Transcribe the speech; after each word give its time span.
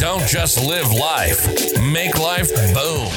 Don't 0.00 0.26
just 0.26 0.64
live 0.64 0.90
life, 0.94 1.46
make 1.92 2.18
life 2.18 2.48
boom. 2.72 3.10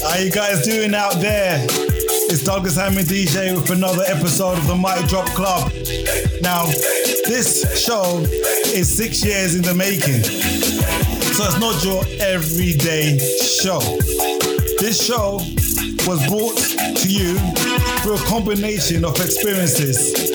How 0.00 0.16
you 0.16 0.30
guys 0.30 0.64
doing 0.64 0.94
out 0.94 1.14
there? 1.14 1.58
It's 2.30 2.44
Douglas 2.44 2.76
Hammond 2.76 3.08
DJ 3.08 3.52
with 3.56 3.68
another 3.70 4.04
episode 4.06 4.58
of 4.58 4.66
the 4.68 4.76
Mic 4.76 5.08
Drop 5.08 5.26
Club. 5.30 5.72
Now, 6.40 6.66
this 7.26 7.84
show 7.84 8.20
is 8.72 8.96
six 8.96 9.24
years 9.24 9.56
in 9.56 9.62
the 9.62 9.74
making. 9.74 10.22
So 11.34 11.46
it's 11.46 11.58
not 11.58 11.82
your 11.82 12.04
everyday 12.20 13.18
show. 13.18 13.80
This 14.78 15.04
show 15.04 15.40
was 16.06 16.24
brought 16.28 16.56
to 16.56 17.08
you 17.08 17.36
through 18.02 18.14
a 18.14 18.26
combination 18.28 19.04
of 19.04 19.16
experiences. 19.16 20.30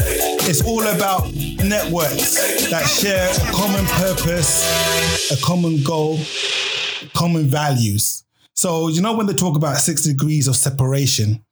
It's 0.47 0.63
all 0.63 0.85
about 0.85 1.33
networks 1.33 2.69
that 2.69 2.85
share 2.85 3.31
a 3.31 3.51
common 3.51 3.83
purpose, 3.85 5.31
a 5.31 5.43
common 5.43 5.81
goal, 5.81 6.19
common 7.15 7.45
values. 7.45 8.23
So, 8.53 8.89
you 8.89 9.01
know, 9.01 9.13
when 9.13 9.25
they 9.25 9.33
talk 9.33 9.57
about 9.57 9.77
six 9.77 10.03
degrees 10.03 10.47
of 10.47 10.55
separation 10.55 11.43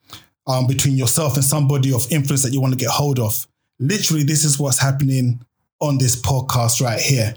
um, 0.46 0.68
between 0.68 0.96
yourself 0.96 1.34
and 1.34 1.44
somebody 1.44 1.92
of 1.92 2.06
influence 2.12 2.44
that 2.44 2.54
you 2.54 2.62
want 2.62 2.74
to 2.74 2.80
get 2.80 2.90
hold 2.90 3.20
of, 3.20 3.48
literally, 3.80 4.24
this 4.24 4.44
is 4.44 4.60
what's 4.60 4.80
happening 4.80 5.44
on 5.80 5.98
this 5.98 6.16
podcast 6.22 6.80
right 6.80 7.00
here. 7.00 7.34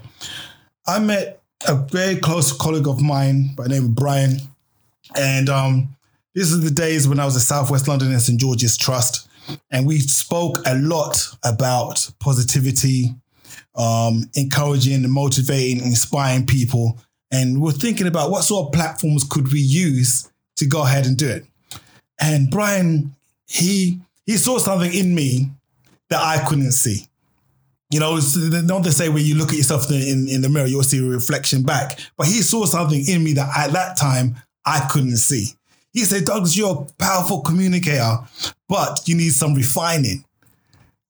I 0.85 0.99
met 0.99 1.41
a 1.67 1.73
very 1.73 2.17
close 2.17 2.53
colleague 2.53 2.87
of 2.87 3.01
mine 3.01 3.55
by 3.55 3.63
the 3.63 3.69
name 3.69 3.85
of 3.85 3.95
Brian. 3.95 4.37
And 5.15 5.49
um, 5.49 5.95
this 6.35 6.51
is 6.51 6.63
the 6.63 6.69
days 6.69 7.07
when 7.07 7.19
I 7.19 7.25
was 7.25 7.35
at 7.35 7.41
Southwest 7.41 7.87
London 7.87 8.11
and 8.11 8.21
St. 8.21 8.39
George's 8.39 8.77
Trust. 8.77 9.26
And 9.71 9.85
we 9.85 9.99
spoke 9.99 10.57
a 10.65 10.75
lot 10.75 11.27
about 11.43 12.09
positivity, 12.19 13.15
um, 13.75 14.29
encouraging 14.35 15.03
and 15.03 15.11
motivating, 15.11 15.83
inspiring 15.83 16.45
people. 16.45 16.99
And 17.31 17.61
we're 17.61 17.71
thinking 17.71 18.07
about 18.07 18.31
what 18.31 18.43
sort 18.43 18.67
of 18.67 18.73
platforms 18.73 19.25
could 19.29 19.51
we 19.51 19.59
use 19.59 20.29
to 20.57 20.65
go 20.65 20.83
ahead 20.83 21.05
and 21.05 21.17
do 21.17 21.29
it. 21.29 21.45
And 22.19 22.49
Brian, 22.49 23.15
he 23.47 23.99
he 24.25 24.37
saw 24.37 24.57
something 24.57 24.93
in 24.93 25.13
me 25.15 25.51
that 26.09 26.21
I 26.21 26.43
couldn't 26.47 26.71
see. 26.71 27.05
You 27.89 28.01
know, 28.01 28.17
it's 28.17 28.35
not 28.35 28.83
to 28.83 28.91
say 28.91 29.07
when 29.07 29.23
you 29.23 29.35
look 29.35 29.49
at 29.49 29.57
yourself 29.57 29.89
in, 29.89 30.27
in 30.27 30.41
the 30.41 30.49
mirror, 30.49 30.67
you'll 30.67 30.83
see 30.83 30.99
a 30.99 31.09
reflection 31.09 31.63
back. 31.63 31.99
But 32.17 32.27
he 32.27 32.41
saw 32.41 32.65
something 32.65 33.07
in 33.07 33.23
me 33.23 33.33
that 33.33 33.49
at 33.57 33.71
that 33.71 33.97
time 33.97 34.35
I 34.65 34.85
couldn't 34.91 35.17
see. 35.17 35.53
He 35.97 36.03
said, 36.03 36.25
Douglas, 36.25 36.55
you're 36.55 36.87
a 36.87 36.93
powerful 37.03 37.41
communicator, 37.41 38.19
but 38.69 39.01
you 39.07 39.15
need 39.15 39.31
some 39.31 39.55
refining. 39.55 40.23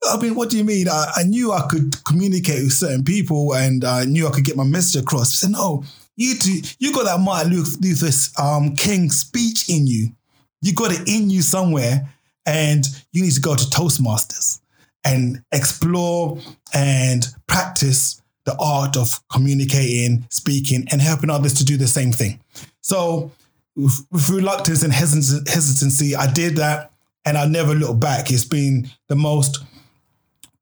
I 0.01 0.15
mean, 0.15 0.33
what 0.33 0.49
do 0.49 0.55
you 0.55 0.63
mean? 0.63 0.87
I, 0.87 1.11
I 1.17 1.23
knew 1.23 1.51
I 1.51 1.67
could 1.69 2.01
communicate 2.05 2.63
with 2.63 2.71
certain 2.71 3.03
people 3.03 3.53
and 3.53 3.83
I 3.83 4.05
knew 4.05 4.25
I 4.25 4.31
could 4.31 4.45
get 4.45 4.55
my 4.55 4.63
message 4.63 5.01
across. 5.01 5.31
He 5.31 5.45
said, 5.45 5.51
no, 5.51 5.83
you 6.15 6.35
two, 6.35 6.61
you 6.79 6.93
got 6.93 7.03
that 7.03 7.19
Martin 7.19 7.51
Luther 7.51 8.41
um, 8.41 8.77
King 8.77 9.09
speech 9.09 9.69
in 9.69 9.87
you. 9.87 10.11
You 10.61 10.73
got 10.73 10.93
it 10.93 11.05
in 11.05 11.29
you 11.29 11.41
somewhere 11.41 12.07
and 12.45 12.85
you 13.11 13.23
need 13.23 13.33
to 13.33 13.41
go 13.41 13.57
to 13.57 13.65
Toastmasters 13.65 14.61
and 15.03 15.43
explore 15.51 16.39
and 16.73 17.27
practice 17.47 18.21
the 18.45 18.55
art 18.57 18.95
of 18.95 19.19
communicating, 19.29 20.25
speaking, 20.29 20.87
and 20.93 21.01
helping 21.01 21.29
others 21.29 21.55
to 21.55 21.65
do 21.65 21.75
the 21.75 21.87
same 21.87 22.13
thing. 22.13 22.39
So, 22.79 23.33
with, 23.77 24.29
reluctance 24.29 24.83
and 24.83 24.91
hesitancy, 24.91 26.15
I 26.15 26.31
did 26.31 26.57
that 26.57 26.91
and 27.25 27.37
I 27.37 27.45
never 27.45 27.73
looked 27.73 27.99
back. 27.99 28.31
It's 28.31 28.43
been 28.43 28.89
the 29.07 29.15
most 29.15 29.63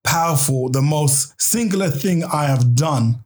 powerful, 0.04 0.70
the 0.70 0.82
most 0.82 1.40
singular 1.42 1.90
thing 1.90 2.24
I 2.24 2.46
have 2.46 2.76
done 2.76 3.24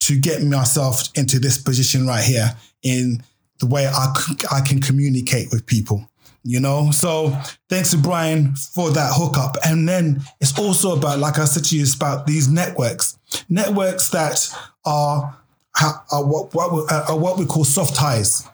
to 0.00 0.18
get 0.18 0.42
myself 0.42 1.08
into 1.14 1.38
this 1.38 1.58
position 1.58 2.06
right 2.06 2.22
here 2.22 2.54
in 2.82 3.22
the 3.58 3.66
way 3.66 3.86
I, 3.86 4.14
I 4.52 4.60
can 4.60 4.80
communicate 4.80 5.48
with 5.50 5.66
people 5.66 6.06
you 6.42 6.58
know? 6.58 6.90
So 6.90 7.36
thanks 7.68 7.90
to 7.90 7.98
brian 7.98 8.54
for 8.54 8.90
that 8.90 9.12
hookup. 9.14 9.56
And 9.64 9.88
then 9.88 10.22
it's 10.40 10.58
also 10.58 10.96
about 10.96 11.18
like 11.18 11.38
i 11.38 11.44
said 11.44 11.64
to 11.64 11.76
you 11.76 11.82
it's 11.82 11.94
about 11.94 12.26
these 12.26 12.48
networks. 12.48 13.18
Networks 13.48 14.08
that 14.10 14.48
are, 14.84 15.36
are 15.82 16.24
what, 16.24 16.54
what, 16.54 16.90
uh, 16.90 17.04
are 17.10 17.18
what 17.18 17.38
we 17.38 17.44
call 17.44 17.64
soft 17.64 17.94
ties 17.94 18.48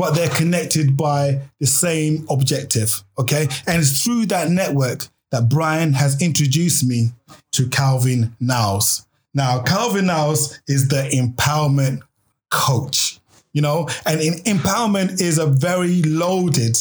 but 0.00 0.14
they're 0.14 0.30
connected 0.30 0.96
by 0.96 1.38
the 1.60 1.66
same 1.66 2.26
objective 2.30 3.04
okay 3.18 3.46
and 3.66 3.82
it's 3.82 4.02
through 4.02 4.24
that 4.26 4.48
network 4.48 5.06
that 5.30 5.48
brian 5.48 5.92
has 5.92 6.20
introduced 6.22 6.84
me 6.84 7.10
to 7.52 7.68
calvin 7.68 8.34
niles 8.40 9.06
now 9.34 9.60
calvin 9.62 10.06
niles 10.06 10.58
is 10.66 10.88
the 10.88 11.02
empowerment 11.12 12.00
coach 12.50 13.20
you 13.52 13.60
know 13.60 13.86
and 14.06 14.20
empowerment 14.46 15.20
is 15.20 15.38
a 15.38 15.46
very 15.46 16.02
loaded 16.02 16.76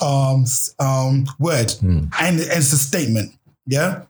um, 0.00 0.44
um, 0.78 1.26
word, 1.38 1.68
mm. 1.68 2.10
and 2.20 2.38
it's 2.38 2.72
a 2.72 2.78
statement. 2.78 3.32
Yeah, 3.66 4.02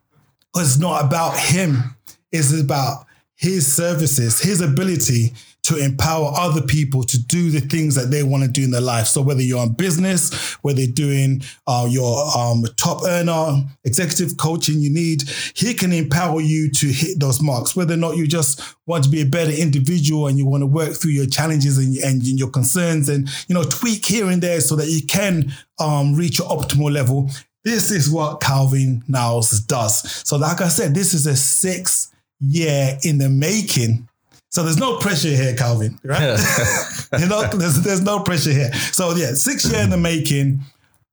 it's 0.56 0.78
not 0.78 1.04
about 1.04 1.38
him. 1.38 1.96
It's 2.32 2.58
about 2.58 3.06
his 3.36 3.72
services, 3.72 4.40
his 4.40 4.60
ability 4.60 5.32
to 5.68 5.76
empower 5.76 6.32
other 6.34 6.62
people 6.62 7.02
to 7.02 7.22
do 7.26 7.50
the 7.50 7.60
things 7.60 7.94
that 7.94 8.10
they 8.10 8.22
want 8.22 8.42
to 8.42 8.48
do 8.48 8.64
in 8.64 8.70
their 8.70 8.80
life. 8.80 9.06
So 9.06 9.20
whether 9.20 9.42
you're 9.42 9.62
in 9.62 9.74
business, 9.74 10.54
whether 10.62 10.80
you're 10.80 10.92
doing 10.92 11.42
uh, 11.66 11.86
your 11.90 12.26
um, 12.34 12.64
top 12.76 13.02
earner, 13.04 13.64
executive 13.84 14.38
coaching 14.38 14.80
you 14.80 14.88
need, 14.88 15.24
he 15.54 15.74
can 15.74 15.92
empower 15.92 16.40
you 16.40 16.70
to 16.70 16.86
hit 16.86 17.20
those 17.20 17.42
marks. 17.42 17.76
Whether 17.76 17.92
or 17.94 17.98
not 17.98 18.16
you 18.16 18.26
just 18.26 18.62
want 18.86 19.04
to 19.04 19.10
be 19.10 19.20
a 19.20 19.26
better 19.26 19.50
individual 19.50 20.26
and 20.26 20.38
you 20.38 20.46
want 20.46 20.62
to 20.62 20.66
work 20.66 20.94
through 20.94 21.10
your 21.10 21.26
challenges 21.26 21.76
and, 21.76 21.94
and 21.98 22.22
your 22.22 22.48
concerns 22.50 23.10
and, 23.10 23.28
you 23.46 23.54
know, 23.54 23.64
tweak 23.64 24.06
here 24.06 24.30
and 24.30 24.42
there 24.42 24.62
so 24.62 24.74
that 24.76 24.88
you 24.88 25.06
can 25.06 25.52
um, 25.78 26.14
reach 26.14 26.38
your 26.38 26.48
optimal 26.48 26.90
level. 26.90 27.30
This 27.62 27.90
is 27.90 28.08
what 28.08 28.40
Calvin 28.40 29.04
Niles 29.06 29.60
does. 29.60 30.26
So 30.26 30.38
like 30.38 30.62
I 30.62 30.68
said, 30.68 30.94
this 30.94 31.12
is 31.12 31.26
a 31.26 31.36
six 31.36 32.10
year 32.40 32.96
in 33.02 33.18
the 33.18 33.28
making 33.28 34.07
so 34.50 34.62
there's 34.62 34.78
no 34.78 34.96
pressure 34.96 35.28
here, 35.28 35.54
Calvin, 35.54 35.98
right? 36.04 36.20
you 37.18 37.26
know, 37.26 37.46
there's, 37.48 37.82
there's 37.82 38.02
no 38.02 38.20
pressure 38.20 38.52
here. 38.52 38.72
So 38.72 39.14
yeah, 39.14 39.34
six 39.34 39.70
year 39.70 39.82
in 39.82 39.90
the 39.90 39.98
making 39.98 40.60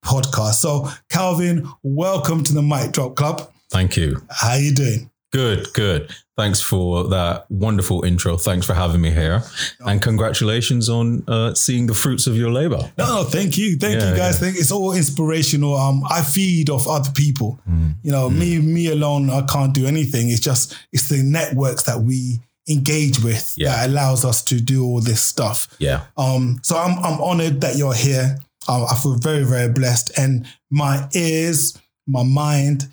podcast. 0.04 0.56
So 0.56 0.90
Calvin, 1.10 1.68
welcome 1.84 2.44
to 2.44 2.54
the 2.54 2.62
Mic 2.62 2.94
Drop 2.94 3.16
Club. 3.16 3.52
Thank 3.70 3.98
you. 3.98 4.22
How 4.30 4.56
you 4.56 4.74
doing? 4.74 5.10
Good, 5.32 5.74
good. 5.74 6.16
Thanks 6.38 6.62
for 6.62 7.10
that 7.10 7.46
wonderful 7.50 8.06
intro. 8.06 8.38
Thanks 8.38 8.66
for 8.66 8.74
having 8.74 9.02
me 9.02 9.10
here, 9.10 9.42
and 9.82 10.02
congratulations 10.02 10.90
on 10.90 11.24
uh, 11.28 11.54
seeing 11.54 11.88
the 11.88 11.94
fruits 11.94 12.28
of 12.28 12.38
your 12.38 12.52
labor. 12.52 12.92
No, 12.98 13.06
no, 13.06 13.24
thank 13.24 13.58
you, 13.58 13.76
thank 13.78 14.00
yeah, 14.00 14.12
you, 14.12 14.18
guys. 14.18 14.36
Yeah. 14.36 14.48
Think 14.48 14.58
it's 14.58 14.72
all 14.72 14.94
inspirational. 14.94 15.76
Um, 15.76 16.04
I 16.10 16.22
feed 16.22 16.70
off 16.70 16.88
other 16.88 17.12
people. 17.12 17.60
Mm. 17.70 17.96
You 18.04 18.12
know, 18.12 18.30
mm. 18.30 18.38
me, 18.38 18.60
me 18.60 18.88
alone, 18.88 19.30
I 19.30 19.42
can't 19.42 19.74
do 19.74 19.86
anything. 19.86 20.30
It's 20.30 20.42
just 20.42 20.78
it's 20.94 21.10
the 21.10 21.22
networks 21.24 21.84
that 21.84 22.00
we 22.00 22.40
engage 22.70 23.24
with 23.24 23.54
yeah. 23.58 23.70
that 23.70 23.90
allows 23.90 24.26
us 24.26 24.44
to 24.44 24.60
do 24.60 24.84
all 24.84 25.02
this 25.02 25.22
stuff. 25.22 25.68
Yeah. 25.80 26.06
Um. 26.18 26.60
So 26.64 26.78
I'm 26.78 26.98
I'm 27.00 27.22
honored 27.22 27.62
that 27.62 27.76
you're 27.76 27.94
here. 27.94 28.38
Um, 28.68 28.86
I 28.90 28.96
feel 28.96 29.16
very 29.16 29.44
very 29.44 29.72
blessed, 29.72 30.18
and 30.18 30.48
my 30.70 31.08
ears, 31.14 31.78
my 32.08 32.24
mind 32.24 32.88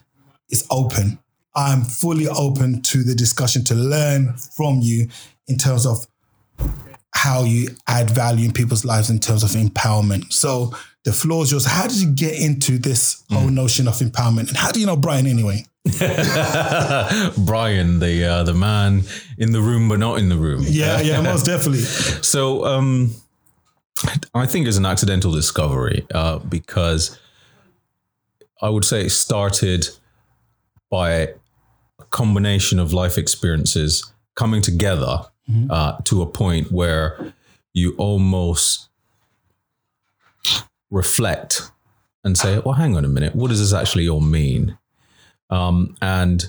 is 0.51 0.67
open. 0.71 1.19
I'm 1.55 1.83
fully 1.83 2.29
open 2.29 2.83
to 2.83 3.03
the 3.03 3.15
discussion 3.15 3.65
to 3.65 3.75
learn 3.75 4.35
from 4.37 4.81
you 4.81 5.09
in 5.49 5.59
terms 5.59 5.87
of 5.87 6.07
how 7.15 7.45
you 7.45 7.69
add 7.87 8.11
value 8.11 8.47
in 8.47 8.53
people's 8.53 8.85
lives 8.85 9.11
in 9.11 9.19
terms 9.19 9.43
of 9.43 9.51
empowerment. 9.51 10.33
So 10.33 10.73
the 11.05 11.13
floor 11.13 11.45
is 11.45 11.53
yours. 11.53 11.67
How 11.67 11.87
did 11.87 12.01
you 12.01 12.11
get 12.11 12.41
into 12.41 12.79
this 12.79 13.23
whole 13.31 13.49
mm. 13.49 13.55
notion 13.55 13.87
of 13.87 13.95
empowerment? 13.95 14.49
And 14.49 14.57
how 14.57 14.71
do 14.71 14.81
you 14.81 14.87
know 14.87 14.97
Brian 14.97 15.27
anyway? 15.27 15.67
Brian, 17.44 17.99
the 17.99 18.25
uh, 18.25 18.43
the 18.44 18.55
man 18.55 19.02
in 19.37 19.52
the 19.52 19.61
room 19.61 19.88
but 19.88 19.99
not 19.99 20.19
in 20.19 20.29
the 20.29 20.37
room. 20.37 20.62
Yeah, 20.64 21.00
yeah, 21.00 21.20
most 21.32 21.44
definitely. 21.44 21.81
So 21.81 22.64
um, 22.64 23.14
I 24.34 24.46
think 24.46 24.69
it's 24.69 24.76
an 24.76 24.87
accidental 24.87 25.32
discovery 25.32 26.06
uh, 26.14 26.38
because 26.38 27.19
I 28.61 28.69
would 28.69 28.84
say 28.84 29.06
it 29.06 29.11
started 29.11 29.88
by 30.88 31.11
a 31.12 31.29
combination 32.11 32.78
of 32.78 32.93
life 32.93 33.19
experiences 33.19 34.12
coming 34.35 34.62
together 34.62 35.23
uh, 35.70 35.99
to 36.05 36.23
a 36.23 36.26
point 36.26 36.70
where 36.70 37.35
you 37.73 37.94
almost 37.99 38.88
reflect 40.90 41.70
and 42.25 42.38
say, 42.38 42.58
well, 42.61 42.75
hang 42.75 42.96
on 42.96 43.05
a 43.05 43.08
minute, 43.08 43.35
what 43.35 43.49
does 43.49 43.58
this 43.58 43.73
actually 43.73 44.08
all 44.08 44.20
mean? 44.20 44.78
Um, 45.52 45.96
and 46.00 46.44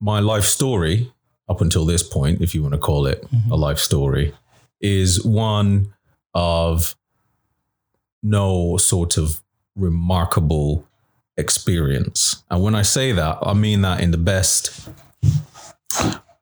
my 0.00 0.20
life 0.20 0.44
story, 0.44 1.12
up 1.48 1.60
until 1.60 1.86
this 1.86 2.02
point, 2.02 2.42
if 2.42 2.54
you 2.54 2.62
want 2.62 2.74
to 2.74 2.78
call 2.78 3.06
it 3.06 3.24
a 3.50 3.56
life 3.56 3.78
story, 3.78 4.34
is 4.80 5.24
one 5.24 5.94
of 6.34 6.94
no 8.22 8.76
sort 8.76 9.16
of 9.16 9.40
remarkable 9.74 10.86
experience. 11.36 12.42
And 12.50 12.62
when 12.62 12.74
I 12.74 12.82
say 12.82 13.12
that, 13.12 13.38
I 13.42 13.54
mean 13.54 13.82
that 13.82 14.00
in 14.00 14.10
the 14.10 14.18
best, 14.18 14.88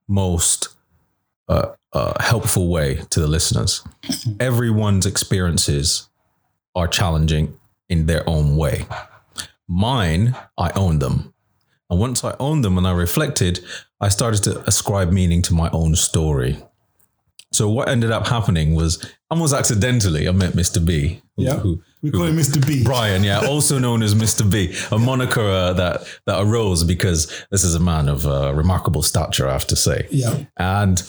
most 0.09 0.69
uh, 1.49 1.73
uh, 1.93 2.23
helpful 2.23 2.69
way 2.69 3.03
to 3.11 3.21
the 3.21 3.29
listeners. 3.29 3.85
Everyone's 4.41 5.07
experiences 5.07 6.09
are 6.75 6.89
challenging 6.89 7.61
in 7.89 8.07
their 8.07 8.29
own 8.29 8.57
way. 8.57 8.87
Mine, 9.69 10.35
I 10.59 10.71
own 10.75 10.99
them. 10.99 11.34
And 11.95 12.01
once 12.01 12.25
I 12.25 12.35
owned 12.41 12.65
them 12.65 12.77
and 12.77 12.87
I 12.89 12.93
reflected, 12.93 13.61
I 14.01 14.09
started 14.09 14.43
to 14.45 14.61
ascribe 14.67 15.13
meaning 15.13 15.43
to 15.43 15.55
my 15.55 15.71
own 15.71 15.95
story. 15.95 16.59
So 17.53 17.69
what 17.71 17.89
ended 17.89 18.11
up 18.11 18.27
happening 18.27 18.75
was 18.75 18.99
almost 19.31 19.55
accidentally, 19.55 20.29
I 20.29 20.33
met 20.33 20.55
Mr. 20.55 20.85
B. 20.85 21.23
who- 21.37 21.43
Yeah. 21.45 21.59
who- 21.61 21.81
We 22.03 22.11
call 22.11 22.25
him 22.25 22.37
Mr. 22.37 22.61
B. 22.67 22.83
Brian, 22.85 23.23
yeah, 23.25 23.47
also 23.53 23.79
known 23.79 24.03
as 24.03 24.13
Mr. 24.15 24.43
B, 24.51 24.75
a 24.91 24.99
moniker 24.99 25.41
uh, 25.41 25.73
that 25.75 26.05
that 26.27 26.41
arose 26.43 26.83
because 26.85 27.29
this 27.53 27.63
is 27.65 27.75
a 27.77 27.81
man 27.81 28.09
of 28.09 28.27
uh, 28.27 28.53
remarkable 28.55 29.03
stature, 29.03 29.49
I 29.49 29.53
have 29.53 29.67
to 29.69 29.77
say. 29.77 30.07
Yeah. 30.11 30.35
And 30.59 31.01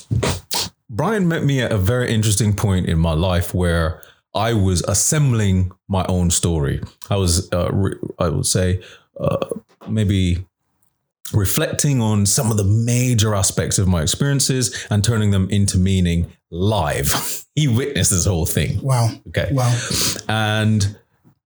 Brian 0.90 1.28
met 1.28 1.44
me 1.44 1.62
at 1.62 1.72
a 1.72 1.78
very 1.78 2.14
interesting 2.14 2.54
point 2.56 2.86
in 2.88 2.98
my 3.00 3.14
life 3.14 3.54
where 3.56 4.02
I 4.36 4.54
was 4.54 4.84
assembling 4.88 5.72
my 5.90 6.06
own 6.08 6.30
story. 6.32 6.80
I 7.10 7.16
was, 7.18 7.50
uh, 7.52 7.70
re- 7.74 8.00
I 8.20 8.30
would 8.30 8.46
say, 8.46 8.82
uh, 9.20 9.48
maybe 9.90 10.46
reflecting 11.34 12.02
on 12.02 12.26
some 12.26 12.52
of 12.52 12.58
the 12.58 12.64
major 12.64 13.34
aspects 13.34 13.80
of 13.80 13.88
my 13.88 14.02
experiences 14.02 14.86
and 14.90 15.04
turning 15.04 15.32
them 15.32 15.50
into 15.50 15.78
meaning 15.78 16.32
live. 16.52 17.44
he 17.56 17.68
witnessed 17.68 18.12
this 18.12 18.26
whole 18.26 18.46
thing. 18.46 18.82
Wow. 18.82 19.10
Okay. 19.30 19.50
Wow. 19.52 19.78
And 20.28 20.98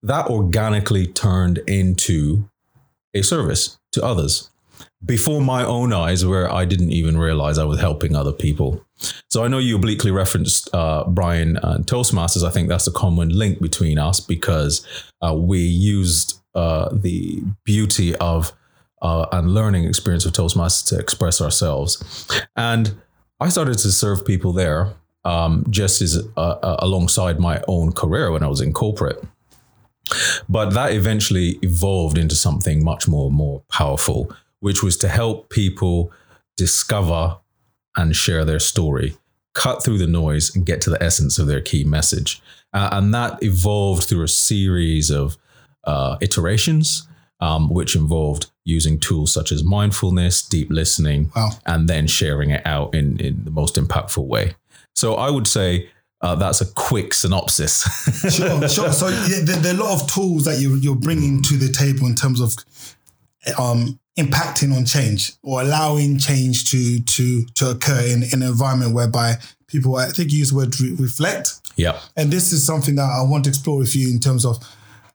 that 0.03 0.27
organically 0.27 1.07
turned 1.07 1.59
into 1.59 2.49
a 3.13 3.21
service 3.21 3.77
to 3.93 4.03
others 4.03 4.49
before 5.03 5.41
my 5.41 5.63
own 5.63 5.93
eyes, 5.93 6.25
where 6.25 6.51
I 6.51 6.65
didn't 6.65 6.91
even 6.91 7.17
realize 7.17 7.57
I 7.57 7.63
was 7.63 7.79
helping 7.79 8.15
other 8.15 8.33
people. 8.33 8.85
So 9.29 9.43
I 9.43 9.47
know 9.47 9.57
you 9.57 9.77
obliquely 9.77 10.11
referenced 10.11 10.73
uh, 10.73 11.05
Brian 11.07 11.57
and 11.63 11.85
Toastmasters. 11.85 12.45
I 12.45 12.49
think 12.49 12.67
that's 12.67 12.87
a 12.87 12.91
common 12.91 13.29
link 13.29 13.61
between 13.61 13.97
us 13.97 14.19
because 14.19 14.85
uh, 15.21 15.33
we 15.33 15.59
used 15.59 16.41
uh, 16.53 16.89
the 16.91 17.41
beauty 17.63 18.15
of 18.17 18.51
uh, 19.01 19.25
and 19.31 19.53
learning 19.53 19.85
experience 19.85 20.25
of 20.25 20.33
Toastmasters 20.33 20.87
to 20.89 20.99
express 20.99 21.41
ourselves. 21.41 22.03
And 22.55 22.95
I 23.39 23.49
started 23.49 23.77
to 23.79 23.91
serve 23.91 24.25
people 24.25 24.53
there 24.53 24.93
um, 25.25 25.65
just 25.69 26.01
as 26.01 26.17
uh, 26.37 26.39
uh, 26.39 26.77
alongside 26.79 27.39
my 27.39 27.61
own 27.67 27.91
career 27.91 28.31
when 28.31 28.43
I 28.43 28.47
was 28.47 28.61
in 28.61 28.73
corporate. 28.73 29.23
But 30.47 30.71
that 30.71 30.93
eventually 30.93 31.59
evolved 31.61 32.17
into 32.17 32.35
something 32.35 32.83
much 32.83 33.07
more 33.07 33.29
more 33.29 33.61
powerful, 33.71 34.33
which 34.59 34.81
was 34.81 34.97
to 34.97 35.07
help 35.07 35.49
people 35.49 36.11
discover 36.57 37.37
and 37.95 38.15
share 38.15 38.43
their 38.45 38.59
story, 38.59 39.15
cut 39.53 39.83
through 39.83 39.97
the 39.97 40.07
noise, 40.07 40.55
and 40.55 40.65
get 40.65 40.81
to 40.81 40.89
the 40.89 41.01
essence 41.03 41.37
of 41.37 41.47
their 41.47 41.61
key 41.61 41.83
message. 41.83 42.41
Uh, 42.73 42.89
and 42.91 43.13
that 43.13 43.41
evolved 43.43 44.05
through 44.05 44.23
a 44.23 44.27
series 44.27 45.09
of 45.09 45.37
uh, 45.83 46.17
iterations, 46.21 47.07
um, 47.39 47.69
which 47.69 47.95
involved 47.95 48.47
using 48.65 48.99
tools 48.99 49.33
such 49.33 49.51
as 49.51 49.63
mindfulness, 49.63 50.41
deep 50.41 50.69
listening, 50.69 51.31
Wow. 51.35 51.51
and 51.65 51.87
then 51.87 52.05
sharing 52.07 52.49
it 52.51 52.65
out 52.65 52.93
in, 52.93 53.19
in 53.19 53.43
the 53.45 53.51
most 53.51 53.75
impactful 53.75 54.25
way. 54.25 54.55
So 54.95 55.15
I 55.15 55.29
would 55.29 55.47
say 55.47 55.89
uh, 56.21 56.35
that's 56.35 56.59
a 56.61 56.65
quick 56.73 57.13
synopsis. 57.13 57.81
Sure, 58.35 58.67
sure. 58.67 58.91
So 59.01 59.07
yeah, 59.07 59.39
there, 59.43 59.55
there 59.57 59.73
are 59.73 59.77
a 59.77 59.83
lot 59.83 60.01
of 60.01 60.11
tools 60.11 60.43
that 60.45 60.59
you, 60.59 60.75
you're 60.75 60.95
bringing 60.95 61.41
to 61.43 61.55
the 61.57 61.69
table 61.71 62.05
in 62.07 62.15
terms 62.15 62.41
of 62.41 62.55
um, 63.57 63.99
impacting 64.17 64.75
on 64.75 64.85
change 64.85 65.31
or 65.43 65.61
allowing 65.61 66.17
change 66.17 66.69
to 66.71 66.99
to 67.01 67.45
to 67.55 67.69
occur 67.71 68.01
in, 68.01 68.23
in 68.23 68.41
an 68.41 68.49
environment 68.49 68.93
whereby 68.93 69.35
people, 69.67 69.95
I 69.95 70.07
think 70.09 70.31
you 70.31 70.39
use 70.39 70.49
the 70.49 70.57
word 70.57 70.79
re- 70.81 70.95
reflect. 70.99 71.61
yeah. 71.77 71.99
And 72.17 72.31
this 72.31 72.51
is 72.51 72.65
something 72.65 72.95
that 72.95 73.09
I 73.09 73.21
want 73.23 73.45
to 73.45 73.49
explore 73.51 73.77
with 73.77 73.95
you 73.95 74.09
in 74.11 74.19
terms 74.19 74.45
of 74.45 74.57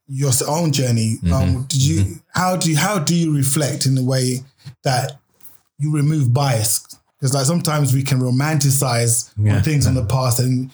your 0.07 0.33
own 0.49 0.73
journey. 0.73 1.17
Um, 1.33 1.65
did 1.69 1.83
you 1.83 2.17
how 2.35 2.57
do 2.57 2.71
you, 2.71 2.77
how 2.77 2.99
do 2.99 3.15
you 3.15 3.35
reflect 3.35 3.87
in 3.87 3.95
the 3.95 4.05
way 4.05 4.41
that 4.83 5.13
you 5.79 5.95
remove 5.95 6.33
bias? 6.33 6.87
Because 7.19 7.35
like 7.35 7.47
sometimes 7.47 7.95
we 7.95 8.03
can 8.03 8.21
romanticize 8.21 9.33
Yeah. 9.39 9.57
on 9.57 9.63
things 9.63 9.87
in 9.87 9.95
the 9.95 10.05
past 10.05 10.41
and 10.41 10.71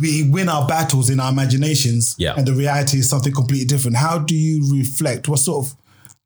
we 0.00 0.28
win 0.30 0.48
our 0.48 0.66
battles 0.68 1.10
in 1.10 1.18
our 1.20 1.32
imaginations. 1.32 2.14
Yeah. 2.18 2.34
And 2.36 2.46
the 2.46 2.52
reality 2.52 2.98
is 2.98 3.08
something 3.08 3.32
completely 3.32 3.66
different. 3.66 3.96
How 3.96 4.18
do 4.18 4.34
you 4.36 4.72
reflect? 4.72 5.28
What 5.28 5.40
sort 5.40 5.66
of 5.66 5.76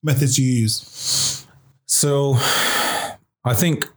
methods 0.03 0.37
do 0.37 0.43
you 0.43 0.61
use? 0.63 1.47
So 1.87 2.35
I 3.45 3.55
think, 3.55 3.89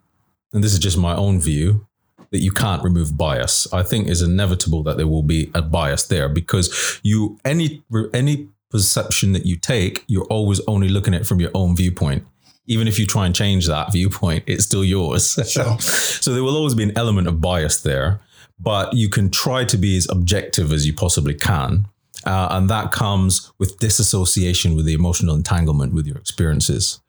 and 0.54 0.64
this 0.64 0.72
is 0.74 0.80
just 0.80 0.98
my 0.98 1.16
own 1.16 1.40
view, 1.42 1.86
that 2.32 2.40
you 2.40 2.52
can't 2.52 2.84
remove 2.84 3.18
bias. 3.18 3.72
I 3.74 3.84
think 3.84 4.08
it's 4.08 4.22
inevitable 4.22 4.84
that 4.84 4.98
there 4.98 5.08
will 5.08 5.24
be 5.24 5.52
a 5.54 5.62
bias 5.62 6.08
there 6.08 6.30
because 6.30 7.00
you 7.04 7.40
any 7.46 7.84
any 8.14 8.50
perception 8.70 9.34
that 9.34 9.46
you 9.46 9.56
take, 9.56 10.04
you're 10.08 10.26
always 10.26 10.60
only 10.68 10.90
looking 10.90 11.14
at 11.14 11.22
it 11.22 11.28
from 11.28 11.40
your 11.40 11.52
own 11.54 11.76
viewpoint. 11.76 12.26
Even 12.66 12.88
if 12.88 13.00
you 13.00 13.06
try 13.06 13.26
and 13.26 13.34
change 13.34 13.66
that 13.68 13.92
viewpoint, 13.92 14.44
it's 14.46 14.66
still 14.66 14.84
yours. 14.84 15.40
Sure. 15.50 15.80
so 15.80 16.34
there 16.34 16.44
will 16.44 16.58
always 16.58 16.76
be 16.76 16.84
an 16.84 16.98
element 16.98 17.28
of 17.28 17.40
bias 17.40 17.82
there, 17.82 18.20
but 18.60 18.94
you 18.94 19.10
can 19.10 19.30
try 19.30 19.64
to 19.64 19.78
be 19.78 19.96
as 19.96 20.08
objective 20.10 20.74
as 20.74 20.86
you 20.86 20.94
possibly 20.94 21.34
can. 21.34 21.88
Uh, 22.26 22.48
and 22.52 22.70
that 22.70 22.92
comes 22.92 23.54
with 23.58 23.80
disassociation 23.80 24.76
with 24.76 24.86
the 24.86 24.94
emotional 24.94 25.36
entanglement 25.36 25.94
with 25.94 26.06
your 26.06 26.18
experiences. 26.18 27.00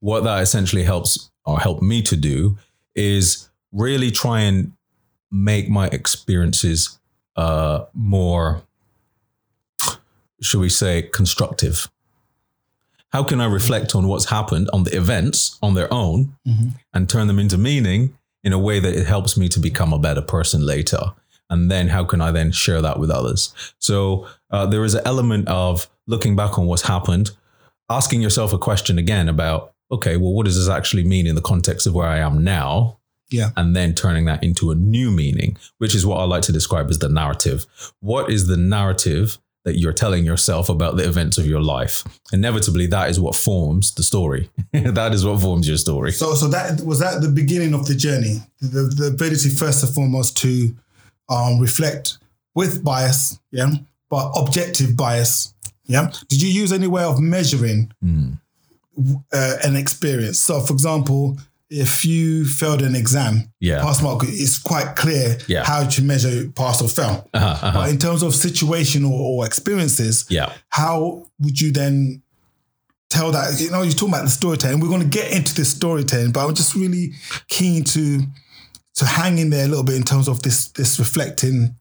What 0.00 0.24
that 0.24 0.42
essentially 0.42 0.82
helps 0.82 1.30
or 1.44 1.58
help 1.58 1.80
me 1.80 2.02
to 2.02 2.16
do 2.16 2.58
is 2.94 3.45
really 3.76 4.10
try 4.10 4.40
and 4.40 4.72
make 5.30 5.68
my 5.68 5.86
experiences 5.88 6.98
uh, 7.36 7.84
more, 7.92 8.62
should 10.40 10.60
we 10.60 10.68
say, 10.70 11.02
constructive. 11.02 11.90
How 13.10 13.22
can 13.22 13.40
I 13.40 13.46
reflect 13.46 13.94
on 13.94 14.08
what's 14.08 14.30
happened 14.30 14.68
on 14.72 14.84
the 14.84 14.96
events 14.96 15.58
on 15.62 15.74
their 15.74 15.92
own 15.92 16.34
and 16.92 17.08
turn 17.08 17.26
them 17.26 17.38
into 17.38 17.58
meaning 17.58 18.16
in 18.42 18.52
a 18.52 18.58
way 18.58 18.80
that 18.80 18.94
it 18.94 19.06
helps 19.06 19.36
me 19.36 19.48
to 19.50 19.60
become 19.60 19.92
a 19.92 19.98
better 19.98 20.22
person 20.22 20.64
later? 20.64 21.00
And 21.48 21.70
then 21.70 21.88
how 21.88 22.04
can 22.04 22.20
I 22.20 22.32
then 22.32 22.52
share 22.52 22.82
that 22.82 22.98
with 22.98 23.10
others? 23.10 23.54
So 23.78 24.26
uh, 24.50 24.66
there 24.66 24.84
is 24.84 24.94
an 24.94 25.02
element 25.04 25.48
of 25.48 25.88
looking 26.06 26.34
back 26.34 26.58
on 26.58 26.66
what's 26.66 26.82
happened, 26.82 27.30
asking 27.88 28.22
yourself 28.22 28.52
a 28.52 28.58
question 28.58 28.98
again 28.98 29.28
about, 29.28 29.72
okay, 29.90 30.16
well, 30.16 30.32
what 30.32 30.46
does 30.46 30.56
this 30.56 30.74
actually 30.74 31.04
mean 31.04 31.26
in 31.26 31.36
the 31.36 31.40
context 31.40 31.86
of 31.86 31.94
where 31.94 32.08
I 32.08 32.18
am 32.18 32.42
now? 32.42 32.98
Yeah. 33.28 33.50
and 33.56 33.74
then 33.74 33.94
turning 33.94 34.26
that 34.26 34.42
into 34.44 34.70
a 34.70 34.74
new 34.74 35.10
meaning, 35.10 35.56
which 35.78 35.94
is 35.94 36.06
what 36.06 36.18
I 36.18 36.24
like 36.24 36.42
to 36.42 36.52
describe 36.52 36.90
as 36.90 36.98
the 36.98 37.08
narrative. 37.08 37.66
What 38.00 38.30
is 38.30 38.46
the 38.46 38.56
narrative 38.56 39.38
that 39.64 39.78
you're 39.78 39.92
telling 39.92 40.24
yourself 40.24 40.68
about 40.68 40.96
the 40.96 41.06
events 41.08 41.38
of 41.38 41.46
your 41.46 41.60
life? 41.60 42.04
Inevitably, 42.32 42.86
that 42.86 43.10
is 43.10 43.18
what 43.18 43.34
forms 43.34 43.92
the 43.94 44.04
story. 44.04 44.48
that 44.72 45.12
is 45.12 45.26
what 45.26 45.40
forms 45.40 45.66
your 45.66 45.76
story. 45.76 46.12
So, 46.12 46.34
so 46.34 46.46
that 46.48 46.80
was 46.82 47.00
that 47.00 47.20
the 47.20 47.28
beginning 47.28 47.74
of 47.74 47.86
the 47.86 47.96
journey, 47.96 48.38
the, 48.60 48.82
the 48.96 49.08
ability 49.08 49.50
first 49.50 49.82
and 49.82 49.92
foremost 49.92 50.36
to 50.38 50.74
um, 51.28 51.58
reflect 51.58 52.18
with 52.54 52.84
bias, 52.84 53.40
yeah, 53.50 53.70
but 54.08 54.30
objective 54.36 54.96
bias, 54.96 55.52
yeah. 55.86 56.10
Did 56.28 56.42
you 56.42 56.48
use 56.48 56.72
any 56.72 56.86
way 56.86 57.04
of 57.04 57.20
measuring 57.20 57.92
uh, 59.32 59.56
an 59.64 59.76
experience? 59.76 60.40
So, 60.40 60.60
for 60.60 60.72
example, 60.72 61.36
if 61.68 62.04
you 62.04 62.44
failed 62.44 62.82
an 62.82 62.94
exam, 62.94 63.50
Yeah. 63.60 63.80
pass 63.82 64.00
mark, 64.02 64.22
it's 64.24 64.58
quite 64.58 64.94
clear 64.96 65.38
Yeah. 65.48 65.64
how 65.64 65.84
to 65.84 66.02
measure 66.02 66.48
pass 66.54 66.80
or 66.80 66.88
fail. 66.88 67.28
Uh-huh, 67.34 67.46
uh-huh. 67.46 67.72
But 67.72 67.90
in 67.90 67.98
terms 67.98 68.22
of 68.22 68.34
situation 68.34 69.04
or, 69.04 69.44
experiences, 69.46 70.24
Yeah. 70.28 70.52
how 70.68 71.26
would 71.40 71.60
you 71.60 71.72
then 71.72 72.22
tell 73.08 73.30
that 73.32 73.60
you 73.60 73.70
know 73.70 73.82
you're 73.82 73.92
talking 73.92 74.08
about 74.14 74.24
the 74.24 74.30
storytelling. 74.30 74.80
We're 74.80 74.88
going 74.88 75.00
to 75.02 75.06
get 75.06 75.30
into 75.32 75.54
this 75.54 75.68
storytelling, 75.68 76.32
but 76.32 76.44
I'm 76.46 76.54
just 76.54 76.74
really 76.74 77.12
keen 77.48 77.84
to 77.84 78.22
to 78.96 79.04
hang 79.06 79.38
in 79.38 79.50
there 79.50 79.64
a 79.64 79.68
little 79.68 79.84
bit 79.84 79.94
in 79.96 80.02
terms 80.02 80.28
of 80.28 80.42
this 80.42 80.68
this 80.68 80.98
reflecting 80.98 81.76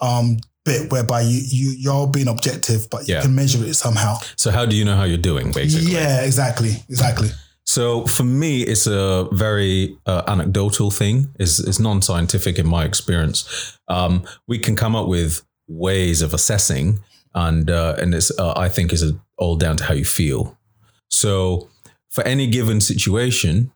um 0.00 0.38
bit 0.64 0.90
whereby 0.90 1.20
you 1.22 1.40
you 1.44 1.70
you're 1.78 2.06
being 2.08 2.28
objective, 2.28 2.88
but 2.90 3.06
you 3.08 3.20
can 3.20 3.34
measure 3.34 3.64
it 3.64 3.74
somehow. 3.74 4.16
So 4.36 4.50
how 4.50 4.66
do 4.66 4.74
you 4.76 4.84
know 4.84 4.96
how 4.96 5.04
you're 5.04 5.16
doing, 5.16 5.52
basically? 5.52 5.92
Yeah, 5.92 6.22
exactly, 6.22 6.82
exactly. 6.88 7.30
So 7.68 8.06
for 8.06 8.24
me, 8.24 8.62
it's 8.62 8.86
a 8.86 9.28
very 9.30 9.98
uh, 10.06 10.22
anecdotal 10.26 10.90
thing. 10.90 11.34
It's, 11.38 11.58
it's 11.58 11.78
non-scientific 11.78 12.58
in 12.58 12.66
my 12.66 12.86
experience. 12.86 13.78
Um, 13.88 14.24
we 14.46 14.58
can 14.58 14.74
come 14.74 14.96
up 14.96 15.06
with 15.06 15.42
ways 15.68 16.22
of 16.22 16.32
assessing, 16.32 17.00
and 17.34 17.70
uh, 17.70 17.96
and 17.98 18.14
it's 18.14 18.30
uh, 18.38 18.54
I 18.56 18.70
think 18.70 18.90
is 18.90 19.12
all 19.36 19.56
down 19.56 19.76
to 19.76 19.84
how 19.84 19.92
you 19.92 20.06
feel. 20.06 20.56
So 21.10 21.68
for 22.08 22.24
any 22.24 22.46
given 22.46 22.80
situation, 22.80 23.70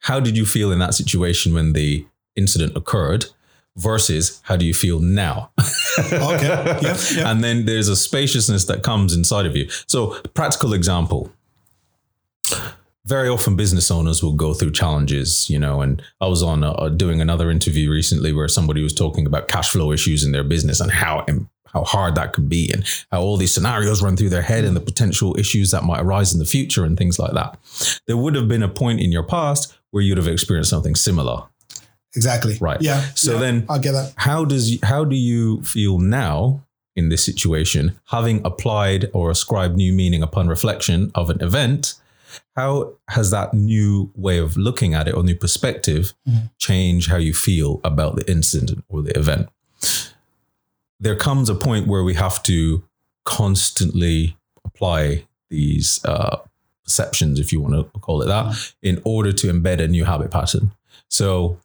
how 0.00 0.20
did 0.20 0.36
you 0.36 0.44
feel 0.44 0.70
in 0.70 0.78
that 0.80 0.92
situation 0.92 1.54
when 1.54 1.72
the 1.72 2.06
incident 2.36 2.76
occurred? 2.76 3.26
Versus 3.74 4.42
how 4.44 4.56
do 4.56 4.66
you 4.66 4.74
feel 4.74 5.00
now? 5.00 5.52
Okay, 5.98 6.46
yep, 6.46 6.82
yep. 6.82 7.26
and 7.26 7.44
then 7.44 7.66
there's 7.66 7.88
a 7.88 7.96
spaciousness 7.96 8.64
that 8.66 8.82
comes 8.82 9.14
inside 9.14 9.44
of 9.44 9.54
you. 9.56 9.68
So, 9.86 10.20
practical 10.34 10.72
example. 10.72 11.30
Very 13.04 13.28
often, 13.28 13.56
business 13.56 13.90
owners 13.90 14.22
will 14.22 14.34
go 14.34 14.54
through 14.54 14.70
challenges, 14.72 15.50
you 15.50 15.58
know. 15.58 15.80
And 15.80 16.00
I 16.20 16.26
was 16.28 16.42
on 16.42 16.62
uh, 16.62 16.88
doing 16.90 17.20
another 17.20 17.50
interview 17.50 17.90
recently 17.90 18.32
where 18.32 18.46
somebody 18.48 18.82
was 18.82 18.94
talking 18.94 19.26
about 19.26 19.48
cash 19.48 19.72
flow 19.72 19.90
issues 19.90 20.22
in 20.24 20.30
their 20.32 20.44
business 20.44 20.80
and 20.80 20.90
how 20.90 21.26
how 21.72 21.84
hard 21.84 22.14
that 22.16 22.32
can 22.34 22.48
be, 22.48 22.70
and 22.72 22.84
how 23.10 23.22
all 23.22 23.36
these 23.36 23.52
scenarios 23.52 24.02
run 24.02 24.16
through 24.16 24.28
their 24.28 24.42
head 24.42 24.64
and 24.64 24.76
the 24.76 24.80
potential 24.80 25.36
issues 25.38 25.70
that 25.70 25.82
might 25.84 26.00
arise 26.02 26.32
in 26.32 26.38
the 26.38 26.44
future 26.44 26.84
and 26.84 26.96
things 26.98 27.18
like 27.18 27.32
that. 27.32 27.58
There 28.06 28.16
would 28.16 28.34
have 28.34 28.46
been 28.46 28.62
a 28.62 28.68
point 28.68 29.00
in 29.00 29.10
your 29.10 29.22
past 29.24 29.76
where 29.90 30.02
you'd 30.02 30.18
have 30.18 30.28
experienced 30.28 30.70
something 30.70 30.94
similar, 30.94 31.44
Exactly. 32.14 32.58
Right. 32.60 32.80
Yeah. 32.82 33.00
So 33.14 33.32
yeah, 33.34 33.38
then- 33.40 33.66
I 33.68 33.78
get 33.78 33.92
that. 33.92 34.12
how 34.16 34.44
does 34.44 34.78
how 34.82 35.04
do 35.04 35.16
you 35.16 35.62
feel 35.62 35.98
now 35.98 36.62
in 36.94 37.08
this 37.08 37.24
situation 37.24 37.98
having 38.10 38.44
applied 38.44 39.10
or 39.14 39.30
ascribed 39.30 39.76
new 39.76 39.92
meaning 39.94 40.22
upon 40.22 40.46
reflection 40.46 41.10
of 41.14 41.30
an 41.30 41.40
event 41.42 41.94
how 42.56 42.94
has 43.08 43.30
that 43.30 43.54
new 43.54 44.10
way 44.14 44.38
of 44.38 44.56
looking 44.56 44.94
at 44.94 45.08
it 45.08 45.14
or 45.14 45.22
new 45.22 45.36
perspective 45.36 46.14
mm-hmm. 46.28 46.46
changed 46.58 47.10
how 47.10 47.16
you 47.16 47.32
feel 47.32 47.80
about 47.84 48.16
the 48.16 48.30
incident 48.30 48.84
or 48.88 49.02
the 49.02 49.16
event 49.18 49.48
there 51.00 51.16
comes 51.16 51.48
a 51.48 51.54
point 51.54 51.86
where 51.86 52.04
we 52.04 52.14
have 52.14 52.42
to 52.42 52.84
constantly 53.24 54.36
apply 54.64 55.24
these 55.50 56.04
uh, 56.04 56.38
perceptions 56.84 57.38
if 57.40 57.52
you 57.52 57.60
want 57.60 57.74
to 57.74 58.00
call 58.00 58.22
it 58.22 58.26
that 58.26 58.46
mm-hmm. 58.46 58.86
in 58.86 59.00
order 59.04 59.32
to 59.32 59.52
embed 59.52 59.80
a 59.80 59.88
new 59.88 60.04
habit 60.04 60.30
pattern 60.30 60.72
so 61.08 61.58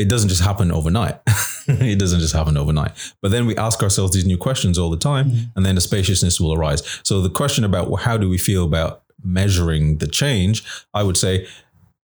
it 0.00 0.08
doesn't 0.08 0.30
just 0.30 0.42
happen 0.42 0.72
overnight. 0.72 1.20
it 1.68 1.98
doesn't 1.98 2.20
just 2.20 2.32
happen 2.32 2.56
overnight. 2.56 2.92
But 3.20 3.32
then 3.32 3.44
we 3.44 3.54
ask 3.56 3.82
ourselves 3.82 4.14
these 4.14 4.24
new 4.24 4.38
questions 4.38 4.78
all 4.78 4.88
the 4.88 4.96
time, 4.96 5.30
mm-hmm. 5.30 5.44
and 5.54 5.66
then 5.66 5.74
the 5.74 5.80
spaciousness 5.82 6.40
will 6.40 6.54
arise. 6.54 7.00
So 7.02 7.20
the 7.20 7.28
question 7.28 7.64
about 7.64 7.88
well, 7.88 8.02
how 8.02 8.16
do 8.16 8.28
we 8.28 8.38
feel 8.38 8.64
about 8.64 9.02
measuring 9.22 9.98
the 9.98 10.06
change, 10.06 10.64
I 10.94 11.02
would 11.02 11.16
say 11.16 11.46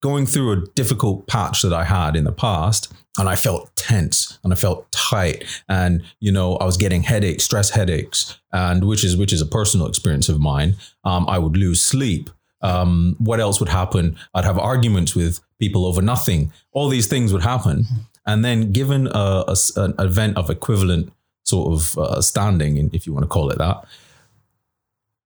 going 0.02 0.26
through 0.26 0.52
a 0.52 0.66
difficult 0.74 1.26
patch 1.26 1.62
that 1.62 1.72
I 1.72 1.84
had 1.84 2.16
in 2.16 2.24
the 2.24 2.32
past, 2.32 2.92
and 3.18 3.28
I 3.28 3.36
felt 3.36 3.74
tense 3.76 4.38
and 4.42 4.52
I 4.52 4.56
felt 4.56 4.90
tight, 4.90 5.44
and 5.68 6.02
you 6.20 6.32
know 6.32 6.56
I 6.56 6.64
was 6.64 6.76
getting 6.76 7.02
headaches, 7.02 7.44
stress 7.44 7.70
headaches, 7.70 8.38
and 8.52 8.84
which 8.84 9.04
is 9.04 9.16
which 9.16 9.32
is 9.32 9.40
a 9.40 9.46
personal 9.46 9.86
experience 9.86 10.28
of 10.28 10.40
mine. 10.40 10.76
Um, 11.04 11.26
I 11.28 11.38
would 11.38 11.56
lose 11.56 11.80
sleep. 11.82 12.30
Um, 12.60 13.16
what 13.18 13.40
else 13.40 13.58
would 13.60 13.68
happen? 13.68 14.16
I'd 14.34 14.44
have 14.44 14.58
arguments 14.58 15.16
with 15.16 15.40
people 15.58 15.84
over 15.84 16.00
nothing. 16.02 16.52
All 16.72 16.88
these 16.88 17.06
things 17.06 17.32
would 17.32 17.42
happen, 17.42 17.86
and 18.26 18.44
then 18.44 18.72
given 18.72 19.06
a, 19.08 19.44
a 19.48 19.56
an 19.76 19.94
event 19.98 20.36
of 20.36 20.50
equivalent 20.50 21.12
sort 21.44 21.72
of 21.72 21.98
uh, 21.98 22.20
standing, 22.20 22.90
if 22.92 23.06
you 23.06 23.12
want 23.12 23.24
to 23.24 23.28
call 23.28 23.50
it 23.50 23.58
that, 23.58 23.84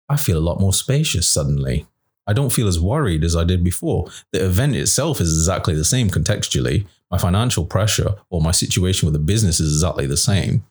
I 0.08 0.16
feel 0.16 0.38
a 0.38 0.40
lot 0.48 0.60
more 0.60 0.72
spacious 0.72 1.28
suddenly. 1.28 1.86
I 2.26 2.32
don't 2.32 2.52
feel 2.52 2.68
as 2.68 2.80
worried 2.80 3.22
as 3.24 3.36
I 3.36 3.44
did 3.44 3.62
before. 3.62 4.10
The 4.32 4.44
event 4.44 4.74
itself 4.76 5.20
is 5.20 5.32
exactly 5.36 5.74
the 5.74 5.84
same 5.84 6.08
contextually. 6.08 6.86
My 7.10 7.18
financial 7.18 7.64
pressure 7.66 8.14
or 8.30 8.40
my 8.40 8.50
situation 8.52 9.06
with 9.06 9.12
the 9.12 9.18
business 9.18 9.60
is 9.60 9.72
exactly 9.74 10.06
the 10.06 10.16
same, 10.16 10.64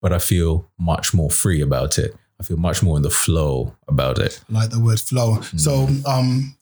but 0.00 0.12
I 0.12 0.18
feel 0.18 0.70
much 0.78 1.12
more 1.12 1.30
free 1.30 1.60
about 1.60 1.98
it. 1.98 2.14
I 2.40 2.44
feel 2.44 2.56
much 2.56 2.82
more 2.82 2.96
in 2.96 3.02
the 3.02 3.10
flow 3.10 3.74
about 3.88 4.18
it. 4.18 4.40
like 4.48 4.70
the 4.70 4.80
word 4.80 5.00
flow. 5.00 5.40
So 5.56 5.88
um 6.06 6.56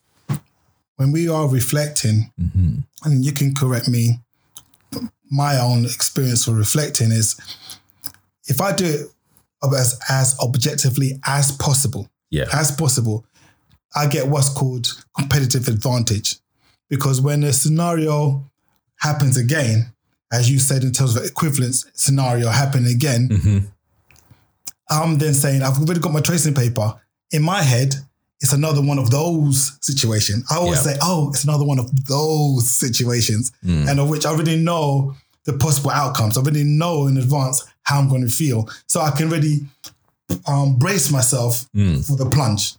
when 0.97 1.11
we 1.13 1.29
are 1.29 1.49
reflecting, 1.49 2.31
and 3.05 3.25
you 3.25 3.33
can 3.33 3.55
correct 3.55 3.89
me, 3.89 4.21
my 5.31 5.59
own 5.59 5.85
experience 5.85 6.45
for 6.45 6.53
reflecting 6.53 7.11
is 7.11 7.35
if 8.47 8.61
I 8.61 8.73
do 8.75 8.85
it 8.85 9.07
as 9.77 9.99
as 10.09 10.37
objectively 10.41 11.21
as 11.25 11.53
possible, 11.53 12.09
Yeah. 12.31 12.47
as 12.53 12.71
possible, 12.73 13.25
I 13.95 14.07
get 14.07 14.29
what's 14.29 14.49
called 14.49 14.87
competitive 15.17 15.69
advantage. 15.69 16.37
Because 16.91 17.21
when 17.21 17.43
a 17.45 17.53
scenario 17.53 18.51
happens 19.01 19.37
again, 19.37 19.93
as 20.33 20.51
you 20.51 20.59
said 20.59 20.83
in 20.83 20.93
terms 20.93 21.17
of 21.17 21.25
equivalence 21.25 21.85
scenario 21.95 22.49
happening 22.51 22.93
again, 22.93 23.29
hmm 23.31 23.59
I'm 24.91 25.17
then 25.19 25.33
saying 25.35 25.63
I've 25.63 25.79
already 25.79 26.01
got 26.01 26.13
my 26.13 26.21
tracing 26.21 26.55
paper. 26.55 26.95
In 27.31 27.43
my 27.43 27.63
head, 27.63 27.95
it's 28.41 28.53
another 28.53 28.83
one 28.83 28.99
of 28.99 29.11
those 29.11 29.79
situations. 29.81 30.45
I 30.51 30.57
always 30.57 30.85
Yeah. 30.85 30.93
say, 30.93 30.99
oh, 31.01 31.31
it's 31.31 31.45
another 31.45 31.65
one 31.65 31.79
of 31.79 31.89
those 32.07 32.71
situations, 32.71 33.53
Mm. 33.65 33.89
and 33.89 34.01
of 34.01 34.09
which 34.09 34.27
I 34.27 34.31
already 34.31 34.57
know 34.57 35.17
the 35.45 35.55
possible 35.55 35.91
outcomes. 35.93 36.37
I 36.37 36.41
already 36.41 36.65
know 36.65 37.07
in 37.07 37.17
advance 37.17 37.63
how 37.93 38.01
I'm 38.01 38.09
going 38.09 38.23
to 38.27 38.35
feel, 38.43 38.69
so 38.87 39.01
I 39.01 39.11
can 39.11 39.29
really 39.31 39.61
um, 40.47 40.77
brace 40.79 41.11
myself 41.11 41.67
Mm. 41.77 42.05
for 42.07 42.17
the 42.17 42.29
plunge. 42.29 42.75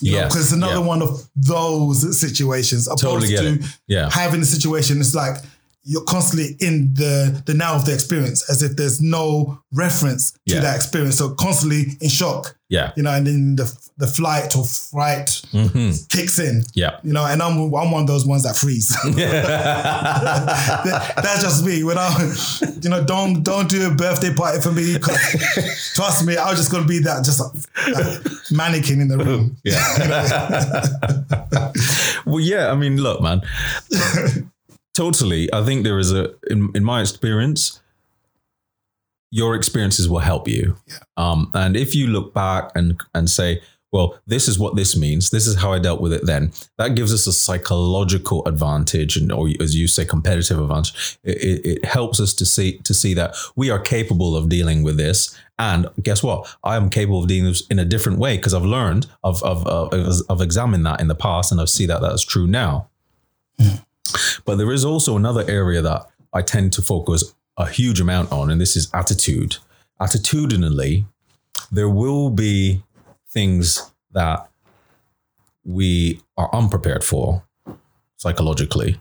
You 0.00 0.12
Yes, 0.12 0.32
because 0.32 0.44
it's 0.46 0.52
another 0.52 0.80
yeah. 0.80 0.86
one 0.94 1.02
of 1.02 1.28
those 1.34 2.20
situations. 2.20 2.86
Opposed 2.86 3.02
Totally 3.02 3.28
get 3.28 3.40
to 3.42 3.54
it. 3.54 3.64
Yeah. 3.88 4.08
having 4.10 4.40
the 4.40 4.46
situation, 4.46 5.00
it's 5.00 5.14
like 5.14 5.36
you're 5.90 6.04
constantly 6.04 6.54
in 6.60 6.92
the 6.94 7.42
the 7.46 7.54
now 7.54 7.74
of 7.74 7.84
the 7.86 7.94
experience, 7.94 8.48
as 8.50 8.62
if 8.62 8.76
there's 8.76 9.00
no 9.00 9.58
reference 9.72 10.32
to 10.32 10.38
Yeah. 10.54 10.60
that 10.60 10.76
experience. 10.76 11.16
So 11.16 11.30
constantly 11.30 11.96
in 12.02 12.10
shock, 12.10 12.54
Yeah. 12.68 12.92
you 12.96 13.02
know, 13.02 13.10
and 13.12 13.26
then 13.26 13.56
the 13.56 13.64
the 13.96 14.06
flight 14.06 14.54
or 14.56 14.64
fright 14.64 15.40
hmm 15.50 15.90
kicks 16.10 16.38
in. 16.38 16.62
Yeah. 16.74 16.98
You 17.02 17.12
know, 17.14 17.24
and 17.24 17.42
I'm 17.42 17.56
I'm 17.74 17.90
one 17.90 18.02
of 18.02 18.06
those 18.06 18.26
ones 18.26 18.42
that 18.42 18.56
freeze. 18.56 18.88
That- 20.84 21.12
That's 21.16 21.42
just 21.42 21.64
me. 21.64 21.82
When 21.84 21.96
I, 21.98 22.08
you 22.82 22.90
know, 22.90 23.02
don't 23.04 23.42
don't 23.42 23.68
do 23.68 23.86
a 23.86 23.90
birthday 23.94 24.32
party 24.34 24.60
for 24.60 24.72
me 24.72 24.98
trust 25.94 26.24
me, 26.26 26.36
I 26.36 26.50
was 26.50 26.58
just 26.58 26.70
gonna 26.70 26.86
be 26.86 26.98
that 27.00 27.24
just 27.24 27.40
a, 27.40 27.48
a 27.98 28.54
mannequin 28.54 29.00
in 29.00 29.08
the 29.08 29.18
room. 29.18 29.56
yeah 29.64 29.78
well, 32.26 32.40
yeah. 32.40 32.70
I 32.70 32.74
mean, 32.76 32.96
look, 32.98 33.20
man. 33.22 33.40
totally. 34.98 35.52
I 35.52 35.62
think 35.62 35.84
there 35.84 35.98
is 35.98 36.12
a 36.12 36.34
in, 36.50 36.70
in 36.74 36.84
my 36.84 37.00
experience, 37.00 37.80
your 39.30 39.54
experiences 39.54 40.08
will 40.08 40.24
help 40.32 40.48
you. 40.48 40.76
Yeah. 40.86 40.98
Um, 41.16 41.50
and 41.54 41.76
if 41.76 41.94
you 41.94 42.08
look 42.08 42.34
back 42.34 42.72
and 42.74 43.00
and 43.14 43.30
say, 43.30 43.62
well, 43.92 44.18
this 44.26 44.48
is 44.48 44.58
what 44.58 44.76
this 44.76 44.96
means. 44.96 45.30
This 45.30 45.46
is 45.46 45.56
how 45.56 45.72
I 45.72 45.78
dealt 45.78 46.02
with 46.02 46.12
it 46.12 46.26
then. 46.26 46.52
That 46.76 46.94
gives 46.94 47.14
us 47.14 47.26
a 47.26 47.32
psychological 47.32 48.46
advantage, 48.46 49.16
and 49.16 49.30
or 49.32 49.48
as 49.60 49.74
you 49.74 49.86
say, 49.86 50.04
competitive 50.04 50.60
advantage. 50.60 51.18
It, 51.22 51.64
it, 51.64 51.84
helps 51.84 52.20
us 52.20 52.34
to 52.34 52.44
see 52.44 52.78
to 52.78 52.92
see 52.92 53.14
that 53.14 53.36
we 53.54 53.70
are 53.70 53.78
capable 53.78 54.36
of 54.36 54.48
dealing 54.48 54.82
with 54.82 54.96
this. 54.96 55.38
And 55.60 55.86
guess 56.02 56.22
what? 56.22 56.56
I 56.64 56.76
am 56.76 56.90
capable 56.90 57.20
of 57.22 57.28
dealing 57.28 57.44
with 57.44 57.58
this 57.58 57.66
in 57.68 57.78
a 57.78 57.84
different 57.84 58.18
way 58.18 58.36
because 58.36 58.54
I've 58.54 58.70
learned, 58.76 59.06
I've, 59.24 59.42
I've, 59.42 59.66
uh, 59.66 59.88
I've 60.30 60.40
examined 60.40 60.84
that 60.86 61.00
in 61.00 61.08
the 61.08 61.14
past, 61.14 61.50
and 61.52 61.60
I 61.60 61.64
see 61.64 61.86
that 61.86 62.00
that's 62.00 62.24
true 62.24 62.46
now. 62.46 62.88
But 64.44 64.56
there 64.56 64.72
is 64.72 64.84
also 64.84 65.16
another 65.16 65.44
area 65.48 65.82
that 65.82 66.06
I 66.32 66.42
tend 66.42 66.72
to 66.74 66.82
focus 66.82 67.34
a 67.56 67.66
huge 67.68 68.00
amount 68.00 68.30
on, 68.32 68.50
and 68.50 68.60
this 68.60 68.76
is 68.76 68.88
attitude. 68.94 69.56
Attitudinally, 70.00 71.06
there 71.72 71.88
will 71.88 72.30
be 72.30 72.82
things 73.28 73.90
that 74.12 74.48
we 75.64 76.20
are 76.36 76.48
unprepared 76.54 77.04
for 77.04 77.42
psychologically, 78.16 79.00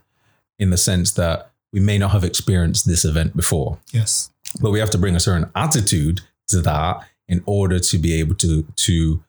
in 0.59 0.69
the 0.69 0.77
sense 0.77 1.13
that 1.13 1.51
we 1.71 1.79
may 1.79 1.97
not 1.97 2.11
have 2.11 2.23
experienced 2.23 2.87
this 2.87 3.03
event 3.05 3.35
before 3.35 3.79
Yes. 3.91 4.31
but 4.61 4.71
we 4.71 4.79
have 4.79 4.89
to 4.91 4.97
bring 4.97 5.15
a 5.15 5.19
certain 5.19 5.49
attitude 5.55 6.21
to 6.47 6.61
that 6.61 7.01
in 7.27 7.41
order 7.45 7.79
to 7.79 7.97
be 7.97 8.13
able 8.19 8.35
to 8.35 8.63
to 8.75 9.23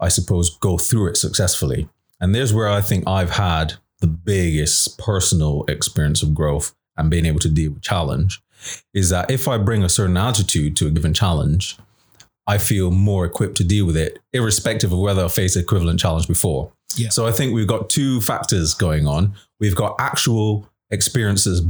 i 0.00 0.08
suppose 0.08 0.56
go 0.58 0.78
through 0.78 1.08
it 1.08 1.16
successfully 1.16 1.88
and 2.20 2.34
there's 2.34 2.52
where 2.54 2.68
i 2.68 2.80
think 2.80 3.06
i've 3.06 3.30
had 3.32 3.74
the 4.00 4.06
biggest 4.06 4.98
personal 4.98 5.64
experience 5.68 6.22
of 6.22 6.34
growth 6.34 6.74
and 6.96 7.10
being 7.10 7.26
able 7.26 7.40
to 7.40 7.48
deal 7.48 7.72
with 7.72 7.82
challenge 7.82 8.42
is 8.92 9.08
that 9.10 9.30
if 9.30 9.48
i 9.48 9.56
bring 9.56 9.82
a 9.82 9.88
certain 9.88 10.16
attitude 10.16 10.76
to 10.76 10.86
a 10.86 10.90
given 10.90 11.14
challenge 11.14 11.78
I 12.50 12.58
feel 12.58 12.90
more 12.90 13.24
equipped 13.24 13.56
to 13.58 13.64
deal 13.64 13.86
with 13.86 13.96
it, 13.96 14.18
irrespective 14.32 14.92
of 14.92 14.98
whether 14.98 15.24
I 15.24 15.28
faced 15.28 15.54
an 15.54 15.62
equivalent 15.62 16.00
challenge 16.00 16.26
before. 16.26 16.72
Yeah. 16.96 17.10
So 17.10 17.24
I 17.24 17.30
think 17.30 17.54
we've 17.54 17.68
got 17.68 17.88
two 17.88 18.20
factors 18.20 18.74
going 18.74 19.06
on. 19.06 19.34
We've 19.60 19.76
got 19.76 19.94
actual 20.00 20.68
experiences 20.90 21.62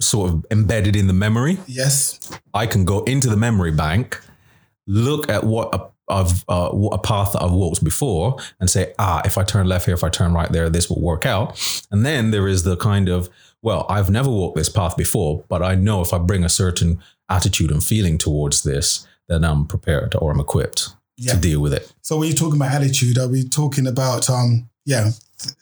sort 0.00 0.30
of 0.30 0.46
embedded 0.52 0.94
in 0.94 1.08
the 1.08 1.12
memory. 1.12 1.58
Yes. 1.66 2.30
I 2.52 2.66
can 2.66 2.84
go 2.84 3.02
into 3.04 3.28
the 3.28 3.36
memory 3.36 3.72
bank, 3.72 4.20
look 4.86 5.28
at 5.28 5.42
what 5.42 5.74
a, 5.74 5.88
I've 6.08 6.44
uh, 6.48 6.70
a 6.92 6.98
path 6.98 7.32
that 7.32 7.42
I've 7.42 7.52
walked 7.52 7.82
before, 7.82 8.36
and 8.60 8.68
say, 8.68 8.92
ah, 8.98 9.22
if 9.24 9.38
I 9.38 9.44
turn 9.44 9.66
left 9.66 9.86
here, 9.86 9.94
if 9.94 10.04
I 10.04 10.08
turn 10.10 10.32
right 10.34 10.50
there, 10.52 10.68
this 10.68 10.88
will 10.90 11.00
work 11.00 11.24
out. 11.26 11.58
And 11.90 12.04
then 12.04 12.30
there 12.30 12.46
is 12.48 12.62
the 12.62 12.76
kind 12.76 13.08
of, 13.08 13.28
well, 13.62 13.86
I've 13.88 14.10
never 14.10 14.28
walked 14.30 14.56
this 14.56 14.68
path 14.68 14.96
before, 14.96 15.44
but 15.48 15.62
I 15.62 15.74
know 15.74 16.02
if 16.02 16.12
I 16.12 16.18
bring 16.18 16.44
a 16.44 16.48
certain 16.50 17.00
attitude 17.30 17.70
and 17.70 17.82
feeling 17.82 18.18
towards 18.18 18.62
this, 18.64 19.06
then 19.28 19.44
I'm 19.44 19.66
prepared 19.66 20.14
or 20.18 20.30
I'm 20.30 20.40
equipped 20.40 20.90
Yeah. 21.16 21.32
to 21.34 21.40
deal 21.40 21.60
with 21.60 21.72
it. 21.72 21.90
So 22.02 22.18
when 22.18 22.28
you're 22.28 22.36
talking 22.36 22.56
about 22.60 22.72
attitude, 22.74 23.16
are 23.18 23.28
we 23.28 23.44
talking 23.48 23.86
about 23.86 24.28
um 24.28 24.68
yeah 24.84 25.10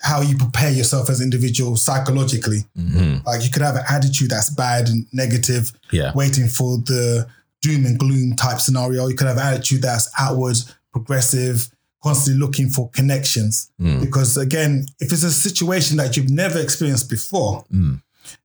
how 0.01 0.21
you 0.21 0.37
prepare 0.37 0.71
yourself 0.73 1.09
as 1.09 1.21
an 1.21 1.25
individual 1.27 1.77
psychologically? 1.77 2.65
Mhm. 2.77 3.25
Like 3.25 3.45
you 3.45 3.51
could 3.51 3.63
have 3.63 3.77
an 3.77 3.85
attitude 3.89 4.31
that's 4.31 4.51
bad 4.51 4.89
and 4.89 5.07
negative, 5.13 5.73
Yeah. 5.93 6.11
waiting 6.17 6.49
for 6.49 6.79
the 6.79 7.29
doom 7.63 7.87
and 7.87 7.99
gloom 7.99 8.37
type 8.37 8.61
scenario. 8.61 9.07
You 9.09 9.17
could 9.17 9.27
have 9.29 9.39
attitude 9.39 9.83
that's 9.83 10.11
outward, 10.19 10.57
progressive, 10.93 11.69
constantly 12.03 12.39
looking 12.45 12.69
for 12.69 12.91
connections. 12.91 13.71
Mm. 13.81 14.01
Because 14.01 14.37
again, 14.37 14.85
if 15.01 15.13
it's 15.13 15.23
a 15.23 15.31
situation 15.33 15.97
that 15.97 16.17
you've 16.17 16.31
never 16.31 16.59
experienced 16.59 17.09
before, 17.09 17.65
Mm. 17.73 18.03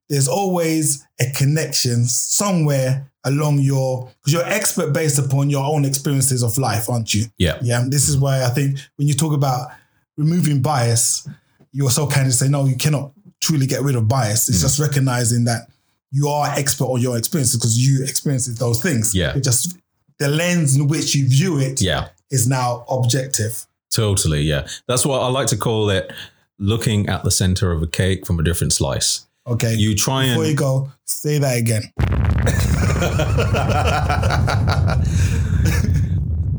there's 0.08 0.28
always 0.28 1.04
a 1.20 1.30
connection 1.32 2.06
somewhere 2.06 3.10
along 3.24 3.58
your 3.58 4.08
because 4.20 4.32
you're 4.32 4.48
expert 4.48 4.92
based 4.92 5.18
upon 5.18 5.50
your 5.50 5.64
own 5.64 5.84
experiences 5.84 6.42
of 6.42 6.56
life, 6.56 6.88
aren't 6.88 7.12
you? 7.12 7.26
Yeah. 7.36 7.58
Yeah. 7.62 7.84
This 7.88 8.08
is 8.08 8.16
why 8.16 8.44
I 8.44 8.48
think 8.50 8.78
when 8.96 9.08
you 9.08 9.14
talk 9.14 9.32
about 9.34 9.68
removing 10.16 10.62
bias, 10.62 11.28
you're 11.72 11.90
so 11.90 12.06
kind 12.06 12.26
to 12.26 12.32
say, 12.32 12.48
no, 12.48 12.64
you 12.66 12.76
cannot 12.76 13.12
truly 13.40 13.66
get 13.66 13.82
rid 13.82 13.96
of 13.96 14.08
bias. 14.08 14.48
It's 14.48 14.60
just 14.60 14.78
recognizing 14.78 15.44
that 15.44 15.68
you 16.10 16.28
are 16.28 16.48
expert 16.56 16.86
on 16.86 17.00
your 17.00 17.16
experiences 17.18 17.56
because 17.56 17.76
you 17.78 18.02
experiences 18.04 18.56
those 18.56 18.80
things. 18.82 19.14
Yeah. 19.14 19.36
It 19.36 19.44
just 19.44 19.76
the 20.18 20.28
lens 20.28 20.76
in 20.76 20.88
which 20.88 21.14
you 21.14 21.28
view 21.28 21.58
it 21.58 21.80
Yeah. 21.80 22.08
is 22.30 22.46
now 22.48 22.84
objective. 22.90 23.66
Totally. 23.90 24.42
Yeah. 24.42 24.66
That's 24.86 25.04
what 25.06 25.20
I 25.22 25.28
like 25.28 25.46
to 25.48 25.56
call 25.56 25.90
it 25.90 26.12
looking 26.58 27.08
at 27.08 27.24
the 27.24 27.30
center 27.30 27.70
of 27.72 27.82
a 27.82 27.86
cake 27.86 28.26
from 28.26 28.38
a 28.40 28.42
different 28.42 28.72
slice. 28.72 29.26
Okay. 29.46 29.74
You 29.74 29.94
try 29.94 30.24
and 30.24 30.34
Before 30.34 30.46
you 30.46 30.56
go, 30.56 30.90
say 31.04 31.38
that 31.38 31.56
again. 31.56 31.92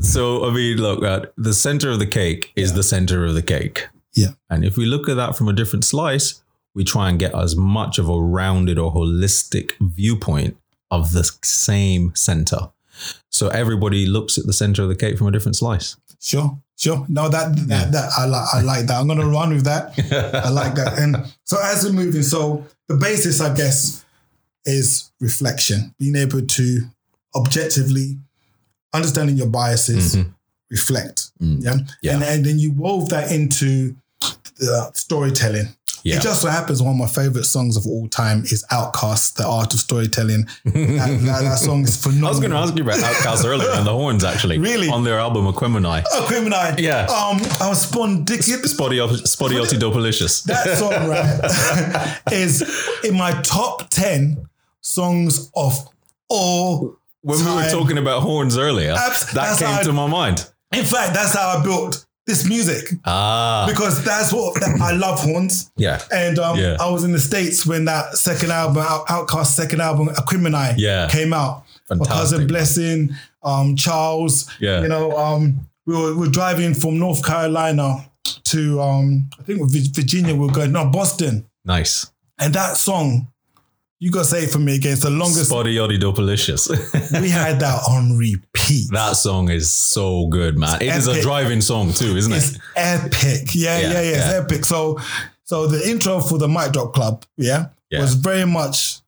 so 0.00 0.46
I 0.48 0.52
mean, 0.52 0.78
look, 0.78 1.04
uh, 1.04 1.26
the 1.36 1.54
center 1.54 1.90
of 1.90 1.98
the 1.98 2.06
cake 2.06 2.52
is 2.56 2.74
the 2.74 2.82
center 2.82 3.24
of 3.26 3.34
the 3.34 3.42
cake. 3.42 3.88
Yeah. 4.14 4.28
And 4.48 4.64
if 4.64 4.76
we 4.76 4.86
look 4.86 5.08
at 5.08 5.16
that 5.16 5.36
from 5.36 5.48
a 5.48 5.52
different 5.52 5.84
slice, 5.84 6.42
we 6.74 6.84
try 6.84 7.08
and 7.08 7.18
get 7.18 7.34
as 7.34 7.56
much 7.56 7.98
of 7.98 8.08
a 8.08 8.20
rounded 8.20 8.78
or 8.78 8.92
holistic 8.92 9.72
viewpoint 9.80 10.56
of 10.90 11.12
the 11.12 11.24
same 11.42 12.12
center. 12.14 12.70
So 13.30 13.48
everybody 13.48 14.06
looks 14.06 14.38
at 14.38 14.46
the 14.46 14.52
center 14.52 14.82
of 14.82 14.88
the 14.88 14.94
cake 14.96 15.16
from 15.18 15.26
a 15.26 15.30
different 15.30 15.56
slice. 15.56 15.96
Sure, 16.20 16.58
sure. 16.76 17.06
No, 17.08 17.28
that 17.28 17.56
that, 17.68 17.92
that 17.92 18.10
I 18.18 18.26
like. 18.26 18.46
I 18.54 18.60
like 18.60 18.86
that. 18.86 19.00
I'm 19.00 19.08
gonna 19.08 19.26
run 19.38 19.50
with 19.54 19.64
that. 19.64 19.98
I 20.44 20.50
like 20.50 20.74
that. 20.74 20.98
And 20.98 21.16
so 21.44 21.56
as 21.62 21.84
we're 21.84 21.92
moving, 21.92 22.22
so 22.22 22.64
the 22.88 22.96
basis, 22.96 23.40
I 23.40 23.54
guess, 23.54 24.04
is 24.66 25.10
reflection. 25.20 25.94
Being 25.98 26.16
able 26.16 26.42
to 26.46 26.80
objectively 27.34 28.18
understanding 28.92 29.36
your 29.36 29.46
biases, 29.46 30.16
Mhm. 30.16 30.34
reflect. 30.70 31.30
Mm. 31.40 31.62
Yeah? 31.64 31.76
Yeah. 32.02 32.14
And, 32.14 32.22
and 32.24 32.44
then 32.44 32.58
you 32.58 32.72
wove 32.72 33.08
that 33.10 33.30
into 33.32 33.96
the 34.58 34.90
storytelling. 34.94 35.68
Yeah. 36.02 36.16
It 36.16 36.22
just 36.22 36.42
so 36.42 36.48
happens 36.48 36.80
one 36.82 36.92
of 36.92 36.96
my 36.96 37.06
favorite 37.06 37.44
songs 37.44 37.76
of 37.76 37.86
all 37.86 38.08
time 38.08 38.42
is 38.44 38.64
OutKast, 38.70 39.34
The 39.34 39.46
Art 39.46 39.72
of 39.74 39.80
Storytelling. 39.80 40.46
that, 40.64 40.72
that, 40.74 41.42
that 41.42 41.58
song 41.58 41.82
is 41.82 41.96
phenomenal. 41.96 42.26
I 42.28 42.30
was 42.30 42.40
going 42.40 42.50
to 42.52 42.56
ask 42.56 42.76
you 42.76 42.82
about 42.82 42.98
OutKast 42.98 43.44
earlier 43.44 43.68
and 43.70 43.86
the 43.86 43.92
horns, 43.92 44.24
actually. 44.24 44.58
Really? 44.58 44.88
On 44.88 45.04
their 45.04 45.18
album 45.18 45.46
Aquemini. 45.46 46.02
Oh, 46.12 46.26
Yeah. 46.78 47.02
Um, 47.02 47.40
I 47.60 47.68
was 47.68 47.86
spondic- 47.90 48.42
Spotty 48.42 48.98
Spotty 49.26 49.56
that 49.56 50.78
song, 50.78 50.90
right, 51.08 52.32
is 52.32 52.62
in 53.04 53.16
my 53.16 53.32
top 53.42 53.90
10 53.90 54.48
songs 54.80 55.50
of 55.54 55.74
all 56.28 56.96
When 57.22 57.38
we 57.38 57.44
were 57.44 57.68
talking 57.70 57.98
about 57.98 58.22
horns 58.22 58.56
earlier, 58.56 58.92
Abs- 58.96 59.32
that 59.32 59.58
came 59.58 59.68
I- 59.68 59.82
to 59.82 59.92
my 59.92 60.06
mind. 60.06 60.48
In 60.72 60.84
fact, 60.84 61.14
that's 61.14 61.34
how 61.34 61.58
I 61.58 61.62
built 61.64 62.06
this 62.30 62.44
music 62.48 62.84
Ah. 63.04 63.66
because 63.68 64.02
that's 64.04 64.32
what 64.32 64.62
I 64.80 64.92
love 64.92 65.18
horns. 65.20 65.70
Yeah. 65.76 66.00
And 66.12 66.38
um, 66.38 66.56
Yeah. 66.58 66.76
I 66.80 66.88
was 66.90 67.02
in 67.04 67.12
the 67.12 67.18
States 67.18 67.66
when 67.66 67.84
that 67.86 68.16
second 68.16 68.50
album, 68.52 68.82
Out- 68.88 69.06
OutKast 69.08 69.46
second 69.62 69.80
album, 69.82 70.08
Aquemini, 70.20 70.74
Yeah. 70.76 71.08
came 71.10 71.32
out. 71.32 71.64
My 71.90 72.06
cousin 72.06 72.46
Blessing, 72.46 73.16
um, 73.42 73.74
Charles, 73.76 74.46
Yeah. 74.60 74.80
you 74.82 74.88
know, 74.88 75.10
um, 75.18 75.66
we 75.86 75.94
were, 75.96 76.12
we 76.14 76.20
were 76.26 76.32
driving 76.40 76.72
from 76.74 76.98
North 77.00 77.24
Carolina 77.24 78.04
to, 78.44 78.80
um, 78.80 79.28
I 79.40 79.42
think 79.42 79.58
Virginia, 79.94 80.32
we 80.34 80.46
were 80.46 80.52
going, 80.52 80.70
no, 80.72 80.84
Boston. 80.86 81.44
Nice. 81.64 82.06
And 82.38 82.54
that 82.54 82.76
song, 82.76 83.26
you 84.00 84.10
got 84.10 84.20
to 84.20 84.24
say 84.24 84.44
it 84.44 84.50
for 84.50 84.58
me 84.58 84.76
again, 84.76 84.92
it's 84.94 85.02
the 85.02 85.10
longest. 85.10 85.50
Spotty 85.50 85.76
Dopalicious. 85.76 86.68
we 87.20 87.28
had 87.28 87.60
that 87.60 87.82
on 87.88 88.16
repeat. 88.16 88.88
that 88.92 89.12
song 89.16 89.50
is 89.50 89.72
so 89.72 90.26
good, 90.28 90.58
man. 90.58 90.80
It 90.80 90.88
is 90.96 91.06
a 91.06 91.20
driving 91.20 91.60
song 91.60 91.92
too, 91.92 92.16
isn't 92.16 92.32
It's 92.32 92.54
it? 92.56 92.60
epic. 92.76 93.54
Yeah, 93.54 93.78
yeah, 93.78 93.86
Yeah, 93.88 93.92
yeah, 93.92 94.00
It's 94.00 94.26
yeah. 94.32 94.40
epic. 94.42 94.64
So, 94.64 94.98
so 95.44 95.66
the 95.66 95.88
intro 95.88 96.20
for 96.20 96.38
the 96.38 96.48
Mic 96.48 96.72
Drop 96.72 96.94
Club, 96.94 97.24
yeah, 97.36 97.66
Yeah. 97.90 98.00
was 98.00 98.14
very 98.14 98.46
much 98.46 99.00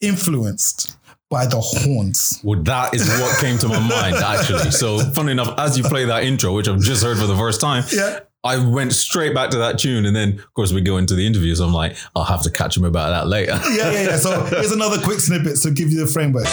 influenced 0.00 0.96
by 1.30 1.46
the 1.46 1.60
horns. 1.60 2.40
Well, 2.42 2.60
that 2.64 2.92
is 2.94 3.08
what 3.08 3.38
came 3.40 3.56
to 3.58 3.68
my 3.68 3.78
mind, 3.78 4.16
actually. 4.24 4.70
So, 4.72 4.98
funny 5.14 5.32
enough, 5.32 5.54
as 5.58 5.78
you 5.78 5.84
play 5.84 6.04
that 6.06 6.24
intro, 6.24 6.52
which 6.52 6.68
I've 6.68 6.80
just 6.80 7.02
heard 7.04 7.18
for 7.18 7.26
the 7.26 7.36
first 7.36 7.60
time, 7.60 7.84
Yeah. 7.92 8.20
I 8.42 8.56
went 8.56 8.94
straight 8.94 9.34
back 9.34 9.50
to 9.50 9.58
that 9.58 9.78
tune. 9.78 10.06
And 10.06 10.16
then, 10.16 10.38
of 10.38 10.54
course, 10.54 10.72
we 10.72 10.80
go 10.80 10.96
into 10.96 11.14
the 11.14 11.26
interview. 11.26 11.54
So 11.54 11.64
I'm 11.66 11.74
like, 11.74 11.94
I'll 12.16 12.24
have 12.24 12.42
to 12.44 12.50
catch 12.50 12.74
him 12.76 12.84
about 12.84 13.10
that 13.10 13.26
later. 13.28 13.52
Yeah, 13.70 13.90
yeah, 13.92 14.02
yeah. 14.02 14.16
So 14.16 14.40
here's 14.50 14.72
another 14.72 14.98
quick 14.98 15.20
snippet 15.20 15.60
to 15.60 15.70
give 15.70 15.90
you 15.90 16.00
the 16.00 16.06
framework. 16.06 16.46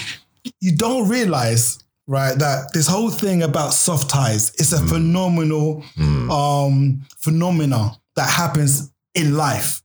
you 0.60 0.74
don't 0.74 1.06
realize, 1.08 1.78
right, 2.10 2.36
that 2.38 2.72
this 2.74 2.88
whole 2.88 3.08
thing 3.10 3.42
about 3.42 3.72
soft 3.72 4.10
ties 4.10 4.50
is 4.56 4.72
a 4.72 4.78
Mm. 4.78 4.88
phenomenal 4.88 5.84
um 6.30 7.06
phenomena 7.18 7.96
that 8.16 8.28
happens 8.28 8.90
in 9.14 9.36
life. 9.36 9.82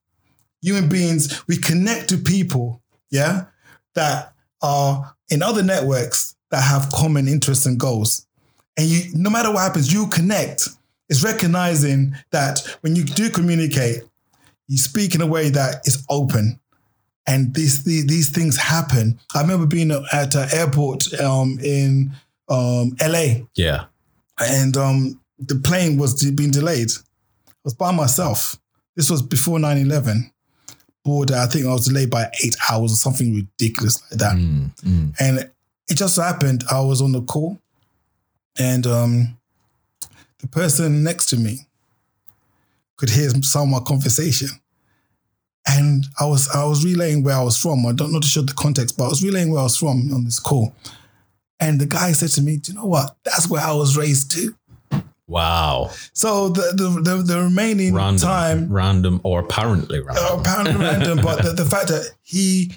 Human 0.61 0.89
beings, 0.89 1.43
we 1.47 1.57
connect 1.57 2.09
to 2.09 2.17
people, 2.17 2.81
yeah, 3.11 3.45
that 3.93 4.33
are 4.61 5.15
in 5.29 5.43
other 5.43 5.61
networks 5.63 6.35
that 6.49 6.61
have 6.63 6.89
common 6.91 7.27
interests 7.27 7.65
and 7.67 7.79
goals. 7.79 8.25
And 8.77 8.88
you, 8.88 9.03
no 9.13 9.29
matter 9.29 9.51
what 9.51 9.61
happens, 9.61 9.93
you 9.93 10.07
connect. 10.07 10.67
It's 11.09 11.23
recognizing 11.23 12.15
that 12.31 12.65
when 12.81 12.95
you 12.95 13.03
do 13.03 13.29
communicate, 13.29 14.01
you 14.67 14.77
speak 14.77 15.13
in 15.13 15.21
a 15.21 15.27
way 15.27 15.49
that 15.51 15.85
is 15.88 16.03
open 16.09 16.59
and 17.27 17.53
these 17.55 17.83
these, 17.83 18.05
these 18.07 18.29
things 18.29 18.57
happen 18.57 19.19
i 19.33 19.41
remember 19.41 19.65
being 19.65 19.91
at 20.13 20.35
an 20.35 20.47
airport 20.53 21.13
um, 21.19 21.57
in 21.63 22.11
um, 22.49 22.95
la 23.01 23.23
Yeah. 23.55 23.85
and 24.39 24.77
um, 24.77 25.19
the 25.39 25.55
plane 25.55 25.97
was 25.97 26.23
being 26.31 26.51
delayed 26.51 26.91
i 27.47 27.51
was 27.63 27.73
by 27.73 27.91
myself 27.91 28.55
this 28.95 29.09
was 29.09 29.21
before 29.21 29.57
9-11 29.59 30.31
board 31.03 31.31
i 31.31 31.45
think 31.47 31.65
i 31.65 31.71
was 31.73 31.85
delayed 31.88 32.09
by 32.09 32.29
eight 32.43 32.55
hours 32.69 32.91
or 32.91 32.95
something 32.95 33.33
ridiculous 33.35 34.01
like 34.11 34.19
that 34.19 34.35
Mm, 34.35 34.75
mm. 34.81 35.13
and 35.19 35.49
it 35.88 35.95
just 35.95 36.17
happened 36.17 36.63
i 36.71 36.79
was 36.81 37.01
on 37.01 37.11
the 37.11 37.21
call 37.21 37.59
and 38.57 38.88
um, 38.88 39.38
the 40.39 40.47
person 40.47 41.03
next 41.03 41.25
to 41.27 41.38
me 41.38 41.59
could 42.97 43.09
hear 43.09 43.29
some 43.41 43.63
of 43.63 43.67
my 43.67 43.79
conversation. 43.85 44.47
And 45.67 46.06
I 46.19 46.25
was 46.25 46.47
I 46.49 46.63
was 46.65 46.86
relaying 46.86 47.23
where 47.23 47.36
I 47.36 47.41
was 47.43 47.58
from. 47.58 47.86
I 47.86 47.91
don't 47.93 48.12
know 48.12 48.19
to 48.19 48.28
show 48.28 48.41
the 48.41 48.54
context, 48.54 48.97
but 48.97 49.06
I 49.06 49.08
was 49.10 49.23
relaying 49.23 49.51
where 49.51 49.62
I 49.62 49.63
was 49.63 49.78
from 49.78 50.12
on 50.13 50.23
this 50.25 50.39
call. 50.39 50.75
And 51.60 51.80
the 51.82 51.86
guy 51.86 52.12
said 52.12 52.30
to 52.32 52.41
me, 52.41 52.58
"Do 52.58 52.71
you 52.71 52.78
know 52.78 52.86
what? 52.86 53.15
That's 53.23 53.49
where 53.49 53.62
I 53.63 53.71
was 53.73 53.97
raised 53.97 54.32
too." 54.32 54.56
Wow. 55.28 55.89
So 56.13 56.49
the 56.49 56.73
the 56.75 57.01
the, 57.01 57.23
the 57.23 57.41
remaining 57.41 57.93
Random, 57.95 58.19
time, 58.21 58.67
random 58.71 59.21
or 59.23 59.39
apparently 59.39 59.99
random. 59.99 60.23
uh, 60.23 60.38
apparently 60.39 60.75
random, 60.86 61.19
but 61.23 61.41
the, 61.43 61.54
the 61.54 61.65
fact 61.73 61.88
that 61.88 62.12
he 62.21 62.73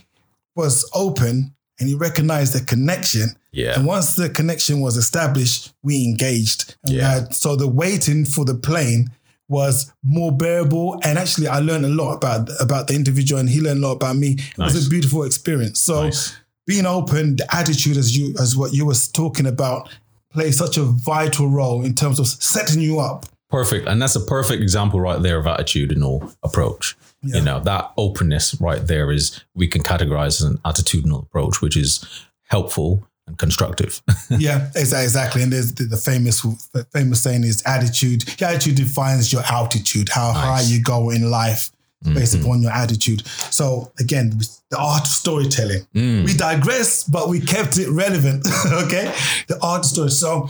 was 0.56 0.88
open 0.94 1.54
and 1.78 1.88
he 1.88 1.94
recognized 1.94 2.54
the 2.54 2.64
connection. 2.64 3.28
Yeah. 3.52 3.74
And 3.78 3.86
once 3.86 4.14
the 4.14 4.28
connection 4.30 4.80
was 4.80 4.96
established, 4.96 5.72
we 5.82 6.04
engaged. 6.04 6.76
And 6.84 6.94
we 6.94 6.98
Yeah. 7.00 7.10
had, 7.20 7.34
so 7.34 7.54
the 7.54 7.68
waiting 7.68 8.24
for 8.24 8.44
the 8.44 8.54
plane 8.54 9.10
was 9.48 9.92
more 10.02 10.30
bearable. 10.30 11.00
And 11.04 11.18
actually, 11.18 11.48
I 11.48 11.58
learned 11.60 11.84
a 11.84 11.88
lot 11.88 12.14
about 12.16 12.48
about 12.60 12.86
the 12.88 12.94
individual, 12.94 13.40
and 13.40 13.48
he 13.48 13.60
learned 13.60 13.82
a 13.82 13.86
lot 13.86 13.94
about 13.94 14.16
me. 14.16 14.36
It 14.38 14.58
was 14.58 14.86
a 14.86 14.88
beautiful 14.90 15.24
experience. 15.24 15.80
So 15.80 16.04
Nice. 16.04 16.36
being 16.66 16.86
open, 16.86 17.36
the 17.36 17.54
attitude, 17.54 17.96
as 17.96 18.16
you 18.16 18.34
as 18.40 18.56
what 18.56 18.72
you 18.72 18.84
was 18.86 19.08
talking 19.08 19.46
about, 19.46 19.88
plays 20.30 20.58
such 20.58 20.76
a 20.76 20.82
vital 20.84 21.48
role 21.48 21.84
in 21.84 21.94
terms 21.94 22.18
of 22.18 22.26
setting 22.26 22.82
you 22.82 22.98
up. 23.00 23.26
Perfect. 23.50 23.88
And 23.88 24.00
that's 24.02 24.14
a 24.14 24.20
perfect 24.20 24.60
example 24.60 25.00
right 25.00 25.22
there 25.22 25.38
of 25.38 25.46
attitudinal 25.46 26.36
approach. 26.42 26.96
Yeah. 27.22 27.38
You 27.38 27.44
know, 27.44 27.60
that 27.60 27.92
openness 27.96 28.54
right 28.60 28.86
there 28.86 29.10
is 29.10 29.42
we 29.54 29.66
can 29.66 29.82
categorize 29.82 30.40
as 30.40 30.42
an 30.42 30.58
attitudinal 30.58 31.22
approach, 31.22 31.62
which 31.62 31.74
is 31.76 32.04
helpful 32.42 33.07
and 33.28 33.38
constructive. 33.38 34.02
yeah, 34.30 34.70
exactly. 34.74 35.42
And 35.42 35.52
there's 35.52 35.74
the, 35.74 35.84
the 35.84 35.96
famous 35.96 36.44
famous 36.92 37.22
saying 37.22 37.44
is 37.44 37.62
attitude. 37.66 38.40
Your 38.40 38.50
attitude 38.50 38.76
defines 38.76 39.32
your 39.32 39.42
altitude, 39.42 40.08
how 40.08 40.32
high 40.32 40.62
you 40.62 40.82
go 40.82 41.10
in 41.10 41.30
life 41.30 41.70
mm-hmm. 42.04 42.14
based 42.14 42.34
upon 42.34 42.62
your 42.62 42.72
attitude. 42.72 43.26
So 43.26 43.92
again, 44.00 44.38
the 44.70 44.78
art 44.78 45.02
of 45.02 45.08
storytelling. 45.08 45.86
Mm. 45.94 46.24
We 46.24 46.34
digress, 46.34 47.04
but 47.04 47.28
we 47.28 47.40
kept 47.40 47.78
it 47.78 47.88
relevant. 47.88 48.46
okay, 48.66 49.14
the 49.46 49.58
art 49.62 49.80
of 49.80 49.86
story. 49.86 50.10
So 50.10 50.48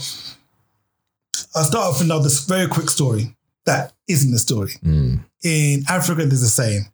I'll 1.54 1.64
start 1.64 1.88
off 1.88 1.98
with 1.98 2.06
another 2.06 2.30
very 2.46 2.68
quick 2.68 2.90
story 2.90 3.36
that 3.66 3.92
isn't 4.08 4.32
a 4.32 4.38
story. 4.38 4.72
Mm. 4.84 5.20
In 5.44 5.82
Africa, 5.88 6.24
there's 6.24 6.42
a 6.42 6.48
saying: 6.48 6.86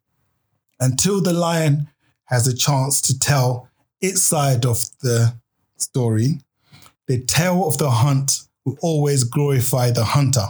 until 0.80 1.20
the 1.20 1.32
lion 1.32 1.88
has 2.24 2.46
a 2.46 2.56
chance 2.56 3.00
to 3.02 3.18
tell 3.18 3.68
its 4.00 4.22
side 4.22 4.66
of 4.66 4.84
the 5.00 5.34
story, 5.76 6.40
the 7.06 7.22
tale 7.24 7.66
of 7.66 7.78
the 7.78 7.90
hunt 7.90 8.40
will 8.64 8.76
always 8.80 9.24
glorify 9.24 9.90
the 9.90 10.04
hunter. 10.04 10.46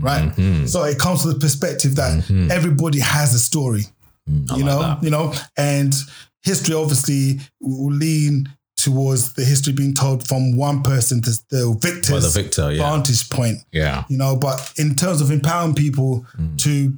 Right? 0.00 0.30
Mm-hmm. 0.30 0.66
So 0.66 0.84
it 0.84 0.98
comes 0.98 1.22
to 1.22 1.32
the 1.32 1.38
perspective 1.38 1.96
that 1.96 2.18
mm-hmm. 2.18 2.50
everybody 2.50 3.00
has 3.00 3.34
a 3.34 3.38
story. 3.38 3.84
Mm. 4.28 4.58
you 4.58 4.64
know, 4.64 4.98
you 5.00 5.10
know, 5.10 5.32
and 5.56 5.94
history 6.42 6.74
obviously 6.74 7.40
will 7.60 7.92
lean 7.92 8.48
towards 8.76 9.32
the 9.32 9.44
history 9.44 9.72
being 9.72 9.94
told 9.94 10.26
from 10.26 10.56
one 10.56 10.82
person 10.82 11.20
to 11.22 11.30
the 11.50 11.76
victor's 11.80 12.10
By 12.10 12.20
the 12.20 12.42
victor, 12.42 12.72
yeah. 12.72 12.82
vantage 12.82 13.28
point. 13.30 13.58
Yeah. 13.72 14.04
You 14.08 14.18
know, 14.18 14.36
but 14.36 14.72
in 14.76 14.94
terms 14.94 15.20
of 15.20 15.30
empowering 15.30 15.74
people 15.74 16.26
mm. 16.36 16.58
to 16.58 16.96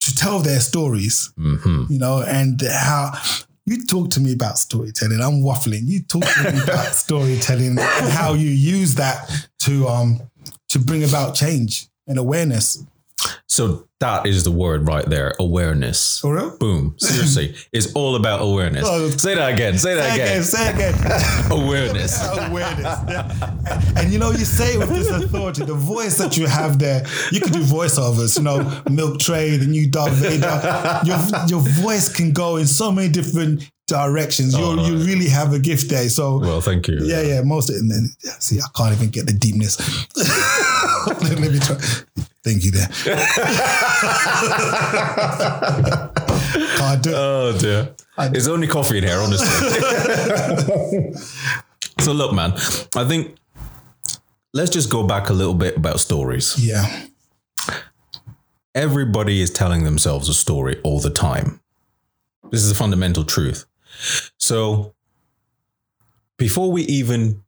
to 0.00 0.14
tell 0.16 0.40
their 0.40 0.60
stories, 0.60 1.32
hmm 1.36 1.84
you 1.88 1.98
know, 1.98 2.22
and 2.22 2.60
how 2.62 3.12
you 3.64 3.86
talk 3.86 4.10
to 4.10 4.20
me 4.20 4.32
about 4.32 4.58
storytelling. 4.58 5.20
I'm 5.20 5.42
waffling. 5.42 5.82
You 5.84 6.02
talk 6.02 6.24
to 6.24 6.52
me 6.52 6.62
about 6.62 6.86
storytelling 6.94 7.78
and 7.78 8.10
how 8.10 8.34
you 8.34 8.50
use 8.50 8.94
that 8.96 9.30
to 9.60 9.88
um 9.88 10.20
to 10.68 10.78
bring 10.78 11.04
about 11.04 11.34
change 11.34 11.86
and 12.06 12.18
awareness. 12.18 12.84
So 13.46 13.88
that 14.02 14.26
is 14.26 14.42
the 14.42 14.50
word 14.50 14.86
right 14.86 15.04
there 15.06 15.32
awareness. 15.38 16.18
For 16.18 16.34
real? 16.34 16.56
Boom. 16.58 16.94
Seriously. 16.98 17.54
it's 17.72 17.92
all 17.94 18.16
about 18.16 18.42
awareness. 18.42 18.84
Oh. 18.84 19.08
say 19.10 19.36
that 19.36 19.52
again. 19.52 19.78
Say 19.78 19.94
that 19.94 20.14
again. 20.14 20.26
again, 20.26 20.42
say 20.42 20.70
again. 20.70 20.94
Awareness. 21.52 22.20
awareness. 22.48 22.98
And, 23.08 23.98
and 23.98 24.12
you 24.12 24.18
know, 24.18 24.30
you 24.32 24.44
say 24.44 24.74
it 24.74 24.78
with 24.78 24.88
this 24.88 25.08
authority, 25.08 25.64
the 25.64 25.74
voice 25.74 26.18
that 26.18 26.36
you 26.36 26.46
have 26.46 26.78
there, 26.80 27.06
you 27.30 27.40
could 27.40 27.52
do 27.52 27.62
voiceovers, 27.62 28.36
you 28.38 28.44
know, 28.44 28.82
Milk 28.90 29.20
Tray, 29.20 29.56
the 29.56 29.66
new 29.66 29.88
Darth 29.88 30.14
Vader. 30.14 30.60
Your, 31.04 31.18
your 31.46 31.60
voice 31.60 32.12
can 32.12 32.32
go 32.32 32.56
in 32.56 32.66
so 32.66 32.90
many 32.90 33.08
different 33.08 33.70
directions. 33.86 34.56
You 34.56 34.80
you 34.82 34.96
really 34.96 35.28
have 35.28 35.52
a 35.52 35.58
gift 35.58 35.90
there. 35.90 36.08
So 36.08 36.38
Well, 36.38 36.60
thank 36.60 36.88
you. 36.88 36.98
yeah, 37.02 37.20
yeah, 37.22 37.42
most 37.42 37.68
of 37.68 37.76
it. 37.76 37.80
And 37.80 37.90
then, 37.90 38.08
see, 38.40 38.58
I 38.58 38.66
can't 38.76 38.94
even 38.96 39.10
get 39.10 39.26
the 39.26 39.32
deepness. 39.32 39.76
Let, 41.06 41.22
let 41.40 41.52
me 41.52 41.58
try. 41.58 41.76
Thank 42.44 42.64
you 42.64 42.72
there. 42.72 42.88
do 47.02 47.10
it. 47.10 47.16
Oh 47.16 47.56
dear. 47.58 47.94
It's 48.18 48.48
only 48.48 48.66
coffee 48.66 48.98
in 48.98 49.04
here, 49.04 49.18
honestly. 49.18 49.48
so 52.00 52.12
look, 52.12 52.32
man, 52.32 52.52
I 52.96 53.04
think 53.06 53.36
let's 54.52 54.70
just 54.70 54.90
go 54.90 55.06
back 55.06 55.30
a 55.30 55.32
little 55.32 55.54
bit 55.54 55.76
about 55.76 56.00
stories. 56.00 56.56
Yeah. 56.58 57.06
Everybody 58.74 59.40
is 59.40 59.50
telling 59.50 59.84
themselves 59.84 60.28
a 60.28 60.34
story 60.34 60.80
all 60.82 60.98
the 60.98 61.10
time. 61.10 61.60
This 62.50 62.62
is 62.62 62.70
a 62.70 62.74
fundamental 62.74 63.24
truth. 63.24 63.66
So 64.38 64.94
before 66.38 66.72
we 66.72 66.82
even 66.84 67.41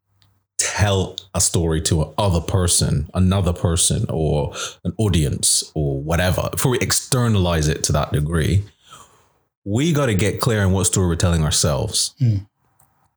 tell 0.65 1.17
a 1.35 1.41
story 1.41 1.83
to 1.83 2.15
another 2.17 2.41
person, 2.41 3.11
another 3.13 3.53
person, 3.53 4.07
or 4.09 4.55
an 4.85 4.95
audience, 4.97 5.71
or 5.75 6.01
whatever, 6.01 6.49
before 6.51 6.73
we 6.73 6.79
externalize 6.79 7.69
it 7.69 7.85
to 7.85 7.93
that 7.93 8.13
degree, 8.13 8.65
we 9.65 9.93
got 9.93 10.07
to 10.07 10.15
get 10.15 10.41
clear 10.41 10.65
on 10.65 10.73
what 10.73 10.87
story 10.87 11.07
we're 11.07 11.17
telling 11.17 11.45
ourselves. 11.45 12.15
Hmm. 12.19 12.37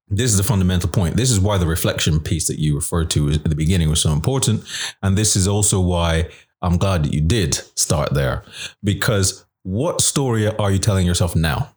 This 0.09 0.31
is 0.31 0.37
the 0.37 0.43
fundamental 0.43 0.89
point. 0.89 1.15
This 1.15 1.31
is 1.31 1.39
why 1.39 1.57
the 1.57 1.65
reflection 1.65 2.19
piece 2.19 2.47
that 2.47 2.59
you 2.59 2.75
referred 2.75 3.09
to 3.11 3.29
at 3.31 3.43
the 3.43 3.55
beginning 3.55 3.89
was 3.89 4.01
so 4.01 4.11
important. 4.11 4.63
And 5.01 5.17
this 5.17 5.35
is 5.35 5.47
also 5.47 5.79
why 5.79 6.29
I'm 6.61 6.77
glad 6.77 7.03
that 7.03 7.13
you 7.13 7.21
did 7.21 7.55
start 7.77 8.13
there. 8.13 8.43
Because 8.83 9.45
what 9.63 10.01
story 10.01 10.47
are 10.47 10.71
you 10.71 10.79
telling 10.79 11.05
yourself 11.05 11.35
now? 11.35 11.69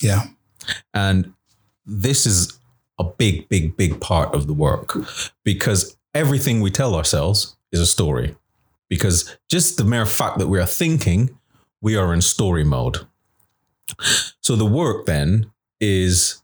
Yeah. 0.00 0.24
And 0.92 1.32
this 1.86 2.26
is 2.26 2.59
a 3.00 3.04
big, 3.04 3.48
big, 3.48 3.76
big 3.76 4.00
part 4.00 4.34
of 4.34 4.46
the 4.46 4.52
work 4.52 4.96
because 5.42 5.96
everything 6.14 6.60
we 6.60 6.70
tell 6.70 6.94
ourselves 6.94 7.56
is 7.72 7.80
a 7.80 7.86
story. 7.86 8.36
Because 8.88 9.36
just 9.48 9.76
the 9.76 9.84
mere 9.84 10.06
fact 10.06 10.38
that 10.38 10.48
we 10.48 10.60
are 10.60 10.66
thinking, 10.66 11.38
we 11.80 11.96
are 11.96 12.12
in 12.12 12.20
story 12.20 12.64
mode. 12.64 13.06
So 14.40 14.54
the 14.54 14.66
work 14.66 15.06
then 15.06 15.50
is 15.80 16.42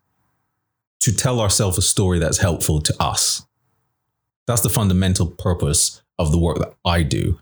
to 1.00 1.14
tell 1.14 1.40
ourselves 1.40 1.78
a 1.78 1.82
story 1.82 2.18
that's 2.18 2.38
helpful 2.38 2.80
to 2.80 2.94
us. 3.00 3.46
That's 4.46 4.62
the 4.62 4.68
fundamental 4.68 5.26
purpose 5.26 6.02
of 6.18 6.32
the 6.32 6.38
work 6.38 6.58
that 6.58 6.74
I 6.84 7.02
do. 7.02 7.40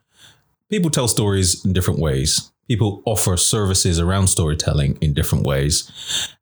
People 0.71 0.91
tell 0.91 1.07
stories 1.07 1.65
in 1.65 1.73
different 1.73 2.01
ways. 2.01 2.51
People 2.67 3.03
offer 3.05 3.37
services 3.37 4.01
around 4.01 4.29
storytelling 4.29 4.99
in 5.01 5.13
different 5.13 5.47
ways. 5.47 5.91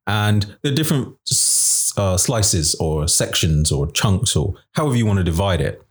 And 0.07 0.57
there 0.63 0.73
are 0.73 0.75
different 0.75 1.17
uh, 1.97 2.17
slices 2.17 2.75
or 2.77 3.09
sections 3.09 3.71
or 3.71 3.91
chunks 3.93 4.37
or 4.37 4.55
however 4.73 4.97
you 4.97 5.07
want 5.07 5.19
to 5.19 5.25
divide 5.25 5.61
it. 5.61 5.83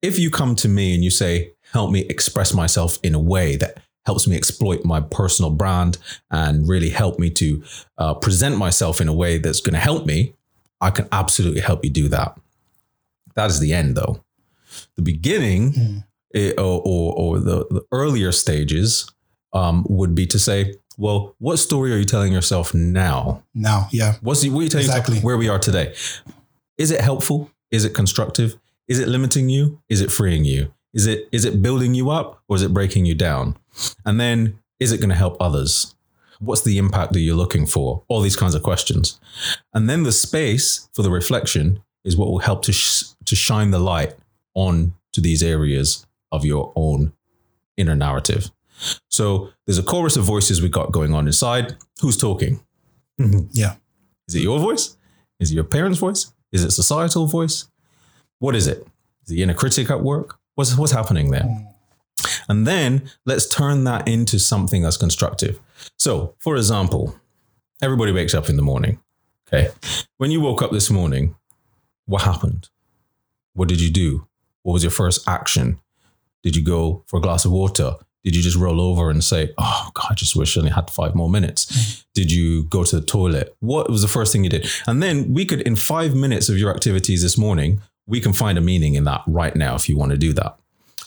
If 0.00 0.18
you 0.18 0.30
come 0.30 0.56
to 0.56 0.68
me 0.68 0.94
and 0.94 1.04
you 1.04 1.10
say, 1.10 1.52
help 1.72 1.90
me 1.90 2.00
express 2.00 2.52
myself 2.52 2.98
in 3.02 3.14
a 3.14 3.20
way 3.20 3.56
that 3.56 3.78
helps 4.04 4.26
me 4.26 4.36
exploit 4.36 4.84
my 4.84 5.00
personal 5.00 5.50
brand 5.50 5.98
and 6.30 6.68
really 6.68 6.90
help 6.90 7.18
me 7.18 7.30
to 7.30 7.62
uh, 7.98 8.14
present 8.14 8.56
myself 8.56 9.00
in 9.00 9.08
a 9.08 9.12
way 9.12 9.38
that's 9.38 9.60
going 9.60 9.74
to 9.74 9.80
help 9.80 10.06
me, 10.06 10.34
I 10.80 10.90
can 10.90 11.08
absolutely 11.12 11.60
help 11.60 11.84
you 11.84 11.90
do 11.90 12.08
that. 12.08 12.38
That 13.34 13.50
is 13.50 13.60
the 13.60 13.72
end, 13.72 13.96
though. 13.96 14.24
The 14.96 15.02
beginning 15.02 16.04
eh, 16.34 16.52
or, 16.58 16.82
or, 16.84 17.14
or 17.14 17.38
the, 17.38 17.66
the 17.70 17.82
earlier 17.92 18.32
stages 18.32 19.08
um, 19.52 19.86
would 19.88 20.14
be 20.14 20.26
to 20.26 20.38
say, 20.38 20.74
well, 20.98 21.34
what 21.38 21.56
story 21.58 21.92
are 21.92 21.96
you 21.96 22.04
telling 22.04 22.32
yourself 22.32 22.74
now? 22.74 23.42
Now, 23.54 23.88
yeah. 23.92 24.14
What's 24.20 24.40
the, 24.42 24.50
what 24.50 24.60
are 24.60 24.62
you 24.64 24.68
telling 24.68 24.86
Exactly. 24.86 25.14
yourself 25.14 25.24
where 25.24 25.36
we 25.38 25.48
are 25.48 25.58
today? 25.58 25.94
Is 26.78 26.90
it 26.90 27.00
helpful? 27.00 27.50
Is 27.70 27.84
it 27.84 27.94
constructive? 27.94 28.56
Is 28.88 28.98
it 28.98 29.08
limiting 29.08 29.48
you? 29.48 29.80
Is 29.88 30.00
it 30.00 30.10
freeing 30.10 30.44
you? 30.44 30.72
Is 30.94 31.06
it 31.06 31.28
is 31.32 31.44
it 31.44 31.62
building 31.62 31.94
you 31.94 32.10
up 32.10 32.42
or 32.48 32.56
is 32.56 32.62
it 32.62 32.74
breaking 32.74 33.06
you 33.06 33.14
down? 33.14 33.56
And 34.04 34.20
then 34.20 34.58
is 34.78 34.92
it 34.92 34.98
going 34.98 35.08
to 35.10 35.16
help 35.16 35.36
others? 35.40 35.94
What's 36.40 36.62
the 36.62 36.76
impact 36.76 37.12
that 37.12 37.20
you're 37.20 37.36
looking 37.36 37.66
for? 37.66 38.02
All 38.08 38.20
these 38.20 38.36
kinds 38.36 38.54
of 38.54 38.62
questions. 38.62 39.18
And 39.72 39.88
then 39.88 40.02
the 40.02 40.12
space 40.12 40.88
for 40.92 41.02
the 41.02 41.10
reflection 41.10 41.82
is 42.04 42.16
what 42.16 42.28
will 42.28 42.40
help 42.40 42.62
to 42.64 42.72
sh- 42.72 43.04
to 43.24 43.36
shine 43.36 43.70
the 43.70 43.78
light 43.78 44.14
on 44.54 44.94
to 45.12 45.20
these 45.20 45.42
areas 45.42 46.06
of 46.32 46.44
your 46.44 46.72
own 46.76 47.12
inner 47.76 47.94
narrative. 47.96 48.50
So 49.08 49.50
there's 49.66 49.78
a 49.78 49.82
chorus 49.82 50.16
of 50.16 50.24
voices 50.24 50.60
we 50.60 50.68
got 50.68 50.92
going 50.92 51.14
on 51.14 51.26
inside. 51.26 51.76
Who's 52.00 52.16
talking? 52.16 52.60
Mm-hmm. 53.20 53.48
Yeah. 53.52 53.76
Is 54.28 54.34
it 54.34 54.42
your 54.42 54.58
voice? 54.58 54.96
Is 55.38 55.50
it 55.50 55.54
your 55.54 55.64
parents' 55.64 55.98
voice? 55.98 56.32
Is 56.52 56.64
it 56.64 56.70
societal 56.70 57.26
voice? 57.26 57.68
What 58.38 58.54
is 58.54 58.66
it? 58.66 58.86
Is 59.22 59.28
the 59.28 59.42
inner 59.42 59.54
critic 59.54 59.90
at 59.90 60.02
work? 60.02 60.38
What's 60.54 60.76
what's 60.76 60.92
happening 60.92 61.30
there? 61.30 61.42
Mm. 61.42 61.66
And 62.48 62.66
then 62.66 63.10
let's 63.24 63.48
turn 63.48 63.84
that 63.84 64.06
into 64.08 64.38
something 64.38 64.82
that's 64.82 64.96
constructive. 64.96 65.58
So, 65.98 66.34
for 66.38 66.56
example, 66.56 67.18
everybody 67.80 68.12
wakes 68.12 68.34
up 68.34 68.48
in 68.48 68.56
the 68.56 68.62
morning. 68.62 69.00
Okay. 69.46 69.70
When 70.18 70.30
you 70.30 70.40
woke 70.40 70.62
up 70.62 70.70
this 70.70 70.90
morning, 70.90 71.36
what 72.06 72.22
happened? 72.22 72.68
What 73.54 73.68
did 73.68 73.80
you 73.80 73.90
do? 73.90 74.26
What 74.62 74.72
was 74.72 74.82
your 74.82 74.90
first 74.90 75.28
action? 75.28 75.80
Did 76.42 76.56
you 76.56 76.64
go 76.64 77.04
for 77.06 77.18
a 77.18 77.22
glass 77.22 77.44
of 77.44 77.52
water? 77.52 77.96
Did 78.24 78.36
you 78.36 78.42
just 78.42 78.56
roll 78.56 78.80
over 78.80 79.10
and 79.10 79.22
say, 79.22 79.52
Oh 79.58 79.90
God, 79.94 80.06
I 80.10 80.14
just 80.14 80.36
wish 80.36 80.56
I 80.56 80.60
only 80.60 80.72
had 80.72 80.90
five 80.90 81.14
more 81.14 81.28
minutes? 81.28 82.04
Did 82.14 82.30
you 82.30 82.64
go 82.64 82.84
to 82.84 83.00
the 83.00 83.06
toilet? 83.06 83.54
What 83.60 83.90
was 83.90 84.02
the 84.02 84.08
first 84.08 84.32
thing 84.32 84.44
you 84.44 84.50
did? 84.50 84.68
And 84.86 85.02
then 85.02 85.32
we 85.32 85.44
could, 85.44 85.62
in 85.62 85.76
five 85.76 86.14
minutes 86.14 86.48
of 86.48 86.58
your 86.58 86.72
activities 86.72 87.22
this 87.22 87.36
morning, 87.36 87.80
we 88.06 88.20
can 88.20 88.32
find 88.32 88.58
a 88.58 88.60
meaning 88.60 88.94
in 88.94 89.04
that 89.04 89.22
right 89.26 89.56
now 89.56 89.74
if 89.74 89.88
you 89.88 89.96
want 89.96 90.12
to 90.12 90.18
do 90.18 90.32
that. 90.34 90.56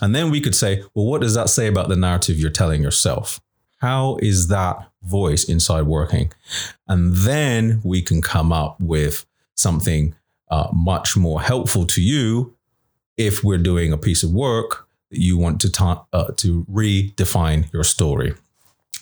And 0.02 0.14
then 0.14 0.30
we 0.30 0.42
could 0.42 0.56
say, 0.56 0.84
Well, 0.94 1.06
what 1.06 1.22
does 1.22 1.36
that 1.36 1.50
say 1.50 1.68
about 1.68 1.88
the 1.88 1.96
narrative 1.96 2.38
you're 2.38 2.52
telling 2.52 2.84
yourself? 2.84 3.40
How 3.78 4.18
is 4.22 4.48
that 4.48 4.90
voice 5.04 5.44
inside 5.44 5.84
working? 5.84 6.34
And 6.88 7.14
then 7.14 7.82
we 7.84 8.02
can 8.02 8.22
come 8.22 8.52
up 8.52 8.80
with 8.80 9.26
something 9.54 10.16
uh, 10.50 10.68
much 10.74 11.16
more 11.16 11.42
helpful 11.42 11.86
to 11.88 12.02
you 12.02 12.56
if 13.18 13.44
we're 13.44 13.58
doing 13.58 13.94
a 13.94 13.98
piece 13.98 14.24
of 14.24 14.32
work 14.32 14.85
you 15.10 15.38
want 15.38 15.62
to 15.62 15.72
ta- 15.72 16.06
uh, 16.14 16.32
to 16.38 16.66
redefine 16.66 17.72
your 17.74 17.84
story. 17.84 18.34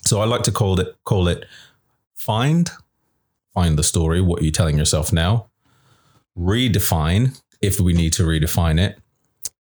So 0.06 0.22
I 0.22 0.26
like 0.26 0.44
to 0.44 0.52
call 0.52 0.80
it 0.80 0.96
call 1.06 1.28
it 1.28 1.46
find 2.14 2.70
find 3.54 3.78
the 3.78 3.84
story 3.84 4.20
what 4.22 4.42
are 4.42 4.44
you're 4.44 4.52
telling 4.52 4.78
yourself 4.78 5.14
now? 5.14 5.48
Redefine 6.38 7.40
if 7.62 7.80
we 7.80 7.94
need 7.94 8.12
to 8.14 8.24
redefine 8.24 8.80
it 8.80 9.00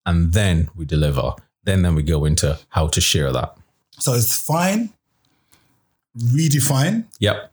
and 0.06 0.34
then 0.34 0.70
we 0.76 0.86
deliver. 0.86 1.34
Then 1.64 1.82
then 1.84 1.96
we 1.96 2.04
go 2.04 2.26
into 2.26 2.60
how 2.70 2.88
to 2.88 3.00
share 3.00 3.32
that. 3.32 3.56
So 4.00 4.14
it's 4.14 4.38
fine, 4.46 4.90
redefine, 6.18 7.06
yep. 7.20 7.52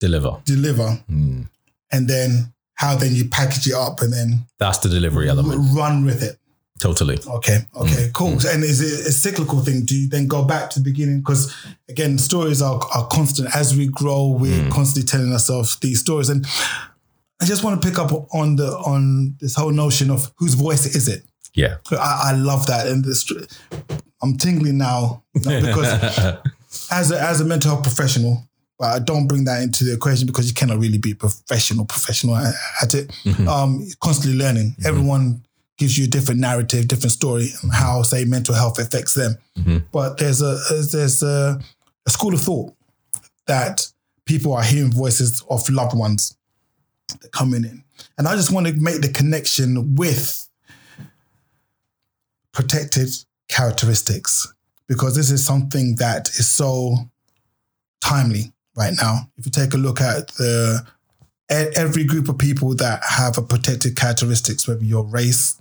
Deliver. 0.00 0.40
Deliver, 0.44 0.90
Hmm. 1.08 1.42
and 1.90 2.08
then 2.08 2.52
how 2.74 2.96
then 2.96 3.14
you 3.14 3.28
package 3.28 3.68
it 3.68 3.74
up 3.74 4.00
and 4.02 4.12
then 4.12 4.46
that's 4.58 4.78
the 4.78 4.88
delivery 4.88 5.28
element. 5.28 5.60
run 5.74 6.04
with 6.04 6.22
it. 6.22 6.38
Totally 6.82 7.18
Okay, 7.38 7.58
okay, 7.82 8.02
Mm. 8.08 8.12
cool. 8.12 8.32
And 8.52 8.64
is 8.64 8.80
it 8.80 9.06
a 9.06 9.12
cyclical 9.12 9.60
thing? 9.64 9.84
Do 9.84 9.94
you 9.94 10.08
then 10.08 10.26
go 10.26 10.44
back 10.44 10.70
to 10.70 10.78
the 10.80 10.84
beginning? 10.90 11.18
Because 11.20 11.54
again, 11.88 12.18
stories 12.18 12.60
are, 12.60 12.80
are 12.94 13.06
constant. 13.08 13.54
As 13.54 13.74
we 13.76 13.86
grow, 13.86 14.36
we're 14.40 14.62
Mm. 14.64 14.70
constantly 14.70 15.06
telling 15.08 15.32
ourselves 15.32 15.76
these 15.80 16.00
stories. 16.00 16.28
And 16.28 16.44
I 17.40 17.44
just 17.44 17.62
want 17.64 17.80
to 17.80 17.88
pick 17.88 17.98
up 17.98 18.10
on 18.34 18.56
the 18.56 18.68
on 18.92 19.36
this 19.40 19.54
whole 19.56 19.72
notion 19.72 20.10
of 20.10 20.30
whose 20.38 20.54
voice 20.54 20.84
is 20.96 21.08
it? 21.08 21.22
yeah 21.54 21.74
I, 21.90 22.30
I 22.30 22.32
love 22.32 22.64
that, 22.66 22.86
and 22.88 23.04
this, 23.04 23.20
I'm 24.22 24.36
tingling 24.38 24.78
now 24.78 25.22
because 25.34 25.90
as 26.90 27.10
a, 27.12 27.20
as 27.20 27.40
a 27.40 27.44
mental 27.44 27.70
health 27.72 27.82
professional, 27.82 28.34
but 28.78 28.88
I 28.96 28.98
don't 29.00 29.26
bring 29.26 29.44
that 29.44 29.62
into 29.62 29.84
the 29.84 29.92
equation 29.94 30.26
because 30.26 30.46
you 30.48 30.54
cannot 30.54 30.78
really 30.78 30.98
be 30.98 31.12
professional 31.14 31.84
professional 31.84 32.36
at, 32.36 32.54
at 32.82 32.94
it. 32.94 33.06
Um, 33.46 33.86
constantly 34.00 34.38
learning. 34.38 34.76
Everyone 34.86 35.44
gives 35.82 35.98
you 35.98 36.04
a 36.04 36.08
different 36.08 36.38
narrative, 36.38 36.86
different 36.86 37.10
story, 37.10 37.48
and 37.60 37.72
how 37.72 38.02
say 38.02 38.24
mental 38.24 38.54
health 38.54 38.78
affects 38.78 39.14
them. 39.14 39.36
Mm-hmm. 39.58 39.78
But 39.90 40.16
there's 40.16 40.40
a 40.40 40.56
there's 40.70 41.24
a, 41.24 41.60
a 42.06 42.10
school 42.10 42.34
of 42.34 42.40
thought 42.40 42.72
that 43.46 43.90
people 44.24 44.54
are 44.54 44.62
hearing 44.62 44.92
voices 44.92 45.42
of 45.50 45.68
loved 45.68 45.98
ones 45.98 46.36
that 47.20 47.32
coming 47.32 47.64
in, 47.64 47.82
and 48.16 48.28
I 48.28 48.36
just 48.36 48.52
want 48.52 48.68
to 48.68 48.74
make 48.74 49.00
the 49.00 49.08
connection 49.08 49.96
with 49.96 50.48
protected 52.52 53.08
characteristics 53.48 54.54
because 54.86 55.16
this 55.16 55.32
is 55.32 55.44
something 55.44 55.96
that 55.96 56.28
is 56.28 56.48
so 56.48 56.94
timely 58.00 58.52
right 58.76 58.94
now. 58.96 59.28
If 59.36 59.46
you 59.46 59.50
take 59.50 59.74
a 59.74 59.78
look 59.78 60.00
at 60.00 60.28
the 60.34 60.86
every 61.50 62.04
group 62.04 62.28
of 62.28 62.38
people 62.38 62.76
that 62.76 63.02
have 63.04 63.36
a 63.36 63.42
protected 63.42 63.96
characteristics, 63.96 64.68
whether 64.68 64.84
your 64.84 65.04
race, 65.04 65.60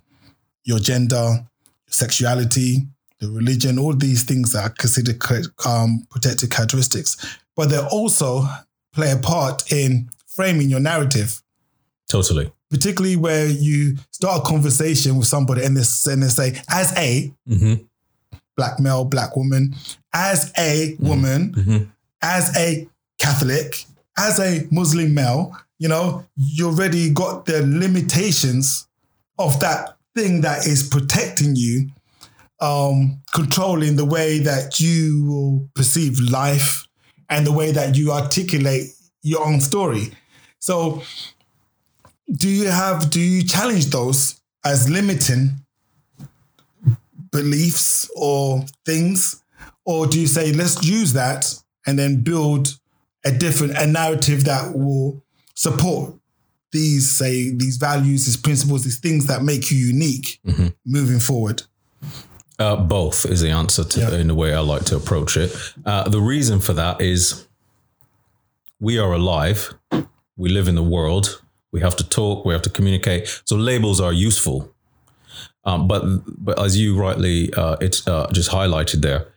your 0.63 0.79
gender, 0.79 1.15
your 1.15 1.93
sexuality, 1.93 2.87
the 3.19 3.29
religion, 3.29 3.77
all 3.79 3.93
these 3.93 4.23
things 4.23 4.51
that 4.53 4.63
are 4.63 4.69
considered 4.69 5.21
um, 5.65 6.05
protected 6.09 6.49
characteristics, 6.51 7.17
but 7.55 7.69
they 7.69 7.77
also 7.79 8.43
play 8.93 9.11
a 9.11 9.17
part 9.17 9.71
in 9.71 10.09
framing 10.27 10.69
your 10.69 10.79
narrative. 10.79 11.41
Totally. 12.09 12.51
Particularly 12.69 13.15
where 13.15 13.47
you 13.47 13.97
start 14.11 14.41
a 14.41 14.45
conversation 14.47 15.17
with 15.17 15.27
somebody 15.27 15.63
and 15.63 15.77
they, 15.77 16.11
and 16.11 16.23
they 16.23 16.27
say, 16.27 16.61
as 16.69 16.97
a 16.97 17.31
hmm 17.47 17.73
black 18.57 18.79
male, 18.79 19.05
black 19.05 19.35
woman, 19.35 19.73
as 20.13 20.51
a 20.57 20.95
woman, 20.99 21.53
Mhm. 21.53 21.87
as 22.21 22.55
a 22.57 22.87
Catholic, 23.17 23.85
as 24.17 24.39
a 24.39 24.67
Muslim 24.69 25.13
male, 25.13 25.55
you 25.79 25.87
know, 25.87 26.25
you 26.35 26.67
already 26.67 27.09
got 27.11 27.45
the 27.45 27.65
limitations 27.65 28.87
of 29.39 29.59
that 29.61 29.95
thing 30.15 30.41
that 30.41 30.67
is 30.67 30.87
protecting 30.87 31.55
you, 31.55 31.89
um, 32.59 33.21
controlling 33.33 33.95
the 33.95 34.05
way 34.05 34.39
that 34.39 34.79
you 34.79 35.25
will 35.25 35.69
perceive 35.75 36.19
life 36.19 36.87
and 37.29 37.45
the 37.45 37.51
way 37.51 37.71
that 37.71 37.95
you 37.95 38.11
articulate 38.11 38.87
your 39.21 39.45
own 39.45 39.59
story. 39.61 40.11
So 40.59 41.01
do 42.31 42.47
you 42.47 42.67
have 42.67 43.09
do 43.09 43.19
you 43.19 43.43
challenge 43.43 43.87
those 43.87 44.39
as 44.63 44.89
limiting 44.89 45.49
beliefs 47.31 48.09
or 48.15 48.63
things 48.85 49.43
or 49.85 50.05
do 50.07 50.19
you 50.19 50.27
say 50.27 50.51
let's 50.53 50.85
use 50.85 51.13
that 51.13 51.53
and 51.85 51.97
then 51.97 52.21
build 52.21 52.77
a 53.25 53.31
different 53.31 53.73
a 53.77 53.85
narrative 53.85 54.45
that 54.45 54.73
will 54.75 55.23
support 55.55 56.13
these 56.71 57.09
say 57.11 57.51
these 57.55 57.77
values 57.77 58.25
these 58.25 58.37
principles 58.37 58.83
these 58.83 58.99
things 58.99 59.25
that 59.27 59.43
make 59.43 59.69
you 59.71 59.77
unique 59.77 60.39
moving 60.85 61.19
forward 61.19 61.63
Uh, 62.59 62.75
both 62.75 63.25
is 63.25 63.41
the 63.41 63.49
answer 63.49 63.83
to 63.83 63.99
Yeah. 63.99 64.19
in 64.21 64.27
the 64.27 64.35
way 64.35 64.53
I 64.53 64.59
like 64.59 64.85
to 64.85 64.95
approach 64.95 65.35
it. 65.35 65.49
Uh, 65.85 66.07
the 66.09 66.21
reason 66.21 66.59
for 66.59 66.73
that 66.73 67.01
is 67.01 67.47
we 68.79 68.97
are 68.99 69.13
alive. 69.13 69.73
We 70.37 70.49
live 70.49 70.67
in 70.67 70.75
the 70.75 70.83
world. 70.83 71.41
We 71.71 71.81
have 71.81 71.95
to 71.95 72.03
talk. 72.03 72.45
We 72.45 72.53
have 72.53 72.61
to 72.63 72.69
communicate. 72.69 73.41
So 73.45 73.55
labels 73.55 73.99
are 73.99 74.13
useful. 74.13 74.73
Um, 75.63 75.87
but 75.87 76.01
but 76.43 76.59
as 76.59 76.75
you 76.77 76.95
rightly 76.95 77.51
uh, 77.53 77.77
it's 77.81 78.07
uh, 78.07 78.27
just 78.31 78.49
highlighted 78.51 79.01
there, 79.01 79.27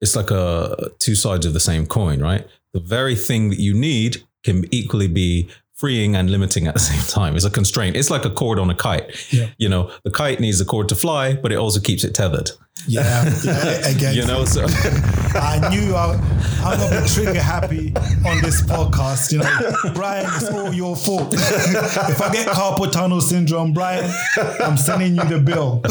it's 0.00 0.14
like 0.16 0.30
a 0.30 0.90
two 0.98 1.14
sides 1.14 1.46
of 1.46 1.52
the 1.52 1.60
same 1.60 1.86
coin, 1.86 2.20
right? 2.20 2.46
The 2.72 2.80
very 2.80 3.16
thing 3.16 3.50
that 3.50 3.58
you 3.58 3.74
need 3.74 4.22
can 4.44 4.64
equally 4.70 5.08
be 5.08 5.48
freeing 5.82 6.14
and 6.14 6.30
limiting 6.30 6.68
at 6.68 6.74
the 6.74 6.80
same 6.92 7.02
time. 7.08 7.34
It's 7.34 7.44
a 7.44 7.50
constraint. 7.50 7.96
It's 7.96 8.08
like 8.08 8.24
a 8.24 8.30
cord 8.30 8.60
on 8.60 8.70
a 8.70 8.74
kite. 8.74 9.32
Yeah. 9.32 9.48
You 9.58 9.68
know, 9.68 9.90
the 10.04 10.12
kite 10.12 10.38
needs 10.38 10.60
a 10.60 10.64
cord 10.64 10.88
to 10.90 10.94
fly, 10.94 11.34
but 11.34 11.50
it 11.50 11.56
also 11.56 11.80
keeps 11.80 12.04
it 12.04 12.14
tethered. 12.14 12.52
yeah, 12.86 13.24
yeah 13.44 13.88
again 13.88 14.14
You 14.14 14.24
know, 14.24 14.44
so 14.44 14.62
I 15.34 15.58
knew 15.70 15.96
I, 15.96 16.14
I'm 16.62 17.02
be 17.02 17.08
trigger 17.08 17.42
happy 17.42 17.92
on 18.24 18.40
this 18.42 18.62
podcast. 18.62 19.32
You 19.32 19.38
know, 19.38 19.92
Brian, 19.94 20.24
it's 20.36 20.50
all 20.50 20.72
your 20.72 20.94
fault. 20.94 21.34
if 21.34 22.22
I 22.22 22.32
get 22.32 22.46
carpal 22.46 22.90
tunnel 22.92 23.20
syndrome, 23.20 23.72
Brian, 23.72 24.08
I'm 24.60 24.76
sending 24.76 25.16
you 25.16 25.24
the 25.24 25.40
bill. 25.40 25.82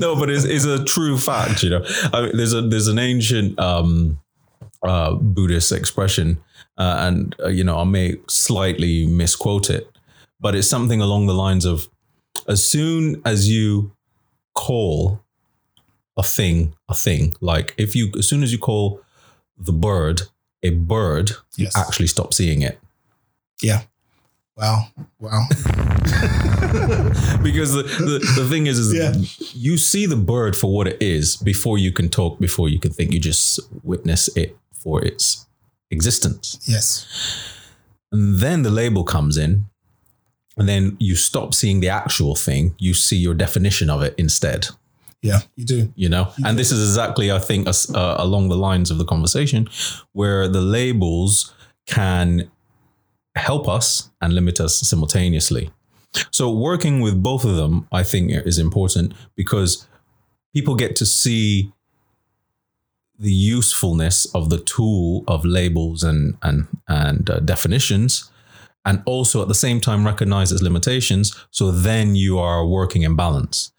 no, 0.00 0.16
but 0.16 0.30
it's, 0.30 0.44
it's 0.44 0.64
a 0.64 0.82
true 0.84 1.18
fact. 1.18 1.62
You 1.62 1.70
know, 1.70 1.84
I 2.14 2.22
mean, 2.22 2.36
there's 2.38 2.54
a 2.54 2.62
there's 2.62 2.88
an 2.88 2.98
ancient 2.98 3.58
um, 3.58 4.18
uh, 4.82 5.14
Buddhist 5.14 5.70
expression, 5.72 6.38
uh, 6.78 6.96
and 7.00 7.34
uh, 7.42 7.48
you 7.48 7.64
know 7.64 7.78
I 7.78 7.84
may 7.84 8.16
slightly 8.28 9.06
misquote 9.06 9.70
it, 9.70 9.88
but 10.40 10.54
it's 10.54 10.68
something 10.68 11.00
along 11.00 11.26
the 11.26 11.34
lines 11.34 11.64
of, 11.64 11.88
as 12.48 12.64
soon 12.68 13.20
as 13.24 13.48
you 13.48 13.92
call 14.54 15.20
a 16.16 16.22
thing 16.22 16.74
a 16.88 16.94
thing, 16.94 17.34
like 17.40 17.74
if 17.78 17.94
you 17.96 18.10
as 18.18 18.28
soon 18.28 18.42
as 18.42 18.52
you 18.52 18.58
call 18.58 19.00
the 19.56 19.72
bird 19.72 20.22
a 20.62 20.70
bird, 20.70 21.32
you 21.56 21.68
actually 21.76 22.06
stop 22.06 22.32
seeing 22.34 22.62
it. 22.62 22.78
Yeah. 23.62 23.82
Wow. 24.56 24.86
Wow. 25.18 25.44
because 27.42 27.72
the, 27.72 27.82
the, 27.82 28.40
the 28.42 28.48
thing 28.48 28.66
is, 28.66 28.78
is 28.78 28.94
Yeah. 28.94 29.12
you 29.54 29.76
see 29.78 30.06
the 30.06 30.16
bird 30.16 30.54
for 30.56 30.72
what 30.72 30.86
it 30.86 31.00
is 31.00 31.36
before 31.36 31.78
you 31.78 31.90
can 31.90 32.08
talk, 32.08 32.38
before 32.38 32.68
you 32.68 32.78
can 32.78 32.92
think. 32.92 33.12
You 33.12 33.18
just 33.20 33.60
witness 33.82 34.28
it 34.36 34.56
for 34.72 35.02
its 35.04 35.46
existence. 35.92 36.58
Yes. 36.66 37.06
And 38.10 38.36
then 38.36 38.62
the 38.62 38.70
label 38.70 39.04
comes 39.04 39.36
in, 39.36 39.66
and 40.56 40.68
then 40.68 40.96
you 40.98 41.16
stop 41.16 41.54
seeing 41.54 41.80
the 41.80 41.88
actual 41.88 42.34
thing. 42.34 42.74
You 42.78 42.94
see 42.94 43.16
your 43.16 43.34
definition 43.34 43.90
of 43.90 44.02
it 44.02 44.14
instead. 44.18 44.66
Yeah, 45.22 45.40
you 45.54 45.64
do. 45.64 45.92
You 45.94 46.08
know, 46.08 46.32
and 46.44 46.58
this 46.58 46.72
is 46.72 46.82
exactly, 46.82 47.30
I 47.30 47.38
think, 47.38 47.68
uh, 47.68 48.16
along 48.18 48.48
the 48.48 48.56
lines 48.56 48.90
of 48.90 48.98
the 48.98 49.04
conversation, 49.04 49.68
where 50.12 50.48
the 50.48 50.60
labels 50.60 51.54
can 51.86 52.50
help 53.36 53.68
us 53.68 54.10
and 54.20 54.34
limit 54.34 54.60
us 54.60 54.80
simultaneously. 54.80 55.70
So 56.30 56.50
working 56.50 57.00
with 57.00 57.22
both 57.22 57.44
of 57.44 57.56
them, 57.56 57.86
I 57.92 58.02
think, 58.02 58.32
is 58.32 58.58
important 58.58 59.14
because 59.36 59.86
people 60.54 60.74
get 60.74 60.96
to 60.96 61.06
see 61.06 61.72
the 63.22 63.32
usefulness 63.32 64.26
of 64.34 64.50
the 64.50 64.58
tool 64.58 65.24
of 65.28 65.44
labels 65.44 66.02
and 66.02 66.36
and 66.42 66.66
and 66.88 67.30
uh, 67.30 67.38
definitions 67.38 68.30
and 68.84 69.00
also 69.06 69.40
at 69.40 69.46
the 69.46 69.54
same 69.54 69.80
time 69.80 70.04
recognize 70.04 70.50
its 70.50 70.60
limitations 70.60 71.32
so 71.50 71.70
then 71.70 72.16
you 72.16 72.38
are 72.38 72.66
working 72.66 73.02
in 73.02 73.14
balance. 73.14 73.70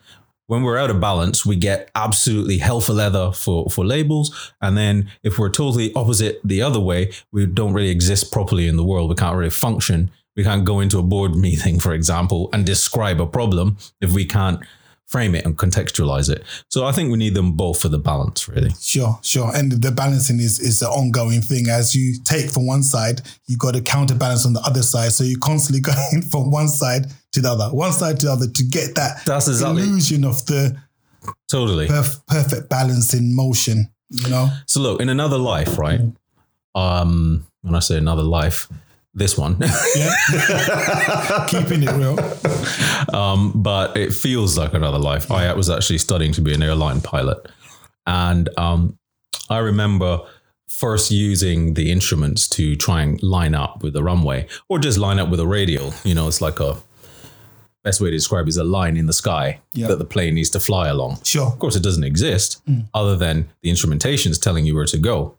When 0.47 0.63
we're 0.63 0.77
out 0.77 0.89
of 0.89 1.01
balance 1.01 1.45
we 1.45 1.57
get 1.57 1.91
absolutely 1.93 2.59
hell 2.59 2.79
for 2.79 2.93
leather 2.93 3.33
for 3.33 3.69
for 3.69 3.85
labels 3.85 4.53
and 4.61 4.77
then 4.77 5.11
if 5.23 5.37
we're 5.37 5.49
totally 5.49 5.93
opposite 5.93 6.39
the 6.43 6.61
other 6.61 6.79
way 6.79 7.11
we 7.33 7.45
don't 7.45 7.73
really 7.73 7.89
exist 7.89 8.31
properly 8.31 8.67
in 8.67 8.77
the 8.77 8.83
world. 8.85 9.09
We 9.09 9.15
can't 9.15 9.35
really 9.35 9.49
function. 9.49 10.09
We 10.37 10.43
can't 10.43 10.63
go 10.63 10.79
into 10.79 10.99
a 10.99 11.03
board 11.03 11.35
meeting 11.47 11.81
for 11.81 11.93
example 11.93 12.49
and 12.53 12.65
describe 12.65 13.19
a 13.19 13.27
problem 13.27 13.75
if 13.99 14.13
we 14.13 14.23
can't 14.23 14.61
frame 15.07 15.35
it 15.35 15.45
and 15.45 15.57
contextualize 15.57 16.29
it. 16.29 16.43
So 16.69 16.85
I 16.85 16.91
think 16.91 17.11
we 17.11 17.17
need 17.17 17.35
them 17.35 17.51
both 17.53 17.79
for 17.81 17.87
the 17.89 17.99
balance, 17.99 18.47
really. 18.49 18.71
Sure, 18.81 19.19
sure. 19.21 19.55
And 19.55 19.71
the 19.71 19.91
balancing 19.91 20.39
is 20.39 20.59
is 20.59 20.81
an 20.81 20.87
ongoing 20.87 21.41
thing. 21.41 21.67
As 21.69 21.93
you 21.93 22.15
take 22.23 22.49
from 22.49 22.65
one 22.65 22.81
side, 22.83 23.21
you 23.47 23.57
got 23.57 23.73
to 23.75 23.81
counterbalance 23.81 24.45
on 24.45 24.53
the 24.53 24.61
other 24.61 24.81
side. 24.81 25.11
So 25.11 25.23
you're 25.23 25.39
constantly 25.39 25.81
going 25.93 26.23
from 26.31 26.49
one 26.51 26.67
side 26.67 27.07
to 27.33 27.41
the 27.41 27.49
other, 27.51 27.65
one 27.75 27.91
side 27.93 28.19
to 28.21 28.25
the 28.27 28.31
other 28.31 28.47
to 28.47 28.63
get 28.63 28.95
that 28.95 29.23
That's 29.25 29.47
exactly- 29.47 29.83
illusion 29.83 30.23
of 30.25 30.45
the 30.47 30.75
Totally. 31.49 31.87
perf- 31.87 32.25
perfect 32.27 32.69
balance 32.69 33.13
in 33.13 33.35
motion. 33.35 33.89
You 34.09 34.29
know, 34.29 34.49
So 34.67 34.79
look, 34.81 35.01
in 35.01 35.09
another 35.09 35.37
life, 35.39 35.77
right? 35.79 36.01
Um, 36.75 37.45
when 37.61 37.75
I 37.75 37.79
say 37.79 37.97
another 37.97 38.23
life, 38.23 38.67
this 39.13 39.37
one, 39.37 39.57
yeah, 39.95 41.45
keeping 41.47 41.83
it 41.83 41.91
real. 41.91 42.17
um, 43.15 43.51
but 43.55 43.95
it 43.95 44.13
feels 44.13 44.57
like 44.57 44.73
another 44.73 44.97
life. 44.99 45.31
I 45.31 45.53
was 45.53 45.69
actually 45.69 45.99
studying 45.99 46.31
to 46.33 46.41
be 46.41 46.53
an 46.53 46.63
airline 46.63 47.01
pilot, 47.01 47.47
and 48.07 48.49
um, 48.57 48.97
I 49.49 49.59
remember 49.59 50.21
first 50.67 51.11
using 51.11 51.75
the 51.75 51.91
instruments 51.91 52.47
to 52.49 52.75
try 52.75 53.03
and 53.03 53.21
line 53.21 53.53
up 53.53 53.83
with 53.83 53.93
the 53.93 54.03
runway, 54.03 54.47
or 54.69 54.79
just 54.79 54.97
line 54.97 55.19
up 55.19 55.29
with 55.29 55.39
a 55.39 55.47
radial. 55.47 55.93
You 56.03 56.15
know, 56.15 56.27
it's 56.27 56.41
like 56.41 56.59
a 56.59 56.77
best 57.83 57.99
way 58.01 58.09
to 58.09 58.15
describe 58.17 58.45
it 58.45 58.49
is 58.49 58.57
a 58.57 58.63
line 58.63 58.95
in 58.97 59.05
the 59.07 59.13
sky 59.13 59.59
Yeah. 59.73 59.87
that 59.89 59.99
the 59.99 60.05
plane 60.05 60.35
needs 60.35 60.49
to 60.51 60.59
fly 60.59 60.87
along. 60.87 61.19
Sure. 61.23 61.47
Of 61.47 61.59
course, 61.59 61.75
it 61.75 61.83
doesn't 61.83 62.05
exist 62.05 62.61
other 62.93 63.17
than 63.17 63.49
the 63.61 63.69
instrumentation 63.69 64.31
is 64.31 64.39
telling 64.39 64.65
you 64.65 64.73
where 64.73 64.85
to 64.85 64.97
go. 64.97 65.37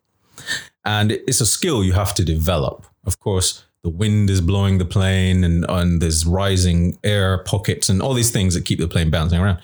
And 0.84 1.12
it's 1.12 1.40
a 1.40 1.46
skill 1.46 1.82
you 1.82 1.94
have 1.94 2.14
to 2.16 2.24
develop. 2.24 2.84
Of 3.06 3.20
course, 3.20 3.64
the 3.82 3.90
wind 3.90 4.30
is 4.30 4.40
blowing 4.40 4.78
the 4.78 4.84
plane 4.84 5.44
and, 5.44 5.64
and 5.68 6.00
there's 6.00 6.24
rising 6.24 6.98
air 7.04 7.38
pockets 7.38 7.88
and 7.88 8.00
all 8.00 8.14
these 8.14 8.30
things 8.30 8.54
that 8.54 8.64
keep 8.64 8.78
the 8.78 8.88
plane 8.88 9.10
bouncing 9.10 9.40
around. 9.40 9.58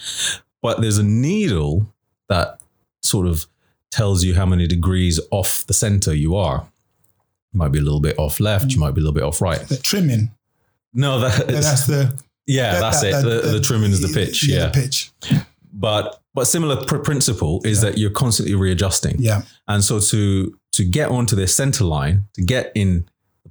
But 0.63 0.81
there's 0.81 0.99
a 0.99 1.03
needle 1.03 1.87
that 2.29 2.61
sort 3.03 3.27
of 3.27 3.47
tells 3.91 4.23
you 4.25 4.35
how 4.35 4.45
many 4.47 4.67
degrees 4.67 5.19
off 5.31 5.65
the 5.67 5.73
center 5.75 6.15
you 6.15 6.37
are. 6.37 6.67
You 7.53 7.59
might 7.59 7.73
be 7.73 7.79
a 7.79 7.83
little 7.83 8.01
bit 8.01 8.19
off 8.19 8.39
left, 8.41 8.73
you 8.73 8.79
might 8.79 8.93
be 8.93 9.01
a 9.01 9.05
little 9.05 9.15
bit 9.15 9.25
off 9.25 9.41
right. 9.41 9.61
The 9.61 9.77
trimming. 9.79 10.31
No, 10.93 11.21
that, 11.21 11.41
And 11.49 11.57
that's 11.57 11.87
the 11.87 12.21
yeah, 12.47 12.75
that- 12.75 12.81
that's 12.81 13.01
that- 13.01 13.09
it. 13.09 13.25
that- 13.25 13.43
the, 13.47 13.53
the 13.53 13.61
trimming 13.61 13.91
is 13.93 14.01
the 14.03 14.09
pitch. 14.13 14.47
Yeah, 14.47 14.67
the 14.67 14.73
pitch. 14.83 15.11
but 15.73 16.21
but 16.35 16.45
similar 16.45 16.85
pr- 16.85 16.99
principle 16.99 17.61
is 17.65 17.81
that 17.81 17.99
you're 17.99 18.11
constantly 18.11 18.55
readjusting. 18.55 19.17
Yeah, 19.19 19.43
And 19.67 19.83
so 19.83 19.99
to 19.99 20.57
to 20.73 20.85
get 20.85 21.09
onto 21.11 21.35
this 21.35 21.55
center 21.55 21.85
line, 21.85 22.27
to 22.35 22.43
get 22.43 22.71
in 22.77 23.09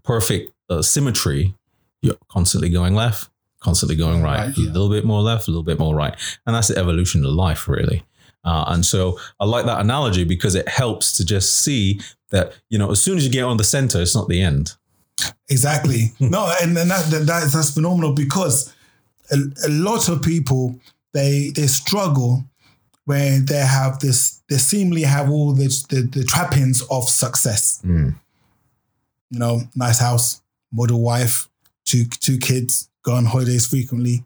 perfect 0.09 0.51
uh, 0.71 0.81
symmetry, 0.81 1.53
you're 2.01 2.15
constantly 2.29 2.67
going 2.67 2.95
left, 2.95 3.29
constantly 3.59 3.95
going 3.95 4.23
right, 4.23 4.47
Right, 4.47 4.57
a 4.57 4.61
little 4.61 4.89
bit 4.89 5.05
more 5.05 5.21
left, 5.21 5.47
a 5.47 5.51
little 5.51 5.61
bit 5.71 5.77
more 5.77 5.93
right, 5.93 6.15
and 6.47 6.55
that's 6.55 6.69
the 6.69 6.77
evolution 6.79 7.23
of 7.23 7.31
life, 7.33 7.67
really. 7.67 8.01
Uh, 8.43 8.65
and 8.69 8.83
so 8.83 9.19
I 9.39 9.45
like 9.45 9.67
that 9.67 9.79
analogy 9.79 10.23
because 10.23 10.55
it 10.55 10.67
helps 10.67 11.15
to 11.17 11.25
just 11.25 11.57
see 11.57 12.01
that 12.31 12.53
you 12.69 12.79
know 12.79 12.89
as 12.89 12.99
soon 12.99 13.17
as 13.17 13.23
you 13.23 13.31
get 13.31 13.43
on 13.43 13.57
the 13.57 13.63
center, 13.63 14.01
it's 14.01 14.15
not 14.15 14.27
the 14.27 14.41
end. 14.41 14.73
exactly. 15.47 16.11
no, 16.19 16.51
and, 16.59 16.75
and 16.75 16.89
that, 16.89 17.05
that 17.11 17.27
that's, 17.27 17.53
that's 17.53 17.71
phenomenal 17.75 18.13
because 18.13 18.73
a, 19.29 19.37
a 19.67 19.69
lot 19.69 20.09
of 20.09 20.23
people 20.23 20.75
they 21.13 21.51
they 21.55 21.67
struggle 21.67 22.43
when 23.05 23.45
they 23.45 23.59
have 23.59 23.99
this 23.99 24.41
they 24.49 24.57
seemingly 24.57 25.03
have 25.03 25.29
all 25.29 25.53
this, 25.53 25.83
the 25.83 26.01
the 26.01 26.23
trappings 26.23 26.81
of 26.89 27.07
success. 27.07 27.79
Mm. 27.85 28.15
You 29.31 29.39
know, 29.39 29.61
nice 29.75 29.99
house, 29.99 30.41
model 30.71 31.01
wife, 31.01 31.47
two 31.85 32.05
two 32.05 32.37
kids, 32.37 32.89
go 33.03 33.13
on 33.13 33.25
holidays 33.25 33.67
frequently, 33.67 34.23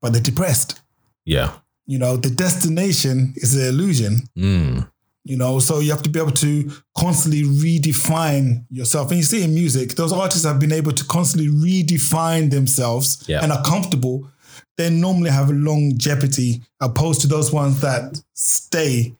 but 0.00 0.12
they're 0.12 0.22
depressed. 0.22 0.80
Yeah. 1.24 1.52
You 1.86 1.98
know, 1.98 2.16
the 2.16 2.30
destination 2.30 3.32
is 3.36 3.54
an 3.54 3.66
illusion. 3.66 4.28
Mm. 4.36 4.88
you 5.24 5.36
know 5.36 5.58
so 5.58 5.80
you 5.80 5.90
have 5.90 6.02
to 6.02 6.08
be 6.08 6.18
able 6.20 6.30
to 6.32 6.70
constantly 6.96 7.42
redefine 7.42 8.64
yourself 8.70 9.10
and 9.10 9.18
you 9.18 9.24
see 9.24 9.42
in 9.42 9.52
music 9.52 9.94
those 9.94 10.12
artists 10.12 10.46
have 10.46 10.58
been 10.58 10.72
able 10.72 10.92
to 10.92 11.04
constantly 11.04 11.48
redefine 11.50 12.50
themselves 12.50 13.24
Yeah. 13.26 13.42
and 13.42 13.52
are 13.52 13.62
comfortable 13.62 14.30
they 14.78 14.88
normally 14.90 15.30
have 15.30 15.50
a 15.50 15.52
longevity 15.52 16.62
opposed 16.80 17.20
to 17.22 17.26
those 17.26 17.52
ones 17.52 17.80
that 17.80 18.22
stay 18.32 19.14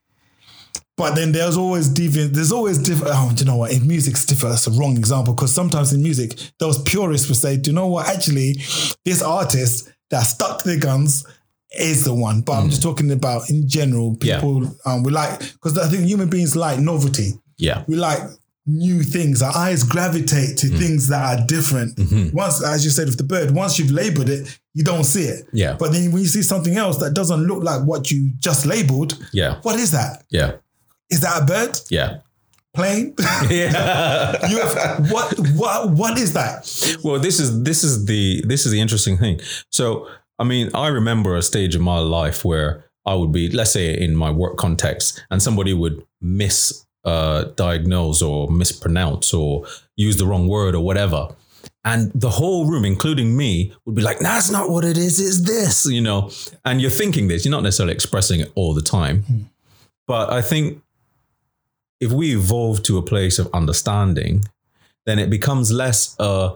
but 0.98 1.14
then 1.14 1.32
there's 1.32 1.56
always 1.56 1.88
deviant 1.88 2.32
there's 2.34 2.52
always 2.52 2.76
different 2.78 3.12
oh 3.14 3.30
do 3.34 3.44
you 3.44 3.50
know 3.50 3.56
what 3.56 3.72
in 3.72 3.86
music 3.86 4.12
it's 4.14 4.26
different 4.26 4.52
that's 4.52 4.66
a 4.66 4.70
wrong 4.72 4.96
example 4.98 5.32
because 5.34 5.52
sometimes 5.54 5.92
in 5.92 6.02
music 6.02 6.38
those 6.58 6.82
purists 6.82 7.28
will 7.28 7.36
say 7.36 7.56
do 7.56 7.70
you 7.70 7.74
know 7.74 7.86
what 7.86 8.06
actually 8.08 8.54
this 9.04 9.22
artist 9.22 9.90
that 10.10 10.22
stuck 10.22 10.58
to 10.60 10.68
their 10.68 10.78
guns 10.78 11.24
is 11.78 12.04
the 12.04 12.12
one 12.14 12.40
but 12.42 12.52
i'm 12.54 12.68
just 12.70 12.82
talking 12.82 13.10
about 13.12 13.48
in 13.50 13.68
general 13.68 14.16
Yeah. 14.22 14.36
people 14.36 14.70
um, 14.84 15.02
we 15.02 15.10
like 15.12 15.38
because 15.38 15.78
i 15.78 15.86
think 15.88 16.04
human 16.04 16.28
beings 16.28 16.56
like 16.56 16.78
novelty 16.80 17.32
Yeah. 17.58 17.84
we 17.86 17.96
like 17.96 18.20
new 18.70 19.02
things 19.02 19.40
our 19.42 19.54
eyes 19.56 19.82
gravitate 19.82 20.58
to 20.58 20.66
Mm. 20.66 20.78
things 20.78 21.08
that 21.08 21.22
are 21.40 21.46
different 21.46 21.96
Mm-hmm. 21.96 22.36
once 22.36 22.62
as 22.62 22.84
you 22.84 22.90
said 22.90 23.06
with 23.06 23.16
the 23.18 23.24
bird 23.24 23.50
once 23.52 23.78
you've 23.78 23.90
labeled 23.90 24.28
it 24.28 24.58
you 24.74 24.84
don't 24.84 25.04
see 25.04 25.22
it 25.24 25.46
Yeah. 25.52 25.76
but 25.78 25.92
then 25.92 26.10
when 26.12 26.22
you 26.22 26.28
see 26.28 26.42
something 26.42 26.76
else 26.76 26.98
that 26.98 27.14
doesn't 27.14 27.42
look 27.46 27.62
like 27.62 27.82
what 27.86 28.10
you 28.10 28.30
just 28.38 28.66
labeled 28.66 29.16
Yeah. 29.32 29.60
what 29.62 29.78
is 29.78 29.90
that 29.92 30.24
Yeah. 30.30 30.52
Is 31.10 31.20
that 31.20 31.42
a 31.42 31.44
bird? 31.44 31.78
Yeah. 31.90 32.18
plane? 32.74 33.14
Yeah. 33.48 34.46
you 34.50 34.60
have, 34.60 35.10
what 35.10 35.38
what 35.56 35.90
what 35.90 36.18
is 36.18 36.32
that? 36.34 36.98
Well 37.02 37.18
this 37.18 37.40
is 37.40 37.62
this 37.62 37.84
is 37.84 38.06
the 38.06 38.42
this 38.46 38.66
is 38.66 38.72
the 38.72 38.80
interesting 38.80 39.16
thing. 39.18 39.40
So 39.70 40.08
i 40.40 40.44
mean 40.44 40.70
i 40.74 40.86
remember 40.86 41.36
a 41.36 41.42
stage 41.42 41.74
in 41.74 41.82
my 41.82 41.98
life 41.98 42.44
where 42.44 42.84
i 43.06 43.12
would 43.12 43.32
be 43.32 43.50
let's 43.50 43.72
say 43.72 43.92
in 43.92 44.14
my 44.14 44.30
work 44.30 44.56
context 44.56 45.24
and 45.32 45.42
somebody 45.42 45.74
would 45.74 46.06
miss 46.20 46.86
uh, 47.04 47.44
diagnose 47.56 48.20
or 48.22 48.50
mispronounce 48.50 49.32
or 49.32 49.64
use 49.96 50.16
the 50.16 50.26
wrong 50.26 50.46
word 50.46 50.74
or 50.74 50.84
whatever. 50.84 51.28
And 51.84 52.12
the 52.12 52.28
whole 52.28 52.66
room 52.66 52.84
including 52.84 53.36
me 53.36 53.72
would 53.84 53.94
be 53.94 54.02
like 54.02 54.18
that's 54.18 54.50
not 54.50 54.68
what 54.68 54.84
it 54.84 54.98
is 54.98 55.18
it's 55.20 55.40
this 55.48 55.86
you 55.86 56.00
know? 56.00 56.30
And 56.64 56.80
you're 56.80 56.90
thinking 56.90 57.28
this 57.28 57.44
you're 57.44 57.52
not 57.52 57.62
necessarily 57.62 57.94
expressing 57.94 58.40
it 58.40 58.52
all 58.54 58.74
the 58.74 58.82
time. 58.82 59.50
But 60.06 60.30
i 60.30 60.42
think 60.42 60.82
if 62.00 62.12
we 62.12 62.34
evolve 62.34 62.82
to 62.82 62.98
a 62.98 63.02
place 63.02 63.38
of 63.38 63.48
understanding 63.52 64.44
then 65.08 65.18
it 65.18 65.30
becomes 65.30 65.72
less 65.72 66.14
a 66.18 66.52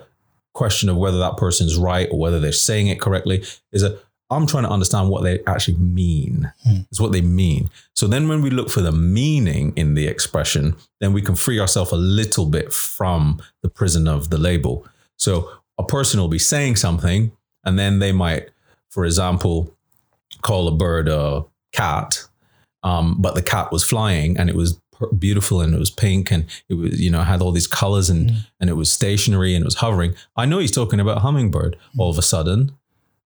question 0.53 0.91
of 0.91 0.99
whether 0.99 1.19
that 1.19 1.39
person's 1.39 1.79
right 1.79 2.07
or 2.13 2.19
whether 2.19 2.39
they're 2.39 2.53
saying 2.53 2.89
it 2.89 3.01
correctly. 3.01 3.43
Is 3.73 3.83
a 3.83 3.99
I'm 4.31 4.47
trying 4.47 4.65
to 4.65 4.71
understand 4.71 5.09
what 5.09 5.23
they 5.23 5.41
actually 5.47 5.79
mean. 5.79 6.53
Is 6.91 7.01
what 7.01 7.13
they 7.13 7.23
mean. 7.23 7.71
So 7.95 8.07
then 8.07 8.29
when 8.29 8.43
we 8.43 8.51
look 8.51 8.69
for 8.69 8.83
the 8.83 8.93
meaning 8.93 9.73
in 9.75 9.95
the 9.95 10.07
expression, 10.07 10.77
then 11.01 11.15
we 11.15 11.23
can 11.23 11.35
free 11.35 11.61
ourselves 11.61 11.93
a 11.93 11.97
little 11.97 12.45
bit 12.45 12.75
from 12.75 13.41
the 13.63 13.71
prison 13.71 14.07
of 14.07 14.29
the 14.29 14.39
label. 14.39 14.87
So 15.17 15.51
a 15.79 15.85
person 15.85 16.21
will 16.21 16.29
be 16.29 16.39
saying 16.39 16.77
something, 16.77 17.33
and 17.65 17.79
then 17.79 18.01
they 18.01 18.13
might, 18.13 18.51
for 18.91 19.07
example, 19.07 19.75
call 20.43 20.69
a 20.69 20.73
bird 20.73 21.09
a 21.09 21.45
cat, 21.73 22.27
um, 22.83 23.17
but 23.19 23.35
the 23.35 23.43
cat 23.43 23.73
was 23.73 23.85
flying 23.85 24.37
and 24.37 24.51
it 24.51 24.57
was 24.57 24.79
beautiful 25.09 25.61
and 25.61 25.75
it 25.75 25.79
was 25.79 25.91
pink 25.91 26.31
and 26.31 26.47
it 26.69 26.75
was 26.75 27.01
you 27.01 27.11
know 27.11 27.23
had 27.23 27.41
all 27.41 27.53
these 27.53 27.67
colors 27.67 28.11
and 28.11 28.47
and 28.61 28.71
it 28.71 28.75
was 28.75 28.91
stationary 28.91 29.55
and 29.55 29.63
it 29.63 29.67
was 29.67 29.77
hovering. 29.77 30.15
I 30.37 30.47
know 30.47 30.59
he's 30.59 30.71
talking 30.71 31.01
about 31.01 31.23
hummingbird. 31.23 31.77
All 31.99 32.11
of 32.11 32.19
a 32.19 32.23
sudden, 32.23 32.73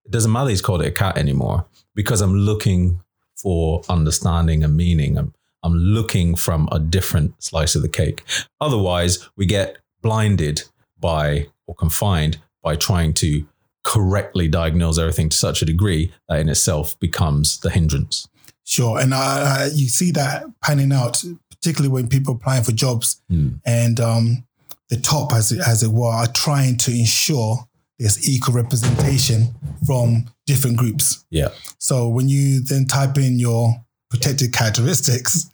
it 0.05 0.11
doesn't 0.11 0.33
matter 0.33 0.51
he's 0.51 0.63
called 0.63 0.83
it 0.83 0.89
a 0.89 0.93
cat 0.93 1.17
anymore 1.17 1.67
because 1.95 2.21
I'm 2.21 2.35
looking 2.35 3.01
for 3.37 3.83
understanding 3.89 4.65
and 4.65 4.77
meaning. 4.77 5.19
I'm 5.19 5.35
I'm 5.63 5.75
looking 5.75 6.37
from 6.37 6.69
a 6.71 6.79
different 6.79 7.43
slice 7.43 7.75
of 7.75 7.83
the 7.83 7.89
cake. 7.89 8.23
Otherwise, 8.61 9.29
we 9.37 9.47
get 9.47 9.79
blinded 10.01 10.63
by 10.99 11.49
or 11.67 11.75
confined 11.75 12.39
by 12.63 12.77
trying 12.77 13.13
to 13.15 13.47
correctly 13.83 14.49
diagnose 14.49 14.99
everything 14.99 15.29
to 15.29 15.37
such 15.37 15.63
a 15.63 15.65
degree 15.65 16.13
that 16.29 16.41
in 16.41 16.49
itself 16.49 16.99
becomes 17.01 17.59
the 17.61 17.71
hindrance. 17.71 18.29
Sure, 18.65 18.99
and 18.99 19.13
uh, 19.15 19.69
you 19.73 19.89
see 19.89 20.11
that 20.11 20.45
panning 20.61 20.93
out, 20.93 21.23
particularly 21.61 21.93
when 21.93 22.09
people 22.09 22.33
are 22.35 22.37
applying 22.37 22.65
for 22.65 22.73
jobs, 22.73 23.21
Mm. 23.31 23.61
and 23.65 24.01
um, 24.01 24.45
the 24.89 24.97
top, 24.99 25.33
as 25.33 25.53
it, 25.53 25.61
as 25.67 25.83
it 25.83 25.91
were, 25.91 26.09
are 26.11 26.29
trying 26.29 26.77
to 26.79 26.91
ensure 26.93 27.59
there's 27.99 28.29
equal 28.29 28.55
representation 28.55 29.55
from 29.87 30.27
different 30.47 30.77
groups. 30.77 31.25
Yeah. 31.31 31.49
So 31.79 32.09
when 32.09 32.29
you 32.29 32.61
then 32.61 32.85
type 32.87 33.17
in 33.19 33.39
your 33.39 33.75
protected 34.11 34.53
characteristics, 34.53 35.49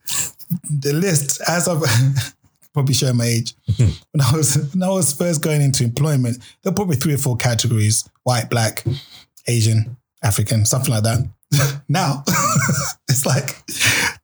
the 0.68 0.92
list, 0.92 1.40
as 1.48 1.68
I've 1.68 1.82
probably 2.74 2.94
showing 2.94 3.16
my 3.16 3.24
age, 3.26 3.54
when 3.76 4.20
I 4.20 4.32
was 4.36 4.56
when 4.74 4.82
I 4.82 4.88
was 4.90 5.12
first 5.12 5.40
going 5.42 5.62
into 5.62 5.84
employment, 5.84 6.38
there 6.62 6.72
were 6.72 6.76
probably 6.76 6.96
three 6.96 7.14
or 7.14 7.18
four 7.18 7.36
categories: 7.36 8.08
white, 8.24 8.50
black, 8.50 8.84
Asian, 9.46 9.96
African, 10.22 10.64
something 10.66 10.92
like 10.92 11.04
that. 11.04 11.20
now 11.88 12.22
it's 13.08 13.26
like 13.26 13.56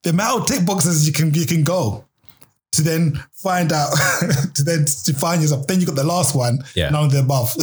the 0.02 0.10
amount 0.10 0.40
of 0.42 0.46
tick 0.46 0.66
boxes 0.66 1.06
you 1.06 1.12
can 1.12 1.32
you 1.34 1.46
can 1.46 1.62
go 1.64 2.04
to 2.72 2.82
then 2.82 3.14
find 3.32 3.72
out 3.72 3.90
to 4.54 4.62
then 4.62 4.84
to 5.04 5.14
find 5.14 5.40
yourself. 5.42 5.66
Then 5.66 5.80
you 5.80 5.86
got 5.86 5.96
the 5.96 6.04
last 6.04 6.34
one, 6.34 6.58
Yeah. 6.74 6.90
none 6.90 7.04
of 7.04 7.12
the 7.12 7.20
above. 7.20 7.54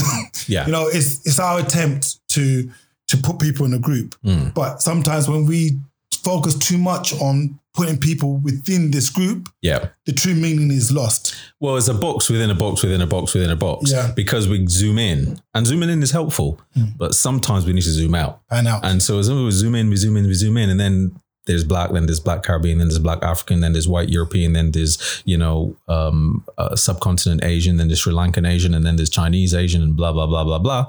Yeah. 0.48 0.66
you 0.66 0.72
know, 0.72 0.88
it's 0.88 1.26
it's 1.26 1.40
our 1.40 1.60
attempt 1.60 2.18
to 2.30 2.70
to 3.08 3.18
put 3.18 3.40
people 3.40 3.66
in 3.66 3.74
a 3.74 3.80
group. 3.80 4.16
Mm. 4.26 4.54
But 4.54 4.82
sometimes 4.82 5.30
when 5.30 5.46
we 5.46 5.80
focus 6.24 6.56
too 6.58 6.78
much 6.78 7.14
on 7.22 7.60
putting 7.76 7.98
people 7.98 8.38
within 8.38 8.92
this 8.92 9.10
group, 9.10 9.50
Yeah. 9.62 9.90
the 10.06 10.14
true 10.14 10.34
meaning 10.34 10.72
is 10.72 10.92
lost. 10.92 11.36
Well, 11.60 11.76
it's 11.78 11.88
a 11.88 11.94
box 11.94 12.30
within 12.30 12.50
a 12.50 12.56
box 12.56 12.82
within 12.84 13.02
a 13.02 13.08
box 13.08 13.34
within 13.34 13.50
a 13.52 13.56
box. 13.56 13.92
Yeah. 13.92 14.12
Because 14.16 14.48
we 14.48 14.66
zoom 14.68 14.98
in, 14.98 15.40
and 15.54 15.68
zooming 15.68 15.90
in 15.90 16.02
is 16.02 16.12
helpful, 16.12 16.60
but 16.98 17.14
sometimes 17.16 17.66
we 17.66 17.74
need 17.74 17.84
to 17.84 17.92
zoom 17.92 18.16
out. 18.16 18.42
Pan 18.50 18.68
out. 18.68 18.86
And 18.86 19.02
so 19.04 19.20
as 19.20 19.30
we 19.32 19.52
zoom 19.52 19.76
in, 19.76 19.90
we 19.90 19.96
zoom 19.98 20.18
in, 20.18 20.26
we 20.28 20.34
zoom 20.34 20.58
in, 20.58 20.70
and 20.70 20.80
then 20.80 21.20
there's 21.48 21.64
black, 21.64 21.92
then 21.92 22.08
there's 22.08 22.20
black 22.20 22.42
Caribbean, 22.44 22.80
then 22.80 22.88
there's 22.88 22.98
black 23.00 23.22
African, 23.22 23.60
then 23.60 23.74
there's 23.74 23.88
white 23.88 24.10
European, 24.10 24.54
then 24.54 24.72
there's 24.72 25.22
you 25.26 25.38
know 25.38 25.76
um, 25.88 26.44
uh, 26.58 26.76
subcontinent 26.76 27.44
Asian, 27.44 27.78
then 27.78 27.88
there's 27.88 28.00
Sri 28.00 28.14
Lankan 28.14 28.48
Asian, 28.50 28.74
and 28.74 28.84
then 28.86 28.96
there's 28.96 29.12
Chinese 29.12 29.54
Asian, 29.54 29.82
and 29.84 29.96
blah 29.96 30.12
blah 30.12 30.26
blah 30.26 30.44
blah 30.44 30.60
blah, 30.60 30.86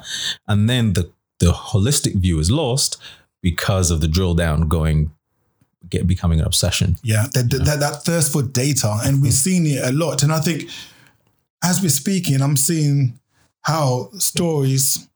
and 0.49 0.69
then 0.71 0.93
the 0.95 1.11
the 1.41 1.53
holistic 1.53 2.15
view 2.15 2.39
is 2.39 2.51
lost 2.51 2.97
because 3.43 3.91
of 3.91 4.01
the 4.01 4.09
drill 4.09 4.35
down 4.35 4.67
going 4.69 5.11
get 5.91 6.07
becoming 6.07 6.41
an 6.41 6.47
obsession. 6.47 6.97
Yeah, 7.03 7.27
that, 7.35 7.51
that, 7.51 7.81
that 7.81 8.05
thirst 8.05 8.33
for 8.33 8.43
data. 8.43 8.99
And 9.05 9.23
we've 9.23 9.33
mm. 9.33 9.35
seen 9.35 9.67
it 9.67 9.85
a 9.85 9.93
lot. 9.93 10.23
And 10.23 10.33
I 10.33 10.41
think 10.41 10.69
as 11.63 11.83
we're 11.83 11.89
speaking, 11.89 12.41
I'm 12.41 12.57
seeing 12.57 13.19
how 13.63 14.11
stories 14.19 15.09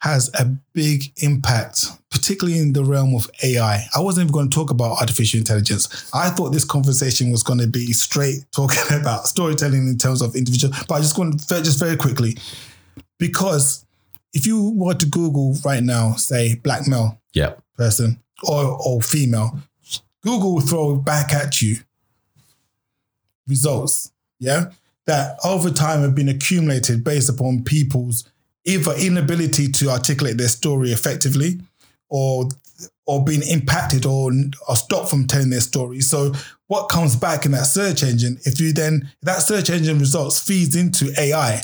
has 0.00 0.30
a 0.34 0.44
big 0.72 1.12
impact, 1.18 1.86
particularly 2.10 2.58
in 2.58 2.72
the 2.72 2.84
realm 2.84 3.14
of 3.14 3.30
AI. 3.42 3.84
I 3.94 4.00
wasn't 4.00 4.26
even 4.26 4.32
going 4.32 4.50
to 4.50 4.54
talk 4.54 4.70
about 4.70 5.00
artificial 5.00 5.38
intelligence. 5.38 6.10
I 6.12 6.30
thought 6.30 6.50
this 6.50 6.64
conversation 6.64 7.30
was 7.30 7.42
going 7.42 7.60
to 7.60 7.66
be 7.66 7.92
straight 7.92 8.44
talking 8.54 8.98
about 8.98 9.26
storytelling 9.26 9.88
in 9.88 9.98
terms 9.98 10.22
of 10.22 10.36
individual, 10.36 10.74
but 10.88 10.96
I 10.96 11.00
just 11.00 11.18
want 11.18 11.40
to 11.40 11.62
just 11.62 11.78
very 11.78 11.96
quickly 11.96 12.36
because 13.18 13.84
if 14.32 14.46
you 14.46 14.72
were 14.76 14.94
to 14.94 15.06
Google 15.06 15.56
right 15.64 15.82
now, 15.82 16.12
say 16.12 16.56
black 16.56 16.86
male, 16.86 17.20
Yeah, 17.32 17.54
person 17.76 18.20
or, 18.42 18.78
or 18.84 19.00
female, 19.02 19.58
Google 20.22 20.54
will 20.54 20.60
throw 20.60 20.96
back 20.96 21.32
at 21.32 21.60
you 21.62 21.76
results, 23.46 24.12
yeah, 24.38 24.70
that 25.06 25.38
over 25.44 25.70
time 25.70 26.02
have 26.02 26.14
been 26.14 26.28
accumulated 26.28 27.04
based 27.04 27.28
upon 27.28 27.62
people's 27.62 28.28
either 28.64 28.92
inability 28.98 29.68
to 29.68 29.88
articulate 29.88 30.36
their 30.36 30.48
story 30.48 30.90
effectively 30.90 31.60
or 32.08 32.48
or 33.06 33.24
being 33.24 33.42
impacted 33.48 34.04
or, 34.04 34.32
or 34.68 34.76
stopped 34.76 35.08
from 35.08 35.26
telling 35.26 35.48
their 35.48 35.60
story. 35.60 36.00
So 36.00 36.32
what 36.66 36.88
comes 36.88 37.16
back 37.16 37.46
in 37.46 37.52
that 37.52 37.62
search 37.62 38.02
engine, 38.02 38.38
if 38.44 38.60
you 38.60 38.72
then 38.72 39.10
that 39.22 39.38
search 39.38 39.70
engine 39.70 39.98
results 39.98 40.40
feeds 40.40 40.74
into 40.76 41.12
AI. 41.18 41.62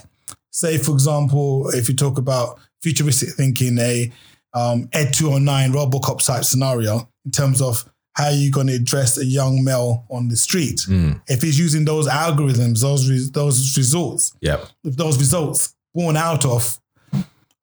Say, 0.51 0.79
for 0.79 0.93
example, 0.93 1.69
if 1.71 1.89
you 1.89 1.97
talk 1.97 2.19
about 2.19 2.61
futuristic 2.81 3.31
thinking, 3.31 3.79
a 3.79 4.13
um, 4.55 4.89
Ed 4.93 5.13
209 5.15 5.73
Robocop 5.73 6.25
type 6.25 6.45
scenario 6.45 7.09
in 7.25 7.31
terms 7.31 7.61
of 7.63 7.85
how 8.15 8.29
you're 8.29 8.51
going 8.51 8.67
to 8.67 8.75
address 8.75 9.17
a 9.17 9.25
young 9.25 9.65
male 9.65 10.05
on 10.11 10.29
the 10.29 10.37
street. 10.37 10.83
If 11.29 11.41
he's 11.41 11.59
using 11.59 11.85
those 11.87 12.07
algorithms, 12.07 12.83
those 12.83 13.09
re- 13.09 13.31
those 13.33 13.77
results, 13.77 14.33
yeah, 14.41 14.65
if 14.85 14.97
those 14.97 15.19
results 15.19 15.75
born 15.95 16.17
out 16.17 16.45
of 16.45 16.79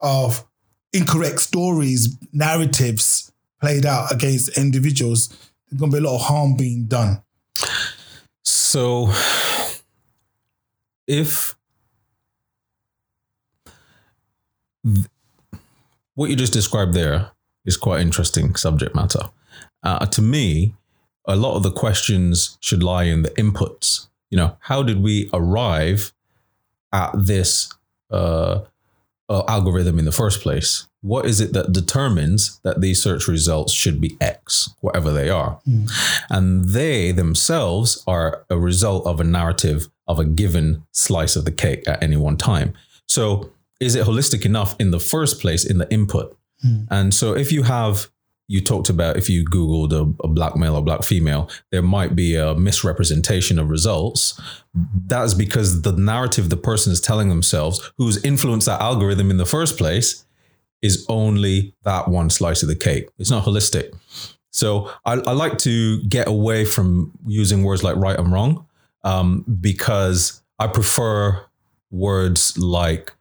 of 0.01 0.45
incorrect 0.93 1.39
stories, 1.39 2.17
narratives 2.33 3.31
played 3.61 3.85
out 3.85 4.11
against 4.11 4.57
individuals, 4.57 5.27
there's 5.69 5.79
going 5.79 5.91
to 5.91 5.97
be 5.99 6.03
a 6.03 6.09
lot 6.09 6.15
of 6.15 6.21
harm 6.25 6.55
being 6.55 6.85
done. 6.85 7.21
So 8.43 9.13
if 11.05 11.55
what 16.19 16.29
you 16.29 16.35
just 16.35 16.51
described 16.51 16.93
there 16.93 17.31
is 17.63 17.77
quite 17.77 18.01
interesting 18.01 18.53
subject 18.53 18.93
matter. 18.93 19.21
Uh, 19.83 20.05
to 20.05 20.21
me, 20.21 20.73
a 21.25 21.37
lot 21.37 21.55
of 21.55 21.63
the 21.63 21.71
questions 21.71 22.57
should 22.59 22.83
lie 22.83 23.05
in 23.05 23.21
the 23.21 23.29
inputs. 23.43 24.07
You 24.29 24.35
know, 24.35 24.57
how 24.59 24.83
did 24.83 25.01
we 25.01 25.29
arrive 25.31 26.11
at 26.91 27.11
this 27.15 27.73
uh, 28.11 28.63
uh, 29.29 29.43
algorithm 29.47 29.97
in 29.97 30.03
the 30.03 30.11
first 30.11 30.41
place? 30.41 30.89
What 30.99 31.25
is 31.25 31.39
it 31.39 31.53
that 31.53 31.71
determines 31.71 32.59
that 32.63 32.81
these 32.81 33.01
search 33.01 33.29
results 33.29 33.71
should 33.71 34.01
be 34.01 34.17
X, 34.19 34.75
whatever 34.81 35.13
they 35.13 35.29
are? 35.29 35.61
And 36.29 36.65
they 36.65 37.13
themselves 37.13 38.03
are 38.07 38.45
a 38.49 38.57
result 38.57 39.05
of 39.05 39.21
a 39.21 39.23
narrative 39.23 39.87
of 40.05 40.19
a 40.19 40.25
given 40.25 40.83
slice 40.91 41.37
of 41.37 41.45
the 41.45 41.53
cake 41.53 41.87
at 41.87 42.03
any 42.03 42.17
one 42.17 42.35
time. 42.35 42.73
So, 43.07 43.51
is 43.79 43.95
it 43.95 44.05
holistic 44.05 44.45
enough 44.45 44.75
in 44.79 44.91
the 44.91 44.99
first 44.99 45.39
place 45.39 45.65
in 45.65 45.77
the 45.77 45.91
input? 45.91 46.37
And 46.89 47.13
so, 47.13 47.33
if 47.35 47.51
you 47.51 47.63
have, 47.63 48.09
you 48.47 48.61
talked 48.61 48.89
about 48.89 49.15
if 49.15 49.29
you 49.29 49.45
Googled 49.45 49.93
a, 49.93 50.25
a 50.25 50.27
black 50.27 50.57
male 50.57 50.75
or 50.75 50.81
black 50.81 51.03
female, 51.03 51.49
there 51.71 51.81
might 51.81 52.15
be 52.15 52.35
a 52.35 52.53
misrepresentation 52.55 53.57
of 53.59 53.69
results. 53.69 54.39
That's 54.73 55.33
because 55.33 55.83
the 55.83 55.93
narrative 55.93 56.49
the 56.49 56.57
person 56.57 56.91
is 56.91 56.99
telling 56.99 57.29
themselves, 57.29 57.91
who's 57.97 58.21
influenced 58.25 58.65
that 58.65 58.81
algorithm 58.81 59.31
in 59.31 59.37
the 59.37 59.45
first 59.45 59.77
place, 59.77 60.25
is 60.81 61.05
only 61.07 61.75
that 61.83 62.07
one 62.07 62.29
slice 62.29 62.61
of 62.61 62.67
the 62.67 62.75
cake. 62.75 63.09
It's 63.17 63.31
not 63.31 63.45
holistic. 63.45 63.93
So 64.51 64.91
I, 65.05 65.13
I 65.13 65.31
like 65.31 65.57
to 65.59 66.01
get 66.03 66.27
away 66.27 66.65
from 66.65 67.11
using 67.25 67.63
words 67.63 67.83
like 67.83 67.95
right 67.95 68.17
and 68.17 68.31
wrong 68.31 68.65
um, 69.03 69.45
because 69.61 70.41
I 70.57 70.67
prefer 70.67 71.45
words 71.91 72.57
like 72.57 73.13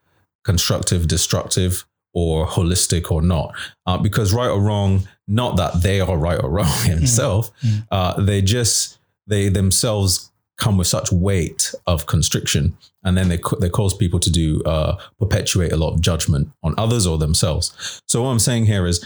constructive, 0.48 1.06
destructive, 1.06 1.84
or 2.14 2.46
holistic 2.46 3.10
or 3.10 3.20
not. 3.20 3.54
Uh, 3.84 3.98
because 3.98 4.32
right 4.32 4.48
or 4.48 4.62
wrong, 4.62 5.06
not 5.26 5.58
that 5.58 5.82
they 5.82 6.00
are 6.00 6.16
right 6.16 6.42
or 6.42 6.48
wrong 6.48 6.78
himself, 6.84 7.50
uh, 7.90 8.18
they 8.22 8.40
just 8.40 8.98
they 9.26 9.50
themselves 9.50 10.30
come 10.56 10.78
with 10.78 10.86
such 10.86 11.12
weight 11.12 11.74
of 11.86 12.06
constriction, 12.06 12.74
and 13.04 13.14
then 13.14 13.28
they 13.28 13.38
they 13.60 13.68
cause 13.68 13.94
people 13.94 14.18
to 14.18 14.30
do 14.30 14.62
uh, 14.64 14.96
perpetuate 15.18 15.70
a 15.70 15.76
lot 15.76 15.92
of 15.92 16.00
judgment 16.00 16.48
on 16.62 16.74
others 16.78 17.06
or 17.06 17.18
themselves. 17.18 18.00
So 18.06 18.22
what 18.22 18.30
I'm 18.30 18.38
saying 18.38 18.64
here 18.64 18.86
is 18.86 19.04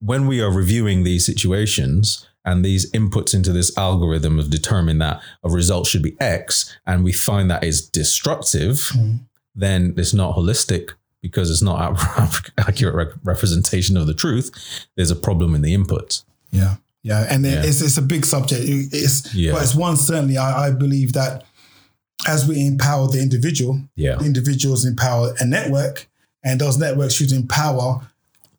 when 0.00 0.26
we 0.26 0.42
are 0.42 0.52
reviewing 0.52 1.04
these 1.04 1.24
situations 1.24 2.28
and 2.44 2.64
these 2.64 2.90
inputs 2.92 3.34
into 3.34 3.52
this 3.52 3.76
algorithm 3.76 4.38
have 4.38 4.50
determined 4.50 5.00
that 5.00 5.20
a 5.42 5.48
result 5.50 5.86
should 5.86 6.02
be 6.02 6.16
X, 6.20 6.78
and 6.86 7.02
we 7.02 7.12
find 7.12 7.50
that 7.50 7.64
is 7.64 7.88
destructive, 7.88 8.92
then 9.54 9.94
it's 9.96 10.14
not 10.14 10.36
holistic 10.36 10.90
because 11.22 11.50
it's 11.50 11.62
not 11.62 11.92
ac- 12.20 12.52
accurate 12.58 13.14
representation 13.24 13.96
of 13.96 14.06
the 14.06 14.14
truth. 14.14 14.50
There's 14.96 15.10
a 15.10 15.16
problem 15.16 15.54
in 15.54 15.62
the 15.62 15.74
inputs. 15.74 16.24
Yeah, 16.52 16.76
yeah, 17.02 17.26
and 17.28 17.44
Yeah. 17.44 17.62
it's 17.64 17.80
it's 17.80 17.98
a 17.98 18.02
big 18.02 18.24
subject. 18.24 18.62
It's 18.66 19.34
Yeah. 19.34 19.52
but 19.52 19.62
it's 19.62 19.74
one 19.74 19.96
certainly. 19.96 20.38
I, 20.38 20.68
I 20.68 20.70
believe 20.70 21.12
that 21.14 21.44
as 22.26 22.46
we 22.48 22.66
empower 22.66 23.08
the 23.08 23.20
individual, 23.20 23.80
Yeah. 23.96 24.18
individuals 24.20 24.84
empower 24.84 25.34
a 25.40 25.44
network, 25.46 26.08
and 26.44 26.60
those 26.60 26.78
networks 26.78 27.14
should 27.14 27.32
empower 27.32 28.08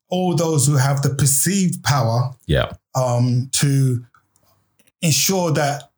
all 0.09 0.35
those 0.35 0.65
who 0.65 0.75
have 0.75 1.01
the 1.01 1.09
perceived 1.09 1.83
power 1.83 2.31
Yeah. 2.47 2.71
um, 2.95 3.49
to 3.53 4.03
ensure 5.01 5.51
that 5.51 5.88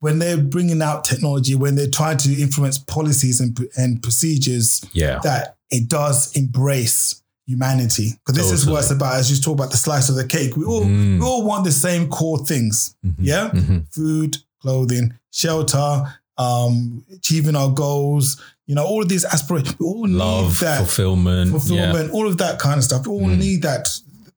when 0.00 0.18
they're 0.18 0.36
bringing 0.36 0.80
out 0.82 1.04
technology, 1.04 1.54
when 1.54 1.74
they're 1.74 1.90
trying 1.90 2.16
to 2.18 2.32
influence 2.40 2.78
policies 2.78 3.40
and, 3.40 3.58
and 3.76 4.02
procedures, 4.02 4.84
Yeah. 4.92 5.18
that 5.24 5.56
it 5.70 5.88
does 5.88 6.32
embrace 6.36 7.22
humanity. 7.46 8.12
Because 8.24 8.36
this 8.40 8.52
is 8.52 8.66
what 8.66 8.82
it's 8.82 8.90
about. 8.90 9.14
As 9.16 9.30
you 9.30 9.36
talk 9.42 9.54
about 9.54 9.70
the 9.70 9.76
slice 9.76 10.08
of 10.08 10.16
the 10.16 10.26
cake, 10.26 10.56
we 10.56 10.64
all 10.64 10.84
Mm. 10.84 11.18
we 11.18 11.24
all 11.26 11.44
want 11.44 11.64
the 11.64 11.72
same 11.72 12.08
core 12.08 12.44
things. 12.46 12.94
Mm-hmm. 13.04 13.24
Yeah, 13.24 13.50
food, 13.90 14.36
clothing, 14.60 15.14
shelter, 15.32 16.14
um, 16.36 17.04
achieving 17.12 17.56
our 17.56 17.70
goals. 17.70 18.40
You 18.66 18.74
know, 18.74 18.84
all 18.84 19.02
of 19.02 19.08
these 19.08 19.24
aspirations. 19.24 19.76
We 19.80 19.86
all 19.86 20.06
Love, 20.06 20.44
need 20.48 20.54
that 20.68 20.78
fulfillment. 20.78 21.50
fulfillment, 21.50 22.10
all 22.12 22.26
of 22.28 22.36
that 22.38 22.58
kind 22.58 22.76
of 22.78 22.84
stuff. 22.84 23.06
We 23.06 23.12
all 23.12 23.20
Mm. 23.22 23.38
need 23.38 23.62
that 23.62 23.88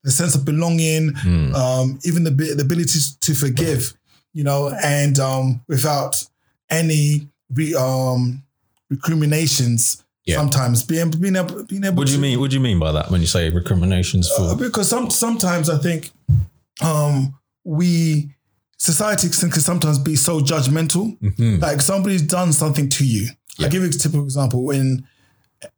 the 0.04 0.10
sense 0.12 0.34
of 0.34 0.44
belonging, 0.46 1.14
um, 1.54 2.00
even 2.04 2.24
the, 2.24 2.32
the 2.32 2.62
ability 2.64 2.98
to 3.20 3.36
forgive, 3.36 3.94
you 4.34 4.44
know, 4.44 4.74
and 4.84 5.20
um, 5.20 5.62
without 5.68 6.24
any 6.70 7.28
re, 7.54 7.76
um, 7.76 8.44
recriminations. 8.90 10.04
Yeah. 10.24 10.36
Sometimes 10.36 10.84
being 10.84 11.10
being 11.10 11.36
able 11.36 11.64
being 11.64 11.84
able. 11.84 11.98
What 11.98 12.08
do 12.08 12.14
to, 12.14 12.18
you 12.18 12.22
mean? 12.22 12.40
What 12.40 12.52
do 12.52 12.56
you 12.56 12.62
mean 12.62 12.78
by 12.78 12.92
that 12.92 13.10
when 13.10 13.22
you 13.22 13.28
say 13.28 13.50
recriminations 13.50 14.30
for? 14.30 14.52
Uh, 14.52 14.56
because 14.56 14.88
some 14.88 15.10
sometimes 15.10 15.68
I 15.68 15.80
think 15.80 16.12
um, 16.84 17.34
we 17.64 18.30
society 18.78 19.30
can, 19.30 19.52
sometimes 19.52 19.98
be 19.98 20.16
so 20.16 20.40
judgmental. 20.40 21.18
Like 21.60 21.82
somebody's 21.82 22.22
done 22.22 22.54
something 22.54 22.88
to 22.90 23.06
you. 23.06 23.24
Mm-hmm. 23.24 23.62
Yeah. 23.62 23.66
I'll 23.66 23.72
give 23.72 23.82
you 23.82 23.90
a 23.90 23.92
typical 23.92 24.24
example. 24.24 24.64
When 24.64 25.08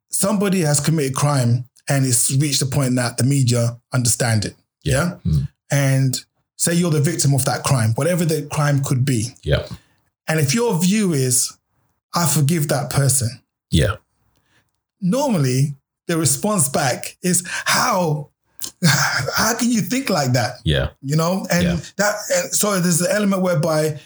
somebody 0.09 0.61
has 0.61 0.79
committed 0.79 1.15
crime 1.15 1.65
and 1.89 2.05
it's 2.05 2.35
reached 2.37 2.59
the 2.59 2.65
point 2.65 2.95
that 2.95 3.17
the 3.17 3.23
media 3.23 3.77
understand 3.93 4.45
it. 4.45 4.55
Yeah. 4.83 5.17
Mm. 5.25 5.47
And 5.71 6.25
say 6.63 6.73
you're 6.73 6.91
the 6.91 7.01
victim 7.01 7.33
of 7.33 7.43
that 7.45 7.63
crime, 7.63 7.91
whatever 7.95 8.25
the 8.25 8.47
crime 8.51 8.83
could 8.83 9.03
be. 9.05 9.21
yeah, 9.43 9.67
And 10.27 10.39
if 10.39 10.53
your 10.55 10.79
view 10.79 11.13
is, 11.13 11.51
I 12.15 12.25
forgive 12.27 12.67
that 12.69 12.89
person, 12.89 13.29
yeah, 13.71 13.95
normally 15.01 15.75
the 16.07 16.17
response 16.17 16.69
back 16.69 17.17
is 17.21 17.43
how 17.65 18.29
how 19.35 19.55
can 19.57 19.71
you 19.71 19.81
think 19.81 20.09
like 20.09 20.33
that? 20.33 20.55
yeah, 20.63 20.89
You 21.01 21.15
know, 21.15 21.45
and 21.51 21.63
Yeah. 21.63 21.79
that 21.97 22.15
and 22.35 22.53
so 22.53 22.79
there's 22.79 22.99
the 22.99 23.11
element 23.11 23.41
whereby 23.41 23.99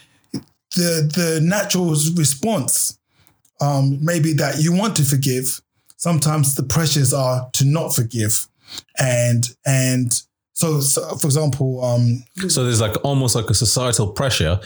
the 0.76 1.10
the 1.14 1.40
natural 1.42 1.90
response 2.16 2.98
um 3.60 3.98
maybe 4.04 4.32
that 4.34 4.60
you 4.60 4.72
want 4.72 4.96
to 4.96 5.04
forgive. 5.04 5.60
Sometimes 5.96 6.54
the 6.54 6.62
pressures 6.62 7.12
are 7.12 7.48
to 7.52 7.64
not 7.64 7.94
forgive, 7.94 8.48
and 8.98 9.44
and 9.66 10.22
so, 10.60 10.80
so 10.80 11.00
for 11.20 11.26
example, 11.30 11.68
um 11.84 12.24
So 12.48 12.64
there's 12.64 12.80
like 12.80 12.96
almost 13.04 13.34
like 13.38 13.48
a 13.50 13.54
societal 13.54 14.08
pressure 14.20 14.60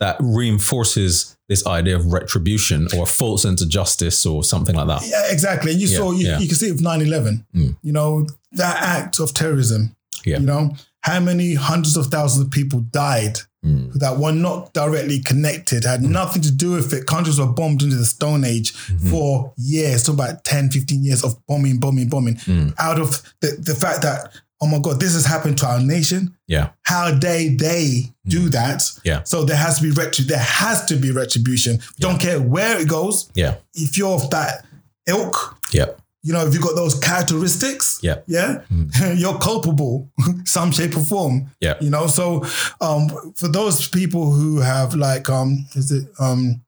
that 0.00 0.16
reinforces 0.20 1.36
this 1.48 1.66
idea 1.66 1.96
of 1.96 2.12
retribution 2.12 2.86
or 2.94 3.02
a 3.02 3.06
false 3.06 3.42
sense 3.42 3.62
of 3.62 3.68
justice 3.68 4.24
or 4.26 4.44
something 4.44 4.76
like 4.76 4.86
that. 4.86 5.02
Yeah, 5.08 5.32
exactly. 5.32 5.72
And 5.72 5.80
you 5.80 5.88
Yeah, 5.88 5.96
saw, 5.98 6.12
you, 6.12 6.26
yeah. 6.26 6.38
you 6.38 6.46
can 6.46 6.56
see 6.56 6.68
it 6.68 6.72
with 6.72 6.82
9 6.82 7.00
11, 7.02 7.46
Mm. 7.54 7.76
you 7.82 7.92
know, 7.92 8.26
that 8.52 8.76
act 8.82 9.18
of 9.20 9.32
terrorism. 9.32 9.96
Yeah. 10.26 10.38
You 10.40 10.46
know, 10.46 10.76
how 11.00 11.20
many 11.20 11.54
hundreds 11.54 11.96
of 11.96 12.06
thousands 12.08 12.44
of 12.46 12.50
people 12.50 12.80
died 12.80 13.38
Mm. 13.66 13.92
that 13.94 14.18
were 14.20 14.30
not 14.48 14.72
directly 14.72 15.18
connected, 15.20 15.82
had 15.84 16.00
nothing 16.02 16.42
to 16.42 16.52
do 16.52 16.68
with 16.76 16.92
it. 16.92 17.06
Countries 17.06 17.40
were 17.40 17.52
bombed 17.60 17.82
into 17.82 17.96
the 17.96 18.04
Stone 18.06 18.44
Age 18.44 18.72
Mm-hmm. 18.72 19.10
for 19.10 19.52
years, 19.56 20.04
so 20.04 20.12
about 20.12 20.44
10, 20.44 20.70
15 20.70 21.02
years 21.04 21.24
of 21.24 21.34
bombing, 21.48 21.78
bombing, 21.80 22.08
bombing, 22.08 22.36
Mm. 22.46 22.72
out 22.78 23.00
of 23.00 23.10
the, 23.40 23.56
the 23.58 23.74
fact 23.74 24.02
that, 24.02 24.30
oh 24.60 24.66
my 24.66 24.78
God, 24.80 24.98
this 25.00 25.14
has 25.14 25.24
happened 25.24 25.58
to 25.58 25.66
our 25.66 25.80
nation. 25.80 26.34
Yeah, 26.46 26.70
How 26.82 27.12
dare 27.14 27.50
they 27.56 28.12
do 28.26 28.48
that? 28.50 28.78
Mm. 28.80 29.00
Yeah. 29.04 29.22
So 29.24 29.44
there 29.44 29.56
has 29.56 29.76
to 29.78 29.82
be 29.82 29.90
retribution. 29.90 30.26
there 30.28 30.38
has 30.44 30.84
to 30.86 30.96
be 30.96 31.10
retribution. 31.12 31.78
Don't 31.98 32.18
care 32.20 32.40
where 32.40 32.80
it 32.80 32.88
goes. 32.88 33.30
yeah, 33.34 33.56
If 33.74 33.96
you're 33.98 34.14
of 34.14 34.30
that 34.30 34.64
ilk, 35.06 35.56
yeah, 35.72 35.86
you 36.22 36.32
know, 36.32 36.44
if 36.46 36.52
you've 36.52 36.62
got 36.62 36.74
those 36.74 36.98
characteristics, 36.98 38.00
yeah, 38.02 38.16
yeah, 38.26 38.62
you're 39.14 39.38
culpable, 39.38 40.10
some 40.44 40.72
shape 40.72 40.96
or 40.96 41.04
form. 41.04 41.50
Yeah. 41.60 41.74
You 41.80 41.90
know, 41.90 42.06
so 42.08 42.44
um, 42.80 43.32
for 43.36 43.48
those 43.48 43.88
people 43.88 44.32
who 44.32 44.58
have 44.60 44.94
like, 44.94 45.30
um, 45.30 45.66
is 45.74 45.92
it 45.92 46.08
um, 46.18 46.62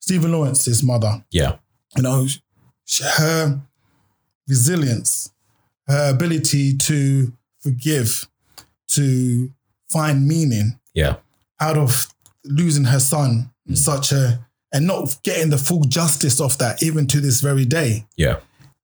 Stephen 0.00 0.32
Lawrence's 0.32 0.82
mother? 0.82 1.24
yeah, 1.30 1.56
You 1.96 2.02
know, 2.02 2.26
her 3.16 3.60
resilience, 4.46 5.32
her 5.88 6.10
ability 6.10 6.76
to 6.76 7.32
forgive, 7.60 8.28
to 8.88 9.50
find 9.90 10.26
meaning 10.26 10.78
yeah, 10.94 11.16
out 11.60 11.76
of 11.76 12.08
losing 12.44 12.84
her 12.84 13.00
son 13.00 13.50
in 13.66 13.74
Mm. 13.74 13.78
such 13.78 14.12
a 14.12 14.46
and 14.72 14.86
not 14.86 15.16
getting 15.22 15.50
the 15.50 15.58
full 15.58 15.80
justice 15.84 16.40
of 16.40 16.56
that, 16.58 16.82
even 16.82 17.06
to 17.06 17.20
this 17.20 17.40
very 17.40 17.64
day 17.64 18.04
yeah, 18.16 18.36